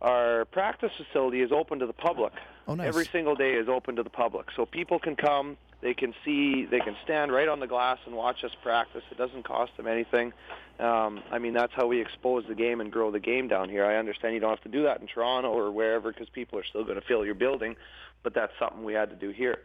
our 0.00 0.44
practice 0.46 0.92
facility 0.96 1.42
is 1.42 1.50
open 1.52 1.80
to 1.80 1.86
the 1.86 1.92
public. 1.92 2.32
Oh, 2.68 2.76
nice. 2.76 2.86
Every 2.86 3.04
single 3.06 3.34
day 3.34 3.54
is 3.54 3.68
open 3.68 3.96
to 3.96 4.04
the 4.04 4.10
public, 4.10 4.46
so 4.54 4.64
people 4.64 5.00
can 5.00 5.16
come. 5.16 5.56
They 5.82 5.94
can 5.94 6.14
see. 6.24 6.66
They 6.66 6.80
can 6.80 6.96
stand 7.04 7.32
right 7.32 7.48
on 7.48 7.60
the 7.60 7.66
glass 7.66 7.98
and 8.06 8.14
watch 8.14 8.44
us 8.44 8.50
practice. 8.62 9.02
It 9.10 9.16
doesn't 9.16 9.44
cost 9.44 9.76
them 9.76 9.86
anything. 9.86 10.32
Um, 10.78 11.22
I 11.30 11.38
mean, 11.38 11.54
that's 11.54 11.72
how 11.74 11.86
we 11.86 12.00
expose 12.00 12.44
the 12.48 12.54
game 12.54 12.80
and 12.80 12.90
grow 12.90 13.10
the 13.10 13.20
game 13.20 13.48
down 13.48 13.68
here. 13.68 13.84
I 13.84 13.96
understand 13.96 14.34
you 14.34 14.40
don't 14.40 14.50
have 14.50 14.62
to 14.62 14.68
do 14.68 14.82
that 14.84 15.00
in 15.00 15.06
Toronto 15.06 15.50
or 15.50 15.70
wherever 15.70 16.12
because 16.12 16.28
people 16.28 16.58
are 16.58 16.64
still 16.64 16.84
going 16.84 17.00
to 17.00 17.06
fill 17.06 17.24
your 17.24 17.34
building, 17.34 17.76
but 18.22 18.34
that's 18.34 18.52
something 18.58 18.84
we 18.84 18.94
had 18.94 19.10
to 19.10 19.16
do 19.16 19.30
here. 19.30 19.58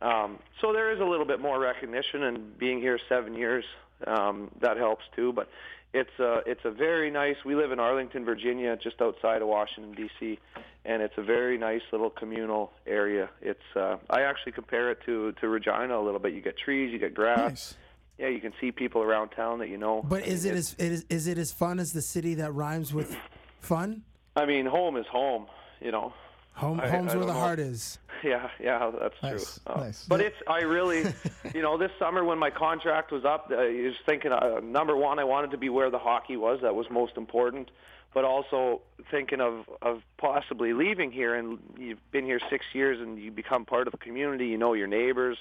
Um, 0.00 0.38
so 0.60 0.72
there 0.72 0.92
is 0.92 1.00
a 1.00 1.04
little 1.04 1.26
bit 1.26 1.40
more 1.40 1.60
recognition, 1.60 2.24
and 2.24 2.58
being 2.58 2.80
here 2.80 2.98
seven 3.08 3.34
years, 3.34 3.64
um, 4.06 4.50
that 4.60 4.76
helps 4.76 5.04
too. 5.14 5.32
But 5.32 5.48
it's 5.94 6.18
a 6.18 6.42
it's 6.46 6.64
a 6.64 6.70
very 6.70 7.10
nice. 7.10 7.36
We 7.44 7.54
live 7.54 7.72
in 7.72 7.78
Arlington, 7.78 8.24
Virginia, 8.24 8.76
just 8.76 9.00
outside 9.00 9.42
of 9.42 9.48
Washington 9.48 9.92
D.C., 9.94 10.38
and 10.84 11.02
it's 11.02 11.14
a 11.16 11.22
very 11.22 11.58
nice 11.58 11.82
little 11.92 12.10
communal 12.10 12.72
area. 12.86 13.28
It's 13.40 13.60
uh, 13.76 13.96
I 14.10 14.22
actually 14.22 14.52
compare 14.52 14.90
it 14.90 14.98
to 15.06 15.32
to 15.40 15.48
Regina 15.48 15.98
a 15.98 16.02
little 16.02 16.20
bit. 16.20 16.32
You 16.32 16.40
get 16.40 16.56
trees, 16.58 16.92
you 16.92 16.98
get 16.98 17.14
grass. 17.14 17.38
Nice. 17.50 17.74
Yeah, 18.18 18.28
you 18.28 18.40
can 18.40 18.52
see 18.60 18.72
people 18.72 19.02
around 19.02 19.30
town 19.30 19.58
that 19.58 19.68
you 19.68 19.78
know. 19.78 20.02
But 20.08 20.26
is 20.26 20.44
it 20.44 20.54
as 20.54 20.74
is, 20.74 21.04
is 21.08 21.26
it 21.26 21.38
as 21.38 21.52
fun 21.52 21.78
as 21.78 21.92
the 21.92 22.02
city 22.02 22.34
that 22.34 22.52
rhymes 22.52 22.92
with 22.94 23.16
fun? 23.60 24.02
I 24.36 24.46
mean, 24.46 24.66
home 24.66 24.96
is 24.96 25.06
home. 25.06 25.46
You 25.80 25.92
know. 25.92 26.14
Home, 26.54 26.80
I- 26.80 26.88
home's 26.88 27.12
I 27.12 27.16
where 27.16 27.26
the 27.26 27.32
know. 27.32 27.38
heart 27.38 27.58
is. 27.58 27.98
Yeah, 28.32 28.48
yeah, 28.62 28.90
that's 29.00 29.20
Nice, 29.22 29.58
true. 29.64 29.74
Uh, 29.74 29.80
nice. 29.80 30.04
But 30.06 30.20
it's 30.20 30.36
I 30.46 30.60
really, 30.60 31.12
you 31.54 31.60
know, 31.62 31.76
this 31.76 31.90
summer 31.98 32.22
when 32.24 32.38
my 32.38 32.50
contract 32.50 33.10
was 33.10 33.24
up, 33.24 33.50
I 33.50 33.54
was 33.84 33.94
thinking 34.06 34.30
uh, 34.32 34.60
number 34.62 34.96
one, 34.96 35.18
I 35.18 35.24
wanted 35.24 35.50
to 35.52 35.56
be 35.58 35.68
where 35.68 35.90
the 35.90 35.98
hockey 35.98 36.36
was. 36.36 36.60
That 36.62 36.74
was 36.74 36.88
most 36.90 37.16
important. 37.16 37.70
But 38.14 38.24
also 38.24 38.82
thinking 39.10 39.40
of 39.40 39.68
of 39.80 40.02
possibly 40.18 40.72
leaving 40.74 41.10
here, 41.10 41.34
and 41.34 41.58
you've 41.78 41.98
been 42.12 42.24
here 42.24 42.38
six 42.50 42.66
years, 42.74 43.00
and 43.00 43.18
you 43.18 43.30
become 43.32 43.64
part 43.64 43.88
of 43.88 43.92
the 43.92 43.98
community. 43.98 44.46
You 44.48 44.58
know 44.58 44.74
your 44.74 44.86
neighbors. 44.86 45.38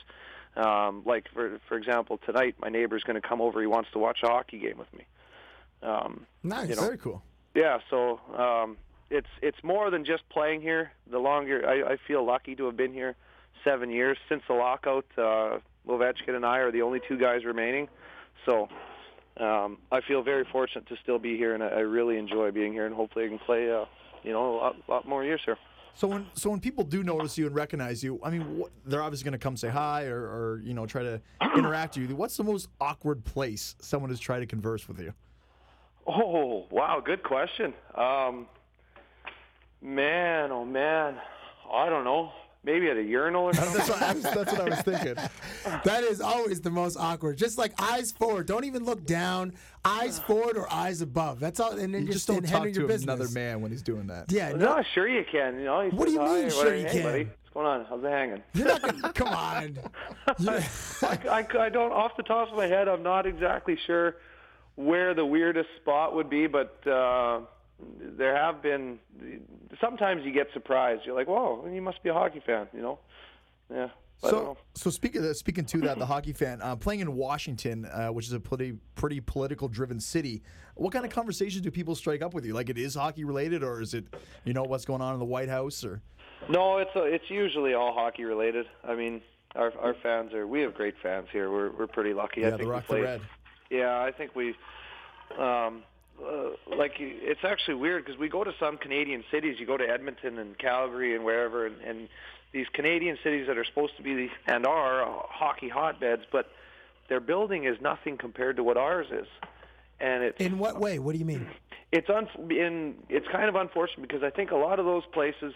Um, 0.55 1.03
like 1.05 1.27
for 1.33 1.59
for 1.67 1.77
example, 1.77 2.17
tonight 2.25 2.55
my 2.59 2.69
neighbor's 2.69 3.03
going 3.03 3.21
to 3.21 3.27
come 3.27 3.41
over. 3.41 3.59
He 3.61 3.67
wants 3.67 3.91
to 3.91 3.99
watch 3.99 4.19
a 4.23 4.27
hockey 4.27 4.57
game 4.57 4.77
with 4.77 4.91
me. 4.93 5.05
Um, 5.83 6.25
Nice. 6.43 6.69
you 6.69 6.75
know, 6.75 6.81
Very 6.83 6.97
cool. 6.97 7.21
yeah, 7.53 7.79
so 7.89 8.19
um, 8.37 8.77
it's 9.11 9.27
it's 9.41 9.57
more 9.63 9.91
than 9.91 10.05
just 10.05 10.27
playing 10.29 10.61
here. 10.61 10.91
The 11.11 11.19
longer 11.19 11.67
I, 11.67 11.93
I 11.93 11.97
feel 12.07 12.25
lucky 12.25 12.55
to 12.55 12.65
have 12.65 12.77
been 12.77 12.93
here 12.93 13.15
seven 13.63 13.91
years 13.91 14.17
since 14.29 14.41
the 14.47 14.55
lockout. 14.55 15.05
Uh, 15.17 15.59
Ovechkin 15.87 16.35
and 16.35 16.45
I 16.45 16.59
are 16.59 16.71
the 16.71 16.81
only 16.81 17.01
two 17.07 17.17
guys 17.17 17.43
remaining, 17.43 17.89
so 18.45 18.69
um, 19.37 19.79
I 19.91 19.99
feel 20.07 20.21
very 20.23 20.45
fortunate 20.51 20.87
to 20.87 20.95
still 21.03 21.19
be 21.19 21.35
here, 21.35 21.53
and 21.53 21.63
I, 21.63 21.67
I 21.67 21.79
really 21.79 22.17
enjoy 22.17 22.51
being 22.51 22.71
here. 22.71 22.85
And 22.85 22.95
hopefully, 22.95 23.25
I 23.25 23.27
can 23.29 23.39
play, 23.39 23.71
uh, 23.71 23.85
you 24.23 24.31
know, 24.31 24.55
a 24.55 24.55
lot, 24.55 24.75
lot 24.87 25.07
more 25.07 25.23
years 25.23 25.41
here. 25.43 25.57
So 25.93 26.07
when 26.07 26.27
so 26.33 26.49
when 26.49 26.61
people 26.61 26.83
do 26.85 27.03
notice 27.03 27.37
you 27.37 27.47
and 27.47 27.55
recognize 27.55 28.03
you, 28.03 28.19
I 28.23 28.29
mean, 28.29 28.57
what, 28.57 28.71
they're 28.85 29.01
obviously 29.01 29.25
going 29.25 29.37
to 29.37 29.43
come 29.43 29.57
say 29.57 29.67
hi 29.67 30.05
or, 30.05 30.19
or 30.19 30.61
you 30.63 30.73
know 30.73 30.85
try 30.85 31.03
to 31.03 31.21
interact 31.57 31.97
with 31.97 32.09
you. 32.09 32.15
What's 32.15 32.37
the 32.37 32.45
most 32.45 32.69
awkward 32.79 33.25
place 33.25 33.75
someone 33.81 34.09
has 34.09 34.19
tried 34.19 34.39
to 34.39 34.45
converse 34.45 34.87
with 34.87 34.99
you? 34.99 35.13
Oh 36.07 36.67
wow, 36.71 37.01
good 37.03 37.23
question. 37.23 37.73
Um, 37.95 38.47
man, 39.81 40.51
oh 40.51 40.65
man, 40.65 41.15
I 41.71 41.89
don't 41.89 42.03
know. 42.03 42.31
Maybe 42.63 42.91
at 42.91 42.97
a 42.97 43.01
urinal 43.01 43.45
or 43.45 43.53
something. 43.55 43.73
That's 43.77 43.89
what 43.89 44.03
I 44.03 44.13
was, 44.13 44.21
that's 44.23 44.51
what 44.51 44.61
I 44.61 44.65
was 44.65 44.81
thinking. 44.83 45.15
That 45.83 46.03
is 46.03 46.21
always 46.21 46.61
the 46.61 46.69
most 46.69 46.95
awkward. 46.95 47.39
Just 47.39 47.57
like 47.57 47.73
eyes 47.81 48.11
forward. 48.11 48.45
Don't 48.45 48.65
even 48.65 48.83
look 48.85 49.03
down. 49.03 49.53
Eyes 49.83 50.19
forward 50.27 50.57
or 50.57 50.71
eyes 50.71 51.01
above. 51.01 51.39
That's 51.39 51.59
all. 51.59 51.71
And 51.71 51.91
then 51.91 52.01
You 52.01 52.07
just, 52.13 52.17
just 52.17 52.27
don't 52.27 52.37
and 52.37 52.45
talk 52.45 52.53
handle 52.65 52.71
your 52.73 52.81
to 52.83 52.87
business. 52.87 53.15
another 53.15 53.29
man 53.31 53.61
when 53.61 53.71
he's 53.71 53.81
doing 53.81 54.05
that. 54.07 54.31
Yeah. 54.31 54.51
No, 54.51 54.75
No, 54.77 54.83
sure 54.93 55.07
you 55.09 55.25
can. 55.31 55.57
You 55.57 55.65
know, 55.65 55.81
he 55.81 55.89
What 55.89 56.07
do 56.07 56.13
says 56.13 56.27
you 56.29 56.35
mean, 56.35 56.45
or 56.45 56.49
sure 56.51 56.75
you 56.75 56.85
hey, 56.85 56.91
can? 56.91 57.03
buddy, 57.03 57.23
what's 57.23 57.53
going 57.55 57.65
on? 57.65 57.85
How's 57.89 58.03
it 58.03 58.09
hanging? 58.11 58.43
you're 58.53 58.67
not 58.67 58.81
gonna. 58.83 59.13
come 59.13 59.27
on. 59.29 59.79
You- 60.37 60.51
I, 60.51 61.19
I, 61.31 61.47
I 61.59 61.69
don't, 61.69 61.91
off 61.91 62.11
the 62.15 62.21
top 62.21 62.51
of 62.51 62.55
my 62.57 62.67
head, 62.67 62.87
I'm 62.87 63.01
not 63.01 63.25
exactly 63.25 63.75
sure 63.87 64.17
where 64.75 65.15
the 65.15 65.25
weirdest 65.25 65.69
spot 65.81 66.13
would 66.13 66.29
be, 66.29 66.45
but 66.45 66.77
uh, 66.87 67.39
there 68.17 68.35
have 68.35 68.61
been. 68.61 68.99
Sometimes 69.79 70.23
you 70.25 70.31
get 70.31 70.47
surprised. 70.53 71.03
You're 71.05 71.15
like, 71.15 71.27
"Whoa, 71.27 71.67
you 71.71 71.81
must 71.81 72.01
be 72.03 72.09
a 72.09 72.13
hockey 72.13 72.41
fan," 72.45 72.67
you 72.73 72.81
know? 72.81 72.99
Yeah. 73.73 73.89
So, 74.17 74.55
so 74.75 74.91
speaking 74.91 75.25
of, 75.25 75.35
speaking 75.35 75.65
to 75.65 75.79
that, 75.81 75.97
the 75.97 76.05
hockey 76.13 76.33
fan 76.33 76.61
uh, 76.61 76.75
playing 76.75 76.99
in 76.99 77.15
Washington, 77.15 77.85
uh, 77.85 78.09
which 78.09 78.27
is 78.27 78.33
a 78.33 78.39
pretty 78.39 78.73
pretty 78.95 79.19
political 79.19 79.67
driven 79.67 79.99
city. 79.99 80.43
What 80.75 80.93
kind 80.93 81.05
of 81.05 81.11
conversations 81.11 81.61
do 81.61 81.71
people 81.71 81.95
strike 81.95 82.21
up 82.21 82.33
with 82.33 82.45
you? 82.45 82.53
Like 82.53 82.69
it 82.69 82.77
is 82.77 82.95
hockey 82.95 83.23
related, 83.23 83.63
or 83.63 83.81
is 83.81 83.93
it 83.93 84.05
you 84.43 84.53
know 84.53 84.63
what's 84.63 84.85
going 84.85 85.01
on 85.01 85.13
in 85.13 85.19
the 85.19 85.25
White 85.25 85.49
House? 85.49 85.83
Or 85.83 86.01
No, 86.49 86.77
it's 86.77 86.91
uh 86.95 87.03
it's 87.03 87.29
usually 87.29 87.73
all 87.73 87.93
hockey 87.93 88.23
related. 88.23 88.67
I 88.83 88.95
mean, 88.95 89.21
our 89.55 89.73
our 89.79 89.95
fans 90.03 90.33
are. 90.33 90.45
We 90.45 90.61
have 90.61 90.75
great 90.75 90.95
fans 91.01 91.27
here. 91.31 91.51
We're 91.51 91.71
we're 91.71 91.87
pretty 91.87 92.13
lucky. 92.13 92.41
I 92.41 92.49
yeah, 92.49 92.49
think 92.51 92.61
the 92.61 92.67
we 92.67 92.73
Rock 92.73 92.87
the 92.87 93.01
Red. 93.01 93.21
Yeah, 93.71 94.01
I 94.01 94.11
think 94.11 94.35
we. 94.35 94.53
Um, 95.39 95.83
uh, 96.25 96.75
like 96.75 96.93
it's 96.99 97.43
actually 97.43 97.75
weird 97.75 98.05
because 98.05 98.19
we 98.19 98.29
go 98.29 98.43
to 98.43 98.53
some 98.59 98.77
Canadian 98.77 99.23
cities. 99.31 99.57
You 99.59 99.65
go 99.65 99.77
to 99.77 99.87
Edmonton 99.87 100.37
and 100.37 100.57
Calgary 100.57 101.15
and 101.15 101.23
wherever, 101.23 101.65
and, 101.65 101.79
and 101.81 102.09
these 102.51 102.67
Canadian 102.73 103.17
cities 103.23 103.47
that 103.47 103.57
are 103.57 103.65
supposed 103.65 103.95
to 103.97 104.03
be 104.03 104.13
the, 104.13 104.29
and 104.47 104.65
are 104.65 105.03
uh, 105.03 105.23
hockey 105.27 105.69
hotbeds, 105.69 106.23
but 106.31 106.51
their 107.09 107.19
building 107.19 107.65
is 107.65 107.79
nothing 107.81 108.17
compared 108.17 108.57
to 108.57 108.63
what 108.63 108.77
ours 108.77 109.07
is. 109.11 109.27
And 109.99 110.23
it's 110.23 110.39
In 110.39 110.57
what 110.57 110.79
way? 110.79 110.99
What 110.99 111.13
do 111.13 111.19
you 111.19 111.25
mean? 111.25 111.47
it's 111.91 112.09
un- 112.09 112.29
in 112.49 112.95
it's 113.09 113.27
kind 113.27 113.49
of 113.49 113.55
unfortunate 113.55 114.01
because 114.01 114.23
I 114.23 114.29
think 114.29 114.51
a 114.51 114.55
lot 114.55 114.79
of 114.79 114.85
those 114.85 115.03
places, 115.13 115.53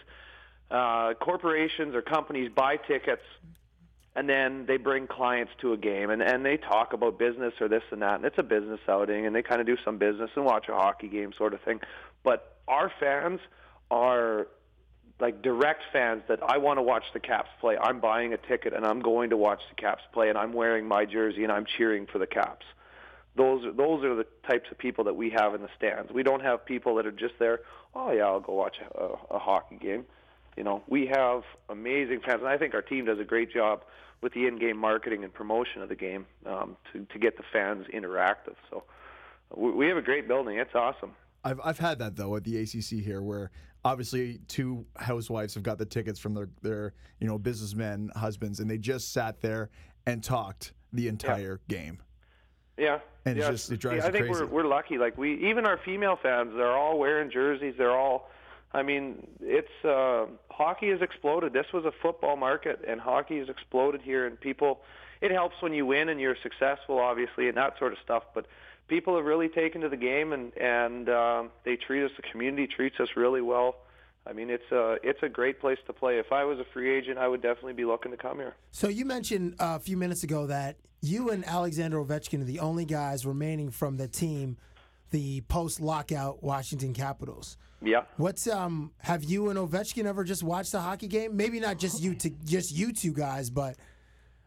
uh, 0.70 1.14
corporations 1.14 1.94
or 1.94 2.02
companies 2.02 2.50
buy 2.54 2.76
tickets, 2.76 3.22
and 4.16 4.28
then 4.28 4.66
they 4.66 4.76
bring 4.78 5.06
clients 5.06 5.52
to 5.60 5.72
a 5.72 5.76
game, 5.76 6.10
and 6.10 6.22
and 6.22 6.44
they 6.44 6.56
talk 6.56 6.92
about 6.92 7.18
business 7.18 7.54
or 7.60 7.68
this 7.68 7.82
and 7.90 8.02
that, 8.02 8.16
and 8.16 8.24
it's 8.24 8.38
a 8.38 8.42
business 8.42 8.80
outing, 8.88 9.26
and 9.26 9.36
they 9.36 9.42
kind 9.42 9.60
of 9.60 9.66
do 9.66 9.76
some 9.84 9.98
business 9.98 10.30
and 10.34 10.44
watch 10.44 10.68
a 10.68 10.74
hockey 10.74 11.08
game 11.08 11.32
sort 11.36 11.54
of 11.54 11.60
thing. 11.60 11.80
But 12.24 12.56
our 12.66 12.90
fans 12.98 13.40
are 13.90 14.48
like 15.20 15.40
direct 15.42 15.82
fans 15.92 16.22
that 16.28 16.40
I 16.42 16.58
want 16.58 16.78
to 16.78 16.82
watch 16.82 17.04
the 17.12 17.20
Caps 17.20 17.50
play. 17.60 17.78
I'm 17.78 18.00
buying 18.00 18.34
a 18.34 18.36
ticket 18.36 18.74
and 18.74 18.84
I'm 18.84 19.00
going 19.00 19.30
to 19.30 19.36
watch 19.36 19.60
the 19.70 19.74
Caps 19.74 20.02
play, 20.12 20.28
and 20.28 20.36
I'm 20.36 20.52
wearing 20.52 20.86
my 20.86 21.04
jersey 21.04 21.44
and 21.44 21.52
I'm 21.52 21.64
cheering 21.64 22.06
for 22.06 22.18
the 22.18 22.26
Caps 22.26 22.66
those 23.36 23.64
are 23.64 23.72
those 23.72 24.02
are 24.02 24.14
the 24.14 24.26
types 24.46 24.70
of 24.70 24.78
people 24.78 25.04
that 25.04 25.14
we 25.14 25.30
have 25.30 25.54
in 25.54 25.62
the 25.62 25.68
stands. 25.76 26.10
We 26.12 26.22
don't 26.22 26.42
have 26.42 26.64
people 26.64 26.96
that 26.96 27.06
are 27.06 27.12
just 27.12 27.34
there. 27.38 27.60
Oh 27.94 28.10
yeah, 28.10 28.24
I'll 28.24 28.40
go 28.40 28.54
watch 28.54 28.76
a, 28.94 29.34
a 29.34 29.38
hockey 29.38 29.76
game. 29.76 30.06
You 30.56 30.64
know, 30.64 30.82
we 30.88 31.06
have 31.06 31.42
amazing 31.68 32.20
fans, 32.24 32.40
and 32.40 32.48
I 32.48 32.56
think 32.56 32.74
our 32.74 32.82
team 32.82 33.04
does 33.04 33.18
a 33.18 33.24
great 33.24 33.52
job 33.52 33.82
with 34.22 34.32
the 34.32 34.46
in-game 34.46 34.78
marketing 34.78 35.22
and 35.22 35.32
promotion 35.32 35.82
of 35.82 35.88
the 35.88 35.94
game 35.94 36.26
um, 36.46 36.76
to 36.92 37.04
to 37.04 37.18
get 37.18 37.36
the 37.36 37.42
fans 37.52 37.86
interactive. 37.94 38.56
So 38.70 38.84
we, 39.54 39.70
we 39.72 39.86
have 39.88 39.96
a 39.96 40.02
great 40.02 40.26
building. 40.26 40.58
It's 40.58 40.74
awesome. 40.74 41.12
I've 41.44 41.60
I've 41.62 41.78
had 41.78 41.98
that 41.98 42.16
though 42.16 42.36
at 42.36 42.44
the 42.44 42.58
ACC 42.58 43.04
here, 43.04 43.22
where 43.22 43.50
obviously 43.84 44.40
two 44.48 44.84
housewives 44.96 45.54
have 45.54 45.62
got 45.62 45.78
the 45.78 45.84
tickets 45.84 46.18
from 46.18 46.34
their 46.34 46.48
their 46.62 46.94
you 47.20 47.26
know 47.26 47.38
businessmen 47.38 48.10
husbands, 48.16 48.60
and 48.60 48.70
they 48.70 48.78
just 48.78 49.12
sat 49.12 49.40
there 49.40 49.70
and 50.06 50.24
talked 50.24 50.72
the 50.92 51.08
entire 51.08 51.60
yeah. 51.68 51.78
game. 51.78 51.98
Yeah, 52.78 52.98
and 53.24 53.36
yeah. 53.36 53.48
It 53.48 53.50
just 53.52 53.70
it 53.70 53.78
drives 53.78 54.02
yeah, 54.02 54.08
I 54.08 54.12
think 54.12 54.26
crazy. 54.26 54.44
we're 54.44 54.46
we're 54.46 54.66
lucky. 54.66 54.98
Like 54.98 55.16
we 55.16 55.34
even 55.48 55.66
our 55.66 55.78
female 55.84 56.18
fans, 56.22 56.52
they're 56.56 56.76
all 56.76 56.98
wearing 56.98 57.30
jerseys. 57.30 57.74
They're 57.76 57.96
all. 57.96 58.30
I 58.76 58.82
mean, 58.82 59.26
it's 59.40 59.84
uh, 59.84 60.26
hockey 60.50 60.90
has 60.90 61.00
exploded. 61.00 61.54
This 61.54 61.72
was 61.72 61.86
a 61.86 61.92
football 62.02 62.36
market, 62.36 62.84
and 62.86 63.00
hockey 63.00 63.38
has 63.38 63.48
exploded 63.48 64.02
here. 64.02 64.26
And 64.26 64.38
people, 64.38 64.82
it 65.22 65.30
helps 65.30 65.56
when 65.62 65.72
you 65.72 65.86
win 65.86 66.10
and 66.10 66.20
you're 66.20 66.36
successful, 66.42 66.98
obviously, 66.98 67.48
and 67.48 67.56
that 67.56 67.78
sort 67.78 67.94
of 67.94 67.98
stuff. 68.04 68.24
But 68.34 68.46
people 68.86 69.16
have 69.16 69.24
really 69.24 69.48
taken 69.48 69.80
to 69.80 69.88
the 69.88 69.96
game, 69.96 70.34
and 70.34 70.52
and 70.58 71.08
um, 71.08 71.50
they 71.64 71.76
treat 71.76 72.04
us. 72.04 72.10
The 72.16 72.28
community 72.30 72.66
treats 72.66 73.00
us 73.00 73.08
really 73.16 73.40
well. 73.40 73.76
I 74.26 74.34
mean, 74.34 74.50
it's 74.50 74.70
a 74.70 74.98
it's 75.02 75.22
a 75.22 75.28
great 75.30 75.58
place 75.58 75.78
to 75.86 75.94
play. 75.94 76.18
If 76.18 76.30
I 76.30 76.44
was 76.44 76.58
a 76.58 76.66
free 76.74 76.94
agent, 76.94 77.16
I 77.16 77.28
would 77.28 77.40
definitely 77.40 77.72
be 77.72 77.86
looking 77.86 78.10
to 78.10 78.18
come 78.18 78.36
here. 78.36 78.56
So 78.72 78.88
you 78.88 79.06
mentioned 79.06 79.54
uh, 79.58 79.76
a 79.76 79.80
few 79.80 79.96
minutes 79.96 80.22
ago 80.22 80.46
that 80.48 80.76
you 81.00 81.30
and 81.30 81.46
Alexander 81.46 81.96
Ovechkin 82.04 82.42
are 82.42 82.44
the 82.44 82.60
only 82.60 82.84
guys 82.84 83.24
remaining 83.24 83.70
from 83.70 83.96
the 83.96 84.08
team, 84.08 84.58
the 85.10 85.40
post 85.42 85.80
lockout 85.80 86.42
Washington 86.42 86.92
Capitals. 86.92 87.56
Yeah. 87.82 88.02
What's 88.16 88.46
um? 88.46 88.92
Have 88.98 89.24
you 89.24 89.50
and 89.50 89.58
Ovechkin 89.58 90.06
ever 90.06 90.24
just 90.24 90.42
watched 90.42 90.74
a 90.74 90.80
hockey 90.80 91.08
game? 91.08 91.36
Maybe 91.36 91.60
not 91.60 91.78
just 91.78 92.02
you 92.02 92.14
to 92.16 92.30
just 92.44 92.72
you 92.72 92.92
two 92.92 93.12
guys, 93.12 93.50
but 93.50 93.76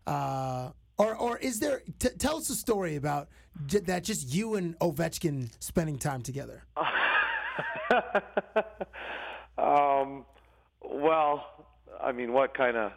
uh, 0.08 0.72
or 0.98 1.16
or 1.16 1.38
is 1.38 1.60
there? 1.60 1.82
T- 2.00 2.10
tell 2.18 2.38
us 2.38 2.50
a 2.50 2.56
story 2.56 2.96
about 2.96 3.30
j- 3.68 3.80
that. 3.82 4.04
Just 4.04 4.34
you 4.34 4.56
and 4.56 4.78
Ovechkin 4.80 5.50
spending 5.60 5.98
time 5.98 6.22
together. 6.22 6.64
um. 9.58 10.26
Well, 10.82 11.46
I 12.02 12.12
mean, 12.12 12.34
what 12.34 12.54
kind 12.56 12.76
of 12.78 12.92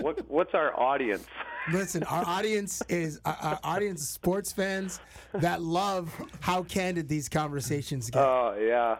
what 0.00 0.28
what's 0.30 0.54
our 0.54 0.78
audience? 0.78 1.26
Listen, 1.72 2.02
our 2.04 2.26
audience 2.26 2.82
is 2.88 3.20
uh, 3.24 3.34
our 3.40 3.60
audience 3.62 4.08
sports 4.08 4.52
fans 4.52 5.00
that 5.32 5.62
love 5.62 6.12
how 6.40 6.62
candid 6.64 7.08
these 7.08 7.28
conversations 7.28 8.10
get. 8.10 8.20
Oh 8.20 8.56
yeah, 8.60 8.96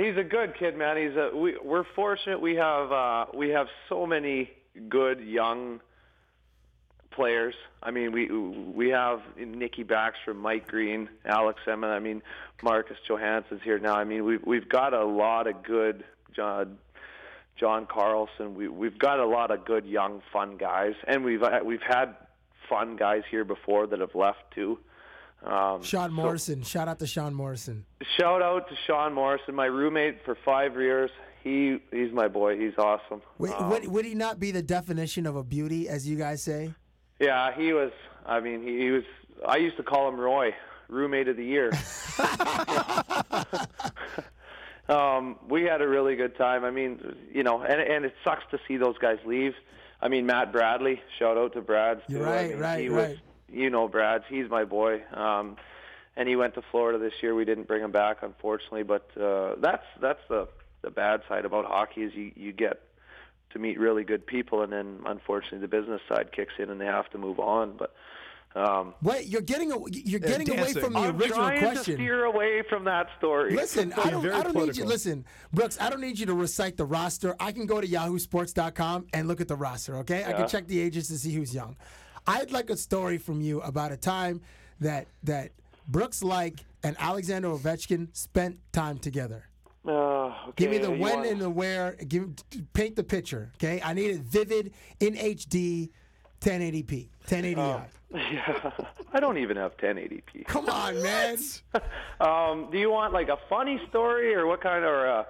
he's 0.00 0.16
a 0.16 0.24
good 0.24 0.54
kid, 0.58 0.76
man. 0.76 0.96
He's 0.96 1.16
a 1.16 1.36
we 1.36 1.56
we're 1.62 1.84
fortunate 1.94 2.40
we 2.40 2.54
have 2.56 2.92
uh, 2.92 3.26
we 3.34 3.50
have 3.50 3.68
so 3.88 4.06
many 4.06 4.50
good 4.88 5.20
young 5.20 5.80
players. 7.10 7.54
I 7.82 7.90
mean, 7.90 8.12
we 8.12 8.30
we 8.30 8.88
have 8.90 9.20
Nicky 9.36 9.84
Backstrom, 9.84 10.36
Mike 10.36 10.68
Green, 10.68 11.08
Alex 11.24 11.60
Semin. 11.66 11.90
I 11.90 11.98
mean, 11.98 12.22
Marcus 12.62 12.96
Johansson's 13.08 13.62
here 13.62 13.78
now. 13.78 13.94
I 13.94 14.04
mean, 14.04 14.24
we 14.24 14.38
we've 14.38 14.68
got 14.68 14.94
a 14.94 15.04
lot 15.04 15.46
of 15.46 15.62
good. 15.62 16.04
John, 16.34 16.78
John 17.58 17.86
Carlson. 17.86 18.54
We 18.54 18.68
we've 18.68 18.98
got 18.98 19.18
a 19.18 19.26
lot 19.26 19.50
of 19.50 19.64
good 19.64 19.86
young 19.86 20.22
fun 20.32 20.56
guys, 20.56 20.94
and 21.06 21.24
we've 21.24 21.42
uh, 21.42 21.60
we've 21.64 21.82
had 21.86 22.14
fun 22.68 22.96
guys 22.96 23.22
here 23.30 23.44
before 23.44 23.86
that 23.86 24.00
have 24.00 24.14
left 24.14 24.38
too. 24.54 24.78
Um, 25.44 25.82
Shaone 25.82 26.10
Morrisonn. 26.10 26.64
So, 26.64 26.68
shout 26.68 26.88
out 26.88 26.98
to 26.98 27.04
Shaone 27.04 27.32
Morrisonn. 27.32 27.84
Shout 28.18 28.42
out 28.42 28.68
to 28.68 28.74
Shaone 28.86 29.14
Morrisonn, 29.14 29.54
my 29.54 29.66
roommate 29.66 30.24
for 30.24 30.36
five 30.44 30.74
years. 30.74 31.10
He 31.42 31.78
he's 31.90 32.12
my 32.12 32.28
boy. 32.28 32.58
He's 32.58 32.76
awesome. 32.78 33.22
Would, 33.38 33.52
um, 33.52 33.70
would, 33.70 33.88
would 33.88 34.04
he 34.04 34.14
not 34.14 34.40
be 34.40 34.50
the 34.50 34.62
definition 34.62 35.26
of 35.26 35.36
a 35.36 35.44
beauty, 35.44 35.88
as 35.88 36.08
you 36.08 36.16
guys 36.16 36.42
say? 36.42 36.74
Yeah, 37.20 37.52
he 37.56 37.72
was. 37.72 37.92
I 38.26 38.40
mean, 38.40 38.62
he, 38.62 38.78
he 38.78 38.90
was. 38.90 39.04
I 39.46 39.56
used 39.56 39.76
to 39.76 39.82
call 39.82 40.08
him 40.08 40.18
Roy, 40.18 40.54
roommate 40.88 41.28
of 41.28 41.36
the 41.36 41.44
year. 41.44 41.70
um, 44.88 45.36
we 45.48 45.64
had 45.64 45.82
a 45.82 45.88
really 45.88 46.16
good 46.16 46.36
time. 46.36 46.64
I 46.64 46.70
mean, 46.70 47.16
you 47.32 47.42
know, 47.42 47.60
and 47.62 47.80
and 47.80 48.04
it 48.04 48.14
sucks 48.24 48.44
to 48.50 48.58
see 48.66 48.76
those 48.76 48.98
guys 48.98 49.18
leave. 49.24 49.54
I 50.00 50.08
mean, 50.08 50.26
Matt 50.26 50.52
Bradley. 50.52 51.00
Shout 51.18 51.36
out 51.36 51.54
to 51.54 51.60
Brad. 51.60 52.02
You're 52.08 52.22
right, 52.22 52.46
I 52.46 52.48
mean, 52.48 52.58
right, 52.58 52.80
he 52.80 52.88
right. 52.88 53.08
Was, 53.10 53.18
you 53.52 53.70
know, 53.70 53.88
Brad. 53.88 54.22
He's 54.28 54.48
my 54.48 54.64
boy. 54.64 55.02
Um, 55.12 55.56
and 56.16 56.28
he 56.28 56.36
went 56.36 56.54
to 56.54 56.62
Florida 56.70 56.98
this 56.98 57.14
year. 57.22 57.34
We 57.34 57.44
didn't 57.44 57.68
bring 57.68 57.82
him 57.82 57.92
back, 57.92 58.18
unfortunately. 58.22 58.82
But 58.82 59.10
uh, 59.16 59.54
that's 59.60 59.84
that's 60.00 60.20
the 60.28 60.48
the 60.82 60.90
bad 60.90 61.22
side 61.28 61.44
about 61.44 61.64
hockey 61.64 62.02
is 62.02 62.14
you 62.14 62.32
you 62.34 62.52
get 62.52 62.80
to 63.50 63.58
meet 63.58 63.78
really 63.78 64.04
good 64.04 64.26
people, 64.26 64.62
and 64.62 64.72
then 64.72 65.00
unfortunately 65.06 65.60
the 65.60 65.68
business 65.68 66.00
side 66.08 66.32
kicks 66.32 66.54
in, 66.58 66.70
and 66.70 66.80
they 66.80 66.86
have 66.86 67.08
to 67.10 67.18
move 67.18 67.38
on. 67.38 67.76
But 67.76 67.94
um, 68.56 68.94
Wait, 69.02 69.26
you're 69.26 69.42
getting 69.42 69.70
you're 69.90 70.18
getting 70.20 70.50
away 70.58 70.72
from 70.72 70.92
the 70.94 70.98
I'm 70.98 71.16
original 71.16 71.36
trying 71.36 71.60
question. 71.60 71.96
to 71.96 72.02
steer 72.02 72.24
away 72.24 72.62
from 72.68 72.84
that 72.84 73.06
story. 73.18 73.54
Listen, 73.54 73.92
I 73.96 74.10
don't, 74.10 74.28
I 74.30 74.42
don't 74.42 74.56
need 74.56 74.76
you. 74.76 74.84
Listen, 74.84 75.24
Brooks, 75.52 75.78
I 75.80 75.90
don't 75.90 76.00
need 76.00 76.18
you 76.18 76.26
to 76.26 76.34
recite 76.34 76.76
the 76.76 76.84
roster. 76.86 77.36
I 77.38 77.52
can 77.52 77.66
go 77.66 77.80
to 77.80 77.86
YahooSports.com 77.86 79.06
and 79.12 79.28
look 79.28 79.40
at 79.40 79.48
the 79.48 79.56
roster. 79.56 79.96
Okay, 79.98 80.24
I 80.24 80.32
can 80.32 80.48
check 80.48 80.66
the 80.66 80.80
ages 80.80 81.08
to 81.08 81.18
see 81.18 81.32
who's 81.32 81.54
young. 81.54 81.76
I'd 82.26 82.50
like 82.50 82.70
a 82.70 82.76
story 82.76 83.18
from 83.18 83.40
you 83.40 83.60
about 83.60 83.92
a 83.92 83.96
time 83.96 84.40
that 84.80 85.06
that 85.24 85.50
Brooks 85.86 86.20
Laich 86.22 86.60
and 86.82 86.96
Alexander 86.98 87.48
Ovechkin 87.48 88.14
spent 88.16 88.58
time 88.72 88.98
together. 88.98 89.44
Uh, 89.86 90.34
Give 90.56 90.70
me 90.70 90.78
the 90.78 90.92
you 90.92 91.00
when 91.00 91.16
want- 91.18 91.28
and 91.28 91.40
the 91.40 91.48
where. 91.50 91.96
Give 92.06 92.30
paint 92.74 92.96
the 92.96 93.04
picture. 93.04 93.52
Okay, 93.56 93.80
I 93.82 93.94
need 93.94 94.10
it 94.10 94.20
vivid 94.20 94.72
in 95.00 95.14
HD, 95.14 95.90
1080p, 96.40 97.08
1080i. 97.26 97.84
Yeah, 98.10 98.70
I 99.12 99.20
don't 99.20 99.36
even 99.38 99.56
have 99.56 99.76
1080p. 99.76 100.46
Come 100.46 100.68
on, 100.68 101.02
man. 101.02 101.38
Um, 102.20 102.68
do 102.72 102.78
you 102.78 102.90
want 102.90 103.12
like 103.12 103.28
a 103.28 103.36
funny 103.48 103.80
story 103.88 104.34
or 104.34 104.44
what 104.46 104.60
kind 104.60 104.84
of? 104.84 104.90
Uh, 104.92 105.22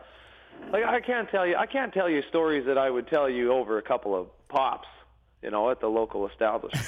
like 0.73 0.85
I 0.85 1.01
can't 1.01 1.29
tell 1.29 1.47
you. 1.47 1.55
I 1.55 1.67
can't 1.67 1.93
tell 1.93 2.09
you 2.09 2.23
stories 2.31 2.65
that 2.67 2.79
I 2.79 2.89
would 2.89 3.09
tell 3.09 3.29
you 3.29 3.53
over 3.53 3.77
a 3.77 3.83
couple 3.83 4.19
of 4.19 4.29
pops. 4.49 4.89
You 5.43 5.51
know, 5.51 5.71
at 5.71 5.81
the 5.81 5.87
local 5.87 6.27
establishment. 6.27 6.85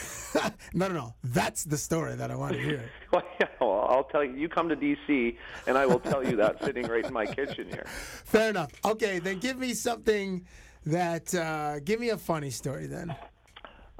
no, 0.74 0.88
no, 0.88 0.94
no. 0.94 1.14
That's 1.22 1.64
the 1.64 1.76
story 1.76 2.16
that 2.16 2.30
I 2.30 2.34
want 2.34 2.54
to 2.54 2.60
hear. 2.60 2.90
well, 3.12 3.22
yeah, 3.38 3.46
well, 3.60 3.86
I'll 3.90 4.04
tell 4.04 4.24
you. 4.24 4.34
You 4.34 4.48
come 4.48 4.70
to 4.70 4.76
DC, 4.76 5.36
and 5.66 5.76
I 5.76 5.84
will 5.84 6.00
tell 6.00 6.26
you 6.26 6.36
that 6.36 6.64
sitting 6.64 6.88
right 6.88 7.04
in 7.04 7.12
my 7.12 7.26
kitchen 7.26 7.68
here. 7.68 7.84
Fair 8.24 8.50
enough. 8.50 8.72
Okay, 8.84 9.18
then 9.18 9.38
give 9.38 9.58
me 9.58 9.74
something 9.74 10.46
that. 10.86 11.34
Uh, 11.34 11.80
give 11.80 12.00
me 12.00 12.08
a 12.08 12.16
funny 12.16 12.50
story 12.50 12.86
then. 12.86 13.14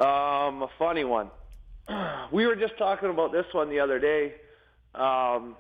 Um, 0.01 0.63
a 0.63 0.69
funny 0.79 1.05
one. 1.05 1.31
We 2.33 2.47
were 2.47 2.55
just 2.55 2.79
talking 2.79 3.11
about 3.11 3.33
this 3.33 3.47
one 3.51 3.71
the 3.71 3.81
other 3.81 3.99
day. 3.99 4.35
Um, 4.95 5.57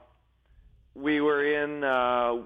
we 0.94 1.20
were 1.20 1.44
in 1.44 1.82
uh, 1.82 2.36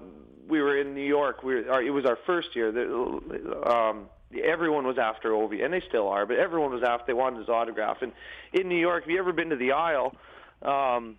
we 0.49 0.61
were 0.61 0.79
in 0.79 0.95
New 0.95 1.05
York. 1.05 1.43
We 1.43 1.53
were, 1.53 1.71
or 1.71 1.83
it 1.83 1.91
was 1.91 2.05
our 2.05 2.17
first 2.25 2.55
year. 2.55 2.71
The, 2.71 3.71
um, 3.71 4.07
everyone 4.43 4.87
was 4.87 4.97
after 4.97 5.29
Ovi, 5.29 5.63
and 5.63 5.71
they 5.71 5.83
still 5.87 6.07
are. 6.07 6.25
But 6.25 6.37
everyone 6.37 6.71
was 6.71 6.81
after. 6.81 7.05
They 7.05 7.13
wanted 7.13 7.39
his 7.39 7.49
autograph. 7.49 7.97
And 8.01 8.13
in 8.51 8.67
New 8.67 8.79
York, 8.79 9.03
have 9.03 9.11
you 9.11 9.19
ever 9.19 9.31
been 9.31 9.49
to 9.49 9.55
the 9.55 9.73
aisle? 9.73 10.15
Um, 10.63 11.17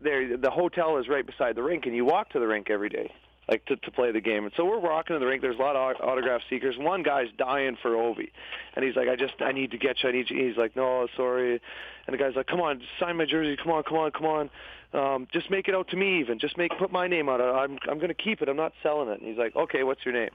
there, 0.00 0.36
the 0.36 0.50
hotel 0.50 0.98
is 0.98 1.08
right 1.08 1.24
beside 1.24 1.54
the 1.54 1.62
rink, 1.62 1.86
and 1.86 1.94
you 1.94 2.04
walk 2.04 2.30
to 2.30 2.40
the 2.40 2.46
rink 2.46 2.70
every 2.70 2.88
day. 2.88 3.12
Like 3.48 3.64
to, 3.66 3.76
to 3.76 3.90
play 3.90 4.12
the 4.12 4.20
game. 4.20 4.44
And 4.44 4.52
so 4.56 4.64
we're 4.64 4.78
walking 4.78 5.14
in 5.14 5.20
the 5.20 5.26
rink. 5.26 5.42
There's 5.42 5.58
a 5.58 5.62
lot 5.62 5.76
of 5.76 5.96
autograph 6.00 6.42
seekers. 6.48 6.76
One 6.78 7.02
guy's 7.02 7.28
dying 7.36 7.76
for 7.80 7.90
Ovi, 7.90 8.30
and 8.74 8.84
he's 8.84 8.96
like, 8.96 9.08
"I 9.08 9.16
just 9.16 9.34
I 9.40 9.52
need 9.52 9.70
to 9.72 9.78
get 9.78 10.02
you. 10.02 10.08
I 10.08 10.12
need 10.12 10.30
you." 10.30 10.46
He's 10.46 10.56
like, 10.56 10.76
"No, 10.76 11.06
sorry." 11.16 11.60
And 12.06 12.14
the 12.14 12.18
guy's 12.18 12.36
like, 12.36 12.46
"Come 12.46 12.60
on, 12.60 12.82
sign 12.98 13.16
my 13.16 13.26
jersey. 13.26 13.56
Come 13.56 13.72
on, 13.72 13.82
come 13.82 13.98
on, 13.98 14.10
come 14.10 14.26
on. 14.26 14.50
Um, 14.92 15.26
just 15.32 15.50
make 15.50 15.68
it 15.68 15.74
out 15.74 15.88
to 15.88 15.96
me. 15.96 16.20
Even 16.20 16.38
just 16.38 16.56
make 16.56 16.70
put 16.78 16.92
my 16.92 17.08
name 17.08 17.28
on 17.28 17.40
it. 17.40 17.44
I'm 17.44 17.78
I'm 17.88 17.98
gonna 17.98 18.14
keep 18.14 18.42
it. 18.42 18.48
I'm 18.48 18.56
not 18.56 18.72
selling 18.82 19.08
it." 19.08 19.20
And 19.20 19.28
he's 19.28 19.38
like, 19.38 19.54
"Okay, 19.56 19.82
what's 19.82 20.04
your 20.04 20.14
name?" 20.14 20.30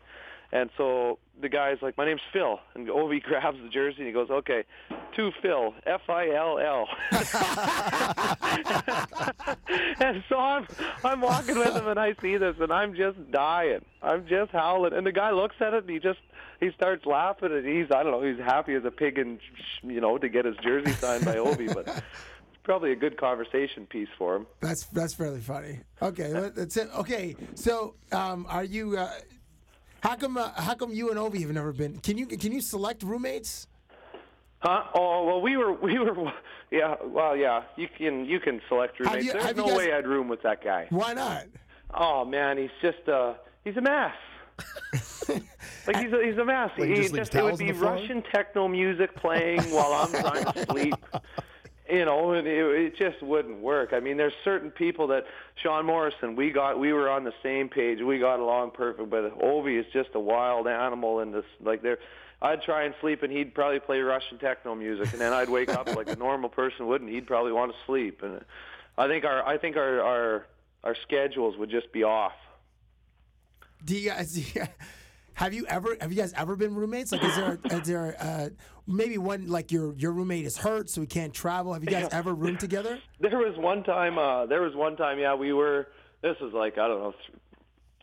And 0.52 0.70
so 0.78 1.20
the 1.39 1.50
guy's 1.50 1.82
like, 1.82 1.97
"My 1.97 2.06
name's 2.06 2.22
Phil." 2.34 2.60
And 2.76 2.88
Ovi 2.88 3.22
grabs 3.24 3.58
the 3.62 3.70
jersey 3.70 4.00
and 4.00 4.08
he 4.08 4.14
goes, 4.14 4.30
"Okay, 4.30 4.64
to 5.16 5.32
Phil, 5.41 5.74
F 5.86 6.10
I 6.10 6.32
L 6.32 6.60
L." 6.60 6.88
And 10.00 10.24
so 10.30 10.39
I'm 10.39 10.66
I'm 11.04 11.22
walking 11.22 11.58
with 11.58 11.76
him 11.76 11.88
and 11.88 12.00
I 12.00 12.16
see 12.22 12.38
this 12.38 12.56
and 12.60 12.72
I'm 12.72 12.95
just 12.95 13.32
dying. 13.32 13.84
I'm 14.02 14.26
just 14.28 14.52
howling. 14.52 14.93
And 14.93 15.06
the 15.06 15.12
guy 15.12 15.32
looks 15.32 15.56
at 15.60 15.74
it 15.74 15.84
and 15.84 15.89
he 15.89 16.00
just 16.00 16.20
he 16.60 16.72
starts 16.72 17.06
laughing 17.06 17.52
and 17.52 17.66
he's 17.66 17.91
I 17.91 18.04
don't 18.04 18.12
know 18.12 18.22
he's 18.22 18.39
happy 18.39 18.76
as 18.76 18.86
a 18.86 18.91
pig 18.91 19.20
and 19.20 19.39
you 19.84 20.00
know 20.00 20.18
to 20.18 20.30
get 20.30 20.45
his 20.45 20.56
jersey 20.58 20.91
signed 20.93 21.26
by 21.26 21.36
Ovi, 21.36 21.74
but 21.74 21.88
it's 21.88 22.02
probably 22.64 22.93
a 22.93 22.95
good 22.95 23.18
conversation 23.18 23.86
piece 23.86 24.08
for 24.18 24.38
him. 24.38 24.47
That's 24.62 24.86
that's 24.88 25.14
fairly 25.14 25.41
funny. 25.41 25.82
Okay, 26.02 26.32
that's 26.56 26.78
it. 26.78 26.89
Okay, 26.97 27.36
so 27.56 27.95
um, 28.12 28.45
are 28.50 28.64
you? 28.64 28.97
Uh, 28.97 29.12
how 30.02 30.16
come? 30.16 30.38
Uh, 30.38 30.50
how 30.56 30.76
come 30.76 30.91
you 30.91 31.10
and 31.10 31.20
Ovi 31.20 31.41
have 31.41 31.52
never 31.52 31.72
been? 31.74 32.00
Can 32.00 32.18
you 32.18 32.26
can 32.26 32.52
you 32.52 32.62
select 32.62 33.04
roommates? 33.04 33.68
Huh? 34.60 34.84
Oh 34.93 35.26
well, 35.26 35.41
we 35.41 35.58
were 35.58 35.74
we 35.82 35.97
were 36.00 36.32
yeah. 36.72 36.95
Well, 37.06 37.36
yeah. 37.36 37.64
You 37.78 37.88
can 37.97 38.26
you 38.26 38.39
can 38.39 38.62
select 38.68 39.00
roommates. 39.00 39.26
you- 39.26 39.34
There's 39.34 39.56
no 39.56 39.68
guys- 39.68 39.78
way 39.78 39.93
I'd 39.93 40.08
room 40.08 40.28
with 40.28 40.41
that 40.43 40.64
guy. 40.64 40.88
Why 40.89 41.14
not? 41.14 41.45
Oh 41.93 42.26
man, 42.26 42.58
he's 42.58 42.70
just 42.82 43.08
a 43.08 43.36
he's 43.64 43.78
a 43.78 43.82
mess. 43.82 44.14
like 45.88 45.97
he's 45.97 46.12
a, 46.12 46.22
he's 46.26 46.38
a 46.38 46.43
mess. 46.45 46.72
Like, 46.78 46.89
he 46.89 46.95
he 46.95 47.02
just 47.02 47.14
leaves 47.14 47.30
just, 47.30 47.36
it 47.36 47.43
would 47.43 47.58
be? 47.58 47.72
Russian 47.72 48.22
techno 48.34 48.68
music 48.68 49.16
playing 49.16 49.62
while 49.72 49.93
I'm 49.93 50.12
trying 50.12 50.45
to 50.54 50.66
sleep. 50.66 50.95
You 51.90 52.06
know, 52.06 52.34
it, 52.34 52.46
it 52.46 52.96
just 52.98 53.22
wouldn't 53.22 53.60
work. 53.62 53.94
I 53.94 54.00
mean, 54.00 54.18
there's 54.18 54.34
certain 54.44 54.70
people 54.72 55.08
that 55.08 55.26
Shaone 55.64 55.86
Morrisonn, 55.86 56.36
we 56.36 56.52
got, 56.52 56.80
we 56.80 56.94
were 56.94 57.10
on 57.10 57.24
the 57.24 57.34
same 57.42 57.68
page, 57.70 58.00
we 58.02 58.20
got 58.20 58.40
along 58.40 58.72
perfect. 58.72 59.10
But 59.10 59.40
Ovi 59.40 59.80
is 59.80 59.86
just 59.92 60.10
a 60.14 60.20
wild 60.20 60.68
animal, 60.68 61.20
and 61.20 61.34
this 61.34 61.46
like 61.62 61.82
there, 61.82 61.98
I'd 62.42 62.62
try 62.62 62.84
and 62.84 62.94
sleep, 63.02 63.24
and 63.24 63.32
he'd 63.32 63.54
probably 63.54 63.80
play 63.80 64.00
Russian 64.00 64.38
techno 64.38 64.76
music, 64.76 65.12
and 65.12 65.20
then 65.22 65.34
I'd 65.34 65.50
wake 65.50 65.70
up 65.70 65.94
like 65.96 66.10
a 66.10 66.16
normal 66.16 66.50
person 66.50 66.88
would, 66.88 67.02
and 67.02 67.10
he'd 67.10 67.28
probably 67.28 67.52
want 67.52 67.72
to 67.72 67.78
sleep. 67.86 68.22
And 68.24 68.42
I 68.98 69.08
think 69.08 69.26
our, 69.26 69.46
I 69.46 69.58
think 69.58 69.76
our, 69.76 70.02
our, 70.02 70.46
our 70.84 70.96
schedules 71.04 71.58
would 71.58 71.70
just 71.70 71.92
be 71.92 72.04
off. 72.04 72.34
Do 73.84 73.96
you 73.96 74.10
guys? 74.10 74.34
do 74.34 74.42
you- 74.42 74.68
have 75.40 75.54
you 75.54 75.66
ever? 75.68 75.96
Have 76.02 76.12
you 76.12 76.18
guys 76.18 76.34
ever 76.34 76.58
been 76.58 76.76
roommates? 76.76 77.14
Like, 77.14 77.24
is 77.24 77.34
there? 77.38 77.60
is 77.72 77.88
there? 77.88 78.16
Uh, 78.20 78.50
maybe 78.88 79.18
one 79.18 79.48
like 79.48 79.72
your 79.72 79.94
your 79.94 80.12
roommate 80.12 80.46
is 80.46 80.58
hurt, 80.58 80.90
so 80.90 81.00
he 81.00 81.08
can't 81.08 81.34
travel. 81.34 81.72
Have 81.74 81.82
you 81.82 81.90
guys 81.90 82.10
ever 82.12 82.34
roomed 82.34 82.60
together? 82.60 83.00
There 83.22 83.38
was 83.38 83.58
one 83.58 83.84
time. 83.84 84.18
Uh, 84.18 84.46
there 84.48 84.62
was 84.62 84.76
one 84.76 84.98
time. 84.98 85.18
Yeah, 85.18 85.36
we 85.36 85.54
were. 85.54 85.88
This 86.22 86.36
was 86.42 86.52
like 86.54 86.78
I 86.78 86.88
don't 86.90 87.00
know, 87.00 87.12
th- 87.12 87.40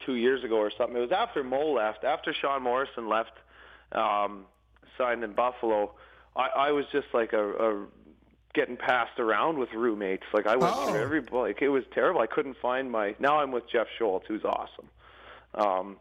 two 0.06 0.14
years 0.14 0.42
ago 0.44 0.56
or 0.56 0.70
something. 0.78 0.96
It 0.96 1.00
was 1.00 1.12
after 1.12 1.44
Mo 1.44 1.72
left. 1.72 2.04
After 2.04 2.32
Shaone 2.32 2.62
Morrisonn 2.62 3.06
left, 3.08 3.32
um, 3.92 4.46
signed 4.96 5.22
in 5.24 5.32
Buffalo. 5.34 5.92
I, 6.34 6.48
I 6.68 6.70
was 6.72 6.86
just 6.90 7.08
like 7.12 7.34
a, 7.34 7.50
a 7.52 7.86
getting 8.54 8.78
passed 8.78 9.18
around 9.18 9.58
with 9.58 9.68
roommates. 9.74 10.24
Like 10.32 10.46
I 10.46 10.56
went 10.56 10.74
Oh. 10.74 10.86
through 10.88 11.00
every. 11.02 11.20
Like 11.20 11.60
it 11.60 11.68
was 11.68 11.84
terrible. 11.92 12.20
I 12.22 12.26
couldn't 12.26 12.56
find 12.62 12.90
my. 12.90 13.14
Now 13.18 13.40
I'm 13.40 13.52
with 13.52 13.64
Jeff 13.70 13.88
Schultz, 13.98 14.24
who's 14.26 14.44
awesome. 14.44 14.88
Um, 15.54 15.96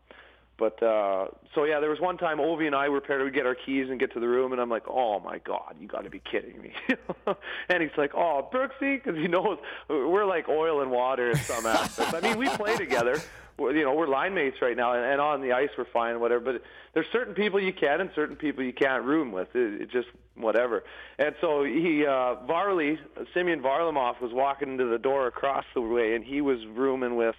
but 0.58 0.82
uh, 0.82 1.28
so 1.54 1.66
yeah, 1.66 1.80
there 1.80 1.90
was 1.90 2.00
one 2.00 2.18
time 2.18 2.38
Ovi 2.38 2.66
and 2.66 2.76
I 2.76 2.88
were 2.88 3.02
paired. 3.02 3.24
We 3.24 3.32
get 3.32 3.46
our 3.46 3.56
keys 3.56 3.90
and 3.90 4.00
get 4.00 4.14
to 4.14 4.20
the 4.20 4.28
room, 4.28 4.54
and 4.54 4.62
I'm 4.62 4.70
like, 4.70 4.88
"Oh 4.88 5.20
my 5.20 5.40
God, 5.40 5.76
you 5.80 5.88
got 5.88 6.06
to 6.06 6.10
be 6.10 6.20
kidding 6.20 6.62
me!" 6.62 6.74
and 7.70 7.82
he's 7.82 7.98
like, 7.98 8.12
"Oh, 8.16 8.48
Brooksy," 8.54 9.04
because 9.04 9.18
he 9.18 9.28
knows 9.28 9.58
we're 9.90 10.26
like 10.26 10.48
oil 10.48 10.82
and 10.82 10.92
water 10.92 11.32
in 11.32 11.38
some 11.38 11.66
aspects. 11.66 12.14
I 12.14 12.22
mean, 12.22 12.38
we 12.38 12.48
play 12.50 12.78
together. 12.78 13.22
We're, 13.58 13.76
you 13.76 13.84
know, 13.84 13.94
we're 13.94 14.08
line 14.08 14.34
mates 14.34 14.62
right 14.62 14.76
now, 14.76 14.94
and, 14.94 15.06
and 15.06 15.22
on 15.22 15.42
the 15.42 15.54
ice 15.54 15.70
we're 15.78 15.86
fine, 15.86 16.20
whatever. 16.20 16.44
But 16.44 16.62
there's 16.94 17.08
certain 17.12 17.34
people 17.34 17.62
you 17.62 17.74
can, 17.74 18.00
and 18.00 18.10
certain 18.16 18.36
people 18.38 18.64
you 18.64 18.74
can't 18.74 19.04
room 19.04 19.32
with. 19.34 19.56
It, 19.56 19.82
it 19.82 19.92
just 19.92 20.08
whatever. 20.36 20.84
And 21.18 21.36
so 21.42 21.64
he, 21.64 22.06
uh, 22.06 22.36
Varley, 22.46 22.98
Semyon 23.34 23.62
Varlamov, 23.62 24.22
was 24.22 24.32
walking 24.34 24.70
into 24.70 24.86
the 24.86 24.98
door 24.98 25.28
across 25.28 25.66
the 25.74 25.82
way, 25.82 26.16
and 26.16 26.24
he 26.24 26.42
was 26.42 26.60
rooming 26.66 27.16
with. 27.16 27.36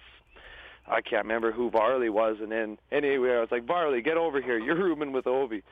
I 0.87 1.01
can't 1.01 1.23
remember 1.23 1.51
who 1.51 1.69
Varley 1.69 2.09
was, 2.09 2.37
and 2.41 2.51
then 2.51 2.77
anyway, 2.91 3.31
I 3.31 3.39
was 3.41 3.49
like, 3.51 3.65
Varley, 3.65 4.01
get 4.01 4.17
over 4.17 4.41
here. 4.41 4.57
You're 4.57 4.75
rooming 4.75 5.11
with 5.11 5.25
Ovi. 5.25 5.63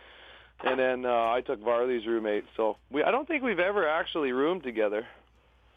And 0.63 0.80
then 0.80 1.05
uh, 1.05 1.09
I 1.09 1.41
took 1.45 1.61
Varley's 1.61 2.05
roommate. 2.07 2.45
So 2.55 2.78
we, 2.91 3.03
I 3.03 3.11
don't 3.11 3.28
think 3.28 3.43
we've 3.43 3.59
ever 3.59 3.88
actually 3.88 4.32
roomed 4.32 4.63
together. 4.63 5.05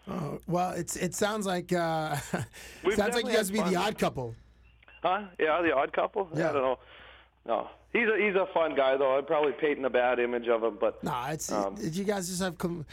Oh, 0.08 0.38
well, 0.46 0.70
it's 0.70 0.96
it 0.96 1.14
sounds 1.14 1.46
like 1.46 1.72
uh, 1.72 2.16
sounds 2.94 3.14
like 3.14 3.26
you 3.26 3.32
guys 3.32 3.50
would 3.52 3.64
be 3.64 3.70
the 3.70 3.76
odd 3.76 3.98
couple. 3.98 4.34
Huh? 5.02 5.24
Yeah, 5.38 5.60
the 5.62 5.74
odd 5.74 5.92
couple. 5.92 6.28
Yeah. 6.34 6.50
I 6.50 6.52
don't 6.52 6.62
know. 6.62 6.78
No, 7.46 7.68
he's 7.92 8.08
a 8.08 8.16
he's 8.18 8.34
a 8.36 8.46
fun 8.54 8.74
guy 8.74 8.96
though. 8.96 9.18
I'd 9.18 9.26
probably 9.26 9.52
painting 9.52 9.84
a 9.84 9.90
bad 9.90 10.18
image 10.18 10.48
of 10.48 10.62
him, 10.62 10.78
but 10.80 11.02
Nah, 11.04 11.28
it's 11.30 11.50
Um, 11.52 11.76
you 11.80 12.04
guys 12.04 12.28
just 12.28 12.40
have 12.42 12.56
com- 12.56 12.86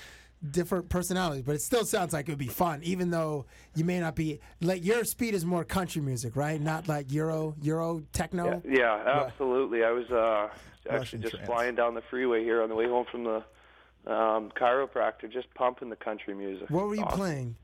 different 0.52 0.89
personalities, 0.89 1.43
but 1.43 1.56
it 1.56 1.62
still 1.62 1.86
sounds 1.86 2.14
like 2.14 2.28
it 2.28 2.32
would 2.32 2.38
be 2.39 2.48
fun, 2.48 2.82
even 2.84 3.10
though 3.12 3.46
you 3.76 3.84
may 3.86 4.00
not 4.00 4.16
be 4.16 4.39
like 4.62 4.84
your 4.86 5.04
speed 5.04 5.34
is 5.34 5.46
more 5.46 5.64
country 5.64 6.02
music, 6.02 6.36
right? 6.36 6.60
Not 6.62 6.88
like 6.88 7.12
Euro 7.12 7.56
Euro 7.62 8.02
techno. 8.14 8.62
yeah, 8.66 8.72
yeah, 9.04 9.24
absolutely. 9.26 9.84
I 9.84 9.91
was 9.91 10.10
uh, 10.12 10.48
actually 10.89 10.98
Russian 10.98 11.22
just 11.22 11.34
trance. 11.36 11.48
flying 11.48 11.76
down 11.76 11.93
the 11.96 12.02
freeway 12.10 12.43
here 12.43 12.62
on 12.62 12.70
the 12.70 12.76
way 12.76 12.88
home 12.88 13.06
from 13.12 13.24
the 13.24 13.43
um, 14.12 14.52
chiropractor, 14.60 15.32
just 15.32 15.52
pumping 15.56 15.89
the 15.89 15.96
country 15.96 16.34
music. 16.36 16.70
What 16.70 16.86
were 16.88 16.96
you 16.96 17.04
Awesome. 17.04 17.18
playing? 17.20 17.56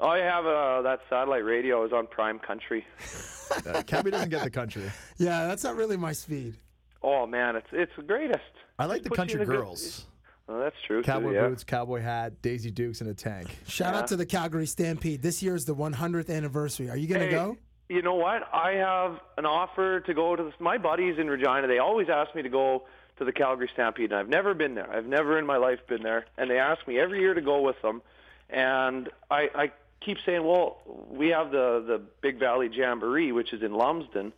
Oh, 0.00 0.08
I 0.08 0.18
have 0.18 0.44
uh, 0.46 0.82
that 0.82 1.00
satellite 1.08 1.44
radio. 1.44 1.84
is 1.84 1.92
on 1.92 2.06
Prime 2.06 2.38
Country. 2.38 2.84
Uh, 3.68 3.82
Cabbie 3.82 4.10
doesn't 4.10 4.30
get 4.30 4.42
the 4.42 4.50
country. 4.50 4.82
Yeah, 5.18 5.46
that's 5.46 5.62
not 5.62 5.76
really 5.76 5.98
my 5.98 6.12
speed. 6.12 6.56
Oh 7.02 7.26
man, 7.26 7.56
it's 7.56 7.66
it's 7.72 7.92
the 7.94 8.02
greatest. 8.02 8.40
I 8.78 8.86
like 8.86 9.02
the 9.02 9.10
country 9.10 9.44
girls. 9.44 9.82
good- 9.98 10.13
girls. 10.46 10.58
Oh, 10.60 10.62
that's 10.62 10.76
true. 10.86 11.02
too, 11.02 11.06
Cowboy 11.06 11.32
yeah. 11.34 11.48
boots, 11.48 11.64
cowboy 11.64 12.00
hat, 12.00 12.42
Daisy 12.42 12.70
Dukes, 12.70 13.00
and 13.00 13.10
a 13.10 13.14
tank. 13.14 13.48
Shout 13.66 13.94
Yeah. 13.94 14.00
out 14.00 14.06
to 14.08 14.16
the 14.16 14.26
Calgary 14.26 14.66
Stampede. 14.66 15.22
This 15.22 15.42
year 15.42 15.54
is 15.54 15.64
the 15.64 15.74
100th 15.74 16.30
anniversary. 16.30 16.90
Are 16.90 16.96
you 16.96 17.08
gonna 17.08 17.26
Hey, 17.26 17.30
go? 17.30 17.56
You 17.88 18.02
know 18.02 18.14
what? 18.14 18.42
I 18.52 18.72
have 18.72 19.20
an 19.36 19.44
offer 19.46 20.00
to 20.00 20.14
go 20.14 20.34
to 20.36 20.42
this. 20.44 20.54
My 20.58 20.78
buddies 20.78 21.18
in 21.18 21.28
Regina, 21.28 21.66
they 21.66 21.78
always 21.78 22.08
ask 22.08 22.34
me 22.34 22.42
to 22.42 22.48
go 22.48 22.84
to 23.18 23.24
the 23.24 23.32
Calgary 23.32 23.68
Stampede, 23.72 24.10
and 24.10 24.18
I've 24.18 24.28
never 24.28 24.54
been 24.54 24.74
there. 24.74 24.90
I've 24.90 25.06
never 25.06 25.38
in 25.38 25.46
my 25.46 25.56
life 25.58 25.86
been 25.86 26.02
there, 26.02 26.24
and 26.38 26.50
they 26.50 26.58
ask 26.58 26.86
me 26.88 26.98
every 26.98 27.20
year 27.20 27.34
to 27.34 27.40
go 27.42 27.60
with 27.60 27.80
them. 27.82 28.02
And 28.50 29.10
I, 29.30 29.50
I 29.54 29.72
keep 30.00 30.18
saying, 30.24 30.42
well, 30.44 30.78
we 31.10 31.28
have 31.28 31.50
the 31.50 31.84
the 31.86 32.00
Big 32.22 32.38
Valley 32.38 32.68
Jamboree, 32.72 33.32
which 33.32 33.52
is 33.52 33.62
in 33.62 33.72
Lumsden. 33.74 34.32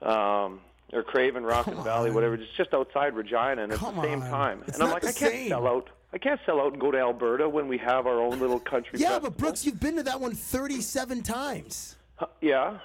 Um, 0.00 0.60
or 0.94 1.02
Craven 1.02 1.44
Rock 1.44 1.66
and 1.66 1.82
Valley, 1.82 2.10
whatever. 2.10 2.34
It's 2.34 2.50
just 2.56 2.72
outside 2.72 3.14
Regina, 3.14 3.62
and 3.64 3.72
it's 3.72 3.80
Come 3.80 3.96
the 3.96 4.02
same 4.02 4.22
on. 4.22 4.30
time. 4.30 4.62
It's 4.66 4.78
and 4.78 4.84
I'm 4.86 4.92
like, 4.92 5.04
I 5.04 5.12
can't 5.12 5.32
same. 5.32 5.48
sell 5.48 5.66
out. 5.66 5.90
I 6.12 6.18
can't 6.18 6.40
sell 6.46 6.60
out 6.60 6.72
and 6.72 6.80
go 6.80 6.90
to 6.92 6.98
Alberta 6.98 7.48
when 7.48 7.66
we 7.66 7.76
have 7.78 8.06
our 8.06 8.20
own 8.20 8.38
little 8.38 8.60
country. 8.60 8.98
Yeah, 9.00 9.08
festival. 9.08 9.30
but 9.30 9.38
Brooks, 9.38 9.66
you've 9.66 9.80
been 9.80 9.96
to 9.96 10.04
that 10.04 10.20
one 10.20 10.32
37 10.32 11.22
times. 11.24 11.96
Yeah, 12.40 12.78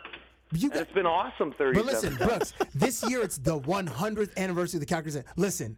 You 0.52 0.70
got, 0.70 0.82
it's 0.82 0.92
been 0.94 1.06
awesome. 1.06 1.54
37 1.56 1.74
but 1.74 1.86
listen, 1.94 2.16
Brooks, 2.28 2.54
this 2.74 3.08
year 3.08 3.22
it's 3.22 3.38
the 3.38 3.60
100th 3.60 4.36
anniversary 4.36 4.78
of 4.78 4.82
the 4.82 4.88
Calgary 4.88 5.12
Stampede. 5.12 5.32
Listen, 5.38 5.78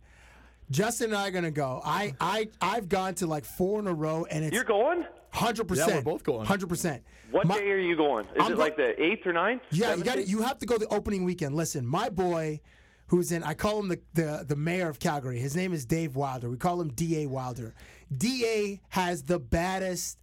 Justin 0.70 1.08
and 1.08 1.18
I 1.18 1.28
are 1.28 1.32
gonna 1.32 1.52
go. 1.52 1.82
I 1.84 2.16
I 2.22 2.48
I've 2.62 2.88
gone 2.88 3.16
to 3.16 3.28
like 3.28 3.44
four 3.44 3.80
in 3.82 3.88
a 3.88 3.94
row, 3.94 4.26
and 4.32 4.46
it's 4.46 4.54
You're 4.56 4.64
going? 4.64 5.04
Hundred 5.32 5.68
percent. 5.68 5.90
Yeah, 5.90 5.96
we're 5.98 6.02
both 6.02 6.24
going. 6.24 6.46
Hundred 6.46 6.68
percent. 6.68 7.04
What 7.32 7.48
day 7.48 7.70
are 7.72 7.78
you 7.78 7.96
going? 7.96 8.26
Is 8.26 8.32
I'm 8.40 8.52
it 8.54 8.56
go- 8.56 8.62
like 8.62 8.76
the 8.78 9.02
eighth 9.02 9.26
or 9.26 9.34
ninth? 9.34 9.62
Yeah, 9.72 9.96
you 9.96 10.04
got 10.04 10.16
to 10.16 10.24
You 10.24 10.42
have 10.42 10.60
to 10.60 10.66
go 10.66 10.78
the 10.78 10.88
opening 10.88 11.24
weekend. 11.24 11.56
Listen, 11.56 11.86
my 11.86 12.10
boy, 12.10 12.60
who's 13.08 13.32
in, 13.32 13.44
I 13.44 13.54
call 13.54 13.80
him 13.80 13.88
the, 13.90 14.00
the 14.14 14.46
the 14.48 14.56
mayor 14.56 14.90
of 14.90 15.00
Calgary. 15.00 15.40
His 15.40 15.56
name 15.56 15.74
is 15.74 15.86
Dave 15.86 16.16
Wilder. 16.16 16.50
We 16.50 16.58
call 16.58 16.82
him 16.82 16.90
Da 16.94 17.26
Wilder. 17.26 17.74
Da 18.16 18.80
has 18.90 19.24
the 19.24 19.40
baddest 19.40 20.18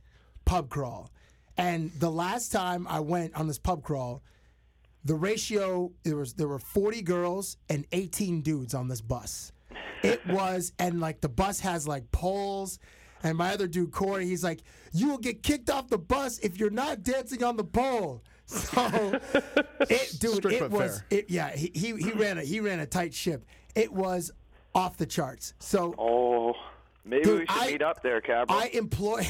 pub 0.44 0.68
crawl, 0.68 1.11
and 1.56 1.90
the 1.98 2.11
last 2.11 2.52
time 2.52 2.86
I 2.88 3.00
went 3.00 3.34
on 3.34 3.46
this 3.46 3.59
pub 3.59 3.82
crawl, 3.82 4.22
the 5.04 5.14
ratio 5.14 5.92
there 6.02 6.16
was 6.16 6.34
there 6.34 6.48
were 6.48 6.59
40 6.59 7.00
girls 7.02 7.56
and 7.70 7.86
18 7.92 8.42
dudes 8.42 8.74
on 8.74 8.88
this 8.88 9.00
bus. 9.00 9.52
It 10.02 10.20
was 10.28 10.72
and 10.78 11.00
like 11.00 11.22
the 11.22 11.28
bus 11.30 11.61
has 11.61 11.88
like 11.88 12.11
poles. 12.12 12.78
And 13.22 13.36
my 13.36 13.52
other 13.52 13.66
dude 13.66 13.90
Corey, 13.92 14.26
he's 14.26 14.44
like, 14.44 14.60
"You 14.92 15.08
will 15.08 15.18
get 15.18 15.42
kicked 15.42 15.70
off 15.70 15.88
the 15.88 15.98
bus 15.98 16.38
if 16.38 16.58
you're 16.58 16.70
not 16.70 17.02
dancing 17.02 17.42
on 17.44 17.56
the 17.56 17.64
pole." 17.64 18.22
So, 18.48 19.20
it, 19.34 20.16
dude, 20.18 20.36
Strict 20.36 20.62
it 20.62 20.70
was 20.70 21.02
it. 21.10 21.28
Yeah, 21.28 21.54
he, 21.54 21.70
he 21.74 21.94
he 21.96 22.12
ran 22.12 22.38
a 22.38 22.42
he 22.42 22.60
ran 22.60 22.80
a 22.80 22.86
tight 22.86 23.12
ship. 23.12 23.44
It 23.74 23.92
was 23.92 24.30
off 24.74 24.96
the 24.96 25.04
charts. 25.04 25.52
So 25.58 25.94
Oh, 25.98 26.54
maybe 27.04 27.24
Dude, 27.24 27.40
we 27.40 27.46
should 27.46 27.62
I- 27.62 27.66
meet 27.72 27.82
up 27.82 28.02
there, 28.02 28.22
Cabra. 28.22 28.56
I 28.56 28.70
implore 28.72 29.20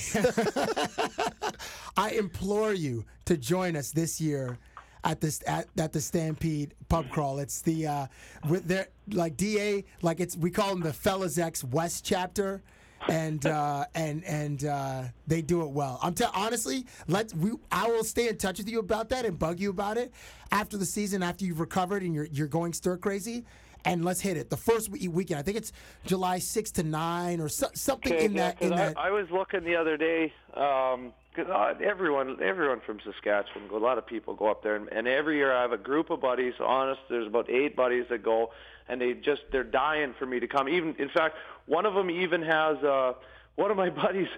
I 1.97 2.11
implore 2.11 2.73
you 2.73 3.05
to 3.25 3.37
join 3.37 3.75
us 3.77 3.91
this 3.91 4.21
year. 4.21 4.59
at 5.05 5.21
this 5.21 5.41
at, 5.47 5.67
at 5.79 5.93
the 5.93 6.01
Stampede 6.01 6.75
pub 6.89 7.09
crawl. 7.11 7.39
It's 7.41 7.63
the 7.63 7.87
uh, 7.87 8.07
with 8.49 8.67
their 8.69 8.89
like 9.13 9.37
Da 9.37 9.85
like 10.03 10.21
it's 10.21 10.37
we 10.37 10.51
call 10.51 10.71
them 10.71 10.81
the 10.81 10.93
Fellas 10.93 11.39
X 11.39 11.65
West 11.65 12.05
chapter. 12.05 12.63
And 13.09 13.47
uh, 13.47 13.85
and 13.95 14.25
and 14.25 14.65
uh, 14.65 15.03
they 15.27 15.41
do 15.41 15.63
it 15.63 15.71
well. 15.71 15.99
I'm 16.03 16.15
tell 16.15 16.33
honestly, 16.35 16.85
let's 17.07 17.33
we 17.35 17.53
I 17.71 17.87
will 17.89 18.03
stay 18.05 18.29
in 18.29 18.37
touch 18.39 18.59
with 18.59 18.69
you 18.69 18.81
about 18.81 19.09
that 19.11 19.25
and 19.25 19.39
bug 19.39 19.61
you 19.61 19.71
about 19.71 19.97
it 19.99 20.13
after 20.51 20.77
the 20.77 20.85
season, 20.85 21.23
after 21.23 21.45
you've 21.45 21.61
recovered 21.61 22.03
and 22.03 22.15
you're 22.15 22.27
you're 22.27 22.49
going 22.49 22.73
stir 22.73 22.97
crazy 22.97 23.45
and 23.85 24.05
let's 24.05 24.21
hit 24.21 24.37
it. 24.37 24.51
The 24.51 24.57
first 24.57 24.89
we- 24.91 25.07
weekend, 25.07 25.39
I 25.39 25.43
think 25.43 25.57
it's 25.57 25.73
July 26.05 26.41
6 26.41 26.73
to 26.73 26.83
9 26.83 27.41
or 27.41 27.49
so, 27.49 27.69
something 27.75 28.13
Okay, 28.13 28.25
in 28.25 28.33
yeah, 28.35 28.49
that. 28.49 28.59
'cause 28.59 28.67
In 28.67 28.73
I, 28.73 28.77
that. 28.77 28.99
I 28.99 29.11
was 29.13 29.31
looking 29.31 29.63
the 29.63 29.77
other 29.77 29.97
day 29.97 30.33
because 30.51 31.49
uh, 31.49 31.75
everyone, 31.83 32.43
everyone 32.43 32.81
from 32.85 32.99
Saskatchewan, 33.05 33.71
a 33.71 33.77
lot 33.77 33.97
of 33.97 34.05
people 34.05 34.35
go 34.35 34.51
up 34.51 34.65
there, 34.65 34.75
and, 34.75 34.89
and 34.93 35.07
every 35.07 35.37
year 35.37 35.53
I 35.55 35.63
have 35.63 35.71
a 35.73 35.79
group 35.79 36.11
of 36.11 36.21
buddies. 36.21 36.55
Honest, 36.61 37.01
there's 37.09 37.29
about 37.29 37.49
eight 37.49 37.77
buddies 37.77 38.07
that 38.11 38.25
go, 38.25 38.51
and 38.89 39.01
they 39.01 39.15
just 39.15 39.43
they're 39.53 39.65
dying 39.65 40.15
for 40.19 40.27
me 40.27 40.41
to 40.41 40.49
come. 40.49 40.69
Even 40.69 40.95
in 40.99 41.09
fact, 41.09 41.37
one 41.67 41.87
of 41.87 41.95
them 41.95 42.11
even 42.11 42.43
has 42.43 42.77
uh, 42.79 43.13
one 43.57 43.71
of 43.71 43.77
my 43.77 43.91
buddies. 44.03 44.29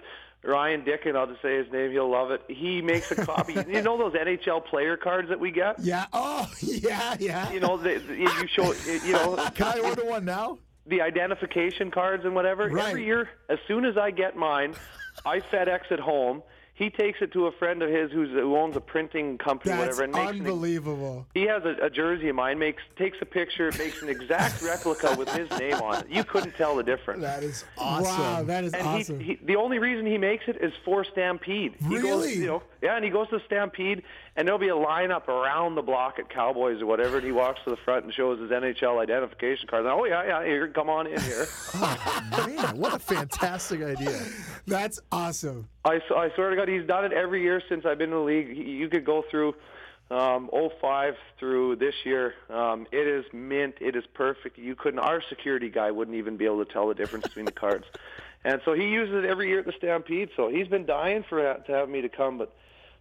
Ryan 0.43 0.81
Dickin, 0.81 1.15
I'll 1.15 1.27
just 1.27 1.43
say 1.43 1.57
his 1.57 1.71
name. 1.71 1.91
He'll 1.91 2.09
love 2.09 2.31
it. 2.31 2.41
He 2.47 2.81
makes 2.81 3.11
a 3.11 3.15
copy. 3.15 3.53
you 3.67 3.83
know 3.83 3.95
those 3.95 4.13
NHL 4.13 4.65
player 4.65 4.97
cards 4.97 5.29
that 5.29 5.39
we 5.39 5.51
get? 5.51 5.79
yeah. 5.79 6.07
Oh, 6.13 6.51
yeah, 6.61 7.15
yeah. 7.19 7.51
You 7.51 7.59
know, 7.59 7.77
they, 7.77 7.99
you 7.99 8.47
show. 8.47 8.73
You 9.05 9.13
know, 9.13 9.35
Can 9.53 9.67
I 9.67 9.79
order 9.81 10.03
one 10.03 10.25
now? 10.25 10.57
the 10.87 11.01
identification 11.01 11.91
cards 11.91 12.25
and 12.25 12.33
whatever. 12.33 12.67
Right. 12.67 12.89
Every 12.89 13.05
year, 13.05 13.29
as 13.49 13.59
soon 13.67 13.85
as 13.85 13.97
I 13.97 14.09
get 14.09 14.35
mine, 14.35 14.73
I 15.25 15.39
FedEx 15.39 15.85
it 15.85 15.91
at 15.91 15.99
home. 15.99 16.41
He 16.73 16.89
takes 16.89 17.21
it 17.21 17.31
to 17.33 17.45
a 17.45 17.51
friend 17.51 17.83
of 17.83 17.89
his 17.89 18.11
who's, 18.11 18.29
who 18.31 18.55
owns 18.57 18.75
a 18.75 18.81
printing 18.81 19.37
company, 19.37 19.75
That's 19.75 19.99
whatever, 19.99 20.03
and 20.03 20.13
makes 20.13 20.31
an, 20.31 20.47
unbelievable. 20.47 21.27
he 21.33 21.43
has 21.43 21.63
a, 21.63 21.75
a 21.85 21.89
jersey 21.89 22.29
of 22.29 22.35
mine. 22.35 22.57
Makes 22.57 22.81
takes 22.97 23.17
a 23.21 23.25
picture, 23.25 23.69
makes 23.77 24.01
an 24.01 24.09
exact 24.09 24.61
replica 24.63 25.15
with 25.17 25.29
his 25.29 25.49
name 25.59 25.75
on 25.75 25.99
it. 26.01 26.09
You 26.09 26.23
couldn't 26.23 26.55
tell 26.55 26.75
the 26.75 26.83
difference. 26.83 27.21
That 27.21 27.43
is 27.43 27.65
awesome. 27.77 28.05
Wow, 28.05 28.43
that 28.43 28.63
is 28.63 28.73
and 28.73 28.87
awesome. 28.87 29.19
he, 29.19 29.33
he, 29.33 29.39
the 29.45 29.57
only 29.57 29.77
reason 29.79 30.05
he 30.05 30.17
makes 30.17 30.45
it 30.47 30.57
is 30.61 30.73
for 30.83 31.03
Stampede. 31.03 31.75
He 31.77 31.89
goes, 31.95 32.03
Really? 32.03 32.33
you 32.35 32.47
know, 32.47 32.63
yeah, 32.81 32.95
and 32.95 33.05
he 33.05 33.11
goes 33.11 33.27
to 33.29 33.39
Stampede, 33.45 34.01
and 34.35 34.47
there'll 34.47 34.59
be 34.59 34.69
a 34.69 34.75
lineup 34.75 35.27
around 35.27 35.75
the 35.75 35.81
block 35.81 36.17
at 36.17 36.29
Cowboys 36.29 36.81
or 36.81 36.85
whatever, 36.85 37.17
and 37.17 37.25
he 37.25 37.31
walks 37.31 37.59
to 37.65 37.69
the 37.69 37.77
front 37.77 38.05
and 38.05 38.13
shows 38.13 38.39
his 38.39 38.49
NHL 38.49 39.01
identification 39.01 39.67
card. 39.67 39.85
And, 39.85 39.93
oh 39.93 40.05
yeah, 40.05 40.25
yeah, 40.25 40.45
here, 40.45 40.67
come 40.69 40.89
on 40.89 41.07
in 41.07 41.19
here. 41.19 41.47
oh 41.75 42.45
Man, 42.47 42.77
what 42.77 42.93
a 42.93 42.99
fantastic 42.99 43.81
idea. 43.83 44.19
That's 44.65 44.99
awesome. 45.11 45.67
I 45.83 45.99
swear 46.35 46.51
to 46.51 46.55
God, 46.55 46.69
he's 46.69 46.87
done 46.87 47.03
it 47.03 47.11
every 47.11 47.41
year 47.41 47.61
since 47.67 47.85
I've 47.85 47.97
been 47.97 48.09
in 48.09 48.15
the 48.15 48.21
league. 48.21 48.55
He, 48.55 48.63
you 48.63 48.87
could 48.87 49.05
go 49.05 49.23
through 49.29 49.53
um, 50.09 50.49
05 50.79 51.15
through 51.37 51.75
this 51.77 51.95
year. 52.05 52.33
Um, 52.49 52.87
it 52.91 53.07
is 53.07 53.25
mint. 53.33 53.75
It 53.81 53.97
is 53.97 54.05
perfect. 54.13 54.57
You 54.57 54.75
couldn't. 54.75 54.99
Our 54.99 55.21
security 55.27 55.69
guy 55.69 55.91
wouldn't 55.91 56.15
even 56.15 56.37
be 56.37 56.45
able 56.45 56.63
to 56.63 56.71
tell 56.71 56.87
the 56.87 56.95
difference 56.95 57.27
between 57.27 57.45
the 57.45 57.51
cards. 57.51 57.85
And 58.45 58.61
so 58.63 58.73
he 58.73 58.87
uses 58.87 59.23
it 59.23 59.25
every 59.25 59.49
year 59.49 59.59
at 59.59 59.65
the 59.65 59.73
Stampede. 59.77 60.29
So 60.37 60.49
he's 60.49 60.67
been 60.67 60.85
dying 60.85 61.23
for 61.27 61.41
that, 61.43 61.65
to 61.67 61.73
have 61.73 61.89
me 61.89 62.01
to 62.01 62.09
come, 62.09 62.37
but. 62.37 62.53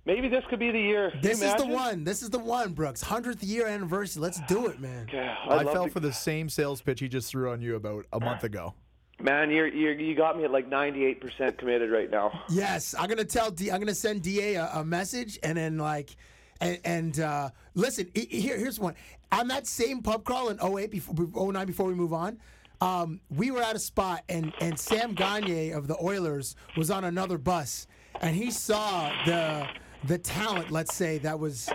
Maybe 0.06 0.28
this 0.28 0.44
could 0.48 0.58
be 0.58 0.70
the 0.70 0.80
year. 0.80 1.10
Can 1.10 1.20
This 1.20 1.42
is 1.42 1.54
the 1.54 1.66
one. 1.66 2.04
This 2.04 2.22
is 2.22 2.30
the 2.30 2.38
one, 2.38 2.72
Brooks. 2.72 3.04
100th 3.04 3.38
year 3.42 3.66
anniversary. 3.66 4.22
Let's 4.22 4.40
do 4.48 4.66
it, 4.66 4.80
man. 4.80 5.08
Yeah, 5.12 5.36
I 5.48 5.64
fell 5.64 5.86
to- 5.86 5.90
for 5.90 6.00
the 6.00 6.12
same 6.12 6.48
sales 6.48 6.80
pitch 6.80 7.00
he 7.00 7.08
just 7.08 7.30
threw 7.30 7.50
on 7.50 7.60
you 7.60 7.76
about 7.76 8.06
a 8.12 8.20
month 8.20 8.44
ago. 8.44 8.74
Man, 9.20 9.50
you're, 9.50 9.66
you're, 9.68 9.92
you 9.92 10.14
got 10.14 10.38
me 10.38 10.44
at 10.44 10.50
like 10.50 10.70
98% 10.70 11.58
committed 11.58 11.90
right 11.90 12.10
now. 12.10 12.44
Yes, 12.48 12.94
I'm 12.98 13.08
gonna 13.08 13.24
tell 13.24 13.50
D. 13.50 13.70
I'm 13.70 13.78
gonna 13.78 13.94
send 13.94 14.22
Da 14.22 14.56
a, 14.56 14.80
a 14.80 14.84
message, 14.84 15.38
and 15.42 15.58
then 15.58 15.76
like, 15.76 16.16
and, 16.62 16.78
and 16.84 17.20
uh, 17.20 17.50
listen. 17.74 18.10
Here, 18.14 18.56
here's 18.56 18.80
one. 18.80 18.94
On 19.32 19.46
that 19.48 19.66
same 19.66 20.00
pub 20.02 20.24
crawl 20.24 20.48
in 20.48 20.58
08 20.58 20.90
before 20.90 21.52
09 21.52 21.66
before 21.66 21.86
we 21.86 21.94
move 21.94 22.14
on, 22.14 22.38
um, 22.80 23.20
we 23.28 23.50
were 23.50 23.62
at 23.62 23.76
a 23.76 23.78
spot, 23.78 24.22
and 24.30 24.54
and 24.60 24.78
Sam 24.78 25.12
Gagner 25.14 25.76
of 25.76 25.86
the 25.86 26.02
Oilers 26.02 26.56
was 26.78 26.90
on 26.90 27.04
another 27.04 27.36
bus, 27.36 27.86
and 28.22 28.34
he 28.34 28.50
saw 28.50 29.12
the 29.26 29.66
the 30.04 30.18
talent. 30.18 30.70
Let's 30.70 30.94
say 30.94 31.18
that 31.18 31.38
was. 31.38 31.68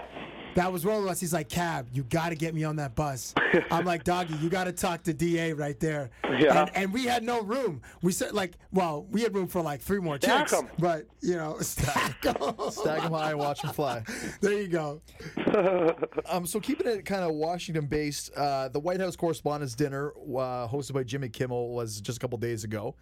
That 0.56 0.72
was 0.72 0.86
rolling 0.86 1.10
us. 1.10 1.20
He's 1.20 1.34
like, 1.34 1.50
Cab, 1.50 1.90
you 1.92 2.04
got 2.06 2.30
to 2.30 2.36
get 2.36 2.56
me 2.56 2.64
on 2.64 2.78
that 2.78 2.96
bus. 2.96 3.36
I'm 3.70 3.84
like, 3.84 4.06
Doggy, 4.06 4.36
you 4.36 4.48
got 4.48 4.64
to 4.64 4.72
talk 4.72 5.04
to 5.04 5.14
Da 5.14 5.52
right 5.52 5.78
there. 5.82 6.12
Yeah. 6.40 6.62
And, 6.62 6.72
and 6.78 6.94
we 6.94 7.04
had 7.04 7.24
no 7.24 7.42
room. 7.42 7.82
We 8.02 8.14
said 8.14 8.32
like, 8.32 8.54
well, 8.72 9.06
we 9.12 9.20
had 9.22 9.36
room 9.36 9.48
for 9.48 9.62
like 9.62 9.82
three 9.82 10.00
more 10.00 10.16
Stack 10.16 10.48
chicks, 10.48 10.54
'em. 10.54 10.70
but 10.80 11.08
you 11.20 11.36
know, 11.36 11.58
stack 11.60 12.26
'em. 12.26 12.54
Stack 12.72 13.02
them 13.02 13.12
high 13.12 13.32
and 13.32 13.40
watch 13.40 13.64
them 13.64 13.74
fly. 13.74 14.02
There 14.40 14.54
you 14.54 14.70
go. 14.70 15.02
Um, 16.30 16.46
so 16.46 16.60
keeping 16.62 16.88
it 16.88 17.04
kind 17.06 17.24
of 17.24 17.34
Washington 17.34 17.86
based, 17.86 18.32
uh, 18.36 18.70
the 18.70 18.80
White 18.80 19.00
House 19.02 19.16
Correspondents' 19.18 19.76
Dinner, 19.76 20.12
uh, 20.12 20.68
hosted 20.70 20.94
by 20.94 21.04
Jimmy 21.04 21.28
Kimmel, 21.30 21.74
was 21.76 22.00
just 22.02 22.18
a 22.18 22.22
couple 22.22 22.38
days 22.38 22.64
ago. 22.64 22.96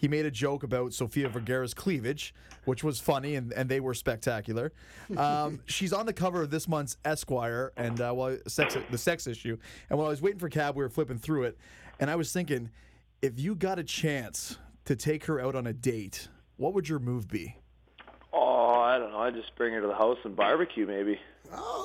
He 0.00 0.08
made 0.08 0.24
a 0.24 0.30
joke 0.30 0.62
about 0.62 0.94
Sofia 0.94 1.28
Vergara's 1.28 1.74
cleavage, 1.74 2.34
which 2.64 2.82
was 2.82 2.98
funny, 2.98 3.34
and, 3.34 3.52
and 3.52 3.68
they 3.68 3.80
were 3.80 3.92
spectacular. 3.92 4.72
Um, 5.14 5.60
she's 5.66 5.92
on 5.92 6.06
the 6.06 6.14
cover 6.14 6.40
of 6.40 6.50
this 6.50 6.66
month's 6.66 6.96
Esquire, 7.04 7.70
and 7.76 8.00
uh, 8.00 8.10
well, 8.16 8.38
sex, 8.46 8.78
the 8.90 8.96
sex 8.96 9.26
issue. 9.26 9.58
And 9.90 9.98
while 9.98 10.06
I 10.06 10.10
was 10.10 10.22
waiting 10.22 10.38
for 10.38 10.48
Cab, 10.48 10.74
we 10.74 10.82
were 10.82 10.88
flipping 10.88 11.18
through 11.18 11.42
it, 11.44 11.58
and 11.98 12.10
I 12.10 12.16
was 12.16 12.32
thinking, 12.32 12.70
if 13.20 13.38
you 13.38 13.54
got 13.54 13.78
a 13.78 13.84
chance 13.84 14.56
to 14.86 14.96
take 14.96 15.26
her 15.26 15.38
out 15.38 15.54
on 15.54 15.66
a 15.66 15.74
date, 15.74 16.28
what 16.56 16.72
would 16.72 16.88
your 16.88 16.98
move 16.98 17.28
be? 17.28 17.56
Oh, 19.00 19.06
I 19.06 19.08
don't 19.08 19.12
know. 19.12 19.18
I 19.18 19.30
just 19.30 19.54
bring 19.56 19.72
her 19.74 19.80
to 19.80 19.86
the 19.86 19.94
house 19.94 20.18
and 20.24 20.36
barbecue, 20.36 20.86
maybe. 20.86 21.18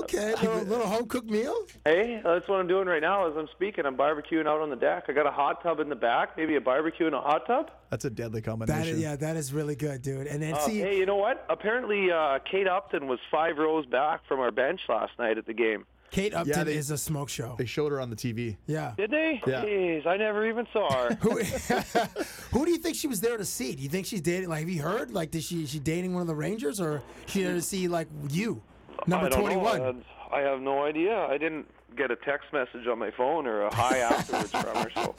Okay, 0.02 0.34
little, 0.36 0.62
little 0.64 0.86
home 0.86 1.08
cooked 1.08 1.30
meal. 1.30 1.56
Hey, 1.86 2.22
that's 2.24 2.48
what 2.48 2.60
I'm 2.60 2.68
doing 2.68 2.88
right 2.88 3.02
now. 3.02 3.28
As 3.28 3.36
I'm 3.36 3.48
speaking, 3.56 3.86
I'm 3.86 3.98
barbecuing 3.98 4.46
out 4.46 4.62
on 4.62 4.70
the 4.70 4.76
deck. 4.76 5.06
I 5.08 5.14
got 5.14 5.26
a 5.26 5.32
hot 5.32 5.64
tub 5.64 5.80
in 5.80 5.90
the 5.90 5.96
back. 5.96 6.38
Maybe 6.38 6.56
a 6.56 6.62
barbecue 6.62 7.08
and 7.08 7.16
a 7.16 7.22
hot 7.22 7.48
tub. 7.48 7.72
That's 7.90 8.06
a 8.06 8.12
deadly 8.12 8.42
combination. 8.44 8.82
That 8.84 8.88
is, 8.90 9.00
yeah, 9.00 9.16
that 9.16 9.36
is 9.38 9.54
really 9.54 9.76
good, 9.76 10.04
dude. 10.04 10.28
And 10.28 10.44
then 10.44 10.54
Uh, 10.54 10.60
see, 10.60 10.80
hey, 10.80 10.98
you 10.98 11.08
know 11.08 11.16
what? 11.16 11.46
Apparently, 11.50 12.12
uh, 12.12 12.40
Kate 12.50 12.68
Upton 12.68 13.08
was 13.08 13.20
five 13.32 13.58
rows 13.58 13.86
back 13.88 14.22
from 14.28 14.40
our 14.40 14.52
bench 14.52 14.82
last 14.88 15.14
night 15.18 15.40
at 15.40 15.48
the 15.48 15.54
game. 15.54 15.86
Kate 16.12 16.34
Upton 16.34 16.66
they- 16.66 16.76
is 16.76 16.92
a 16.92 16.98
smoke 16.98 17.30
show. 17.30 17.56
They 17.58 17.66
showed 17.66 17.92
her 17.92 18.00
on 18.00 18.10
the 18.10 18.16
TV. 18.16 18.58
Yeah. 18.68 18.94
Did 18.98 19.12
they? 19.12 19.42
Yeah. 19.46 19.66
Jeez, 19.66 20.06
I 20.06 20.18
never 20.18 20.48
even 20.48 20.66
saw 20.72 20.92
her. 21.10 21.16
Who, 21.16 21.40
who 22.58 22.66
do 22.66 22.72
you 22.72 22.78
think 22.78 22.96
she 22.96 23.08
was 23.08 23.20
there 23.22 23.38
to 23.38 23.46
see? 23.46 23.76
Do 23.76 23.84
you 23.84 23.90
think 23.90 24.06
she's 24.06 24.22
dating? 24.22 24.50
Like, 24.50 24.60
have 24.62 24.70
you 24.70 24.82
heard? 24.82 25.12
Like, 25.12 25.32
did 25.32 25.44
she 25.44 25.64
is 25.64 25.70
she 25.72 25.80
dating 25.80 26.14
one 26.14 26.22
of 26.22 26.28
the 26.28 26.36
Rangers, 26.36 26.80
or 26.80 27.02
she 27.28 27.44
there 27.44 27.54
to 27.54 27.62
see 27.62 27.88
like 27.88 28.08
you, 28.30 28.62
number 29.08 29.28
I 29.28 29.30
twenty 29.30 29.58
one? 29.58 29.80
Know. 29.80 29.96
I 30.32 30.40
have 30.40 30.62
no 30.62 30.84
idea. 30.86 31.18
I 31.18 31.38
didn't 31.38 31.68
get 31.96 32.12
a 32.12 32.16
text 32.18 32.52
message 32.52 32.88
on 32.88 33.00
my 33.00 33.12
phone 33.12 33.48
or 33.48 33.62
a 33.62 33.74
hi 33.74 33.98
afterwards 34.00 34.52
from 34.52 34.76
her. 34.76 34.90
So, 34.96 35.16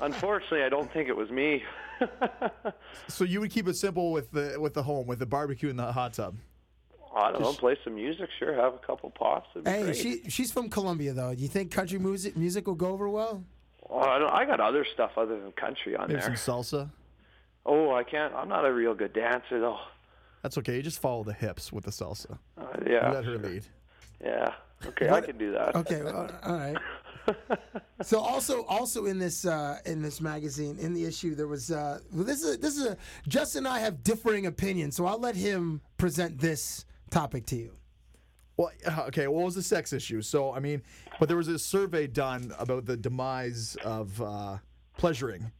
unfortunately, 0.00 0.62
I 0.62 0.68
don't 0.68 0.92
think 0.92 1.08
it 1.08 1.16
was 1.16 1.30
me. 1.30 1.62
So 3.08 3.24
you 3.24 3.40
would 3.40 3.50
keep 3.50 3.66
it 3.66 3.74
simple 3.76 4.12
with 4.12 4.30
the 4.30 4.56
with 4.60 4.74
the 4.74 4.82
home, 4.82 5.06
with 5.06 5.18
the 5.18 5.26
barbecue 5.26 5.68
and 5.70 5.78
the 5.78 5.90
hot 5.92 6.12
tub. 6.12 6.36
I 7.18 7.32
don't 7.32 7.42
know. 7.42 7.52
Play 7.52 7.76
some 7.84 7.94
music, 7.94 8.28
sure. 8.38 8.54
Have 8.54 8.74
a 8.74 8.78
couple 8.78 9.10
pops. 9.10 9.48
It'd 9.54 9.66
Hey, 9.66 9.82
great. 9.82 9.96
she 9.96 10.22
she's 10.28 10.52
from 10.52 10.68
Colombia 10.68 11.12
though. 11.12 11.34
Do 11.34 11.42
you 11.42 11.48
think 11.48 11.70
country 11.70 11.98
music 11.98 12.36
music 12.36 12.66
will 12.66 12.74
go 12.74 12.88
over 12.88 13.08
well? 13.08 13.44
Oh, 13.90 14.00
I, 14.00 14.18
don't, 14.18 14.30
I 14.30 14.44
got 14.44 14.60
other 14.60 14.84
stuff 14.92 15.12
other 15.16 15.40
than 15.40 15.50
country 15.52 15.96
on 15.96 16.08
Maybe 16.08 16.20
there. 16.20 16.36
some 16.36 16.54
salsa. 16.62 16.90
Oh, 17.64 17.94
I 17.94 18.04
can't. 18.04 18.34
I'm 18.34 18.48
not 18.48 18.64
a 18.66 18.72
real 18.72 18.94
good 18.94 19.12
dancer 19.14 19.60
though. 19.60 19.78
That's 20.42 20.58
okay. 20.58 20.76
You 20.76 20.82
just 20.82 21.00
follow 21.00 21.24
the 21.24 21.32
hips 21.32 21.72
with 21.72 21.84
the 21.84 21.90
salsa. 21.90 22.38
Uh, 22.58 22.64
yeah. 22.86 23.08
You 23.08 23.14
let 23.14 23.24
her 23.24 23.38
lead. 23.38 23.64
Yeah. 24.22 24.52
Okay, 24.86 25.08
I 25.10 25.20
can 25.20 25.36
do 25.38 25.52
that. 25.52 25.74
Okay, 25.74 26.02
well, 26.02 26.30
all 26.44 26.56
right. 26.56 26.76
So 28.02 28.20
also 28.20 28.64
also 28.66 29.04
in 29.06 29.18
this 29.18 29.44
uh, 29.44 29.80
in 29.84 30.00
this 30.00 30.20
magazine 30.20 30.78
in 30.78 30.94
the 30.94 31.04
issue 31.04 31.34
there 31.34 31.48
was 31.48 31.70
uh, 31.70 31.98
well, 32.12 32.24
this 32.24 32.42
is 32.42 32.54
a, 32.54 32.58
this 32.58 32.76
is 32.76 32.86
a 32.86 32.96
Justin 33.26 33.66
and 33.66 33.74
I 33.74 33.80
have 33.80 34.02
differing 34.02 34.46
opinions, 34.46 34.96
so 34.96 35.04
I'll 35.04 35.18
let 35.18 35.34
him 35.36 35.80
present 35.98 36.38
this 36.38 36.86
topic 37.10 37.46
to 37.46 37.56
you. 37.56 37.72
Well, 38.56 38.70
uh, 38.86 39.04
okay. 39.08 39.28
What 39.28 39.44
was 39.44 39.54
the 39.54 39.62
sex 39.62 39.92
issue? 39.92 40.20
So 40.22 40.52
I 40.52 40.60
mean, 40.60 40.82
but 41.20 41.28
there 41.28 41.36
was 41.36 41.48
a 41.48 41.58
survey 41.58 42.06
done 42.06 42.52
about 42.58 42.86
the 42.86 42.96
demise 42.96 43.76
of 43.84 44.20
uh, 44.20 44.58
pleasuring, 44.96 45.50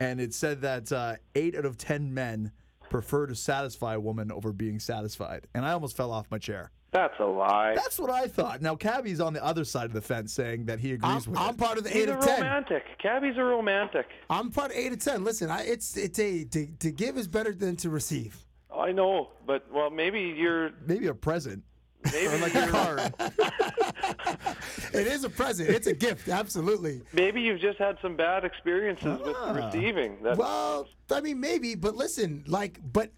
and 0.00 0.20
it 0.20 0.32
said 0.32 0.62
that 0.62 0.90
uh, 0.90 1.16
eight 1.34 1.54
out 1.56 1.64
of 1.66 1.76
ten 1.76 2.12
men 2.14 2.52
prefer 2.88 3.26
to 3.26 3.34
satisfy 3.34 3.94
a 3.94 4.00
woman 4.00 4.32
over 4.32 4.52
being 4.52 4.80
satisfied, 4.80 5.46
and 5.54 5.66
I 5.66 5.72
almost 5.72 5.96
fell 5.96 6.10
off 6.10 6.26
my 6.30 6.38
chair. 6.38 6.70
That's 6.90 7.20
a 7.20 7.26
lie. 7.26 7.74
That's 7.74 7.98
what 7.98 8.08
I 8.08 8.26
thought. 8.28 8.62
Now 8.62 8.74
Cabbie's 8.74 9.20
on 9.20 9.34
the 9.34 9.44
other 9.44 9.62
side 9.64 9.84
of 9.84 9.92
the 9.92 10.00
fence, 10.00 10.32
saying 10.32 10.64
that 10.64 10.80
he 10.80 10.92
agrees 10.94 11.26
I'm, 11.26 11.32
with 11.32 11.38
I'm 11.38 11.50
it. 11.50 11.58
part 11.58 11.76
of 11.76 11.84
the 11.84 11.90
He's 11.90 12.04
eight 12.04 12.08
a 12.08 12.16
of 12.16 12.24
ten. 12.24 12.40
romantic. 12.40 12.82
Cabbie's 12.98 13.36
a 13.36 13.44
romantic. 13.44 14.06
I'm 14.30 14.50
part 14.50 14.70
of 14.70 14.76
eight 14.78 14.92
of 14.92 14.98
ten. 15.04 15.22
Listen, 15.22 15.50
I, 15.50 15.64
it's 15.64 15.98
it's 15.98 16.18
a 16.18 16.44
to, 16.44 16.66
to 16.78 16.90
give 16.90 17.18
is 17.18 17.28
better 17.28 17.52
than 17.52 17.76
to 17.76 17.90
receive. 17.90 18.42
Oh, 18.70 18.80
I 18.80 18.92
know, 18.92 19.30
but 19.46 19.66
well, 19.72 19.90
maybe 19.90 20.20
you're 20.20 20.70
Maybe 20.86 21.06
a 21.06 21.14
present. 21.14 21.64
maybe 22.12 22.26
Or 22.26 22.38
like 22.38 22.54
a 22.54 22.66
card. 22.68 23.14
It 24.92 25.06
is 25.06 25.24
a 25.24 25.30
present. 25.30 25.68
It's 25.70 25.86
a 25.86 25.94
gift. 25.94 26.28
Absolutely. 26.28 27.02
maybe 27.12 27.40
you've 27.40 27.60
just 27.60 27.78
had 27.78 27.98
some 28.00 28.16
bad 28.16 28.44
experiences 28.44 29.18
with 29.20 29.36
ah. 29.38 29.52
receiving. 29.52 30.22
That 30.22 30.36
Well, 30.36 30.88
I 31.12 31.20
mean, 31.20 31.40
maybe, 31.40 31.74
but 31.74 31.96
listen, 31.96 32.44
like, 32.46 32.78
but, 32.92 33.10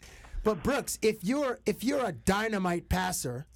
but 0.44 0.62
Brooks, 0.62 0.98
if 1.03 1.22
you're 1.22 1.59
if 1.66 1.84
you're 1.84 2.05
a 2.05 2.12
dynamite 2.12 2.88
passer, 2.88 3.46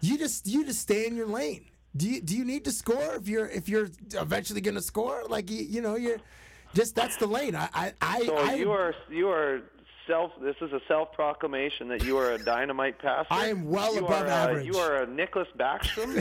You 0.00 0.18
just 0.18 0.46
you 0.46 0.64
just 0.64 0.80
stay 0.80 1.06
in 1.06 1.16
your 1.16 1.26
lane. 1.26 1.64
Do 1.96 2.08
you 2.08 2.20
do 2.20 2.36
you 2.36 2.44
need 2.44 2.64
to 2.66 2.72
score 2.72 3.16
if 3.16 3.28
you're 3.28 3.48
if 3.48 3.68
you're 3.68 3.88
eventually 4.14 4.60
going 4.60 4.76
to 4.76 4.82
score? 4.82 5.24
Like 5.28 5.50
you, 5.50 5.62
you 5.62 5.80
know 5.80 5.96
you're 5.96 6.18
just 6.74 6.94
that's 6.94 7.16
the 7.16 7.26
lane. 7.26 7.56
I 7.56 7.68
I 7.74 7.92
I, 8.00 8.24
So 8.24 8.36
I 8.36 8.54
you 8.54 8.70
are 8.70 8.94
you 9.10 9.28
are 9.28 9.62
self. 10.08 10.32
This 10.42 10.56
is 10.60 10.72
a 10.72 10.80
self 10.88 11.12
proclamation 11.12 11.86
that 11.88 12.02
you 12.02 12.16
are 12.18 12.32
a 12.32 12.38
dynamite 12.42 12.98
passer. 12.98 13.26
I 13.30 13.46
am 13.46 13.66
well 13.66 13.94
You 13.94 14.00
above 14.04 14.22
are, 14.22 14.26
uh, 14.26 14.30
average. 14.30 14.66
you 14.66 14.76
are 14.76 15.02
a 15.02 15.06
Nicholas 15.06 15.48
Backstrom. 15.56 16.16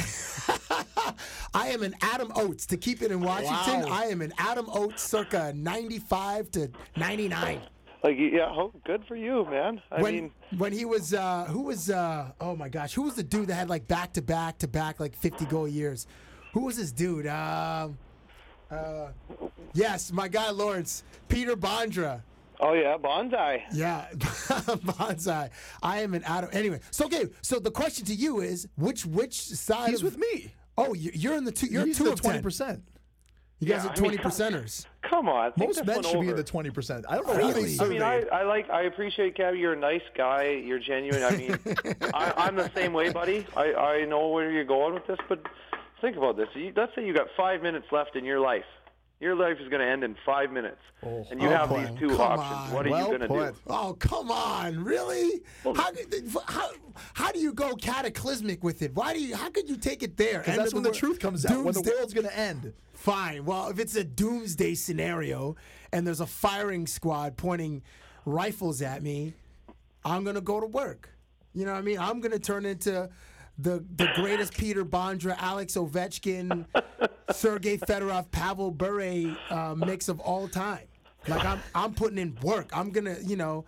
I 1.53 1.67
am 1.69 1.81
an 1.81 1.95
Adam 2.01 2.31
Oates 2.35 2.65
to 2.67 2.77
keep 2.77 3.01
it 3.01 3.11
in 3.11 3.21
Washington. 3.21 3.89
Wow. 3.89 3.97
I 3.97 4.05
am 4.05 4.21
an 4.21 4.33
Adam 4.37 4.67
Oates 4.71 5.01
circa 5.01 5.53
95 5.55 6.51
to 6.51 6.71
99. 6.95 7.61
like 8.03 8.17
yeah, 8.19 8.45
oh, 8.51 8.71
good 8.85 9.03
for 9.07 9.15
you, 9.15 9.45
man. 9.49 9.81
I 9.91 10.01
when 10.01 10.13
mean, 10.13 10.31
when 10.57 10.71
he 10.73 10.85
was 10.85 11.13
uh 11.13 11.45
who 11.45 11.63
was 11.63 11.89
uh 11.89 12.31
oh 12.39 12.55
my 12.55 12.69
gosh, 12.69 12.93
who 12.93 13.03
was 13.03 13.15
the 13.15 13.23
dude 13.23 13.47
that 13.47 13.55
had 13.55 13.69
like 13.69 13.87
back 13.87 14.13
to 14.13 14.21
back 14.21 14.59
to 14.59 14.67
back 14.67 14.99
like 14.99 15.15
50 15.15 15.45
goal 15.45 15.67
years? 15.67 16.05
Who 16.53 16.65
was 16.65 16.77
this 16.77 16.91
dude? 16.91 17.27
Um 17.27 17.97
uh 18.69 19.07
yes, 19.73 20.11
my 20.11 20.27
guy 20.27 20.49
Lawrence, 20.51 21.03
Peter 21.29 21.55
Bondra. 21.55 22.21
Oh 22.59 22.73
yeah, 22.73 22.97
bonsai. 22.97 23.61
Yeah, 23.71 24.05
bonsai. 24.15 25.49
I 25.83 25.99
am 26.01 26.13
an 26.13 26.23
Adam. 26.23 26.49
Anyway, 26.53 26.79
so 26.91 27.05
okay. 27.05 27.25
So 27.41 27.59
the 27.59 27.71
question 27.71 28.05
to 28.05 28.13
you 28.15 28.41
is, 28.41 28.67
which 28.77 29.05
which 29.05 29.39
side? 29.41 29.89
He's 29.89 29.99
of, 30.01 30.05
with 30.05 30.17
me. 30.17 30.51
Oh, 30.77 30.93
you- 30.93 31.11
you're 31.13 31.35
in 31.35 31.43
the 31.43 31.51
two. 31.51 31.67
You're 31.67 31.85
He's 31.85 31.97
two 31.97 32.05
the 32.05 32.11
of 32.13 32.21
twenty 32.21 32.37
ten. 32.37 32.43
percent. 32.43 32.83
You 33.59 33.67
guys 33.67 33.83
Yeah, 33.83 33.89
are 33.89 33.93
I 33.93 33.99
mean, 33.99 34.11
twenty 34.11 34.17
percenters. 34.17 34.85
Come 35.01 35.27
on, 35.29 35.51
Most 35.57 35.83
men 35.85 35.95
one 35.95 36.03
should 36.03 36.21
be 36.21 36.29
in 36.29 36.35
the 36.35 36.43
twenty 36.43 36.69
percent. 36.69 37.05
I 37.09 37.15
don't 37.15 37.25
know 37.27 37.35
Really? 37.35 37.75
how 37.77 37.85
I 37.85 37.89
mean, 37.89 38.01
I. 38.03 38.21
I 38.31 38.43
like, 38.43 38.69
I 38.69 38.83
appreciate 38.83 39.35
Cabbie. 39.35 39.57
You're 39.59 39.73
a 39.73 39.79
nice 39.79 40.01
guy. 40.15 40.49
You're 40.63 40.77
genuine. 40.79 41.23
I 41.23 41.31
mean, 41.35 41.57
I, 42.13 42.33
I'm 42.37 42.55
the 42.55 42.69
same 42.75 42.93
way, 42.93 43.11
buddy. 43.11 43.47
I, 43.55 43.73
I 43.73 44.05
know 44.05 44.27
where 44.29 44.51
you're 44.51 44.63
going 44.63 44.93
with 44.93 45.07
this, 45.07 45.17
but 45.27 45.41
think 46.01 46.17
about 46.17 46.37
this. 46.37 46.49
You, 46.53 46.71
let's 46.75 46.93
say 46.93 47.05
you 47.05 47.13
got 47.15 47.27
five 47.35 47.63
minutes 47.63 47.87
left 47.91 48.15
in 48.15 48.25
your 48.25 48.39
life. 48.39 48.65
Your 49.19 49.35
life 49.35 49.57
is 49.59 49.67
going 49.69 49.81
to 49.81 49.87
end 49.91 50.03
in 50.03 50.15
five 50.23 50.51
minutes, 50.51 50.77
oh, 51.03 51.25
and 51.31 51.41
you 51.41 51.47
Oh, 51.47 51.51
have 51.51 51.69
boy. 51.69 51.81
these 51.87 51.99
two 51.99 52.09
Come 52.09 52.21
options. 52.21 52.69
on. 52.69 52.71
What 52.73 52.85
are 52.85 52.89
Well 52.91 53.11
you 53.11 53.17
going 53.17 53.21
to 53.21 53.51
do? 53.51 53.57
Oh 53.67 53.95
come 53.99 54.29
on, 54.29 54.83
really? 54.83 55.41
How, 55.63 55.89
how 56.47 56.69
how 57.13 57.31
do 57.31 57.39
you 57.39 57.51
go 57.51 57.73
cataclysmic 57.75 58.63
with 58.63 58.83
it? 58.83 58.93
Why 58.93 59.13
do 59.13 59.19
you? 59.19 59.35
How 59.35 59.49
could 59.49 59.67
you 59.67 59.75
take 59.77 60.03
it 60.03 60.17
there? 60.17 60.39
Because 60.39 60.55
that's 60.57 60.67
of 60.69 60.73
when 60.75 60.83
the 60.83 60.89
wor- 60.89 60.95
truth 60.95 61.19
comes 61.19 61.45
out. 61.47 61.51
When 61.63 61.73
the 61.73 61.81
Doomsday- 61.81 61.91
world's 61.95 62.13
going 62.13 62.27
to 62.27 62.37
end. 62.37 62.73
Fine. 62.93 63.45
Well, 63.45 63.69
if 63.69 63.79
it's 63.79 63.95
a 63.95 64.03
doomsday 64.03 64.75
scenario 64.75 65.55
and 65.91 66.05
there's 66.05 66.19
a 66.19 66.27
firing 66.27 66.85
squad 66.85 67.37
pointing 67.37 67.81
rifles 68.25 68.81
at 68.83 69.01
me, 69.01 69.33
I'm 70.05 70.23
gonna 70.25 70.41
go 70.41 70.59
to 70.59 70.65
work. 70.67 71.09
You 71.53 71.65
know 71.65 71.73
what 71.73 71.79
I 71.79 71.81
mean? 71.81 71.97
I'm 71.99 72.19
gonna 72.21 72.37
turn 72.39 72.65
into 72.65 73.09
the 73.59 73.83
the 73.95 74.09
greatest 74.15 74.57
Peter 74.57 74.85
Bondra, 74.85 75.35
Alex 75.39 75.73
Ovechkin, 75.75 76.65
Sergei 77.31 77.77
Fedorov, 77.77 78.29
Pavel 78.31 78.71
Bure 78.71 79.35
uh, 79.49 79.75
mix 79.75 80.09
of 80.09 80.19
all 80.19 80.47
time. 80.47 80.87
Like 81.27 81.45
I'm 81.45 81.59
I'm 81.73 81.93
putting 81.93 82.17
in 82.17 82.37
work. 82.41 82.69
I'm 82.73 82.91
gonna 82.91 83.17
you 83.23 83.35
know. 83.35 83.65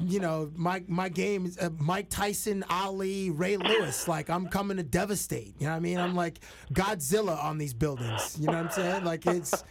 You 0.00 0.18
know, 0.18 0.50
my 0.56 0.82
my 0.88 1.08
game 1.08 1.46
is 1.46 1.56
uh, 1.58 1.68
Mike 1.78 2.08
Tyson, 2.08 2.64
Ali, 2.68 3.30
Ray 3.30 3.58
Lewis. 3.58 4.08
Like 4.08 4.28
I'm 4.28 4.48
coming 4.48 4.78
to 4.78 4.82
devastate. 4.82 5.54
You 5.58 5.66
know 5.66 5.72
what 5.72 5.76
I 5.76 5.80
mean? 5.80 6.00
I'm 6.00 6.16
like 6.16 6.40
Godzilla 6.72 7.40
on 7.40 7.58
these 7.58 7.74
buildings. 7.74 8.36
You 8.40 8.46
know 8.46 8.54
what 8.54 8.64
I'm 8.64 8.70
saying? 8.70 9.04
Like 9.04 9.26
it's 9.26 9.62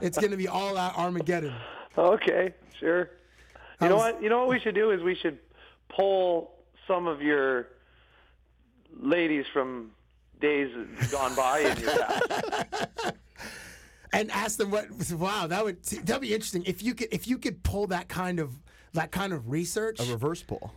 it's 0.00 0.18
gonna 0.18 0.36
be 0.36 0.48
all 0.48 0.78
out 0.78 0.96
Armageddon. 0.96 1.52
Okay, 1.98 2.54
sure. 2.78 3.10
You 3.82 3.88
know 3.88 3.96
what? 3.96 4.22
You 4.22 4.30
know 4.30 4.38
what 4.38 4.48
we 4.48 4.60
should 4.60 4.76
do 4.76 4.92
is 4.92 5.02
we 5.02 5.14
should 5.14 5.38
poll 5.90 6.54
some 6.86 7.06
of 7.06 7.20
your 7.20 7.68
ladies 9.00 9.44
from 9.52 9.90
days 10.40 10.70
gone 11.10 11.34
by 11.34 11.60
in 11.60 11.80
your 11.80 11.90
past. 11.90 12.92
and 14.12 14.30
ask 14.30 14.58
them 14.58 14.70
what. 14.70 14.86
Wow, 15.12 15.46
that 15.46 15.64
would 15.64 15.82
that'd 15.82 16.22
be 16.22 16.34
interesting 16.34 16.64
if 16.66 16.82
you 16.82 16.94
could 16.94 17.08
if 17.12 17.26
you 17.26 17.38
could 17.38 17.62
pull 17.62 17.86
that 17.88 18.08
kind 18.08 18.40
of 18.40 18.50
that 18.92 19.10
kind 19.10 19.32
of 19.32 19.50
research. 19.50 20.00
A 20.00 20.10
reverse 20.10 20.42
poll. 20.42 20.72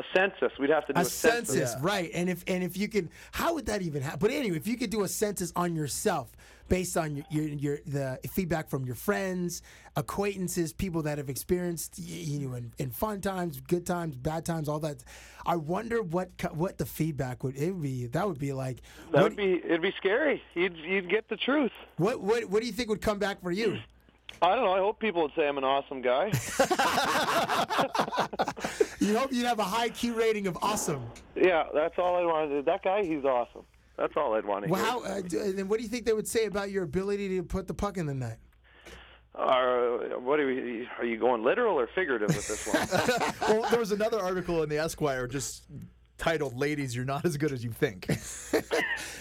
A 0.00 0.16
census. 0.16 0.52
We'd 0.58 0.70
have 0.70 0.86
to 0.86 0.92
do 0.94 0.98
a, 0.98 1.02
a 1.02 1.04
census, 1.04 1.74
Yeah. 1.74 1.80
right? 1.82 2.10
And 2.14 2.28
if 2.30 2.42
and 2.46 2.62
if 2.64 2.76
you 2.76 2.88
could, 2.88 3.08
how 3.32 3.54
would 3.54 3.66
that 3.66 3.82
even 3.82 4.02
happen? 4.02 4.18
But 4.20 4.30
anyway, 4.30 4.56
if 4.56 4.66
you 4.66 4.76
could 4.76 4.90
do 4.90 5.02
a 5.02 5.08
census 5.08 5.52
on 5.54 5.76
yourself 5.76 6.32
based 6.68 6.96
on 6.96 7.16
your 7.16 7.24
your, 7.30 7.48
your 7.48 7.78
the 7.86 8.18
feedback 8.30 8.68
from 8.70 8.84
your 8.86 8.94
friends, 8.94 9.62
acquaintances, 9.96 10.72
people 10.72 11.02
that 11.02 11.18
have 11.18 11.28
experienced 11.28 11.98
you 11.98 12.38
know 12.48 12.54
in, 12.54 12.72
in 12.78 12.90
fun 12.90 13.20
times, 13.20 13.60
good 13.60 13.84
times, 13.86 14.16
bad 14.16 14.44
times, 14.44 14.68
all 14.68 14.80
that. 14.80 15.04
I 15.46 15.56
wonder 15.56 16.02
what 16.02 16.30
what 16.54 16.78
the 16.78 16.86
feedback 16.86 17.44
would 17.44 17.56
it 17.56 17.72
would 17.72 17.82
be. 17.82 18.06
That 18.06 18.26
would 18.26 18.38
be 18.38 18.52
like 18.52 18.78
That 19.12 19.22
would 19.22 19.36
be. 19.36 19.60
It'd 19.64 19.82
be 19.82 19.92
scary. 19.98 20.42
You'd 20.54 20.76
you'd 20.78 21.10
get 21.10 21.28
the 21.28 21.36
truth. 21.36 21.72
what 21.98 22.20
what 22.20 22.44
what 22.48 22.60
do 22.60 22.66
you 22.66 22.72
think 22.72 22.88
would 22.88 23.02
come 23.02 23.18
back 23.18 23.42
for 23.42 23.50
you? 23.50 23.78
I 24.42 24.54
don't 24.54 24.64
know. 24.64 24.72
I 24.72 24.78
hope 24.78 24.98
people 25.00 25.22
would 25.22 25.32
say 25.36 25.46
I'm 25.46 25.58
an 25.58 25.64
awesome 25.64 26.00
guy. 26.02 26.30
You 29.00 29.16
hope 29.16 29.32
you'd 29.32 29.46
have 29.46 29.58
a 29.58 29.64
high 29.64 29.88
Q 29.88 30.12
rating 30.14 30.46
of 30.46 30.58
awesome. 30.60 31.02
yeah, 31.34 31.64
that's 31.72 31.98
all 31.98 32.16
I 32.16 32.24
want 32.24 32.50
to 32.50 32.56
do. 32.58 32.62
That 32.62 32.82
guy, 32.84 33.02
he's 33.02 33.24
awesome. 33.24 33.62
That's 33.96 34.12
all 34.14 34.34
I'd 34.34 34.44
want 34.44 34.66
to 34.66 34.70
Well, 34.70 34.82
hear. 34.82 34.90
how 35.10 35.18
uh, 35.18 35.22
d- 35.22 35.38
and 35.38 35.58
then 35.58 35.68
what 35.68 35.78
do 35.78 35.84
you 35.84 35.88
think 35.88 36.04
they 36.04 36.12
would 36.12 36.28
say 36.28 36.44
about 36.44 36.70
your 36.70 36.84
ability 36.84 37.28
to 37.38 37.42
put 37.42 37.66
the 37.66 37.72
puck 37.74 37.96
in 37.96 38.04
the 38.04 38.12
net? 38.14 38.38
Uh, 39.34 40.18
what 40.18 40.38
are, 40.38 40.46
we, 40.46 40.86
are 40.98 41.04
you 41.06 41.16
going 41.16 41.42
literal 41.42 41.78
or 41.80 41.88
figurative 41.94 42.28
with 42.28 42.46
this 42.46 42.66
one? 42.66 43.34
well, 43.60 43.70
there 43.70 43.80
was 43.80 43.90
another 43.92 44.20
article 44.20 44.62
in 44.62 44.68
the 44.68 44.78
Esquire 44.78 45.26
just 45.26 45.64
titled 46.18 46.54
"Ladies, 46.56 46.94
You're 46.94 47.06
Not 47.06 47.24
as 47.24 47.38
Good 47.38 47.52
as 47.52 47.64
You 47.64 47.70
Think." 47.72 48.06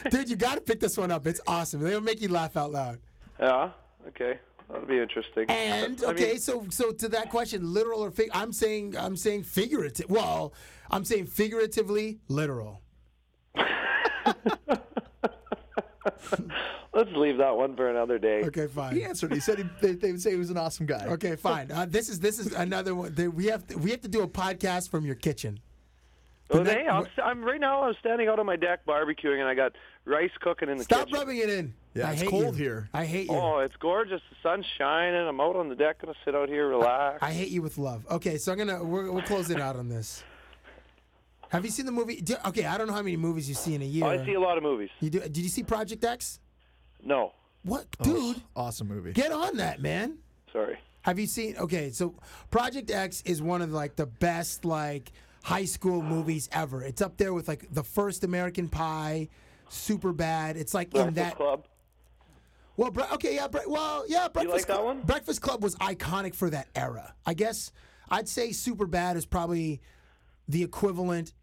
Dude, 0.10 0.30
you 0.30 0.36
got 0.36 0.56
to 0.56 0.62
pick 0.62 0.82
this 0.82 0.98
one 0.98 1.10
up. 1.10 1.26
It's 1.26 1.42
awesome. 1.48 1.80
They'll 1.82 2.02
make 2.02 2.22
you 2.22 2.28
laugh 2.30 2.58
out 2.58 2.72
loud. 2.72 3.00
yeah. 3.40 3.70
Okay. 4.10 4.40
That'll 4.70 4.88
be 4.88 5.00
interesting. 5.00 5.46
And 5.50 6.04
I 6.04 6.12
okay, 6.12 6.32
mean, 6.32 6.40
so 6.40 6.66
so 6.70 6.92
to 6.92 7.10
that 7.10 7.30
question, 7.30 7.74
literal 7.74 8.04
or 8.04 8.12
fig? 8.12 8.30
I'm 8.34 8.54
saying 8.54 8.96
I'm 8.98 9.16
saying 9.16 9.44
figurative. 9.44 10.10
Well, 10.10 10.54
I'm 10.92 11.06
saying 11.06 11.26
figuratively, 11.28 12.20
literal. 12.28 12.82
let's 16.94 17.12
leave 17.16 17.38
that 17.38 17.56
one 17.56 17.76
for 17.76 17.90
another 17.90 18.20
day. 18.20 18.44
Okay, 18.44 18.68
fine. 18.68 18.94
he 18.94 19.04
answered. 19.04 19.34
He 19.34 19.40
said 19.40 19.58
he, 19.58 19.66
they, 19.82 19.94
they 19.94 20.12
would 20.12 20.22
say 20.22 20.32
he 20.32 20.38
was 20.38 20.50
an 20.50 20.58
awesome 20.58 20.86
guy. 20.86 21.06
Okay, 21.08 21.36
fine. 21.36 21.72
Uh, 21.72 21.86
this 21.90 22.10
is 22.10 22.20
this 22.20 22.38
is 22.38 22.54
another 22.54 22.94
one. 22.94 23.14
that 23.16 23.32
We 23.32 23.48
have 23.48 23.66
to, 23.68 23.78
we 23.78 23.92
have 23.92 24.02
to 24.02 24.08
do 24.08 24.22
a 24.22 24.28
podcast 24.28 24.90
from 24.90 25.06
your 25.06 25.16
kitchen. 25.16 25.60
Well, 26.50 26.64
But 26.64 26.74
hey, 26.74 26.88
I'm, 26.88 27.06
I'm 27.24 27.44
right 27.46 27.60
now. 27.62 27.84
I'm 27.84 27.94
standing 28.00 28.28
out 28.28 28.40
on 28.40 28.46
my 28.46 28.56
deck 28.56 28.86
barbecuing, 28.86 29.40
and 29.40 29.48
I 29.48 29.54
got 29.54 29.74
rice 30.06 30.32
cooking 30.42 30.68
in 30.70 30.78
the 30.78 30.84
kitchen. 30.86 30.98
Stop 30.98 31.08
kitchen. 31.08 31.20
rubbing 31.20 31.38
it 31.38 31.50
in. 31.50 31.74
Yeah, 31.94 32.08
I 32.10 32.14
it's 32.14 32.22
hate 32.22 32.30
cold 32.32 32.56
you. 32.58 32.64
here. 32.64 32.90
I 32.94 33.06
hate 33.06 33.30
you. 33.30 33.36
Oh, 33.36 33.60
it's 33.60 33.76
gorgeous. 33.80 34.22
The 34.32 34.36
sun's 34.42 34.66
shining. 34.78 35.28
I'm 35.28 35.40
out 35.40 35.56
on 35.56 35.70
the 35.70 35.76
deck, 35.76 36.02
gonna 36.02 36.14
sit 36.26 36.34
out 36.36 36.50
here, 36.50 36.68
relax. 36.70 37.20
I 37.22 37.32
hate 37.32 37.50
you 37.50 37.62
with 37.62 37.78
love. 37.78 38.06
Okay, 38.10 38.38
so 38.38 38.52
I'm 38.52 38.58
gonna 38.58 38.84
we're, 38.84 39.12
we'll 39.12 39.22
close 39.24 39.50
it 39.52 39.60
out 39.60 39.76
on 39.76 39.90
this. 39.90 40.24
Have 41.50 41.66
you 41.66 41.72
seen 41.72 41.86
the 41.88 41.92
movie? 41.92 42.22
do- 42.22 42.36
Okay, 42.48 42.66
I 42.66 42.78
don't 42.78 42.88
know 42.88 42.94
how 42.94 43.02
many 43.02 43.18
movies 43.18 43.50
you 43.50 43.56
see 43.56 43.74
in 43.76 43.82
a 43.82 43.86
year. 43.86 44.06
Oh, 44.06 44.10
I 44.10 44.24
see 44.26 44.34
a 44.36 44.40
lot 44.40 44.58
of 44.58 44.64
movies. 44.64 44.90
You 45.00 45.10
do? 45.10 45.20
Did 45.20 45.38
you 45.38 45.50
see 45.50 45.64
Project 45.64 46.04
X? 46.04 46.40
No, 47.04 47.34
What, 47.64 47.86
Oh, 48.02 48.04
dude? 48.04 48.42
awesome 48.56 48.88
movie. 48.88 49.14
Get 49.14 49.32
on 49.32 49.58
that, 49.58 49.82
man. 49.82 50.18
sorry. 50.52 50.78
Have 51.04 51.18
you 51.18 51.28
seen? 51.28 51.56
Okay, 51.58 51.92
so 51.92 52.14
Project 52.52 52.92
X 52.92 53.22
is 53.26 53.42
one 53.42 53.62
of 53.62 53.72
like 53.72 53.96
the 53.96 54.06
best 54.06 54.64
like 54.66 55.12
high 55.44 55.66
school 55.66 56.02
movies 56.02 56.50
ever. 56.52 56.84
It's 56.84 57.02
up 57.02 57.18
there 57.18 57.34
with 57.34 57.48
like 57.48 57.68
the 57.72 57.84
first 57.84 58.24
American 58.24 58.68
Pie, 58.70 59.30
Super 59.70 60.12
Bad. 60.14 60.58
It's 60.58 60.74
like 60.74 60.88
in 60.94 61.14
Breakfast 61.14 61.16
that. 61.16 61.36
Club. 61.36 61.66
Well, 62.78 62.92
bre- 62.92 63.14
okay, 63.14 63.36
yeah, 63.36 63.48
bre- 63.48 63.68
well, 63.68 64.06
yeah. 64.08 64.28
Breakfast 64.30 64.68
like 64.70 64.76
Club, 64.78 64.86
one? 64.86 65.02
Breakfast 65.02 65.42
Club 65.42 65.62
was 65.64 65.76
iconic 65.76 66.34
for 66.34 66.50
that 66.50 66.68
era. 66.76 67.14
I 67.26 67.34
guess 67.34 67.72
I'd 68.10 68.28
say 68.30 68.52
Super 68.52 68.86
Bad 68.86 69.18
is 69.18 69.26
probably 69.26 69.82
the 70.48 70.64
equivalent 70.64 71.34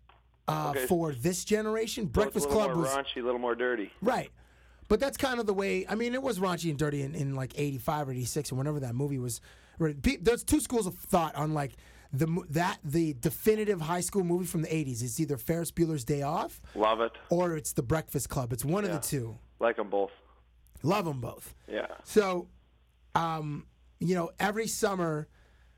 uh, 0.49 0.73
Okay. 0.75 0.87
for 0.87 1.13
this 1.13 1.45
generation. 1.45 2.05
So 2.05 2.09
Breakfast 2.11 2.47
a 2.47 2.49
Club 2.51 2.71
more 2.73 2.83
was 2.83 2.91
raunchy, 2.91 3.21
a 3.21 3.25
little 3.25 3.39
more 3.41 3.55
dirty. 3.55 3.93
Right. 4.01 4.31
But 4.89 5.01
that's 5.01 5.17
kind 5.17 5.41
of 5.41 5.47
the 5.47 5.53
way. 5.55 5.85
I 5.89 5.95
mean, 5.97 6.15
it 6.15 6.23
was 6.23 6.39
raunchy 6.39 6.71
and 6.71 6.79
dirty 6.79 7.03
in, 7.03 7.15
in 7.15 7.35
like 7.35 7.53
'85 7.57 8.09
or 8.09 8.13
'86 8.13 8.53
or 8.53 8.55
whenever 8.55 8.81
that 8.81 8.95
movie 8.95 9.19
was. 9.19 9.41
There's 9.79 10.43
two 10.45 10.61
schools 10.61 10.87
of 10.87 10.95
thought 10.95 11.35
on 11.35 11.53
like 11.53 11.73
the 12.13 12.27
that 12.51 12.79
the 12.85 13.15
definitive 13.15 13.81
high 13.81 14.01
school 14.01 14.25
movie 14.25 14.47
from 14.47 14.63
the 14.63 14.69
'80s. 14.69 15.03
It's 15.03 15.19
either 15.21 15.37
Ferris 15.37 15.71
Bueller's 15.71 16.05
Day 16.05 16.23
Off 16.23 16.61
Love 16.75 17.01
it. 17.01 17.13
or 17.31 17.57
it's 17.57 17.73
The 17.73 17.83
Breakfast 17.83 18.29
Club. 18.29 18.53
It's 18.53 18.65
one 18.65 18.85
of 18.85 18.93
the 18.93 18.99
two. 18.99 19.37
Like 19.61 19.77
them 19.77 19.91
both. 19.91 20.11
Love 20.83 21.05
them 21.07 21.21
both. 21.21 21.55
Yeah. 21.67 21.87
So, 22.05 22.49
um, 23.15 23.67
you 23.99 24.15
know, 24.15 24.31
every 24.39 24.67
summer, 24.69 25.27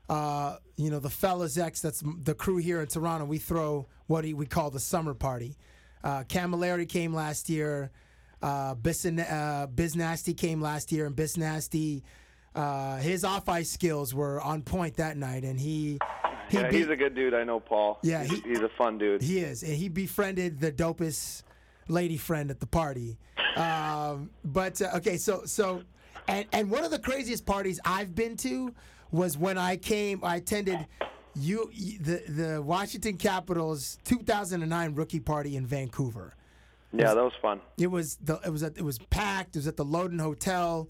uh, 0.09 0.57
you 0.75 0.91
know, 0.91 0.99
the 0.99 1.09
Fellas 1.09 1.57
X, 1.57 1.81
that's 1.81 2.03
the 2.23 2.33
crew 2.35 2.57
here 2.57 2.81
in 2.81 2.87
Toronto, 2.87 3.25
we 3.25 3.37
throw 3.37 3.87
what 4.07 4.25
we 4.25 4.45
call 4.45 4.69
the 4.69 4.79
summer 4.79 5.13
party. 5.13 5.55
Uh, 6.03 6.23
Cammalleri 6.23 6.87
came 6.87 7.13
last 7.13 7.49
year. 7.49 7.91
Uh, 8.41 8.73
Biz, 8.75 9.05
uh, 9.05 9.67
Biz 9.73 9.95
Nasty 9.95 10.33
came 10.33 10.61
last 10.61 10.91
year, 10.91 11.05
and 11.05 11.15
Biz 11.15 11.37
Nasty, 11.37 12.03
uh, 12.59 12.97
his 12.97 13.23
off 13.23 13.47
ice 13.47 13.69
skills 13.69 14.13
were 14.13 14.41
on 14.41 14.61
point 14.61 14.97
that 14.97 15.15
night, 15.17 15.43
and 15.43 15.59
he. 15.59 15.97
he 16.49 16.57
Yeah, 16.57 16.69
beat- 16.69 16.77
he's 16.79 16.89
a 16.89 16.95
good 16.95 17.15
dude. 17.15 17.33
I 17.33 17.43
know 17.43 17.59
Paul. 17.59 17.99
Yeah, 18.03 18.23
he's, 18.23 18.43
he- 18.43 18.49
he's 18.49 18.59
a 18.59 18.69
fun 18.77 18.97
dude. 18.97 19.21
he 19.21 19.39
is, 19.39 19.63
and 19.63 19.73
he 19.73 19.87
befriended 19.89 20.59
the 20.59 20.71
dopest 20.71 21.43
lady 21.87 22.17
friend 22.17 22.51
at 22.51 22.59
the 22.59 22.67
party. 22.67 23.17
Um, 23.55 24.29
but 24.43 24.81
uh, 24.81 24.91
okay, 24.97 25.17
so 25.17 25.43
so, 25.45 25.83
and 26.27 26.45
and 26.51 26.69
one 26.69 26.83
of 26.83 26.91
the 26.91 26.99
craziest 26.99 27.45
parties 27.45 27.79
I've 27.85 28.13
been 28.13 28.35
to 28.37 28.73
was 29.11 29.37
when 29.37 29.57
I 29.57 29.77
came. 29.77 30.23
I 30.23 30.35
attended 30.37 30.85
you 31.35 31.71
the 32.01 32.23
the 32.27 32.61
Washington 32.61 33.17
Capitals 33.17 33.97
2009 34.03 34.95
rookie 34.95 35.19
party 35.19 35.55
in 35.55 35.65
Vancouver. 35.65 36.33
Yeah, 36.91 37.13
that 37.13 37.23
was 37.23 37.33
fun. 37.41 37.61
It 37.77 37.87
was 37.87 38.17
the 38.17 38.39
it 38.45 38.49
was 38.49 38.63
at, 38.63 38.77
it 38.77 38.83
was 38.83 38.97
packed. 39.09 39.55
It 39.55 39.59
was 39.59 39.67
at 39.67 39.77
the 39.77 39.85
Loden 39.85 40.19
Hotel. 40.19 40.89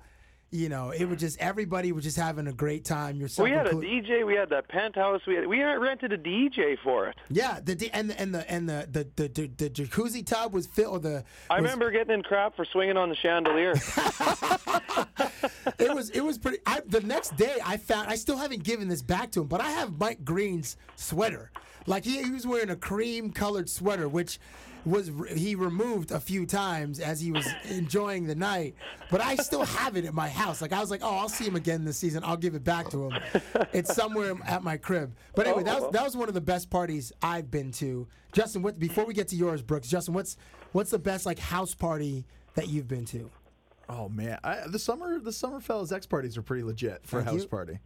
You 0.52 0.68
know, 0.68 0.90
it 0.90 1.06
was 1.06 1.20
just 1.20 1.40
everybody 1.40 1.92
was 1.92 2.04
just 2.04 2.18
having 2.18 2.48
a 2.48 2.52
great 2.54 2.84
time. 2.84 3.18
Yourself, 3.18 3.48
We 3.48 3.52
had 3.52 3.68
a. 3.68 3.74
DJ. 3.74 4.26
We 4.26 4.34
had 4.34 4.50
that 4.50 4.68
penthouse. 4.68 5.22
We 5.28 5.36
had, 5.36 5.46
we 5.46 5.62
rented 5.62 6.12
a 6.12 6.18
DJ 6.18 6.76
for 6.84 7.08
it. 7.08 7.18
Yeah, 7.30 7.60
the 7.64 7.90
and 7.94 8.10
the 8.10 8.20
and 8.20 8.34
the 8.34 8.52
and 8.52 8.68
the 8.68 8.88
the, 8.92 9.08
the, 9.16 9.28
the, 9.28 9.48
the 9.48 9.70
jacuzzi 9.70 10.26
tub 10.26 10.52
was 10.54 10.66
filled. 10.66 11.06
Or 11.06 11.10
the 11.10 11.24
I 11.52 11.62
was- 11.62 11.64
remember 11.64 11.92
getting 11.92 12.16
in 12.16 12.24
crap 12.24 12.56
for 12.56 12.66
swinging 12.66 12.98
on 12.98 13.10
the 13.10 13.16
chandelier. 13.16 13.74
it 15.78 15.94
was 15.94 16.10
it 16.10 16.22
was 16.22 16.38
pretty. 16.38 16.60
I, 16.66 16.82
the 16.86 17.02
next 17.02 17.36
day, 17.38 17.58
I 17.64 17.78
found 17.78 18.10
I 18.10 18.16
still 18.16 18.38
haven't 18.38 18.64
given 18.64 18.88
this 18.88 19.02
back 19.02 19.32
to 19.34 19.42
him, 19.42 19.48
but 19.48 19.62
I 19.62 19.70
have 19.72 20.00
Mike 20.00 20.24
Green's 20.26 20.78
sweater. 20.96 21.52
Like 21.86 22.06
he, 22.06 22.22
he 22.24 22.32
was 22.32 22.46
wearing 22.46 22.70
a 22.70 22.76
cream 22.76 23.32
colored 23.32 23.70
sweater, 23.70 24.08
which 24.08 24.40
was 24.86 25.12
he 25.36 25.56
removed 25.56 26.12
a 26.12 26.20
few 26.20 26.46
times 26.46 27.00
as 27.00 27.20
he 27.22 27.32
was 27.32 27.48
enjoying 27.70 28.26
the 28.26 28.36
night. 28.36 28.76
But 29.10 29.22
I 29.22 29.36
still 29.36 29.66
have 29.66 29.98
it 29.98 30.06
at 30.06 30.14
my 30.14 30.30
house. 30.30 30.62
Like 30.62 30.74
I 30.74 30.80
was 30.80 30.92
like, 30.92 31.02
oh, 31.04 31.16
I'll 31.16 31.30
see 31.30 31.46
him 31.46 31.56
again 31.56 31.86
this 31.86 31.98
season. 31.98 32.24
I'll 32.24 32.38
give 32.38 32.56
it 32.56 32.64
back 32.64 32.90
to 32.92 33.10
him. 33.10 33.22
It's 33.74 33.94
somewhere 33.94 34.36
at 34.46 34.64
my 34.64 34.78
crib. 34.78 35.16
But 35.36 35.48
anyway, 35.48 35.64
that 35.64 35.76
was 35.76 35.84
uh-huh. 35.84 35.92
that 35.92 36.04
was 36.04 36.18
one 36.18 36.28
of 36.28 36.34
the 36.34 36.42
best 36.42 36.70
parties 36.70 37.12
I've 37.22 37.52
been 37.52 37.72
to. 37.74 38.08
Justin, 38.32 38.62
what 38.62 38.80
before 38.80 39.06
we 39.06 39.14
get 39.14 39.28
to 39.30 39.36
yours, 39.36 39.62
Brooks? 39.62 39.88
Justin, 39.88 40.14
what's 40.14 40.38
what's 40.72 40.92
the 40.92 41.00
best 41.00 41.26
like 41.26 41.40
house 41.40 41.74
party 41.74 42.26
that 42.56 42.70
you've 42.70 42.88
been 42.88 43.06
to? 43.06 43.30
Oh 43.90 44.08
man, 44.08 44.38
I, 44.44 44.68
the 44.68 44.80
summer 44.80 45.20
the 45.20 45.34
summer 45.34 45.60
fellas 45.60 45.92
X 45.92 46.06
parties 46.06 46.38
are 46.38 46.44
pretty 46.44 46.64
legit 46.64 47.06
for 47.06 47.20
a 47.20 47.24
house 47.24 47.42
you. 47.42 47.48
party, 47.48 47.80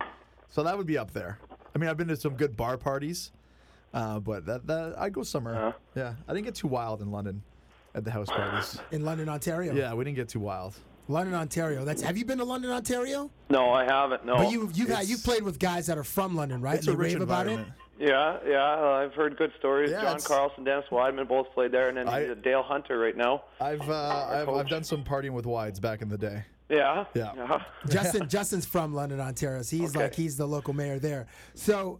so 0.50 0.64
that 0.64 0.78
would 0.78 0.88
be 0.88 0.98
up 0.98 1.12
there. 1.12 1.40
I 1.74 1.80
mean, 1.80 1.90
I've 1.90 1.98
been 1.98 2.10
to 2.10 2.18
some 2.18 2.36
good 2.36 2.58
bar 2.58 2.78
parties, 2.78 3.32
uh, 3.94 4.20
but 4.20 4.46
that 4.46 4.66
that 4.68 4.96
I 4.98 5.10
go 5.10 5.24
summer. 5.24 5.56
Uh-huh. 5.56 5.72
Yeah, 5.96 6.14
I 6.28 6.34
didn't 6.34 6.46
get 6.46 6.56
too 6.56 6.68
wild 6.68 7.02
in 7.02 7.12
London 7.12 7.42
at 7.96 8.04
the 8.04 8.12
house 8.12 8.28
parties. 8.28 8.80
In 8.92 9.06
London, 9.06 9.30
Ontario. 9.30 9.74
Yeah, 9.74 9.94
we 9.94 10.04
didn't 10.04 10.18
get 10.18 10.30
too 10.30 10.40
wild. 10.40 10.76
London, 11.10 11.36
Ontario. 11.36 11.84
That's. 11.84 12.02
Have 12.02 12.18
you 12.18 12.24
been 12.26 12.38
to 12.38 12.46
London, 12.46 12.72
Ontario? 12.72 13.30
no, 13.50 13.72
I 13.72 13.84
haven't. 13.84 14.26
No. 14.26 14.38
But 14.38 14.52
you 14.52 14.70
you've 14.74 14.90
you've 15.10 15.24
played 15.24 15.44
with 15.44 15.60
guys 15.60 15.88
that 15.88 15.98
are 15.98 16.04
from 16.04 16.36
London, 16.36 16.62
right? 16.62 16.76
It's 16.78 16.88
and 16.88 16.96
a 16.96 16.98
they 16.98 17.04
rich 17.04 17.14
rave 17.14 17.22
about 17.22 17.48
it. 17.48 17.60
Yeah, 18.00 18.40
yeah. 18.46 18.58
uh, 18.74 19.04
I've 19.06 19.14
heard 19.14 19.38
good 19.38 19.52
stories. 19.60 19.92
Yeah, 19.92 19.98
John 20.02 20.06
it's- 20.16 20.28
Carlson, 20.28 20.64
Dennis 20.64 20.86
Wideman 20.92 21.28
both 21.28 21.54
played 21.54 21.72
there, 21.72 21.90
and 21.90 21.98
then 21.98 22.08
I- 22.10 22.22
he's 22.22 22.30
a 22.32 22.36
Dale 22.36 22.64
Hunter 22.64 22.98
right 22.98 23.16
now. 23.16 23.44
I've 23.62 23.88
uh, 23.88 24.28
I've, 24.32 24.50
I've 24.50 24.68
done 24.70 24.84
some 24.84 25.04
partying 25.04 25.32
with 25.32 25.46
wides 25.46 25.80
back 25.80 26.02
in 26.02 26.10
the 26.10 26.18
day. 26.18 26.44
Yeah. 26.70 27.06
Yeah. 27.14 27.62
Justin 27.88 28.28
Justin's 28.30 28.66
from 28.66 28.94
London, 28.96 29.20
Ontario. 29.20 29.62
So 29.62 29.76
he's 29.76 29.92
Okay. 29.96 30.06
like 30.06 30.16
he's 30.16 30.38
the 30.38 30.48
local 30.48 30.74
mayor 30.74 30.98
there. 31.00 31.28
So 31.54 32.00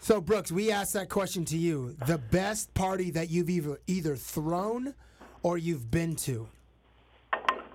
so 0.00 0.20
Brooks, 0.20 0.50
we 0.50 0.70
asked 0.70 0.94
that 0.94 1.08
question 1.08 1.44
to 1.46 1.56
you. 1.56 1.96
The 2.06 2.18
best 2.18 2.72
party 2.74 3.10
that 3.12 3.30
you've 3.30 3.50
either 3.50 3.78
either 3.86 4.16
thrown 4.16 4.94
or 5.42 5.58
you've 5.58 5.90
been 5.90 6.16
to. 6.16 6.48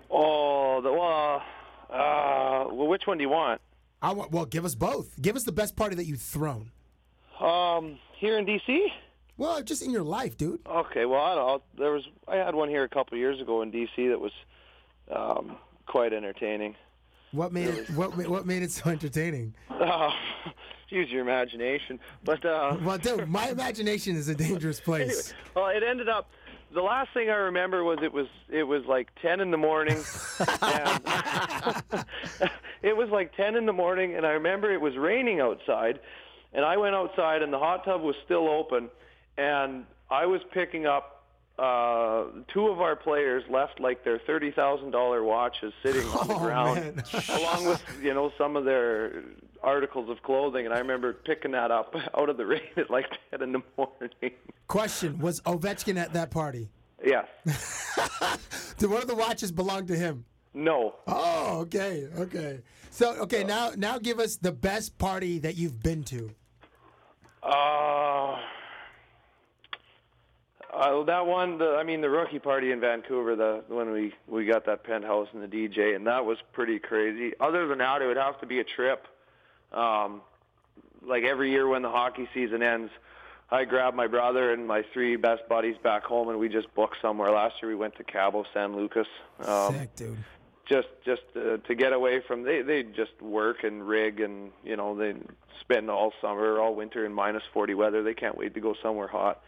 Oh, 0.10 0.82
the 0.82 0.92
well, 0.92 1.42
uh, 1.90 2.74
well, 2.74 2.88
which 2.88 3.08
one 3.08 3.18
do 3.18 3.24
you 3.24 3.30
want? 3.30 3.62
I 4.02 4.14
want 4.14 4.32
well, 4.32 4.46
give 4.46 4.66
us 4.66 4.76
both. 4.76 5.20
Give 5.22 5.36
us 5.36 5.44
the 5.44 5.52
best 5.52 5.76
party 5.76 5.96
that 5.96 6.06
you've 6.06 6.22
thrown. 6.22 6.72
Um, 7.40 8.00
here 8.18 8.38
in 8.38 8.46
DC. 8.46 8.88
Well, 9.38 9.62
just 9.62 9.82
in 9.82 9.92
your 9.92 10.04
life, 10.04 10.38
dude. 10.38 10.62
Okay, 10.66 11.06
well, 11.06 11.22
I 11.22 11.36
don't. 11.36 11.64
There 11.78 11.92
was 11.92 12.04
I 12.28 12.38
had 12.38 12.56
one 12.56 12.70
here 12.70 12.84
a 12.84 12.90
couple 12.90 13.18
years 13.18 13.42
ago 13.42 13.62
in 13.62 13.72
DC 13.72 14.10
that 14.10 14.20
was 14.20 14.32
um, 15.14 15.58
quite 15.86 16.14
entertaining. 16.14 16.76
What 17.32 17.52
made 17.52 17.68
it 17.68 17.90
what 17.92 18.16
what 18.16 18.46
made 18.46 18.64
it 18.64 18.72
so 18.72 18.90
entertaining? 18.90 19.54
Uh, 19.70 20.12
use 20.90 21.10
your 21.10 21.22
imagination, 21.22 22.00
but 22.24 22.44
uh, 22.46 22.78
Well, 22.84 22.98
dude, 22.98 23.28
my 23.28 23.50
imagination 23.50 24.16
is 24.16 24.28
a 24.30 24.36
dangerous 24.36 24.80
place. 24.90 25.34
well, 25.56 25.68
it 25.68 25.84
ended 25.84 26.10
up. 26.10 26.30
The 26.74 26.82
last 26.82 27.10
thing 27.14 27.30
I 27.30 27.36
remember 27.36 27.84
was 27.86 28.00
it 28.04 28.12
was 28.12 28.28
it 28.50 28.64
was 28.64 28.84
like 28.86 29.08
ten 29.22 29.40
in 29.40 29.52
the 29.52 29.58
morning. 29.58 29.98
it 32.82 32.96
was 32.98 33.10
like 33.12 33.36
ten 33.36 33.56
in 33.56 33.66
the 33.66 33.74
morning, 33.74 34.16
and 34.16 34.26
I 34.26 34.32
remember 34.32 34.74
it 34.74 34.82
was 34.82 34.96
raining 34.98 35.40
outside, 35.40 36.00
and 36.54 36.66
I 36.66 36.78
went 36.78 36.96
outside, 36.96 37.42
and 37.42 37.54
the 37.54 37.60
hot 37.60 37.86
tub 37.86 38.02
was 38.02 38.16
still 38.26 38.48
open, 38.50 38.90
and 39.38 39.86
I 40.10 40.26
was 40.26 40.42
picking 40.54 40.86
up. 40.86 41.12
Uh, 41.58 42.26
two 42.54 42.68
of 42.68 42.82
our 42.82 42.98
players 42.98 43.42
left 43.50 43.80
like 43.80 44.04
their 44.04 44.20
thirty 44.20 44.52
thousand 44.52 44.92
dollar 44.92 45.24
watches 45.24 45.72
sitting 45.82 46.06
on 46.10 46.28
the 46.28 46.34
Oh, 46.34 46.40
ground, 46.40 47.02
along 47.30 47.66
with 47.66 47.82
you 48.04 48.14
know 48.14 48.30
some 48.38 48.58
of 48.58 48.66
their 48.66 49.24
articles 49.64 50.10
of 50.10 50.22
clothing, 50.24 50.66
and 50.66 50.74
I 50.74 50.80
remember 50.80 51.14
picking 51.14 51.52
that 51.52 51.72
up 51.72 51.96
out 52.18 52.30
of 52.30 52.38
the 52.38 52.46
rain 52.46 52.62
at 52.78 52.90
like 52.90 53.06
ten 53.32 53.42
in 53.42 53.52
the 53.52 53.62
morning. 53.78 54.32
Question: 54.68 55.20
Was 55.20 55.42
Ovechkin 55.42 55.98
at 55.98 56.14
that 56.14 56.32
party? 56.32 56.70
Yes. 57.04 57.28
Did 58.78 58.90
one 58.90 59.02
of 59.02 59.08
the 59.08 59.16
watches 59.16 59.52
belong 59.52 59.88
to 59.88 59.96
him? 59.96 60.26
No. 60.54 60.96
Oh, 61.06 61.60
okay, 61.62 62.08
okay. 62.18 62.62
So, 62.90 63.14
okay, 63.24 63.44
now 63.44 63.72
now 63.76 64.00
give 64.00 64.20
us 64.20 64.38
the 64.38 64.54
best 64.54 64.98
party 64.98 65.40
that 65.40 65.56
you've 65.58 65.84
been 65.84 66.04
to. 66.06 66.32
Uh, 67.44 68.38
uh, 70.74 71.04
that 71.04 71.26
one, 71.26 71.58
the, 71.58 71.78
I 71.80 71.84
mean, 71.84 72.02
the 72.02 72.10
rookie 72.10 72.40
party 72.40 72.72
in 72.72 72.80
Vancouver, 72.80 73.36
the 73.36 73.64
when 73.68 73.92
we 73.92 74.14
we 74.28 74.46
got 74.46 74.66
that 74.66 74.84
penthouse 74.84 75.28
and 75.34 75.44
the 75.44 75.48
DJ, 75.48 75.96
and 75.96 76.08
that 76.08 76.26
was 76.26 76.38
pretty 76.54 76.80
crazy. 76.80 77.34
Other 77.40 77.68
than 77.68 77.78
that, 77.80 78.02
it 78.02 78.08
would 78.08 78.18
have 78.18 78.40
to 78.40 78.46
be 78.48 78.60
a 78.60 78.64
trip. 78.64 79.08
Um, 79.76 80.22
like 81.06 81.24
every 81.24 81.52
year 81.52 81.68
when 81.68 81.82
the 81.82 81.90
hockey 81.90 82.28
season 82.34 82.64
ends, 82.64 82.92
I 83.52 83.66
grab 83.66 83.94
my 83.94 84.08
brother 84.08 84.52
and 84.52 84.68
my 84.68 84.84
three 84.94 85.18
best 85.18 85.48
buddies 85.48 85.76
back 85.84 86.04
home, 86.04 86.30
and 86.30 86.40
we 86.40 86.50
just 86.50 86.74
book 86.74 86.94
somewhere. 87.02 87.30
Last 87.32 87.56
year 87.62 87.70
we 87.70 87.76
went 87.76 87.96
to 87.98 88.04
Cabo 88.04 88.44
San 88.54 88.76
Lucas. 88.76 89.08
Um, 89.46 89.76
Sick, 89.76 89.96
dude. 89.96 90.18
just 90.68 90.88
just 91.06 91.22
uh, 91.36 91.58
to 91.58 91.76
get 91.76 91.94
away 91.94 92.22
from 92.28 92.42
they 92.44 92.64
they 92.64 92.82
just 92.82 93.22
work 93.22 93.64
and 93.64 93.88
rig 93.88 94.20
and 94.20 94.52
you 94.64 94.76
know 94.76 94.96
they 94.98 95.14
spend 95.62 95.92
all 95.92 96.12
summer 96.22 96.60
all 96.60 96.74
winter 96.74 97.06
in 97.06 97.14
minus 97.14 97.44
40 97.54 97.76
weather 97.76 98.02
they 98.02 98.14
can't 98.16 98.36
wait 98.38 98.54
to 98.56 98.60
go 98.60 98.74
somewhere 98.82 99.08
hot 99.08 99.42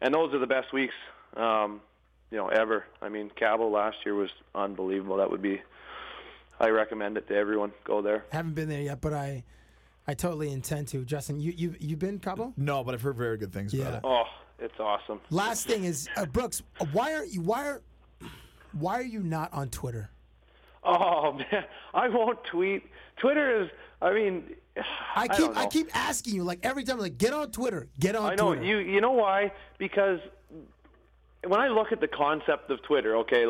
and 0.00 0.12
those 0.12 0.34
are 0.34 0.38
the 0.40 0.46
best 0.46 0.72
weeks 0.72 0.94
um 1.36 1.80
you 2.32 2.36
know 2.36 2.48
ever 2.48 2.84
i 3.00 3.08
mean 3.08 3.30
cabo 3.36 3.68
last 3.68 3.96
year 4.04 4.14
was 4.14 4.30
unbelievable 4.54 5.16
that 5.18 5.30
would 5.30 5.42
be 5.42 5.60
i 6.60 6.68
recommend 6.68 7.16
it 7.16 7.28
to 7.28 7.34
everyone 7.34 7.72
go 7.84 8.02
there 8.02 8.24
Haven't 8.30 8.54
been 8.54 8.68
there 8.68 8.82
yet, 8.82 9.00
but 9.00 9.12
I, 9.12 9.44
I 10.08 10.14
totally 10.14 10.50
intend 10.52 10.88
to. 10.88 11.04
Justin, 11.04 11.40
you 11.40 11.52
you 11.56 11.74
you 11.80 11.96
been 11.96 12.18
Cabo? 12.18 12.52
No, 12.56 12.84
but 12.84 12.94
I've 12.94 13.02
heard 13.02 13.16
very 13.16 13.36
good 13.36 13.52
things 13.52 13.74
Yeah. 13.74 13.88
about 13.88 13.94
it. 13.94 14.00
oh 14.04 14.24
it's 14.58 14.80
awesome 14.80 15.20
Last 15.30 15.66
thing 15.66 15.84
is 15.84 16.08
uh, 16.16 16.24
Brooks. 16.26 16.62
uh, 16.80 16.86
Why 16.92 17.14
aren't 17.14 17.32
you? 17.32 17.42
Why 17.42 17.66
are 17.68 17.82
why 18.72 18.94
are 18.98 19.02
you 19.02 19.22
not 19.22 19.52
on 19.52 19.68
Twitter? 19.68 20.10
oh 20.88 21.32
man 21.52 21.64
i 21.94 22.08
won't 22.08 22.44
tweet 22.44 22.84
twitter 23.16 23.60
is 23.64 23.68
i 24.00 24.12
mean 24.12 24.44
I 25.16 25.26
don't 25.26 25.36
keep 25.36 25.54
know. 25.54 25.60
I, 25.60 25.66
keep 25.66 25.96
asking 25.96 26.34
you 26.36 26.44
like 26.44 26.60
every 26.62 26.84
time 26.84 26.98
like 26.98 27.16
get 27.18 27.32
on 27.32 27.50
Twitter, 27.50 27.88
get 27.98 28.14
on 28.14 28.32
I 28.32 28.34
know 28.36 28.54
Twitter. 28.54 28.62
you. 28.66 28.76
You 28.78 29.00
know 29.00 29.12
why? 29.12 29.50
Because 29.78 30.20
when 31.46 31.60
I 31.60 31.68
look 31.68 31.92
at 31.92 32.00
the 32.00 32.08
concept 32.08 32.70
of 32.70 32.82
Twitter, 32.82 33.16
okay, 33.18 33.46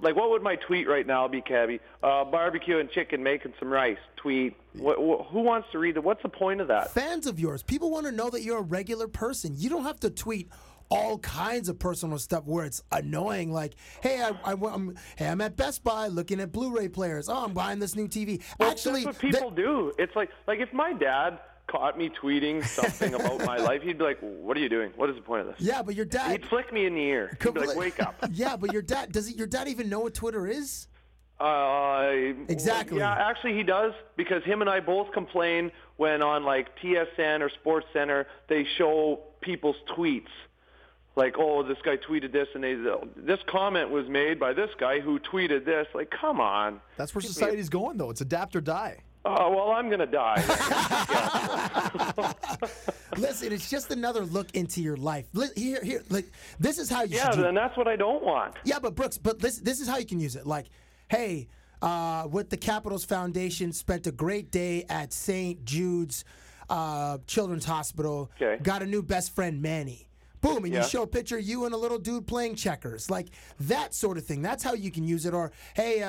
like 0.00 0.16
what 0.16 0.30
would 0.30 0.42
my 0.42 0.56
tweet 0.56 0.88
right 0.88 1.06
now 1.06 1.28
be, 1.28 1.40
Cabbie? 1.40 1.80
Uh, 2.02 2.24
barbecue 2.24 2.78
and 2.78 2.90
chicken, 2.90 3.22
making 3.22 3.54
some 3.58 3.72
rice. 3.72 3.98
Tweet. 4.16 4.56
What, 4.74 4.96
wh- 4.96 5.30
who 5.30 5.40
wants 5.40 5.68
to 5.72 5.78
read 5.78 5.96
it? 5.96 6.04
What's 6.04 6.22
the 6.22 6.28
point 6.28 6.60
of 6.60 6.68
that? 6.68 6.92
Fans 6.92 7.26
of 7.26 7.38
yours, 7.38 7.62
people 7.62 7.90
want 7.90 8.06
to 8.06 8.12
know 8.12 8.30
that 8.30 8.42
you're 8.42 8.58
a 8.58 8.62
regular 8.62 9.08
person. 9.08 9.54
You 9.56 9.70
don't 9.70 9.84
have 9.84 10.00
to 10.00 10.10
tweet 10.10 10.50
all 10.88 11.18
kinds 11.18 11.68
of 11.68 11.78
personal 11.78 12.18
stuff 12.18 12.44
where 12.44 12.64
it's 12.64 12.82
annoying. 12.92 13.52
Like, 13.52 13.74
hey, 14.02 14.22
I, 14.22 14.32
I, 14.44 14.52
am 14.52 14.96
hey, 15.16 15.28
I'm 15.28 15.40
at 15.40 15.56
Best 15.56 15.84
Buy 15.84 16.08
looking 16.08 16.40
at 16.40 16.52
Blu-ray 16.52 16.88
players. 16.88 17.28
Oh, 17.28 17.44
I'm 17.44 17.52
buying 17.52 17.78
this 17.78 17.96
new 17.96 18.08
TV. 18.08 18.42
Well, 18.58 18.70
Actually, 18.70 19.04
that's 19.04 19.22
what 19.22 19.32
people 19.32 19.50
do. 19.50 19.92
It's 19.98 20.14
like 20.14 20.30
like 20.46 20.60
if 20.60 20.72
my 20.72 20.92
dad 20.92 21.38
caught 21.66 21.98
me 21.98 22.10
tweeting 22.10 22.64
something 22.64 23.14
about 23.14 23.44
my 23.44 23.56
life, 23.56 23.82
he'd 23.82 23.98
be 23.98 24.04
like, 24.04 24.18
"What 24.20 24.56
are 24.56 24.60
you 24.60 24.68
doing? 24.68 24.92
What 24.96 25.10
is 25.10 25.16
the 25.16 25.22
point 25.22 25.42
of 25.42 25.46
this?" 25.48 25.56
yeah, 25.60 25.82
but 25.82 25.94
your 25.94 26.04
dad. 26.04 26.32
He'd 26.32 26.46
flick 26.46 26.72
me 26.72 26.86
in 26.86 26.94
the 26.94 27.02
ear. 27.02 27.36
He'd 27.42 27.54
be 27.54 27.60
like, 27.60 27.76
"Wake 27.76 28.00
up." 28.00 28.14
yeah, 28.32 28.56
but 28.56 28.72
your 28.72 28.82
dad 28.82 29.12
does. 29.12 29.28
It, 29.28 29.36
your 29.36 29.46
dad 29.46 29.68
even 29.68 29.88
know 29.88 30.00
what 30.00 30.14
Twitter 30.14 30.46
is? 30.46 30.88
Uh, 31.38 32.32
Exactly. 32.48 32.98
Yeah, 32.98 33.12
actually, 33.12 33.54
he 33.54 33.62
does 33.62 33.92
because 34.16 34.42
him 34.44 34.62
and 34.62 34.70
I 34.70 34.80
both 34.80 35.12
complain 35.12 35.70
when 35.96 36.22
on 36.22 36.44
like 36.44 36.78
TSN 36.78 37.40
or 37.40 37.50
Sports 37.50 37.86
Center 37.92 38.26
they 38.48 38.64
show 38.78 39.20
people's 39.40 39.76
tweets. 39.96 40.28
Like, 41.14 41.36
oh, 41.38 41.62
this 41.62 41.78
guy 41.82 41.96
tweeted 41.96 42.30
this, 42.32 42.46
and 42.54 42.62
they 42.62 42.74
this 43.16 43.40
comment 43.46 43.90
was 43.90 44.06
made 44.06 44.38
by 44.38 44.52
this 44.52 44.68
guy 44.78 45.00
who 45.00 45.18
tweeted 45.18 45.64
this. 45.64 45.86
Like, 45.94 46.10
come 46.10 46.40
on. 46.42 46.80
That's 46.98 47.14
where 47.14 47.22
society's 47.22 47.70
going, 47.70 47.96
though. 47.96 48.10
It's 48.10 48.20
adapt 48.20 48.54
or 48.54 48.60
die. 48.60 48.98
Oh 49.28 49.50
well, 49.50 49.72
I'm 49.72 49.90
gonna 49.90 50.06
die. 50.06 50.36
Listen, 53.16 53.52
it's 53.52 53.68
just 53.68 53.90
another 53.90 54.24
look 54.24 54.54
into 54.54 54.80
your 54.82 54.96
life. 54.96 55.26
Li- 55.32 55.48
Here, 55.56 55.82
here, 55.82 56.02
like 56.10 56.26
this 56.60 56.78
is 56.78 56.88
how 56.88 57.02
you 57.02 57.16
yeah, 57.16 57.32
and 57.32 57.56
that's 57.56 57.76
what 57.76 57.88
I 57.88 57.96
don't 57.96 58.22
want. 58.22 58.54
Yeah, 58.64 58.78
but 58.78 58.94
Brooks, 58.94 59.18
but 59.18 59.40
this 59.40 59.58
this 59.58 59.80
is 59.80 59.88
how 59.88 59.96
you 59.98 60.06
can 60.06 60.20
use 60.20 60.36
it. 60.36 60.46
Like, 60.46 60.66
hey, 61.08 61.48
uh, 61.82 62.28
with 62.30 62.50
the 62.50 62.56
Capitals 62.56 63.04
Foundation, 63.04 63.72
spent 63.72 64.06
a 64.06 64.12
great 64.12 64.50
day 64.50 64.84
at 64.88 65.12
St. 65.12 65.64
Jude's 65.64 66.24
uh, 66.70 67.18
Children's 67.26 67.64
Hospital. 67.64 68.30
Okay. 68.40 68.62
Got 68.62 68.82
a 68.82 68.86
new 68.86 69.02
best 69.02 69.34
friend, 69.34 69.60
Manny. 69.60 70.08
Boom, 70.40 70.64
and 70.64 70.72
Yeah. 70.72 70.82
you 70.82 70.88
show 70.88 71.02
a 71.02 71.06
picture 71.06 71.38
of 71.38 71.42
you 71.44 71.64
and 71.64 71.74
a 71.74 71.76
little 71.78 71.98
dude 71.98 72.26
playing 72.26 72.54
checkers, 72.54 73.10
like 73.10 73.28
that 73.60 73.94
sort 73.94 74.18
of 74.18 74.24
thing. 74.24 74.42
That's 74.42 74.62
how 74.62 74.74
you 74.74 74.90
can 74.92 75.02
use 75.04 75.26
it. 75.26 75.34
Or 75.34 75.50
hey, 75.74 76.02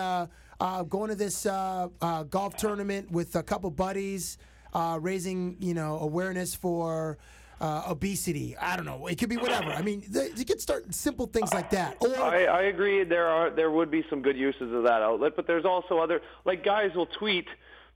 uh, 0.60 0.84
going 0.84 1.10
to 1.10 1.16
this 1.16 1.46
uh, 1.46 1.88
uh, 2.02 2.24
golf 2.24 2.56
tournament 2.56 3.12
with 3.12 3.36
a 3.36 3.44
couple 3.44 3.70
buddies, 3.72 4.38
uh, 4.74 4.98
raising 5.02 5.58
you 5.60 5.74
know 5.74 6.00
awareness 6.00 6.56
for. 6.56 7.18
Uh, 7.60 7.82
obesity. 7.90 8.56
I 8.56 8.76
don't 8.76 8.86
know. 8.86 9.08
It 9.08 9.18
could 9.18 9.30
be 9.30 9.38
whatever. 9.38 9.72
I 9.72 9.82
mean, 9.82 10.04
you 10.36 10.46
could 10.46 10.62
start 10.62 10.94
simple 10.94 11.26
things 11.26 11.52
like 11.52 11.72
that. 11.72 11.98
Or 12.02 12.16
I, 12.16 12.44
I 12.44 12.62
agree. 12.66 13.04
There 13.04 13.26
are 13.26 13.50
there 13.50 13.72
would 13.72 13.90
be 13.90 14.06
some 14.12 14.22
good 14.22 14.38
uses 14.38 14.72
of 14.72 14.84
that 14.84 15.02
outlet, 15.02 15.36
but 15.36 15.48
there's 15.48 15.66
also 15.66 15.98
other 15.98 16.22
like 16.46 16.64
guys 16.64 16.94
will 16.94 17.08
tweet. 17.08 17.48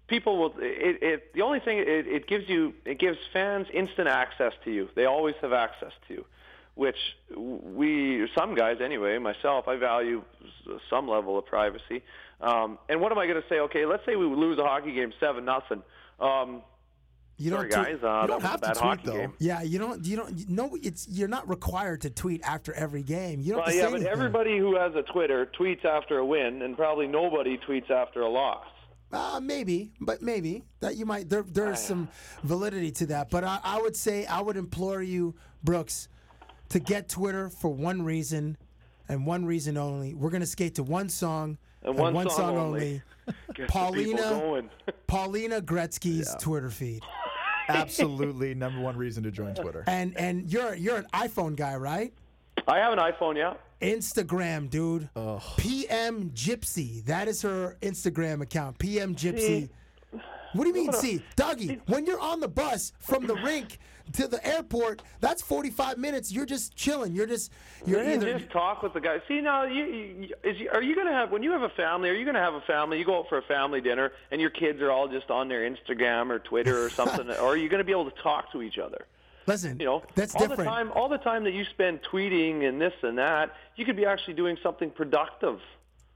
People 0.07 0.39
will. 0.39 0.55
It, 0.57 1.03
it 1.03 1.33
the 1.35 1.43
only 1.43 1.59
thing 1.59 1.77
it, 1.77 2.07
it 2.07 2.27
gives 2.27 2.49
you 2.49 2.73
it 2.85 2.97
gives 2.97 3.19
fans 3.33 3.67
instant 3.71 4.07
access 4.07 4.53
to 4.63 4.71
you. 4.71 4.89
They 4.95 5.05
always 5.05 5.35
have 5.43 5.53
access 5.53 5.91
to 6.07 6.13
you, 6.15 6.25
which 6.73 6.97
we 7.37 8.27
some 8.35 8.55
guys 8.55 8.77
anyway. 8.81 9.19
Myself, 9.19 9.67
I 9.67 9.75
value 9.75 10.23
some 10.89 11.07
level 11.07 11.37
of 11.37 11.45
privacy. 11.45 12.01
Um, 12.41 12.79
and 12.89 12.99
what 12.99 13.11
am 13.11 13.17
I 13.19 13.27
going 13.27 13.41
to 13.41 13.47
say? 13.47 13.59
Okay, 13.59 13.85
let's 13.85 14.03
say 14.05 14.15
we 14.15 14.25
lose 14.25 14.57
a 14.59 14.63
hockey 14.63 14.93
game 14.93 15.13
seven 15.19 15.45
nothing. 15.45 15.83
Um, 16.19 16.63
You 17.37 17.51
don't 17.51 17.69
guys, 17.69 17.97
uh, 18.03 18.21
you 18.21 18.27
don't 18.27 18.41
have 18.41 18.61
to 18.61 18.73
tweet, 18.73 19.03
though. 19.03 19.13
game. 19.13 19.33
Yeah, 19.39 19.61
you 19.61 19.79
don't. 19.79 20.05
You 20.05 20.15
don't. 20.17 20.37
You, 20.37 20.45
no, 20.47 20.77
it's 20.81 21.07
you're 21.07 21.27
not 21.27 21.47
required 21.49 22.01
to 22.01 22.09
tweet 22.09 22.41
after 22.43 22.73
every 22.73 23.03
game. 23.03 23.41
You 23.41 23.53
don't. 23.53 23.65
Well, 23.65 23.75
yeah, 23.75 23.85
but 23.85 23.93
anything. 23.95 24.07
everybody 24.11 24.57
who 24.57 24.75
has 24.75 24.93
a 24.95 25.03
Twitter 25.03 25.49
tweets 25.59 25.85
after 25.85 26.17
a 26.17 26.25
win, 26.25 26.61
and 26.61 26.75
probably 26.75 27.07
nobody 27.07 27.57
tweets 27.67 27.89
after 27.89 28.21
a 28.21 28.29
loss. 28.29 28.65
Uh, 29.11 29.39
maybe, 29.43 29.91
but 29.99 30.21
maybe 30.21 30.63
that 30.79 30.95
you 30.95 31.05
might. 31.05 31.29
There, 31.29 31.43
there 31.43 31.71
is 31.71 31.79
some 31.79 32.09
validity 32.43 32.91
to 32.91 33.05
that. 33.07 33.29
But 33.29 33.43
I, 33.43 33.59
I 33.63 33.81
would 33.81 33.95
say 33.95 34.25
I 34.25 34.41
would 34.41 34.55
implore 34.57 35.01
you, 35.01 35.35
Brooks, 35.63 36.07
to 36.69 36.79
get 36.79 37.09
Twitter 37.09 37.49
for 37.49 37.69
one 37.69 38.03
reason, 38.03 38.55
and 39.09 39.25
one 39.25 39.45
reason 39.45 39.77
only. 39.77 40.13
We're 40.13 40.29
gonna 40.29 40.45
skate 40.45 40.75
to 40.75 40.83
one 40.83 41.09
song 41.09 41.57
And 41.83 41.97
one 41.97 42.29
song 42.29 42.57
only. 42.57 42.61
only. 42.61 43.01
Get 43.53 43.67
the 43.67 43.91
people 43.93 44.17
Paulina. 44.23 44.69
Paulina 45.07 45.61
Gretzky's 45.61 46.35
Twitter 46.39 46.69
feed. 46.69 47.01
Absolutely, 47.69 48.53
number 48.53 48.81
one 48.81 48.97
reason 48.97 49.23
to 49.23 49.31
join 49.31 49.53
Twitter. 49.55 49.83
And 49.87 50.17
and 50.17 50.51
you're 50.51 50.75
you're 50.75 50.97
an 50.97 51.07
iPhone 51.13 51.55
guy, 51.55 51.75
right? 51.75 52.13
I 52.67 52.79
have 52.79 52.93
an 52.93 52.99
iPhone, 52.99 53.37
yeah. 53.37 53.53
Instagram, 53.81 54.69
dude. 54.69 55.09
PM 55.57 56.29
Gypsy. 56.31 57.03
That 57.05 57.27
is 57.27 57.41
her 57.41 57.77
Instagram 57.81 58.41
account. 58.41 58.77
PM 58.77 59.15
Gypsy. 59.15 59.39
See? 59.39 59.69
What 60.53 60.65
do 60.65 60.69
you 60.69 60.75
mean, 60.75 60.93
see? 60.93 61.23
Dougie, 61.37 61.79
when 61.87 62.05
you're 62.05 62.19
on 62.19 62.39
the 62.39 62.47
bus 62.47 62.91
from 62.99 63.25
the 63.25 63.35
rink 63.35 63.79
to 64.13 64.27
the 64.27 64.45
airport, 64.47 65.01
that's 65.19 65.41
45 65.41 65.97
minutes. 65.97 66.31
You're 66.31 66.45
just 66.45 66.75
chilling. 66.75 67.13
You're 67.13 67.27
just, 67.27 67.51
you're 67.85 68.03
You 68.03 68.13
either. 68.15 68.39
just 68.39 68.51
talk 68.51 68.83
with 68.83 68.93
the 68.93 69.01
guy. 69.01 69.21
See 69.27 69.41
now, 69.41 69.63
you, 69.65 69.83
you, 69.85 70.29
is 70.43 70.57
are 70.73 70.81
you 70.81 70.95
going 70.95 71.07
to 71.07 71.13
have 71.13 71.31
when 71.31 71.43
you 71.43 71.51
have 71.51 71.61
a 71.63 71.69
family? 71.69 72.09
Are 72.09 72.13
you 72.13 72.25
going 72.25 72.35
to 72.35 72.41
have 72.41 72.53
a 72.53 72.61
family? 72.61 72.99
You 72.99 73.05
go 73.05 73.19
out 73.19 73.29
for 73.29 73.37
a 73.37 73.43
family 73.43 73.81
dinner, 73.81 74.11
and 74.31 74.39
your 74.41 74.49
kids 74.49 74.81
are 74.81 74.91
all 74.91 75.07
just 75.07 75.29
on 75.29 75.47
their 75.47 75.69
Instagram 75.69 76.29
or 76.29 76.39
Twitter 76.39 76.83
or 76.83 76.89
something, 76.89 77.29
or 77.29 77.33
are 77.53 77.57
you 77.57 77.69
going 77.69 77.79
to 77.79 77.85
be 77.85 77.91
able 77.91 78.09
to 78.09 78.21
talk 78.21 78.51
to 78.51 78.61
each 78.61 78.77
other? 78.77 79.05
Listen, 79.47 79.79
You 79.79 79.85
know, 79.85 80.03
that's 80.13 80.35
all 80.35 80.41
different. 80.41 80.59
the 80.59 80.65
time. 80.65 80.91
All 80.91 81.09
the 81.09 81.17
time 81.17 81.43
that 81.45 81.53
you 81.53 81.65
spend 81.65 82.01
tweeting 82.03 82.67
and 82.67 82.79
this 82.79 82.93
and 83.01 83.17
that, 83.17 83.55
you 83.75 83.85
could 83.85 83.95
be 83.95 84.05
actually 84.05 84.35
doing 84.35 84.55
something 84.61 84.91
productive. 84.91 85.59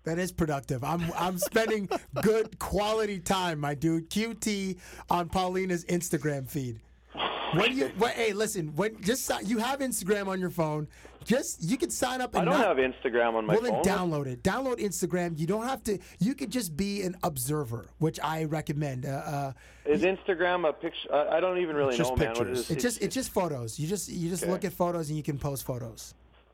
That 0.03 0.19
is 0.19 0.31
productive. 0.31 0.83
I'm 0.83 1.11
I'm 1.17 1.39
spending 1.39 1.89
good 2.21 2.59
quality 2.59 3.19
time, 3.19 3.59
my 3.59 3.73
dude. 3.73 4.11
QT 4.11 4.77
on 5.09 5.29
Paulina's 5.29 5.83
Instagram 5.85 6.47
feed. 6.47 6.79
When 7.53 7.77
you, 7.77 7.87
when, 7.97 8.11
hey, 8.11 8.33
listen. 8.33 8.75
When 8.75 9.01
just 9.01 9.31
you 9.45 9.57
have 9.59 9.79
Instagram 9.79 10.27
on 10.27 10.39
your 10.39 10.49
phone, 10.49 10.87
just 11.23 11.63
you 11.63 11.77
can 11.77 11.89
sign 11.89 12.21
up. 12.21 12.35
And 12.35 12.41
I 12.49 12.51
don't 12.51 12.61
not, 12.61 12.77
have 12.77 12.91
Instagram 12.93 13.35
on 13.35 13.45
my 13.45 13.53
well, 13.55 13.63
phone. 13.63 13.81
then 13.83 13.97
download 13.97 14.25
it. 14.27 14.43
Download 14.43 14.79
Instagram. 14.79 15.37
You 15.37 15.47
don't 15.47 15.65
have 15.65 15.83
to. 15.83 15.99
You 16.19 16.35
could 16.35 16.51
just 16.51 16.75
be 16.75 17.01
an 17.03 17.15
observer, 17.23 17.87
which 17.99 18.19
I 18.21 18.45
recommend. 18.45 19.05
Uh, 19.05 19.09
uh, 19.09 19.53
Is 19.85 20.01
Instagram 20.01 20.67
a 20.67 20.73
picture? 20.73 21.13
I 21.13 21.37
I 21.37 21.39
don't 21.39 21.57
even 21.59 21.75
really 21.75 21.95
Just 21.97 22.11
know, 22.11 22.25
man. 22.25 22.35
What 22.35 22.47
it 22.47 22.69
it's 22.69 22.81
just 22.81 23.01
it's 23.01 23.15
just 23.15 23.31
photos. 23.31 23.79
You 23.79 23.87
just 23.87 24.09
you 24.09 24.29
just 24.29 24.43
Okay. 24.43 24.51
look 24.51 24.65
at 24.65 24.73
photos 24.73 25.09
and 25.09 25.17
you 25.17 25.23
can 25.23 25.37
post 25.37 25.65
photos. 25.65 26.13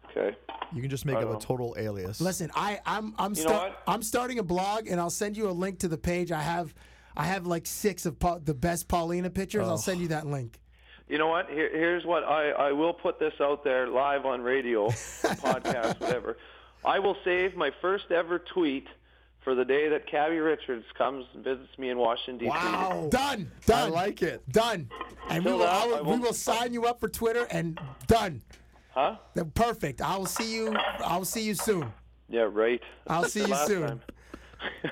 okay. 0.10 0.36
You 0.74 0.82
can 0.82 0.89
just 0.89 1.06
make 1.06 1.18
I 1.18 1.24
up 1.24 1.36
a 1.36 1.39
total 1.39 1.76
alias. 1.78 2.22
Listen, 2.22 2.50
I 2.56 2.80
I'm 2.86 3.14
I'm 3.20 3.34
You 3.36 3.44
know 3.44 3.50
start. 3.50 3.74
I'm 3.88 4.02
starting 4.02 4.39
a 4.39 4.44
blog 4.44 4.88
and 4.88 5.02
I'll 5.02 5.10
send 5.10 5.36
you 5.36 5.50
a 5.50 5.52
link 5.52 5.80
to 5.80 5.88
the 5.89 5.98
page. 5.98 6.32
I 6.32 6.42
have 6.42 6.74
I 7.16 7.26
have 7.26 7.46
like 7.46 7.68
six 7.68 8.06
of 8.06 8.18
Pa- 8.20 8.39
the 8.39 8.54
best 8.54 8.88
Paulina 8.88 9.30
pictures. 9.30 9.68
I'll 9.68 9.78
send 9.78 10.00
you 10.00 10.08
that 10.10 10.28
link. 10.28 10.61
You 11.12 11.18
know 11.18 11.28
what? 11.28 11.49
Here, 11.49 11.70
here's 11.70 12.05
what 12.05 12.24
I, 12.24 12.51
I 12.51 12.72
will 12.72 12.93
put 12.93 13.20
this 13.20 13.34
out 13.41 13.66
there 13.66 13.88
live 13.89 14.26
on 14.26 14.41
radio, 14.41 14.88
podcast, 14.89 15.99
whatever. 15.99 16.38
I 16.86 16.99
will 16.99 17.18
save 17.26 17.53
my 17.57 17.70
first 17.82 18.12
ever 18.12 18.39
tweet 18.39 18.88
for 19.43 19.53
the 19.53 19.66
day 19.66 19.89
that 19.89 20.07
Cabbie 20.07 20.38
Richards 20.39 20.86
comes 20.97 21.26
and 21.34 21.43
visits 21.43 21.78
me 21.78 21.89
in 21.89 21.97
Washington 21.97 22.38
D.C. 22.38 22.49
Wow. 22.49 23.09
Done. 23.12 23.51
Done. 23.66 23.88
I 23.89 23.93
like 23.93 24.22
it. 24.22 24.41
Done. 24.53 24.88
And 25.30 25.43
we 25.43 25.51
will, 25.51 25.59
that, 25.59 25.70
I 25.70 25.86
will 25.86 25.95
I 25.95 26.01
we 26.01 26.18
won't- 26.18 26.36
sign 26.36 26.72
you 26.72 26.86
up 26.86 27.01
for 27.01 27.09
Twitter 27.09 27.45
and 27.51 27.78
done. 28.07 28.41
Huh? 28.91 29.18
Perfect. 29.53 30.01
I 30.01 30.16
will 30.16 30.26
see 30.26 30.53
you. 30.55 30.74
I 31.05 31.18
will 31.18 31.26
see 31.26 31.41
you 31.43 31.55
soon. 31.55 31.91
Yeah, 32.30 32.47
right. 32.49 32.82
I'll 33.07 33.26
see 33.26 33.41
you 33.45 33.55
soon. 33.68 33.88
time. 33.88 34.01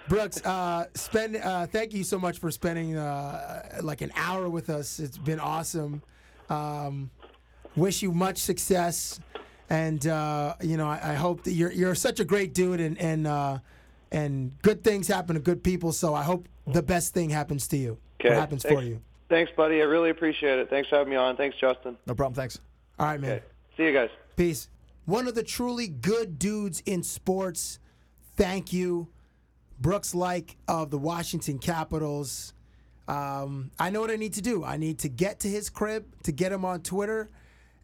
Brooks, 0.07 0.43
uh, 0.45 0.85
spend. 0.95 1.35
Uh, 1.35 1.65
thank 1.67 1.93
you 1.93 2.03
so 2.03 2.19
much 2.19 2.39
for 2.39 2.51
spending 2.51 2.95
uh, 2.95 3.79
like 3.81 4.01
an 4.01 4.11
hour 4.15 4.49
with 4.49 4.69
us. 4.69 4.99
It's 4.99 5.17
been 5.17 5.39
awesome. 5.39 6.01
Um, 6.49 7.11
wish 7.75 8.01
you 8.01 8.11
much 8.11 8.37
success, 8.37 9.19
and 9.69 10.05
uh, 10.07 10.55
you 10.61 10.77
know 10.77 10.87
I, 10.87 11.11
I 11.11 11.13
hope 11.13 11.43
that 11.43 11.51
you're 11.51 11.71
you're 11.71 11.95
such 11.95 12.19
a 12.19 12.25
great 12.25 12.53
dude, 12.53 12.79
and 12.79 12.97
and 12.99 13.27
uh, 13.27 13.59
and 14.11 14.59
good 14.61 14.83
things 14.83 15.07
happen 15.07 15.35
to 15.35 15.41
good 15.41 15.63
people. 15.63 15.91
So 15.91 16.13
I 16.13 16.23
hope 16.23 16.47
the 16.67 16.83
best 16.83 17.13
thing 17.13 17.29
happens 17.29 17.67
to 17.69 17.77
you. 17.77 17.97
Okay. 18.19 18.33
Happens 18.33 18.63
Thanks. 18.63 18.81
for 18.81 18.85
you? 18.85 19.01
Thanks, 19.29 19.51
buddy. 19.55 19.81
I 19.81 19.85
really 19.85 20.09
appreciate 20.09 20.59
it. 20.59 20.69
Thanks 20.69 20.89
for 20.89 20.97
having 20.97 21.11
me 21.11 21.15
on. 21.15 21.37
Thanks, 21.37 21.55
Justin. 21.59 21.97
No 22.07 22.15
problem. 22.15 22.33
Thanks. 22.33 22.59
All 22.97 23.05
right, 23.05 23.19
man. 23.19 23.33
Okay. 23.33 23.43
See 23.77 23.83
you 23.83 23.93
guys. 23.93 24.09
Peace. 24.35 24.69
One 25.05 25.27
of 25.27 25.35
the 25.35 25.43
truly 25.43 25.87
good 25.87 26.37
dudes 26.37 26.81
in 26.85 27.03
sports. 27.03 27.79
Thank 28.35 28.73
you, 28.73 29.07
Brooks 29.79 30.13
Laich 30.13 30.55
of 30.67 30.89
the 30.91 30.97
Washington 30.97 31.57
Capitals. 31.59 32.53
Um, 33.07 33.71
I 33.79 33.89
know 33.89 34.01
what 34.01 34.11
I 34.11 34.17
need 34.17 34.33
to 34.33 34.41
do. 34.41 34.63
I 34.63 34.77
need 34.77 34.99
to 34.99 35.09
get 35.09 35.39
to 35.41 35.47
his 35.47 35.69
crib 35.69 36.05
to 36.23 36.31
get 36.31 36.51
him 36.51 36.63
on 36.65 36.81
Twitter, 36.81 37.29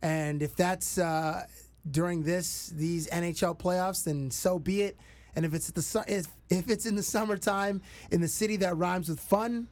and 0.02 0.42
if 0.44 0.56
that's 0.56 0.98
uh, 0.98 1.46
during 1.90 2.24
this 2.24 2.68
these 2.76 3.08
NHL 3.10 3.58
playoffs, 3.58 4.04
then 4.04 4.30
so 4.30 4.60
be 4.60 4.82
it. 4.84 4.98
And 5.36 5.46
if 5.46 5.54
it's 5.54 5.72
the 5.72 5.82
su- 5.82 6.04
if 6.08 6.28
if 6.50 6.70
it's 6.70 6.86
in 6.86 6.96
the 6.96 7.04
summertime 7.04 7.82
in 8.12 8.22
the 8.22 8.28
city 8.28 8.56
that 8.58 8.78
rhymes 8.78 9.10
with 9.10 9.20
fun, 9.20 9.68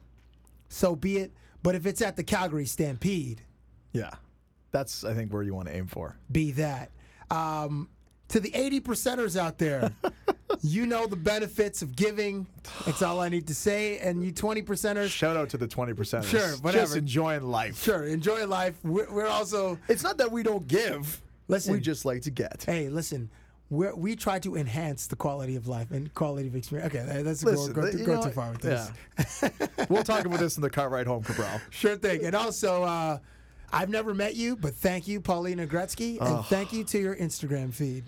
so 0.68 0.96
be 0.96 1.18
it. 1.18 1.32
But 1.62 1.74
if 1.74 1.86
it's 1.86 2.02
at 2.02 2.16
the 2.16 2.24
Calgary 2.24 2.66
Stampede, 2.66 3.40
Yeah. 3.92 4.10
That's, 4.72 5.04
I 5.04 5.14
think, 5.14 5.32
where 5.32 5.42
you 5.44 5.54
want 5.54 5.68
to 5.68 5.74
aim 5.76 5.86
for. 5.86 6.16
be 6.32 6.50
that. 6.52 6.90
Um, 7.30 7.88
to 8.28 8.40
the 8.40 8.54
80 8.54 8.80
percenters 8.80 9.36
out 9.38 9.58
there, 9.58 9.90
you 10.62 10.86
know 10.86 11.06
the 11.06 11.16
benefits 11.16 11.82
of 11.82 11.94
giving. 11.94 12.46
That's 12.86 13.02
all 13.02 13.20
I 13.20 13.28
need 13.28 13.46
to 13.48 13.54
say. 13.54 13.98
And 13.98 14.24
you 14.24 14.32
20 14.32 14.62
percenters, 14.62 15.08
Shout 15.10 15.36
out 15.36 15.48
to 15.50 15.56
the 15.58 15.66
20 15.68 15.92
percenters. 15.92 16.24
Sure, 16.24 16.48
whatever. 16.62 16.84
Just 16.84 16.96
enjoying 16.96 17.42
life. 17.42 17.82
sure, 17.82 18.04
enjoy 18.04 18.46
life. 18.46 18.74
We're, 18.82 19.12
we're 19.12 19.26
also, 19.26 19.78
It's 19.88 20.02
not 20.02 20.18
that 20.18 20.30
we 20.32 20.42
don't 20.42 20.66
give. 20.66 21.20
Listen. 21.48 21.74
we 21.74 21.80
just 21.80 22.04
like 22.06 22.22
to 22.22 22.30
get. 22.30 22.64
hey, 22.66 22.88
listen, 22.88 23.28
we're, 23.68 23.94
we 23.94 24.16
try 24.16 24.38
to 24.38 24.56
enhance 24.56 25.06
the 25.06 25.16
quality 25.16 25.56
of 25.56 25.68
life 25.68 25.90
and 25.90 26.12
quality 26.14 26.48
of 26.48 26.56
experience. 26.56 26.94
Okay, 26.94 27.04
that- 27.04 27.24
that's 27.24 27.44
Listen, 27.44 27.72
go, 27.74 27.82
go, 27.82 28.04
go 28.04 28.14
know 28.16 28.22
too 28.22 28.30
far 28.30 28.50
with 28.50 28.60
this. 28.62 28.90
Yeah. 29.42 29.84
we'll 29.90 30.02
talk 30.04 30.24
about 30.24 30.38
this 30.38 30.56
in 30.56 30.62
the 30.62 30.70
car 30.70 30.88
ride 30.88 31.06
home, 31.06 31.22
Cabral. 31.22 31.60
Sure 31.70 31.96
thing. 31.96 32.24
And 32.24 32.34
also, 32.34 32.82
uh, 32.84 33.18
I've 33.72 33.88
never 33.88 34.14
met 34.14 34.36
you, 34.36 34.56
but 34.56 34.74
thank 34.74 35.08
you, 35.08 35.20
Paulina 35.20 35.66
Gretzky, 35.66 36.20
and 36.20 36.44
thank 36.46 36.72
you 36.72 36.84
to 36.84 36.98
your 36.98 37.16
Instagram 37.16 37.72
feed. 37.72 38.04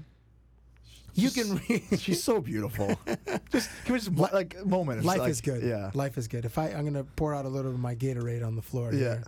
You 1.15 1.31
can 1.31 1.61
read. 1.69 1.83
She's 1.99 2.23
so 2.23 2.41
beautiful. 2.41 2.99
just 3.51 3.71
give 3.85 3.95
me 3.95 3.99
just 3.99 4.13
like 4.33 4.57
a 4.61 4.67
moment. 4.67 5.03
Life 5.03 5.21
like- 5.21 5.31
is 5.31 5.41
good. 5.41 5.63
Yeah. 5.63 5.91
life 5.95 6.19
is 6.19 6.29
good. 6.29 6.45
If 6.45 6.59
I, 6.59 6.69
I'm 6.69 6.85
gonna 6.85 7.05
pour 7.05 7.35
out 7.35 7.47
a 7.47 7.49
little 7.49 7.71
of 7.71 7.81
my 7.81 7.95
Gatorade 7.95 8.47
on 8.47 8.55
the 8.55 8.63
floor. 8.63 8.93
Yeah. 8.93 8.99
here. 8.99 9.25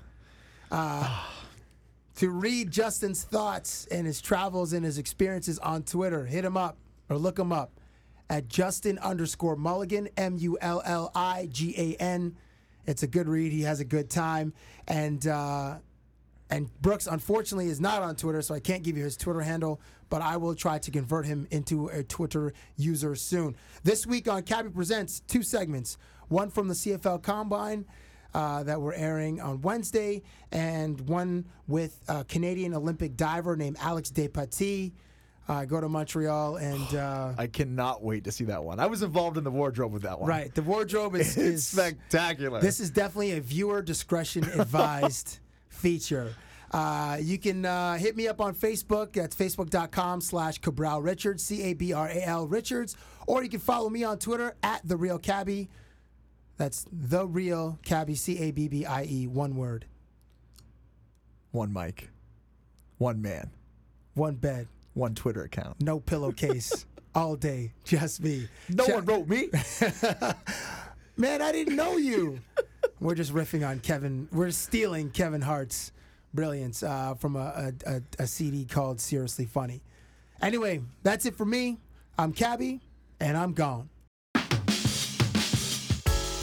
Uh, 0.70 1.24
to 2.16 2.30
read 2.30 2.70
Justin's 2.70 3.22
thoughts 3.22 3.86
and 3.90 4.06
his 4.06 4.20
travels 4.20 4.72
and 4.74 4.84
his 4.84 4.98
experiences 4.98 5.58
on 5.60 5.82
Twitter, 5.82 6.26
hit 6.26 6.44
him 6.44 6.56
up 6.56 6.76
or 7.08 7.16
look 7.16 7.38
him 7.38 7.52
up 7.52 7.70
at 8.28 8.48
Justin 8.48 8.98
underscore 8.98 9.56
Mulligan 9.56 10.08
M 10.16 10.36
U 10.38 10.58
L 10.60 10.82
L 10.84 11.10
I 11.14 11.48
G 11.50 11.74
A 11.76 12.02
N. 12.02 12.36
It's 12.86 13.02
a 13.02 13.06
good 13.06 13.28
read. 13.28 13.52
He 13.52 13.62
has 13.62 13.80
a 13.80 13.84
good 13.84 14.10
time, 14.10 14.52
and 14.86 15.26
uh, 15.26 15.76
and 16.51 16.70
Brooks 16.80 17.07
unfortunately 17.07 17.66
is 17.68 17.80
not 17.80 18.03
on 18.03 18.16
Twitter, 18.16 18.42
so 18.42 18.55
I 18.55 18.61
can't 18.61 18.82
give 18.82 18.96
you 18.96 19.05
his 19.05 19.16
Twitter 19.16 19.40
handle. 19.40 19.80
But 20.11 20.22
I 20.22 20.38
will 20.38 20.55
try 20.55 20.78
to 20.78 20.90
convert 20.90 21.26
him 21.26 21.46
into 21.51 21.88
a 21.88 22.03
Twitter 22.03 22.55
user 22.76 23.14
soon. 23.14 23.57
This 23.84 24.07
week 24.07 24.26
on 24.26 24.42
Cabbie 24.42 24.70
Presents, 24.70 25.20
two 25.20 25.42
segments. 25.42 25.99
One 26.28 26.49
from 26.51 26.68
the 26.68 26.74
CFL 26.74 27.22
Combine. 27.22 27.84
Uh, 28.34 28.62
that 28.62 28.78
we're 28.78 28.92
airing 28.92 29.40
on 29.40 29.59
Wednesday, 29.62 30.22
and 30.53 31.01
one 31.09 31.46
with 31.66 31.99
a 32.09 32.22
Canadian 32.24 32.74
Olympic 32.74 33.16
diver 33.16 33.57
named 33.57 33.78
Alex 33.80 34.11
Despatie. 34.11 34.92
Uh, 35.49 35.64
go 35.64 35.80
to 35.80 35.88
Montreal 35.88 36.57
and 36.57 36.94
uh, 36.94 37.32
I 37.38 37.46
cannot 37.46 38.03
wait 38.03 38.24
to 38.24 38.30
see 38.30 38.44
that 38.44 38.62
one. 38.62 38.80
I 38.80 38.86
was 38.86 39.03
involved 39.03 39.38
in 39.38 39.44
the 39.44 39.51
wardrobe 39.51 39.92
with 39.92 40.03
that 40.03 40.20
one. 40.20 40.28
right. 40.28 40.55
The 40.55 40.61
wardrobe 40.62 41.14
is, 41.14 41.36
is 41.38 41.66
spectacular. 41.66 42.61
This 42.61 42.80
is 42.80 42.90
definitely 42.90 43.32
a 43.32 43.40
viewer 43.40 43.80
discretion 43.80 44.44
advised 44.44 45.38
feature. 45.68 46.34
Uh, 46.70 47.16
you 47.20 47.38
can 47.38 47.64
uh, 47.64 47.96
hit 47.96 48.16
me 48.16 48.28
up 48.28 48.40
on 48.40 48.54
Facebook. 48.54 49.14
That's 49.14 49.34
facebook.com 49.34 50.20
slash 50.20 50.58
Cabral 50.58 51.00
Richards, 51.00 51.42
C 51.42 51.62
A 51.62 51.74
B 51.74 51.92
R 51.92 52.08
A 52.08 52.22
L 52.26 52.46
Richards. 52.46 52.96
Or 53.26 53.42
you 53.42 53.48
can 53.48 53.60
follow 53.60 53.88
me 53.88 54.04
on 54.04 54.18
Twitter 54.18 54.54
at 54.62 54.86
The 54.86 54.96
Real 54.96 55.18
Cabbie. 55.18 55.68
That's 56.56 56.86
The 56.92 57.26
Real 57.26 57.78
Cabbie, 57.84 58.14
C 58.16 58.38
A 58.38 58.50
B 58.50 58.68
B 58.68 58.84
I 58.84 59.04
E, 59.04 59.26
one 59.26 59.56
word, 59.56 59.86
one 61.52 61.72
mic, 61.72 62.10
one 62.98 63.22
man, 63.22 63.50
one 64.14 64.34
bed, 64.34 64.68
one 64.94 65.14
Twitter 65.14 65.44
account. 65.44 65.80
no 65.80 66.00
pillowcase, 66.00 66.84
all 67.14 67.36
day, 67.36 67.72
just 67.84 68.22
me. 68.22 68.48
No 68.68 68.86
one 68.86 69.04
wrote 69.04 69.28
me. 69.28 69.48
Man, 71.16 71.42
I 71.42 71.50
didn't 71.50 71.74
know 71.74 71.96
you. 71.96 72.38
We're 73.00 73.14
just 73.14 73.32
riffing 73.32 73.68
on 73.68 73.80
Kevin. 73.80 74.28
We're 74.32 74.50
stealing 74.50 75.10
Kevin 75.10 75.40
Hart's 75.40 75.92
brilliance 76.34 76.82
uh, 76.82 77.14
from 77.14 77.36
a, 77.36 77.72
a, 77.86 78.02
a, 78.18 78.26
CD 78.26 78.64
called 78.64 79.00
Seriously 79.00 79.46
Funny. 79.46 79.82
Anyway, 80.42 80.82
that's 81.02 81.26
it 81.26 81.34
for 81.34 81.44
me. 81.44 81.78
I'm 82.18 82.32
Cabbie, 82.32 82.80
and 83.20 83.36
I'm 83.36 83.52
gone. 83.52 83.88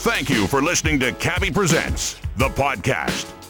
Thank 0.05 0.29
you 0.29 0.47
for 0.47 0.61
listening 0.61 0.99
to 1.01 1.11
Cabbie 1.13 1.51
Presents, 1.51 2.15
the 2.37 2.49
podcast. 2.49 3.44